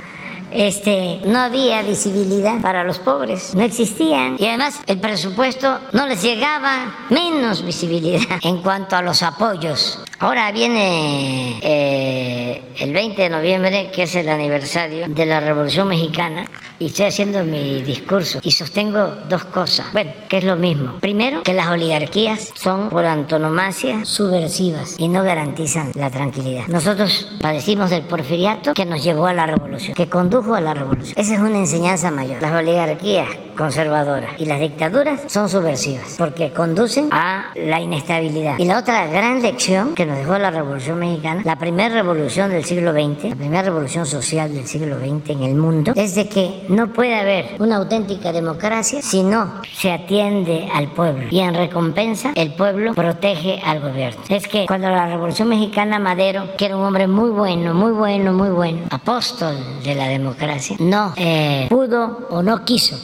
este, 0.52 1.22
no 1.26 1.40
había 1.40 1.82
visibilidad 1.82 2.62
para 2.62 2.84
los 2.84 3.00
pobres, 3.00 3.54
no 3.56 3.64
existían. 3.64 4.38
Y 4.40 4.48
además 4.48 4.80
el 4.88 5.00
presupuesto 5.00 5.80
no 5.94 6.08
les 6.08 6.22
llegaba, 6.22 7.08
menos 7.10 7.66
visibilidad 7.66 8.22
en 8.44 8.62
cuanto 8.62 8.96
a 8.96 9.02
los 9.02 9.24
apoyos. 9.24 10.00
Ahora 10.20 10.52
viene 10.52 11.60
eh, 11.62 12.64
el 12.80 12.92
20 12.92 13.22
de 13.22 13.30
noviembre, 13.30 13.92
que 13.94 14.04
es 14.04 14.16
el 14.16 14.30
aniversario 14.30 15.08
de 15.08 15.26
la 15.28 15.40
Revolución 15.40 15.88
Mexicana, 15.88 16.46
y 16.80 16.88
estoy 16.88 17.06
haciendo 17.06 17.44
mi 17.44 17.82
discurso 17.82 18.40
y 18.42 18.52
sostengo 18.52 19.16
dos 19.30 19.46
cosas. 19.46 19.92
Bueno, 19.94 20.12
que 20.28 20.38
es 20.38 20.44
lo 20.44 20.56
mismo. 20.56 21.00
Primero, 21.00 21.44
que 21.44 21.54
las 21.54 21.68
oligarquías 21.68 22.52
son 22.56 22.90
por 22.90 23.06
antonomasia 23.06 24.06
subversivas 24.06 24.96
y 24.98 25.08
no 25.08 25.24
garantizan 25.24 25.92
la 25.96 26.10
tranquilidad. 26.10 26.68
Nosotros 26.68 27.38
padecimos 27.42 27.90
del 27.90 28.04
porfiriato 28.04 28.74
que 28.74 28.86
nos 28.86 29.04
llevó 29.04 29.28
a 29.28 29.34
la 29.34 29.46
revolución, 29.46 29.96
que 29.96 30.08
a 30.56 30.62
la 30.62 30.74
revolución. 30.74 31.14
Esa 31.18 31.34
es 31.34 31.40
una 31.40 31.58
enseñanza 31.58 32.12
mayor. 32.12 32.42
Las 32.42 32.54
oligarquías 32.54 33.28
conservadoras 33.58 34.32
y 34.38 34.46
las 34.46 34.60
dictaduras 34.60 35.22
son 35.28 35.50
subversivas 35.50 36.16
porque 36.18 36.52
conducen 36.54 37.10
a 37.12 37.52
la 37.56 37.82
inestabilidad. 37.82 38.58
Y 38.60 38.66
la 38.66 38.80
otra 38.80 39.08
gran 39.08 39.42
lección 39.42 39.96
que 39.96 40.06
nos 40.06 40.18
dejó 40.18 40.38
la 40.38 40.52
Revolución 40.52 41.00
Mexicana, 41.00 41.42
la 41.44 41.58
primera 41.58 41.94
revolución 41.94 42.50
del 42.50 42.64
siglo 42.64 42.94
XX, 42.94 43.30
la 43.30 43.36
primera 43.36 43.64
revolución 43.64 44.06
social 44.06 44.54
del 44.54 44.68
siglo 44.68 44.98
XX 45.00 45.32
en 45.32 45.44
el 45.44 45.56
mundo, 45.56 45.94
es 45.96 46.16
de 46.16 46.30
que 46.30 46.66
no 46.70 46.94
puede 46.94 47.16
haber 47.16 47.56
una 47.60 47.78
auténtica 47.78 48.32
democracia 48.32 49.02
si 49.02 49.24
no 49.24 49.62
se 49.74 49.92
atiende 49.92 50.70
al 50.74 50.92
pueblo. 50.92 51.28
Y 51.32 51.40
en 51.40 51.54
recompensa, 51.54 52.32
el 52.36 52.54
pueblo 52.54 52.94
protege 52.94 53.60
al 53.66 53.82
gobierno. 53.82 54.22
Es 54.30 54.48
que 54.48 54.66
cuando 54.68 54.90
la 54.90 55.08
Revolución 55.08 55.50
Mexicana, 55.50 56.00
Madero, 56.00 56.56
que 56.58 56.66
era 56.66 56.78
un 56.78 56.84
hombre 56.84 57.08
muy 57.08 57.30
bueno, 57.32 57.74
muy 57.74 57.92
bueno, 57.92 58.34
muy 58.34 58.50
bueno, 58.50 58.80
apóstol 58.92 59.56
de 59.84 59.96
la 59.96 60.08
democracia, 60.08 60.78
no 60.80 61.14
eh, 61.16 61.68
pudo 61.70 62.28
o 62.30 62.44
no 62.44 62.64
quiso 62.64 62.98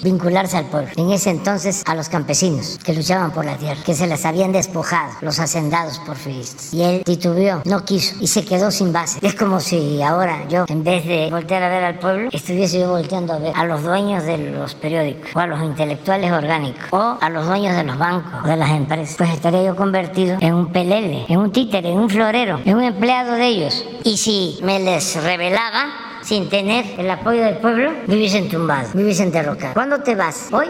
al 0.53 0.65
pueblo. 0.65 0.91
En 0.98 1.11
ese 1.11 1.30
entonces, 1.30 1.84
a 1.86 1.95
los 1.95 2.10
campesinos 2.10 2.80
que 2.84 2.94
luchaban 2.94 3.32
por 3.32 3.45
la 3.45 3.57
tierra, 3.57 3.82
que 3.86 3.94
se 3.94 4.07
las 4.07 4.26
habían 4.26 4.52
despojado, 4.52 5.14
los 5.22 5.40
hacendados 5.40 5.99
porfiristas. 5.99 6.74
Y 6.74 6.84
él 6.84 7.03
titubeó, 7.06 7.61
no 7.65 7.86
quiso 7.86 8.15
y 8.20 8.28
se 8.28 8.44
quedó 8.44 8.72
sin 8.72 8.91
base. 8.91 9.20
Es 9.22 9.36
como 9.36 9.61
si 9.61 10.02
ahora 10.02 10.45
yo, 10.49 10.65
en 10.68 10.84
vez 10.84 11.06
de 11.06 11.30
voltear 11.32 11.64
a 11.64 11.70
ver 11.70 11.84
al 11.84 11.99
pueblo, 11.99 12.30
estuviese 12.32 12.80
yo 12.80 12.90
volteando 12.90 13.34
a 13.34 13.40
ver 13.40 13.53
a 13.56 13.64
los 13.65 13.84
dueños 13.84 14.24
de 14.26 14.38
los 14.38 14.76
periódicos 14.76 15.32
o 15.34 15.40
a 15.40 15.48
los 15.48 15.64
intelectuales 15.64 16.32
orgánicos 16.32 16.90
o 16.91 17.18
a 17.20 17.30
los 17.30 17.45
dueños 17.45 17.76
de 17.76 17.84
los 17.86 17.98
bancos 17.98 18.44
o 18.44 18.48
de 18.48 18.57
las 18.57 18.72
empresas, 18.72 19.15
pues 19.18 19.30
estaría 19.30 19.64
yo 19.64 19.76
convertido 19.76 20.38
en 20.41 20.53
un 20.53 20.72
pelele, 20.72 21.26
en 21.28 21.40
un 21.40 21.52
títere, 21.52 21.91
en 21.91 21.99
un 21.99 22.10
florero, 22.10 22.60
en 22.65 22.76
un 22.76 22.84
empleado 22.84 23.34
de 23.34 23.48
ellos. 23.48 23.86
Y 24.03 24.18
si 24.18 24.60
me 24.61 24.80
les 24.80 25.22
revelaba 25.24 26.12
sin 26.24 26.50
tener 26.50 26.86
el 26.98 27.10
apoyo 27.10 27.44
del 27.44 27.58
pueblo, 27.58 27.91
me 28.08 28.16
hubiesen 28.16 28.50
tumbado, 28.50 28.90
me 28.94 29.04
derrocado. 29.04 29.74
¿Cuándo 29.74 30.00
te 30.02 30.16
vas? 30.16 30.50
¿Hoy? 30.52 30.68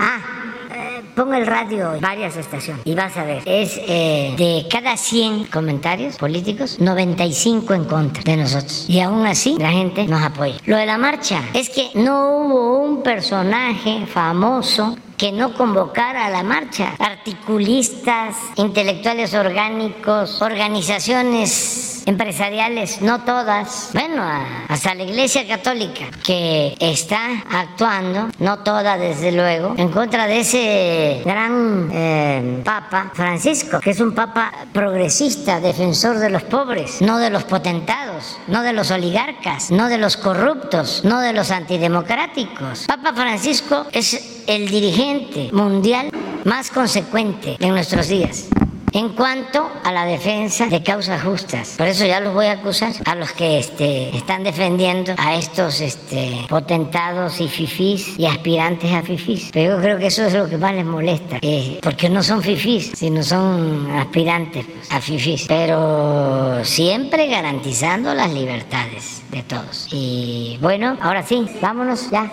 Ah, 0.00 0.20
Ponga 1.14 1.36
el 1.36 1.46
radio 1.46 1.98
varias 2.00 2.36
estaciones 2.36 2.82
y 2.86 2.94
vas 2.94 3.16
a 3.16 3.24
ver, 3.24 3.42
es 3.44 3.78
eh, 3.86 4.34
de 4.38 4.66
cada 4.70 4.96
100 4.96 5.46
comentarios 5.46 6.16
políticos, 6.16 6.78
95 6.80 7.74
en 7.74 7.84
contra 7.84 8.22
de 8.22 8.36
nosotros. 8.36 8.86
Y 8.88 9.00
aún 9.00 9.26
así 9.26 9.56
la 9.58 9.70
gente 9.70 10.06
nos 10.06 10.22
apoya. 10.22 10.54
Lo 10.64 10.76
de 10.76 10.86
la 10.86 10.98
marcha 10.98 11.42
es 11.52 11.68
que 11.68 11.90
no 11.94 12.38
hubo 12.38 12.78
un 12.78 13.02
personaje 13.02 14.06
famoso 14.06 14.96
que 15.20 15.32
no 15.32 15.52
convocara 15.52 16.24
a 16.24 16.30
la 16.30 16.42
marcha. 16.42 16.94
Articulistas, 16.98 18.36
intelectuales 18.56 19.34
orgánicos, 19.34 20.40
organizaciones 20.40 22.02
empresariales, 22.06 23.02
no 23.02 23.20
todas, 23.24 23.90
bueno, 23.92 24.24
hasta 24.68 24.94
la 24.94 25.02
Iglesia 25.02 25.46
Católica, 25.46 26.06
que 26.24 26.74
está 26.80 27.44
actuando, 27.50 28.30
no 28.38 28.60
toda 28.60 28.96
desde 28.96 29.32
luego, 29.32 29.74
en 29.76 29.90
contra 29.90 30.26
de 30.26 30.40
ese 30.40 31.22
gran 31.24 31.90
eh, 31.92 32.62
Papa 32.64 33.12
Francisco, 33.12 33.78
que 33.80 33.90
es 33.90 34.00
un 34.00 34.14
Papa 34.14 34.50
progresista, 34.72 35.60
defensor 35.60 36.18
de 36.18 36.30
los 36.30 36.44
pobres, 36.44 37.02
no 37.02 37.18
de 37.18 37.28
los 37.28 37.44
potentados, 37.44 38.38
no 38.48 38.62
de 38.62 38.72
los 38.72 38.90
oligarcas, 38.90 39.70
no 39.70 39.88
de 39.88 39.98
los 39.98 40.16
corruptos, 40.16 41.02
no 41.04 41.20
de 41.20 41.34
los 41.34 41.50
antidemocráticos. 41.50 42.86
Papa 42.86 43.12
Francisco 43.12 43.86
es 43.92 44.39
el 44.50 44.68
dirigente 44.68 45.48
mundial 45.52 46.10
más 46.44 46.70
consecuente 46.70 47.56
en 47.60 47.68
nuestros 47.70 48.08
días 48.08 48.48
en 48.92 49.10
cuanto 49.10 49.70
a 49.84 49.92
la 49.92 50.04
defensa 50.04 50.66
de 50.66 50.82
causas 50.82 51.22
justas. 51.22 51.76
Por 51.78 51.86
eso 51.86 52.04
ya 52.04 52.18
los 52.18 52.34
voy 52.34 52.46
a 52.46 52.54
acusar 52.54 52.92
a 53.04 53.14
los 53.14 53.30
que 53.30 53.60
este, 53.60 54.16
están 54.16 54.42
defendiendo 54.42 55.14
a 55.16 55.36
estos 55.36 55.80
este, 55.80 56.46
potentados 56.48 57.40
y 57.40 57.46
fifís 57.48 58.18
y 58.18 58.26
aspirantes 58.26 58.92
a 58.92 59.02
fifís. 59.02 59.50
Pero 59.52 59.76
yo 59.76 59.82
creo 59.82 59.98
que 59.98 60.06
eso 60.08 60.24
es 60.24 60.34
lo 60.34 60.48
que 60.48 60.58
más 60.58 60.74
les 60.74 60.84
molesta, 60.84 61.38
porque 61.80 62.08
no 62.08 62.20
son 62.20 62.42
fifís, 62.42 62.90
sino 62.96 63.22
son 63.22 63.88
aspirantes 63.92 64.66
a 64.90 65.00
fifís. 65.00 65.44
Pero 65.46 66.64
siempre 66.64 67.28
garantizando 67.28 68.12
las 68.12 68.32
libertades 68.32 69.22
de 69.30 69.44
todos. 69.44 69.86
Y 69.92 70.58
bueno, 70.60 70.98
ahora 71.00 71.22
sí, 71.22 71.46
vámonos 71.60 72.10
ya. 72.10 72.28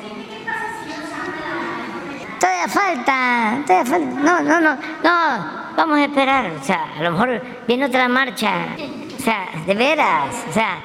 Todavía 2.39 2.68
falta, 2.68 3.64
todavía 3.65 3.85
falta. 3.85 4.19
No, 4.22 4.41
no, 4.41 4.61
no, 4.61 4.77
no 5.03 5.68
vamos 5.77 5.99
a 5.99 6.05
esperar, 6.05 6.51
o 6.59 6.64
sea, 6.64 6.91
a 6.97 7.03
lo 7.03 7.11
mejor 7.11 7.41
viene 7.68 7.85
otra 7.85 8.07
marcha, 8.07 8.68
o 9.15 9.22
sea, 9.22 9.47
de 9.65 9.76
veras, 9.76 10.35
o 10.49 10.51
sea, 10.51 10.81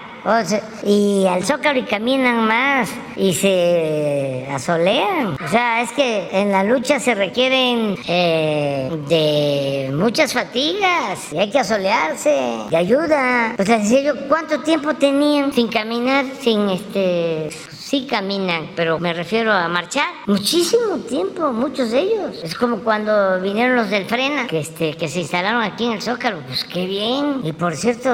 y 0.85 1.27
al 1.27 1.43
zócalo 1.43 1.81
y 1.81 1.83
caminan 1.83 2.47
más 2.47 2.91
y 3.17 3.33
se 3.33 4.47
asolean. 4.53 5.37
O 5.43 5.49
sea, 5.49 5.81
es 5.83 5.91
que 5.93 6.29
en 6.31 6.53
la 6.53 6.63
lucha 6.63 7.01
se 7.01 7.15
requieren 7.15 7.97
eh, 8.07 8.89
de 9.09 9.91
muchas 9.95 10.33
fatigas 10.33 11.33
y 11.33 11.39
hay 11.39 11.51
que 11.51 11.59
asolearse, 11.59 12.59
de 12.71 12.77
ayuda. 12.77 13.57
O 13.59 13.65
sea, 13.65 13.81
¿cuánto 14.29 14.61
tiempo 14.61 14.95
tenían 14.95 15.53
sin 15.53 15.69
caminar, 15.69 16.27
sin 16.41 16.69
este 16.69 17.51
sí 17.93 18.07
caminan, 18.09 18.71
pero 18.75 18.99
me 18.99 19.13
refiero 19.13 19.53
a 19.53 19.69
marchar. 19.69 20.07
Muchísimo 20.25 20.97
tiempo, 21.07 21.53
muchos 21.53 21.91
de 21.91 22.01
ellos. 22.01 22.43
Es 22.43 22.55
como 22.55 22.79
cuando 22.79 23.39
vinieron 23.39 23.77
los 23.77 23.91
del 23.91 24.07
Frena, 24.07 24.47
que, 24.47 24.61
este, 24.61 24.95
que 24.97 25.09
se 25.09 25.21
instalaron 25.21 25.61
aquí 25.61 25.85
en 25.85 25.93
el 25.93 26.01
Zócalo. 26.01 26.39
Pues 26.47 26.65
qué 26.65 26.87
bien. 26.87 27.43
Y 27.45 27.53
por 27.53 27.77
cierto, 27.77 28.09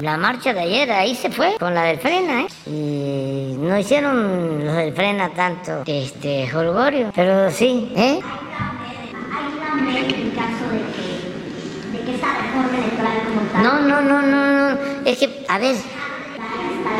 la 0.00 0.16
marcha 0.18 0.52
de 0.54 0.60
ayer 0.60 0.92
ahí 0.92 1.16
se 1.16 1.30
fue 1.30 1.56
con 1.58 1.74
la 1.74 1.82
del 1.82 1.98
Frena, 1.98 2.42
¿eh? 2.42 2.46
Y 2.66 3.56
no 3.58 3.76
hicieron 3.76 4.64
los 4.64 4.76
del 4.76 4.92
Frena 4.92 5.30
tanto 5.30 5.82
este, 5.84 6.48
holgorio, 6.54 7.10
pero 7.12 7.50
sí, 7.50 7.92
¿eh? 7.96 8.20
No, 13.60 13.80
no, 13.80 14.00
no, 14.00 14.22
no, 14.22 14.70
no. 14.70 14.78
Es 15.04 15.18
que, 15.18 15.44
a 15.48 15.58
ver, 15.58 15.74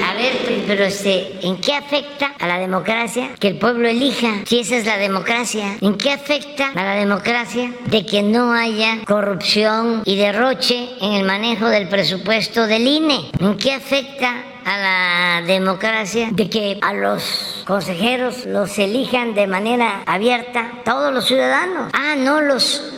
a 0.02 0.14
ver, 0.14 0.64
pero 0.66 0.84
este, 0.84 1.38
¿en 1.42 1.60
qué 1.60 1.74
afecta 1.74 2.34
a 2.38 2.46
la 2.46 2.58
democracia 2.58 3.30
que 3.38 3.48
el 3.48 3.58
pueblo 3.58 3.88
elija? 3.88 4.42
Si 4.46 4.60
esa 4.60 4.76
es 4.76 4.86
la 4.86 4.96
democracia, 4.96 5.76
¿en 5.80 5.96
qué 5.96 6.12
afecta 6.12 6.70
a 6.74 6.84
la 6.84 6.94
democracia 6.94 7.72
de 7.86 8.04
que 8.06 8.22
no 8.22 8.52
haya 8.52 9.04
corrupción 9.04 10.02
y 10.04 10.16
derroche 10.16 10.88
en 11.00 11.12
el 11.12 11.24
manejo 11.24 11.68
del 11.68 11.88
presupuesto 11.88 12.66
del 12.66 12.86
INE? 12.86 13.30
¿En 13.40 13.56
qué 13.56 13.72
afecta 13.72 14.44
a 14.64 14.78
la 14.78 15.46
democracia 15.46 16.28
de 16.32 16.48
que 16.48 16.78
a 16.80 16.94
los 16.94 17.62
consejeros 17.66 18.46
los 18.46 18.78
elijan 18.78 19.34
de 19.34 19.46
manera 19.46 20.02
abierta 20.06 20.72
todos 20.84 21.12
los 21.12 21.26
ciudadanos. 21.26 21.90
Ah, 21.92 22.14
no 22.16 22.40
los 22.40 22.93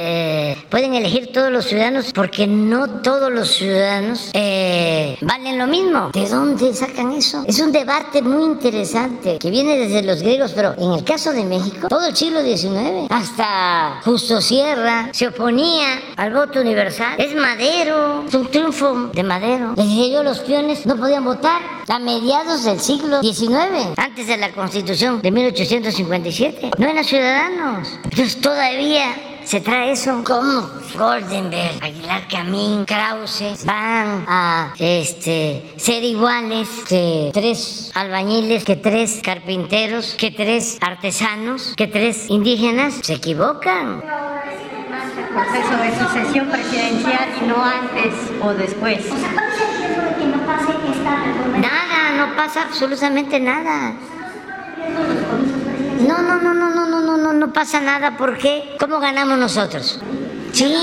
eh, 0.00 0.56
pueden 0.70 0.94
elegir 0.94 1.32
todos 1.32 1.50
los 1.50 1.64
ciudadanos 1.64 2.12
porque 2.12 2.46
no 2.46 3.00
todos 3.00 3.32
los 3.32 3.48
ciudadanos 3.48 4.30
eh, 4.32 5.16
valen 5.20 5.58
lo 5.58 5.66
mismo. 5.66 6.10
¿De 6.12 6.28
dónde 6.28 6.72
sacan 6.72 7.12
eso? 7.12 7.42
Es 7.48 7.58
un 7.58 7.72
debate 7.72 8.22
muy 8.22 8.44
interesante 8.44 9.38
que 9.38 9.50
viene 9.50 9.76
desde 9.76 10.02
los 10.02 10.22
griegos, 10.22 10.52
pero 10.54 10.74
en 10.78 10.92
el 10.92 11.04
caso 11.04 11.32
de 11.32 11.42
México, 11.42 11.88
todo 11.88 12.06
el 12.06 12.14
siglo 12.14 12.42
XIX, 12.42 13.10
hasta 13.10 14.00
Justo 14.04 14.40
Sierra 14.40 15.08
se 15.12 15.26
oponía 15.26 16.00
al 16.16 16.32
voto 16.32 16.60
universal. 16.60 17.14
Es 17.18 17.34
Madero, 17.34 18.24
es 18.28 18.34
un 18.34 18.48
triunfo 18.48 19.10
de 19.12 19.22
Madero. 19.24 19.72
Desde 19.74 20.10
yo 20.12 20.22
los 20.22 20.38
peones 20.40 20.86
no 20.86 20.96
podían 20.96 21.24
votar 21.24 21.60
a 21.88 21.98
mediados 21.98 22.64
del 22.64 22.78
siglo 22.78 23.20
XIX, 23.20 23.96
antes 23.96 24.28
de 24.28 24.36
la 24.36 24.52
constitución 24.52 25.20
de 25.22 25.30
1857. 25.32 26.70
No 26.78 26.86
eran 26.86 27.04
ciudadanos. 27.04 27.88
Entonces 28.04 28.40
todavía 28.40 29.14
se 29.48 29.62
trae 29.62 29.92
eso 29.92 30.22
como 30.24 30.68
Goldenberg, 30.98 31.82
Aguilar 31.82 32.28
Camín, 32.28 32.84
Krause 32.84 33.64
van 33.64 34.26
a 34.28 34.74
este, 34.78 35.72
ser 35.78 36.04
iguales 36.04 36.68
que 36.86 37.30
tres 37.32 37.90
albañiles, 37.94 38.62
que 38.64 38.76
tres 38.76 39.20
carpinteros, 39.24 40.16
que 40.18 40.30
tres 40.30 40.76
artesanos, 40.82 41.72
que 41.78 41.86
tres 41.86 42.28
indígenas. 42.28 43.00
Se 43.02 43.14
equivocan 43.14 44.02
proceso 45.32 45.76
de 45.82 45.98
sucesión 45.98 46.48
presidencial 46.48 47.28
y 47.42 47.46
no 47.46 47.64
antes 47.64 48.14
o 48.42 48.52
después. 48.52 48.98
O 49.10 49.16
sea, 49.16 49.32
¿cuál 49.32 49.48
es 49.48 49.60
el 49.62 49.78
riesgo 49.78 50.02
de 50.02 50.14
que 50.16 50.26
no 50.26 50.46
pase 50.46 50.72
esta 50.92 51.58
Nada, 51.58 52.26
no 52.26 52.36
pasa 52.36 52.62
absolutamente 52.64 53.40
nada. 53.40 53.94
No, 56.06 56.18
no, 56.22 56.40
no, 56.40 56.54
no, 56.54 56.70
no, 56.70 56.86
no, 56.86 57.00
no, 57.00 57.16
no, 57.16 57.32
no 57.32 57.52
pasa 57.52 57.80
nada. 57.80 58.16
¿Por 58.16 58.38
qué? 58.38 58.76
¿Cómo 58.78 59.00
ganamos 59.00 59.38
nosotros? 59.38 60.00
Sí, 60.52 60.74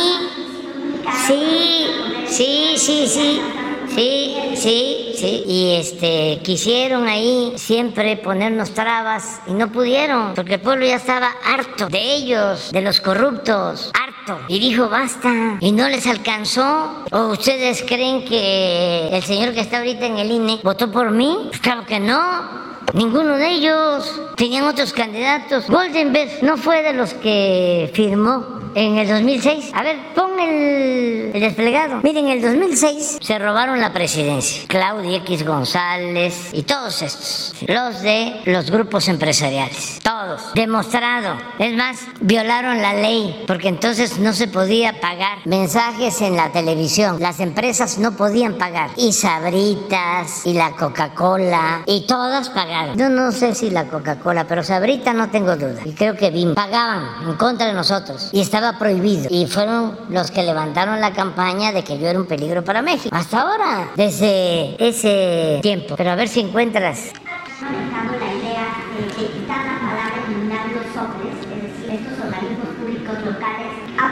sí, 1.27 1.87
sí, 2.27 2.75
sí, 2.77 3.07
sí. 3.07 3.41
Sí, 3.87 4.35
sí, 4.55 5.13
sí. 5.15 5.43
Y 5.47 5.75
este 5.75 6.41
quisieron 6.43 7.07
ahí 7.07 7.53
siempre 7.55 8.17
ponernos 8.17 8.71
trabas 8.73 9.41
y 9.47 9.53
no 9.53 9.71
pudieron, 9.71 10.33
porque 10.33 10.55
el 10.55 10.59
pueblo 10.59 10.85
ya 10.85 10.95
estaba 10.95 11.29
harto 11.45 11.87
de 11.87 12.15
ellos, 12.15 12.71
de 12.71 12.81
los 12.81 12.99
corruptos, 12.99 13.91
harto. 13.93 14.43
Y 14.49 14.59
dijo, 14.59 14.89
basta. 14.89 15.57
Y 15.61 15.71
no 15.71 15.87
les 15.87 16.07
alcanzó. 16.07 17.05
¿O 17.11 17.27
ustedes 17.27 17.85
creen 17.87 18.25
que 18.25 19.09
el 19.13 19.23
señor 19.23 19.53
que 19.53 19.61
está 19.61 19.77
ahorita 19.77 20.07
en 20.07 20.17
el 20.17 20.31
INE 20.31 20.59
votó 20.63 20.91
por 20.91 21.11
mí? 21.11 21.37
Pues 21.49 21.61
claro 21.61 21.85
que 21.85 21.99
no. 21.99 22.74
Ninguno 22.93 23.35
de 23.37 23.49
ellos. 23.49 24.21
Tenían 24.37 24.65
otros 24.65 24.93
candidatos. 24.93 25.67
Goldenberg 25.67 26.43
no 26.43 26.57
fue 26.57 26.81
de 26.81 26.93
los 26.93 27.13
que 27.13 27.91
firmó 27.93 28.55
en 28.75 28.97
el 28.97 29.07
2006. 29.07 29.71
A 29.73 29.83
ver, 29.83 29.97
pon 30.13 30.39
el, 30.39 31.31
desplegado. 31.33 32.01
Miren, 32.03 32.25
en 32.25 32.31
el 32.31 32.41
2006 32.41 33.19
se 33.21 33.39
robaron 33.39 33.79
la 33.79 33.93
presidencia. 33.93 34.63
Claudia 34.67 35.17
X 35.17 35.45
González 35.45 36.49
y 36.53 36.63
todos 36.63 37.01
estos. 37.01 37.55
Los 37.67 38.01
de 38.01 38.41
los 38.45 38.69
grupos 38.69 39.07
empresariales. 39.07 39.99
Todos. 40.03 40.53
Demostrado. 40.53 41.37
Es 41.57 41.75
más, 41.75 41.99
violaron 42.19 42.81
la 42.81 42.93
ley 42.93 43.43
porque 43.47 43.69
entonces 43.69 44.19
no 44.19 44.33
se 44.33 44.47
podía 44.47 44.99
pagar 44.99 45.39
mensajes 45.45 46.21
en 46.21 46.35
la 46.35 46.51
televisión. 46.51 47.17
Las 47.19 47.39
empresas 47.39 47.97
no 47.97 48.15
podían 48.17 48.55
pagar. 48.55 48.89
Y 48.97 49.13
Sabritas 49.13 50.45
y 50.45 50.53
la 50.53 50.71
Coca-Cola 50.71 51.83
y 51.85 52.05
todas 52.05 52.49
pagaron. 52.49 52.74
Yo 52.95 53.09
no 53.09 53.31
sé 53.31 53.55
si 53.55 53.69
la 53.69 53.85
Coca-Cola, 53.85 54.45
pero 54.47 54.63
Sabrita 54.63 55.13
no 55.13 55.29
tengo 55.29 55.55
duda. 55.55 55.81
Y 55.85 55.93
creo 55.93 56.15
que 56.15 56.29
BIM 56.29 56.55
pagaban 56.55 57.27
en 57.27 57.35
contra 57.35 57.67
de 57.67 57.73
nosotros. 57.73 58.29
Y 58.31 58.41
estaba 58.41 58.77
prohibido. 58.77 59.27
Y 59.29 59.47
fueron 59.47 59.97
los 60.09 60.31
que 60.31 60.43
levantaron 60.43 60.99
la 60.99 61.11
campaña 61.11 61.71
de 61.71 61.83
que 61.83 61.97
yo 61.99 62.07
era 62.07 62.19
un 62.19 62.25
peligro 62.25 62.63
para 62.63 62.81
México. 62.81 63.15
Hasta 63.15 63.41
ahora, 63.41 63.89
desde 63.95 64.75
ese 64.85 65.59
tiempo. 65.61 65.95
Pero 65.95 66.11
a 66.11 66.15
ver 66.15 66.27
si 66.27 66.41
encuentras. 66.41 67.11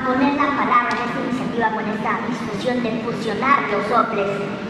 poner 0.03 0.33
la 0.33 0.42
iniciativa 1.63 1.69
con 1.71 1.89
esta 1.89 2.19
discusión 2.27 2.83
de 2.83 2.91
fusionar 3.03 3.63
los 3.71 3.87
sobres 3.87 4.27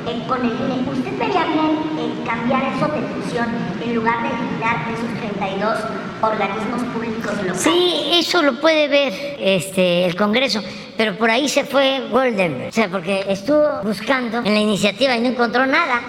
eh, 0.08 0.24
con 0.28 0.42
el. 0.42 0.52
¿Usted 0.88 1.18
vería 1.18 1.46
bien 1.46 2.24
cambiar 2.26 2.64
eso 2.76 2.88
de 2.88 3.02
fusión 3.02 3.48
en 3.84 3.96
lugar 3.96 4.22
de 4.24 4.30
eliminar 4.30 4.78
esos 4.92 5.20
32 5.20 5.80
organismos 6.22 6.84
públicos 6.94 7.34
locales. 7.34 7.58
Sí, 7.58 8.12
eso 8.14 8.42
lo 8.42 8.60
puede 8.60 8.88
ver 8.88 9.14
este, 9.40 10.06
el 10.06 10.16
Congreso, 10.16 10.62
pero 10.96 11.18
por 11.18 11.30
ahí 11.30 11.50
se 11.50 11.64
fue 11.66 12.02
Goldenberg, 12.10 12.70
o 12.70 12.72
sea, 12.72 12.88
porque 12.88 13.26
estuvo 13.28 13.82
buscando 13.84 14.38
en 14.40 14.54
la 14.54 14.60
iniciativa 14.60 15.16
y 15.18 15.22
no 15.22 15.30
encontró 15.30 15.66
nada. 15.66 16.02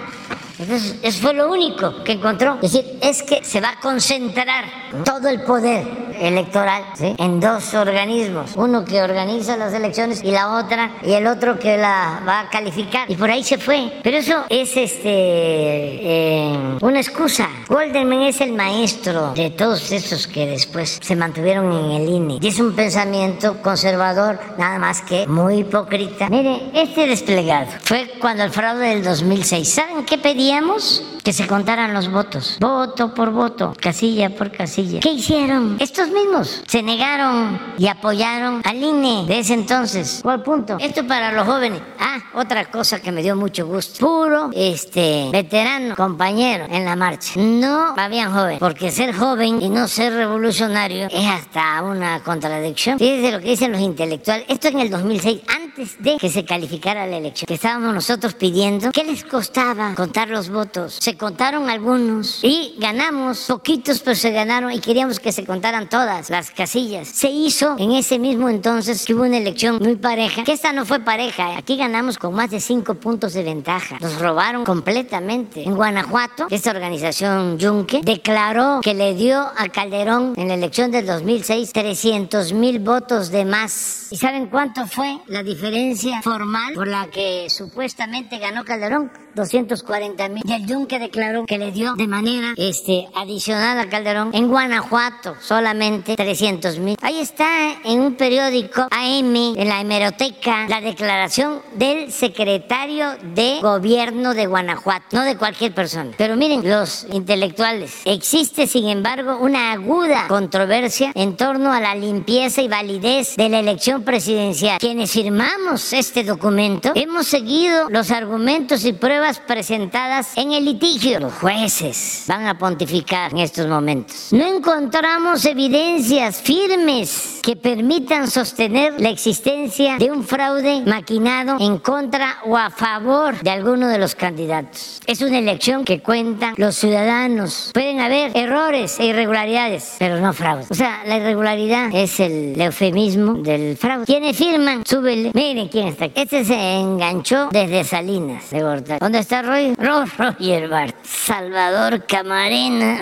Entonces, 0.57 0.95
eso 1.01 1.21
fue 1.21 1.33
lo 1.33 1.51
único 1.51 2.03
que 2.03 2.13
encontró. 2.13 2.57
Es 2.61 2.71
decir, 2.73 2.97
es 3.01 3.23
que 3.23 3.43
se 3.43 3.61
va 3.61 3.71
a 3.71 3.79
concentrar 3.79 4.65
todo 5.03 5.27
el 5.27 5.41
poder 5.41 6.05
electoral 6.19 6.83
en 6.99 7.39
dos 7.39 7.73
organismos. 7.73 8.51
Uno 8.55 8.85
que 8.85 9.01
organiza 9.01 9.57
las 9.57 9.73
elecciones 9.73 10.23
y 10.23 10.31
la 10.31 10.55
otra, 10.55 10.91
y 11.03 11.13
el 11.13 11.27
otro 11.27 11.59
que 11.59 11.77
la 11.77 12.21
va 12.27 12.41
a 12.41 12.49
calificar. 12.49 13.09
Y 13.09 13.15
por 13.15 13.29
ahí 13.29 13.43
se 13.43 13.57
fue. 13.57 13.91
Pero 14.03 14.17
eso 14.17 14.45
es 14.49 14.75
este 14.77 15.01
eh, 15.05 16.77
una 16.81 16.99
excusa. 16.99 17.49
Goldman 17.67 18.23
es 18.23 18.41
el 18.41 18.53
maestro 18.53 19.33
de 19.33 19.49
todos 19.51 19.91
estos 19.91 20.27
que 20.27 20.45
después 20.47 20.99
se 21.01 21.15
mantuvieron 21.15 21.71
en 21.71 22.01
el 22.01 22.09
INE. 22.09 22.37
Y 22.41 22.47
es 22.47 22.59
un 22.59 22.73
pensamiento 22.73 23.61
conservador, 23.61 24.39
nada 24.57 24.79
más 24.79 25.01
que 25.01 25.27
muy 25.27 25.59
hipócrita. 25.59 26.29
Mire, 26.29 26.69
este 26.73 27.07
desplegado 27.07 27.67
fue 27.83 28.13
cuando 28.19 28.43
el 28.43 28.51
fraude 28.51 28.89
del 28.89 29.03
2006. 29.03 29.67
¿Saben 29.67 30.05
qué 30.05 30.17
pedíamos? 30.45 31.01
Que 31.23 31.33
se 31.33 31.47
contaran 31.47 31.91
los 31.91 32.11
votos. 32.11 32.57
Voto 32.59 33.11
por 33.15 33.31
voto, 33.31 33.73
casilla 33.81 34.29
por 34.29 34.51
casilla. 34.51 34.99
¿Qué 34.99 35.09
hicieron? 35.09 35.75
Estos 35.79 36.09
mismos 36.09 36.61
se 36.67 36.83
negaron 36.83 37.59
y 37.79 37.87
apoyaron 37.87 38.61
al 38.63 38.75
INE 38.75 39.25
de 39.25 39.39
ese 39.39 39.55
entonces. 39.55 40.19
¿Cuál 40.21 40.43
punto? 40.43 40.77
Esto 40.79 41.07
para 41.07 41.31
los 41.31 41.47
jóvenes. 41.47 41.81
Ah, 41.99 42.19
otra 42.35 42.65
cosa 42.65 43.01
que 43.01 43.11
me 43.11 43.23
dio 43.23 43.35
mucho 43.35 43.65
gusto. 43.65 44.05
Puro, 44.05 44.51
este, 44.53 45.29
veterano, 45.31 45.95
compañero 45.95 46.67
en 46.69 46.85
la 46.85 46.95
marcha. 46.95 47.31
No 47.37 47.95
habían 47.97 48.31
joven, 48.31 48.59
porque 48.59 48.91
ser 48.91 49.15
joven 49.15 49.63
y 49.63 49.69
no 49.69 49.87
ser 49.87 50.13
revolucionario 50.13 51.07
es 51.07 51.25
hasta 51.25 51.81
una 51.81 52.19
contradicción. 52.19 52.99
Fíjense 52.99 53.31
lo 53.31 53.39
que 53.39 53.49
dicen 53.49 53.71
los 53.71 53.81
intelectuales. 53.81 54.45
Esto 54.47 54.67
en 54.67 54.79
el 54.79 54.91
2006, 54.91 55.41
antes 55.47 55.95
de 56.03 56.17
que 56.17 56.29
se 56.29 56.45
calificara 56.45 57.07
la 57.07 57.17
elección, 57.17 57.47
que 57.47 57.55
estábamos 57.55 57.95
nosotros 57.95 58.35
pidiendo, 58.35 58.91
¿qué 58.91 59.03
les 59.03 59.23
costaba 59.23 59.95
contar 59.95 60.34
los 60.35 60.49
votos? 60.49 60.97
Se 60.99 61.15
contaron 61.15 61.69
algunos 61.69 62.43
y 62.43 62.75
ganamos, 62.77 63.45
poquitos, 63.47 64.01
pero 64.01 64.17
se 64.17 64.31
ganaron 64.31 64.69
y 64.73 64.79
queríamos 64.79 65.21
que 65.21 65.31
se 65.31 65.45
contaran 65.45 65.87
todas 65.87 66.29
las 66.29 66.51
casillas. 66.51 67.07
Se 67.07 67.29
hizo 67.29 67.77
en 67.79 67.93
ese 67.93 68.19
mismo 68.19 68.49
entonces 68.49 69.05
que 69.05 69.13
hubo 69.13 69.23
una 69.23 69.37
elección 69.37 69.79
muy 69.81 69.95
pareja, 69.95 70.43
que 70.43 70.51
esta 70.51 70.73
no 70.73 70.85
fue 70.85 70.99
pareja, 70.99 71.57
aquí 71.57 71.77
ganamos 71.77 72.17
con 72.17 72.33
más 72.33 72.51
de 72.51 72.59
cinco 72.59 72.95
puntos 72.95 73.31
de 73.31 73.43
ventaja. 73.43 73.97
Nos 74.01 74.19
robaron 74.19 74.65
completamente. 74.65 75.63
En 75.63 75.73
Guanajuato, 75.73 76.47
esta 76.49 76.71
organización 76.71 77.57
Yunque 77.57 78.01
declaró 78.03 78.81
que 78.83 78.93
le 78.93 79.13
dio 79.13 79.39
a 79.39 79.69
Calderón 79.69 80.33
en 80.35 80.49
la 80.49 80.55
elección 80.55 80.91
del 80.91 81.05
2006 81.05 81.71
300 81.71 82.51
mil 82.51 82.79
votos 82.79 83.31
de 83.31 83.45
más. 83.45 84.07
¿Y 84.11 84.17
saben 84.17 84.47
cuánto 84.47 84.85
fue 84.85 85.19
la 85.27 85.43
diferencia 85.43 86.21
formal 86.21 86.73
por 86.73 86.89
la 86.89 87.07
que 87.07 87.49
supuestamente 87.49 88.37
ganó 88.37 88.65
Calderón? 88.65 89.11
240 89.35 90.24
mil. 90.29 90.43
Y 90.45 90.53
el 90.53 90.65
Yunque 90.65 90.99
declaró 90.99 91.45
que 91.45 91.57
le 91.57 91.71
dio 91.71 91.93
de 91.95 92.07
manera 92.07 92.53
este, 92.57 93.07
adicional 93.15 93.79
a 93.79 93.89
Calderón 93.89 94.31
en 94.33 94.47
Guanajuato 94.47 95.35
solamente 95.41 96.15
300 96.15 96.79
mil. 96.79 96.97
Ahí 97.01 97.19
está 97.19 97.47
en 97.83 98.01
un 98.01 98.15
periódico 98.15 98.87
AM, 98.91 99.35
en 99.35 99.69
la 99.69 99.81
hemeroteca, 99.81 100.67
la 100.67 100.81
declaración 100.81 101.61
del 101.75 102.11
secretario 102.11 103.15
de 103.33 103.59
gobierno 103.61 104.33
de 104.33 104.47
Guanajuato, 104.47 105.05
no 105.11 105.23
de 105.23 105.37
cualquier 105.37 105.73
persona. 105.73 106.11
Pero 106.17 106.35
miren, 106.35 106.67
los 106.67 107.07
intelectuales, 107.11 108.01
existe 108.05 108.67
sin 108.67 108.89
embargo 108.89 109.37
una 109.39 109.71
aguda 109.71 110.27
controversia 110.27 111.11
en 111.15 111.35
torno 111.35 111.71
a 111.71 111.79
la 111.79 111.95
limpieza 111.95 112.61
y 112.61 112.67
validez 112.67 113.35
de 113.35 113.49
la 113.49 113.59
elección 113.59 114.03
presidencial. 114.03 114.79
Quienes 114.79 115.11
firmamos 115.11 115.93
este 115.93 116.23
documento 116.23 116.91
hemos 116.95 117.27
seguido 117.27 117.89
los 117.89 118.11
argumentos 118.11 118.85
y 118.85 118.93
pruebas 118.93 119.39
presentadas 119.39 120.14
en 120.35 120.53
el 120.53 120.63
litigio. 120.63 121.19
Los 121.19 121.33
jueces 121.33 122.23
van 122.27 122.47
a 122.47 122.57
pontificar 122.57 123.31
en 123.31 123.39
estos 123.39 123.67
momentos. 123.67 124.29
No 124.31 124.45
encontramos 124.45 125.43
evidencias 125.45 126.41
firmes 126.41 127.39
que 127.41 127.55
permitan 127.55 128.29
sostener 128.29 128.99
la 128.99 129.09
existencia 129.09 129.97
de 129.97 130.11
un 130.11 130.23
fraude 130.23 130.83
maquinado 130.85 131.57
en 131.59 131.79
contra 131.79 132.37
o 132.45 132.57
a 132.57 132.69
favor 132.69 133.39
de 133.41 133.49
alguno 133.49 133.87
de 133.87 133.97
los 133.97 134.15
candidatos. 134.15 135.01
Es 135.05 135.21
una 135.21 135.39
elección 135.39 135.83
que 135.83 136.01
cuentan 136.01 136.53
los 136.57 136.75
ciudadanos. 136.75 137.71
Pueden 137.73 137.99
haber 137.99 138.31
errores 138.37 138.97
e 138.99 139.07
irregularidades, 139.07 139.95
pero 139.99 140.19
no 140.21 140.31
fraude. 140.33 140.65
O 140.69 140.75
sea, 140.75 141.03
la 141.05 141.17
irregularidad 141.17 141.89
es 141.93 142.19
el 142.21 142.59
eufemismo 142.59 143.33
del 143.33 143.75
fraude. 143.75 144.05
¿Quiénes 144.05 144.37
firman? 144.37 144.83
Súbele. 144.85 145.31
Miren 145.33 145.67
quién 145.67 145.89
está 145.89 146.05
aquí. 146.05 146.21
Este 146.21 146.45
se 146.45 146.79
enganchó 146.79 147.49
desde 147.51 147.83
Salinas 147.83 148.49
de 148.49 148.61
Gortari. 148.63 148.99
¿Dónde 148.99 149.19
está 149.19 149.41
Roy? 149.41 149.75
Roger 150.17 150.69
Bart. 150.69 150.95
Salvador 151.03 152.05
Camarena, 152.05 153.01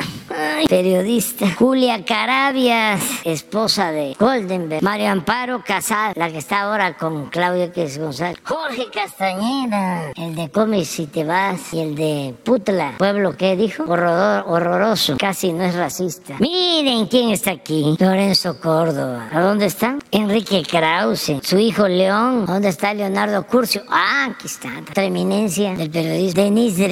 periodista. 0.70 1.48
Julia 1.58 2.04
Carabias, 2.06 3.02
esposa 3.24 3.92
de 3.92 4.16
Goldenberg. 4.20 4.82
Mario 4.84 5.10
Amparo 5.10 5.64
Casal, 5.64 6.14
la 6.16 6.32
que 6.32 6.38
está 6.38 6.62
ahora 6.62 6.96
con 6.96 7.30
Claudia 7.30 7.72
que 7.72 7.84
es 7.84 7.98
González. 7.98 8.38
Jorge 8.44 8.88
Castañeda, 8.94 10.12
el 10.16 10.36
de 10.36 10.50
Come 10.50 10.86
si 10.86 11.08
te 11.08 11.24
vas 11.24 11.74
y 11.74 11.82
el 11.82 11.96
de 11.96 12.34
Putla, 12.44 12.94
pueblo 12.98 13.36
que 13.36 13.56
dijo, 13.56 13.84
horror, 13.84 14.46
horroroso, 14.48 15.18
casi 15.18 15.52
no 15.52 15.64
es 15.64 15.76
racista. 15.76 16.36
Miren 16.40 17.08
quién 17.08 17.32
está 17.32 17.52
aquí, 17.52 17.96
Lorenzo 18.00 18.60
Córdoba. 18.60 19.28
¿A 19.32 19.42
dónde 19.42 19.66
está? 19.66 19.98
Enrique 20.12 20.64
Krause, 20.64 21.40
su 21.44 21.58
hijo 21.58 21.88
León. 21.88 22.46
¿Dónde 22.46 22.70
está 22.70 22.94
Leonardo 22.94 23.46
Curcio? 23.46 23.84
Ah, 23.90 24.30
aquí 24.32 24.48
está, 24.48 24.70
otra 24.80 25.04
eminencia 25.04 25.74
del 25.74 25.90
periodismo. 25.90 26.42
Denise 26.42 26.88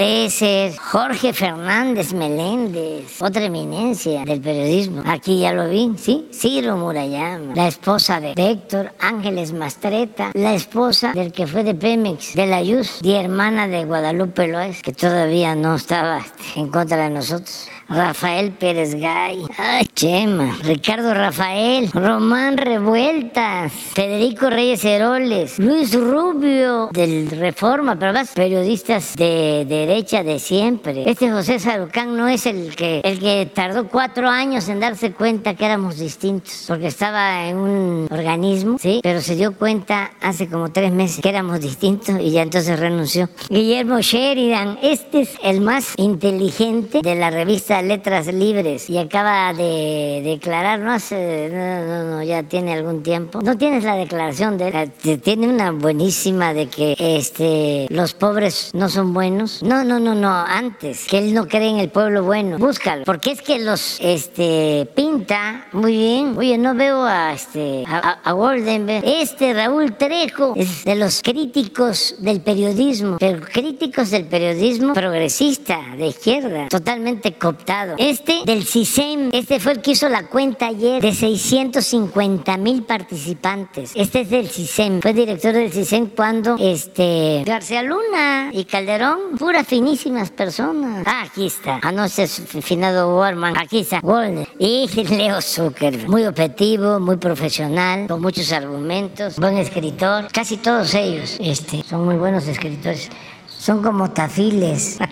Jorge 0.80 1.32
Fernández 1.32 2.12
Meléndez, 2.14 3.22
otra 3.22 3.44
eminencia 3.44 4.26
del 4.26 4.42
periodismo. 4.42 5.04
Aquí 5.06 5.42
ya 5.42 5.54
lo 5.54 5.70
vi, 5.70 5.92
¿sí? 5.96 6.28
Ciro 6.34 6.76
Murayama, 6.76 7.54
la 7.54 7.68
esposa 7.68 8.20
de 8.20 8.34
Héctor 8.36 8.94
Ángeles 9.00 9.54
Mastreta, 9.54 10.32
la 10.34 10.56
esposa 10.56 11.14
del 11.14 11.32
que 11.32 11.46
fue 11.46 11.64
de 11.64 11.76
Pemex, 11.76 12.34
de 12.34 12.48
la 12.48 12.64
Yus, 12.64 12.98
y 13.04 13.14
hermana 13.14 13.68
de 13.68 13.86
Guadalupe 13.86 14.48
Loez, 14.48 14.82
que 14.82 14.92
todavía 14.92 15.54
no 15.54 15.76
estaba 15.76 16.26
en 16.56 16.70
contra 16.70 16.98
de 16.98 17.12
nosotros. 17.12 17.68
Rafael 17.94 18.52
Pérez 18.52 18.96
Gay, 18.96 19.44
ay, 19.58 19.86
Chema, 19.94 20.58
Ricardo 20.64 21.14
Rafael, 21.14 21.92
Román 21.92 22.56
Revueltas, 22.56 23.74
Federico 23.74 24.50
Reyes 24.50 24.86
Heroles, 24.86 25.60
Luis 25.60 25.94
Rubio 25.94 26.90
del 26.94 27.30
Reforma, 27.30 27.98
pero 28.00 28.14
más 28.14 28.32
periodistas 28.32 29.16
de 29.18 29.66
derecha 29.68 30.24
de 30.24 30.40
siempre. 30.40 31.04
Este 31.06 31.30
José 31.30 31.60
Sarucán 31.60 32.16
no 32.16 32.30
es 32.30 32.46
el 32.46 32.74
que, 32.78 33.02
el 33.04 33.20
que 33.20 33.52
tardó 33.54 33.90
cuatro 33.90 34.30
años 34.30 34.70
en 34.70 34.80
darse 34.80 35.12
cuenta 35.12 35.56
que 35.56 35.66
éramos 35.66 35.98
distintos, 35.98 36.64
porque 36.70 36.88
estaba 36.88 37.46
en 37.46 37.58
un 37.58 38.08
organismo, 38.10 38.78
sí, 38.80 39.02
pero 39.04 39.20
se 39.20 39.36
dio 39.36 39.54
cuenta 39.54 40.12
hace 40.22 40.48
como 40.48 40.72
tres 40.72 40.94
meses 40.94 41.22
que 41.22 41.30
éramos 41.30 41.60
distintos 41.60 42.22
y 42.22 42.32
ya 42.32 42.44
entonces 42.44 42.80
renunció. 42.80 43.28
Guillermo 43.50 44.00
Sheridan, 44.00 44.80
este 44.82 45.22
es 45.22 45.38
el 45.44 45.60
más 45.60 45.94
inteligente 45.98 47.02
de 47.02 47.16
la 47.16 47.30
revista 47.30 47.81
Letras 47.82 48.28
Libres 48.28 48.90
y 48.90 48.98
acaba 48.98 49.54
de 49.54 50.22
declarar, 50.24 50.80
no 50.80 50.92
hace, 50.92 51.50
no, 51.52 51.86
no, 51.86 52.12
no, 52.12 52.24
ya 52.24 52.44
tiene 52.44 52.74
algún 52.74 53.04
tiempo. 53.04 53.42
No 53.42 53.58
tienes 53.58 53.84
la 53.84 53.96
declaración 53.96 54.58
de 54.58 54.92
él, 55.04 55.20
tiene 55.22 55.48
una 55.48 55.72
buenísima 55.72 56.54
de 56.54 56.68
que 56.68 56.96
este 56.98 57.88
los 57.90 58.14
pobres 58.14 58.72
no 58.74 58.90
son 58.90 59.14
buenos. 59.14 59.64
No, 59.64 59.84
no, 59.84 60.00
no, 60.00 60.16
no, 60.16 60.30
antes, 60.30 61.06
que 61.08 61.18
él 61.18 61.34
no 61.34 61.48
cree 61.48 61.70
en 61.70 61.78
el 61.78 61.90
pueblo 61.90 62.24
bueno. 62.24 62.58
Búscalo, 62.58 63.04
porque 63.06 63.32
es 63.32 63.42
que 63.42 63.60
los 63.60 64.00
este 64.02 64.88
pinta 64.96 65.68
muy 65.72 65.98
bien. 65.98 66.38
Oye, 66.38 66.58
no 66.58 66.76
veo 66.76 67.04
a 67.04 67.34
este 67.34 67.84
a, 67.88 68.20
a 68.24 68.32
Goldenberg. 68.34 69.04
Este 69.06 69.54
Raúl 69.54 69.96
Trejo 69.98 70.54
es 70.56 70.84
de 70.84 70.96
los 70.96 71.22
críticos 71.22 72.16
del 72.20 72.42
periodismo, 72.42 73.18
pero 73.20 73.42
críticos 73.42 74.12
del 74.12 74.26
periodismo 74.26 74.94
progresista, 74.94 75.80
de 75.98 76.08
izquierda, 76.08 76.68
totalmente 76.70 77.34
cooptado. 77.34 77.71
Este 77.98 78.42
del 78.46 78.66
CISEM, 78.66 79.30
este 79.32 79.60
fue 79.62 79.72
el 79.74 79.82
que 79.82 79.92
hizo 79.92 80.10
la 80.10 80.28
cuenta 80.28 80.68
ayer 80.68 81.02
de 81.02 81.14
650 81.14 82.58
mil 82.58 82.84
participantes. 82.84 83.94
Este 83.96 84.22
es 84.22 84.30
del 84.30 84.50
CISEM, 84.50 85.02
fue 85.02 85.14
director 85.14 85.54
del 85.54 85.72
CISEM 85.72 86.08
cuando 86.08 86.58
este 86.60 87.44
García 87.46 87.82
Luna 87.82 88.50
y 88.52 88.66
Calderón, 88.66 89.38
puras 89.40 89.66
finísimas 89.66 90.32
personas. 90.32 91.04
Ah, 91.08 91.24
aquí 91.26 91.48
está. 91.48 91.80
Ah, 91.82 91.94
no, 91.94 92.04
ese 92.04 92.24
es 92.24 92.42
finado 92.62 93.18
Warman. 93.18 93.58
Aquí 93.58 93.80
está, 93.80 94.02
Golden. 94.02 94.46
Y 94.60 94.90
Leo 95.10 95.42
Zucker, 95.42 96.10
muy 96.10 96.26
objetivo, 96.26 97.00
muy 97.00 97.16
profesional, 97.16 98.08
con 98.08 98.22
muchos 98.22 98.52
argumentos, 98.52 99.38
buen 99.38 99.58
escritor. 99.58 100.28
Casi 100.34 100.58
todos 100.58 100.94
ellos 100.94 101.38
este, 101.40 101.84
son 101.84 102.04
muy 102.04 102.16
buenos 102.16 102.46
escritores. 102.48 103.10
Son 103.48 103.82
como 103.82 104.12
tafiles. 104.12 105.00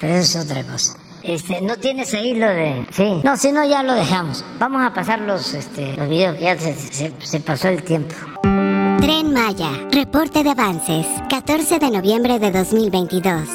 Pero 0.00 0.14
eso 0.14 0.38
es 0.38 0.44
otra 0.44 0.62
cosa. 0.64 0.96
Este, 1.22 1.60
no 1.60 1.76
tienes 1.76 2.14
ahí 2.14 2.34
lo 2.34 2.46
de. 2.46 2.86
Sí. 2.92 3.20
No, 3.24 3.36
si 3.36 3.50
no, 3.50 3.64
ya 3.64 3.82
lo 3.82 3.94
dejamos. 3.94 4.44
Vamos 4.58 4.82
a 4.84 4.92
pasar 4.94 5.20
los, 5.20 5.54
este, 5.54 5.96
los 5.96 6.08
videos 6.08 6.38
ya 6.38 6.56
se, 6.56 6.74
se, 6.74 7.12
se 7.18 7.40
pasó 7.40 7.68
el 7.68 7.82
tiempo. 7.82 8.14
Tren 9.00 9.32
Maya, 9.32 9.70
reporte 9.90 10.42
de 10.42 10.50
avances, 10.50 11.06
14 11.28 11.78
de 11.78 11.90
noviembre 11.90 12.38
de 12.38 12.50
2022. 12.50 13.48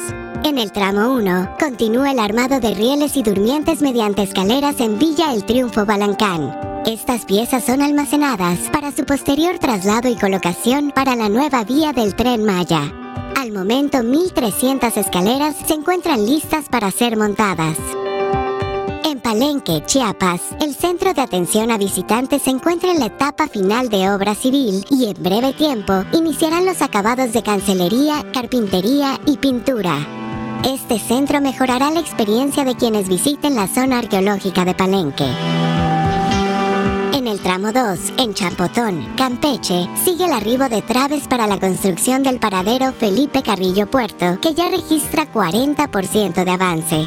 En 0.44 0.58
el 0.58 0.72
tramo 0.72 1.14
1, 1.14 1.56
continúa 1.58 2.10
el 2.10 2.18
armado 2.18 2.58
de 2.60 2.74
rieles 2.74 3.16
y 3.16 3.22
durmientes 3.22 3.80
mediante 3.80 4.22
escaleras 4.22 4.80
en 4.80 4.98
Villa 4.98 5.32
El 5.32 5.44
Triunfo 5.44 5.86
Balancán. 5.86 6.54
Estas 6.84 7.24
piezas 7.24 7.64
son 7.64 7.80
almacenadas 7.80 8.58
para 8.72 8.90
su 8.90 9.04
posterior 9.04 9.58
traslado 9.58 10.08
y 10.08 10.16
colocación 10.16 10.90
para 10.90 11.14
la 11.14 11.28
nueva 11.28 11.62
vía 11.64 11.92
del 11.92 12.14
tren 12.16 12.44
Maya. 12.44 12.92
Al 13.36 13.52
momento, 13.52 13.98
1.300 13.98 14.96
escaleras 14.96 15.56
se 15.66 15.74
encuentran 15.74 16.24
listas 16.24 16.68
para 16.68 16.90
ser 16.90 17.16
montadas. 17.16 17.76
En 19.04 19.20
Palenque, 19.20 19.82
Chiapas, 19.84 20.40
el 20.60 20.74
centro 20.74 21.12
de 21.12 21.22
atención 21.22 21.70
a 21.70 21.78
visitantes 21.78 22.42
se 22.42 22.50
encuentra 22.50 22.92
en 22.92 23.00
la 23.00 23.06
etapa 23.06 23.48
final 23.48 23.88
de 23.88 24.10
obra 24.10 24.34
civil 24.34 24.84
y 24.90 25.06
en 25.06 25.22
breve 25.22 25.52
tiempo 25.52 26.04
iniciarán 26.12 26.66
los 26.66 26.82
acabados 26.82 27.32
de 27.32 27.42
cancelería, 27.42 28.24
carpintería 28.32 29.18
y 29.26 29.36
pintura. 29.38 29.96
Este 30.64 30.98
centro 31.00 31.40
mejorará 31.40 31.90
la 31.90 32.00
experiencia 32.00 32.64
de 32.64 32.76
quienes 32.76 33.08
visiten 33.08 33.56
la 33.56 33.66
zona 33.66 33.98
arqueológica 33.98 34.64
de 34.64 34.74
Palenque. 34.74 35.26
Tramo 37.42 37.72
2, 37.72 37.98
en 38.18 38.34
Champotón, 38.34 39.04
Campeche, 39.16 39.88
sigue 40.04 40.26
el 40.26 40.32
arribo 40.32 40.68
de 40.68 40.80
traves 40.80 41.26
para 41.26 41.48
la 41.48 41.58
construcción 41.58 42.22
del 42.22 42.38
paradero 42.38 42.92
Felipe 42.92 43.42
Carrillo 43.42 43.90
Puerto, 43.90 44.38
que 44.40 44.54
ya 44.54 44.68
registra 44.68 45.26
40% 45.32 46.44
de 46.44 46.50
avance. 46.50 47.06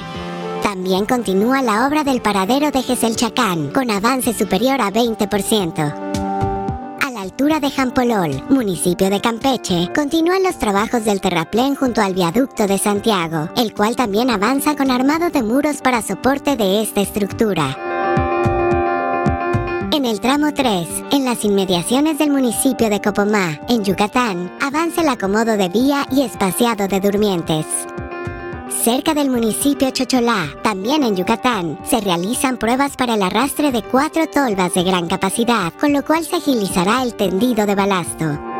También 0.62 1.06
continúa 1.06 1.62
la 1.62 1.88
obra 1.88 2.04
del 2.04 2.22
paradero 2.22 2.70
de 2.70 2.84
Geselchacán, 2.84 3.72
con 3.72 3.90
avance 3.90 4.34
superior 4.34 4.82
a 4.82 4.92
20% 4.92 6.06
altura 7.26 7.60
de 7.60 7.72
Jampolol, 7.72 8.44
municipio 8.50 9.10
de 9.10 9.20
Campeche, 9.20 9.90
continúan 9.96 10.44
los 10.44 10.60
trabajos 10.60 11.04
del 11.06 11.20
terraplén 11.20 11.76
junto 11.76 12.02
al 12.02 12.14
viaducto 12.14 12.68
de 12.68 12.78
Santiago, 12.78 13.50
el 13.58 13.74
cual 13.74 13.96
también 13.96 14.30
avanza 14.30 14.76
con 14.76 14.92
armado 14.92 15.32
de 15.32 15.42
muros 15.42 15.82
para 15.82 16.04
soporte 16.04 16.56
de 16.56 16.84
esta 16.84 17.02
estructura. 17.02 17.95
En 20.06 20.12
el 20.12 20.22
tramo 20.22 20.54
3, 20.54 20.88
en 21.14 21.26
las 21.26 21.44
inmediaciones 21.44 22.20
del 22.20 22.30
municipio 22.30 22.92
de 22.92 23.02
Copomá, 23.02 23.60
en 23.68 23.84
Yucatán, 23.84 24.56
avanza 24.62 25.02
el 25.02 25.10
acomodo 25.10 25.58
de 25.58 25.68
vía 25.68 26.06
y 26.12 26.22
espaciado 26.22 26.88
de 26.88 27.00
durmientes. 27.00 27.66
Cerca 28.84 29.16
del 29.16 29.32
municipio 29.32 29.90
Chocholá, 29.90 30.46
también 30.62 31.02
en 31.02 31.16
Yucatán, 31.16 31.80
se 31.84 32.02
realizan 32.02 32.58
pruebas 32.58 32.96
para 32.96 33.16
el 33.16 33.24
arrastre 33.24 33.72
de 33.72 33.82
cuatro 33.82 34.28
tolvas 34.28 34.76
de 34.76 34.84
gran 34.84 35.08
capacidad, 35.08 35.74
con 35.74 35.92
lo 35.92 36.06
cual 36.06 36.24
se 36.24 36.36
agilizará 36.36 37.02
el 37.02 37.16
tendido 37.16 37.66
de 37.66 37.74
balasto. 37.74 38.55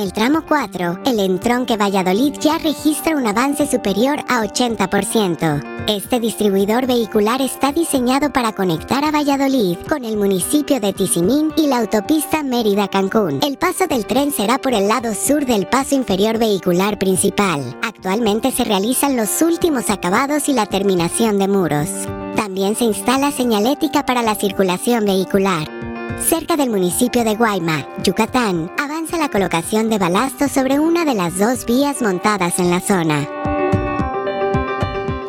El 0.00 0.14
tramo 0.14 0.40
4, 0.48 1.00
el 1.04 1.20
entronque 1.20 1.76
Valladolid 1.76 2.32
ya 2.40 2.56
registra 2.56 3.14
un 3.14 3.26
avance 3.26 3.66
superior 3.66 4.18
a 4.30 4.42
80%. 4.46 5.84
Este 5.88 6.18
distribuidor 6.18 6.86
vehicular 6.86 7.42
está 7.42 7.70
diseñado 7.70 8.32
para 8.32 8.52
conectar 8.52 9.04
a 9.04 9.10
Valladolid 9.10 9.76
con 9.86 10.06
el 10.06 10.16
municipio 10.16 10.80
de 10.80 10.94
Tizimín 10.94 11.52
y 11.54 11.66
la 11.66 11.80
autopista 11.80 12.42
Mérida-Cancún. 12.42 13.40
El 13.46 13.58
paso 13.58 13.86
del 13.88 14.06
tren 14.06 14.32
será 14.32 14.56
por 14.56 14.72
el 14.72 14.88
lado 14.88 15.12
sur 15.12 15.44
del 15.44 15.66
paso 15.66 15.94
inferior 15.96 16.38
vehicular 16.38 16.98
principal. 16.98 17.60
Actualmente 17.82 18.52
se 18.52 18.64
realizan 18.64 19.18
los 19.18 19.42
últimos 19.42 19.90
acabados 19.90 20.48
y 20.48 20.54
la 20.54 20.64
terminación 20.64 21.38
de 21.38 21.46
muros. 21.46 21.90
También 22.36 22.74
se 22.74 22.84
instala 22.84 23.32
señalética 23.32 24.06
para 24.06 24.22
la 24.22 24.34
circulación 24.34 25.04
vehicular. 25.04 25.89
Cerca 26.18 26.56
del 26.56 26.70
municipio 26.70 27.24
de 27.24 27.34
Guayma, 27.34 27.86
Yucatán, 28.02 28.70
avanza 28.78 29.16
la 29.18 29.28
colocación 29.28 29.88
de 29.88 29.98
balasto 29.98 30.48
sobre 30.48 30.78
una 30.78 31.04
de 31.04 31.14
las 31.14 31.38
dos 31.38 31.64
vías 31.66 32.02
montadas 32.02 32.58
en 32.58 32.70
la 32.70 32.80
zona. 32.80 33.28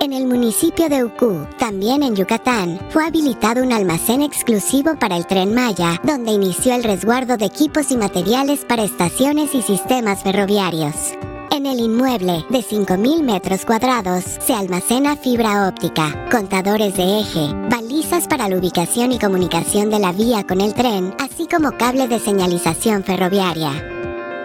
En 0.01 0.13
el 0.13 0.25
municipio 0.25 0.89
de 0.89 1.03
Ucú, 1.03 1.47
también 1.57 2.03
en 2.03 2.15
Yucatán, 2.15 2.79
fue 2.89 3.05
habilitado 3.05 3.63
un 3.63 3.71
almacén 3.71 4.21
exclusivo 4.21 4.95
para 4.99 5.17
el 5.17 5.25
tren 5.25 5.53
Maya, 5.53 5.99
donde 6.03 6.31
inició 6.31 6.73
el 6.73 6.83
resguardo 6.83 7.37
de 7.37 7.45
equipos 7.45 7.91
y 7.91 7.97
materiales 7.97 8.65
para 8.65 8.83
estaciones 8.83 9.53
y 9.55 9.61
sistemas 9.61 10.23
ferroviarios. 10.23 11.13
En 11.53 11.65
el 11.65 11.81
inmueble 11.81 12.45
de 12.49 12.59
5.000 12.59 13.23
metros 13.23 13.65
cuadrados 13.65 14.23
se 14.23 14.53
almacena 14.53 15.17
fibra 15.17 15.67
óptica, 15.67 16.29
contadores 16.31 16.95
de 16.95 17.19
eje, 17.19 17.53
balizas 17.69 18.25
para 18.25 18.47
la 18.47 18.55
ubicación 18.55 19.11
y 19.11 19.19
comunicación 19.19 19.89
de 19.89 19.99
la 19.99 20.13
vía 20.13 20.45
con 20.47 20.61
el 20.61 20.73
tren, 20.73 21.13
así 21.19 21.47
como 21.47 21.73
cable 21.77 22.07
de 22.07 22.19
señalización 22.19 23.03
ferroviaria. 23.03 23.71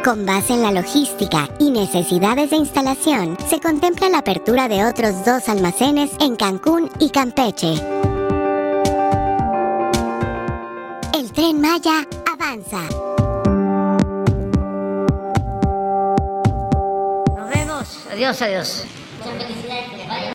Con 0.05 0.27
base 0.27 0.55
en 0.55 0.62
la 0.62 0.73
logística 0.73 1.49
y 1.61 1.70
necesidades 1.70 2.51
de 2.51 2.57
instalación, 2.57 3.37
se 3.49 3.61
contempla 3.61 4.09
la 4.09 4.19
apertura 4.19 4.66
de 4.66 4.85
otros 4.85 5.24
dos 5.24 5.49
almacenes 5.49 6.11
en 6.19 6.35
Cancún 6.35 6.91
y 6.99 7.11
Campeche. 7.11 7.74
El 11.15 11.31
tren 11.33 11.61
Maya 11.61 12.05
avanza. 12.33 13.26
Adiós, 18.16 18.40
adiós. 18.40 18.86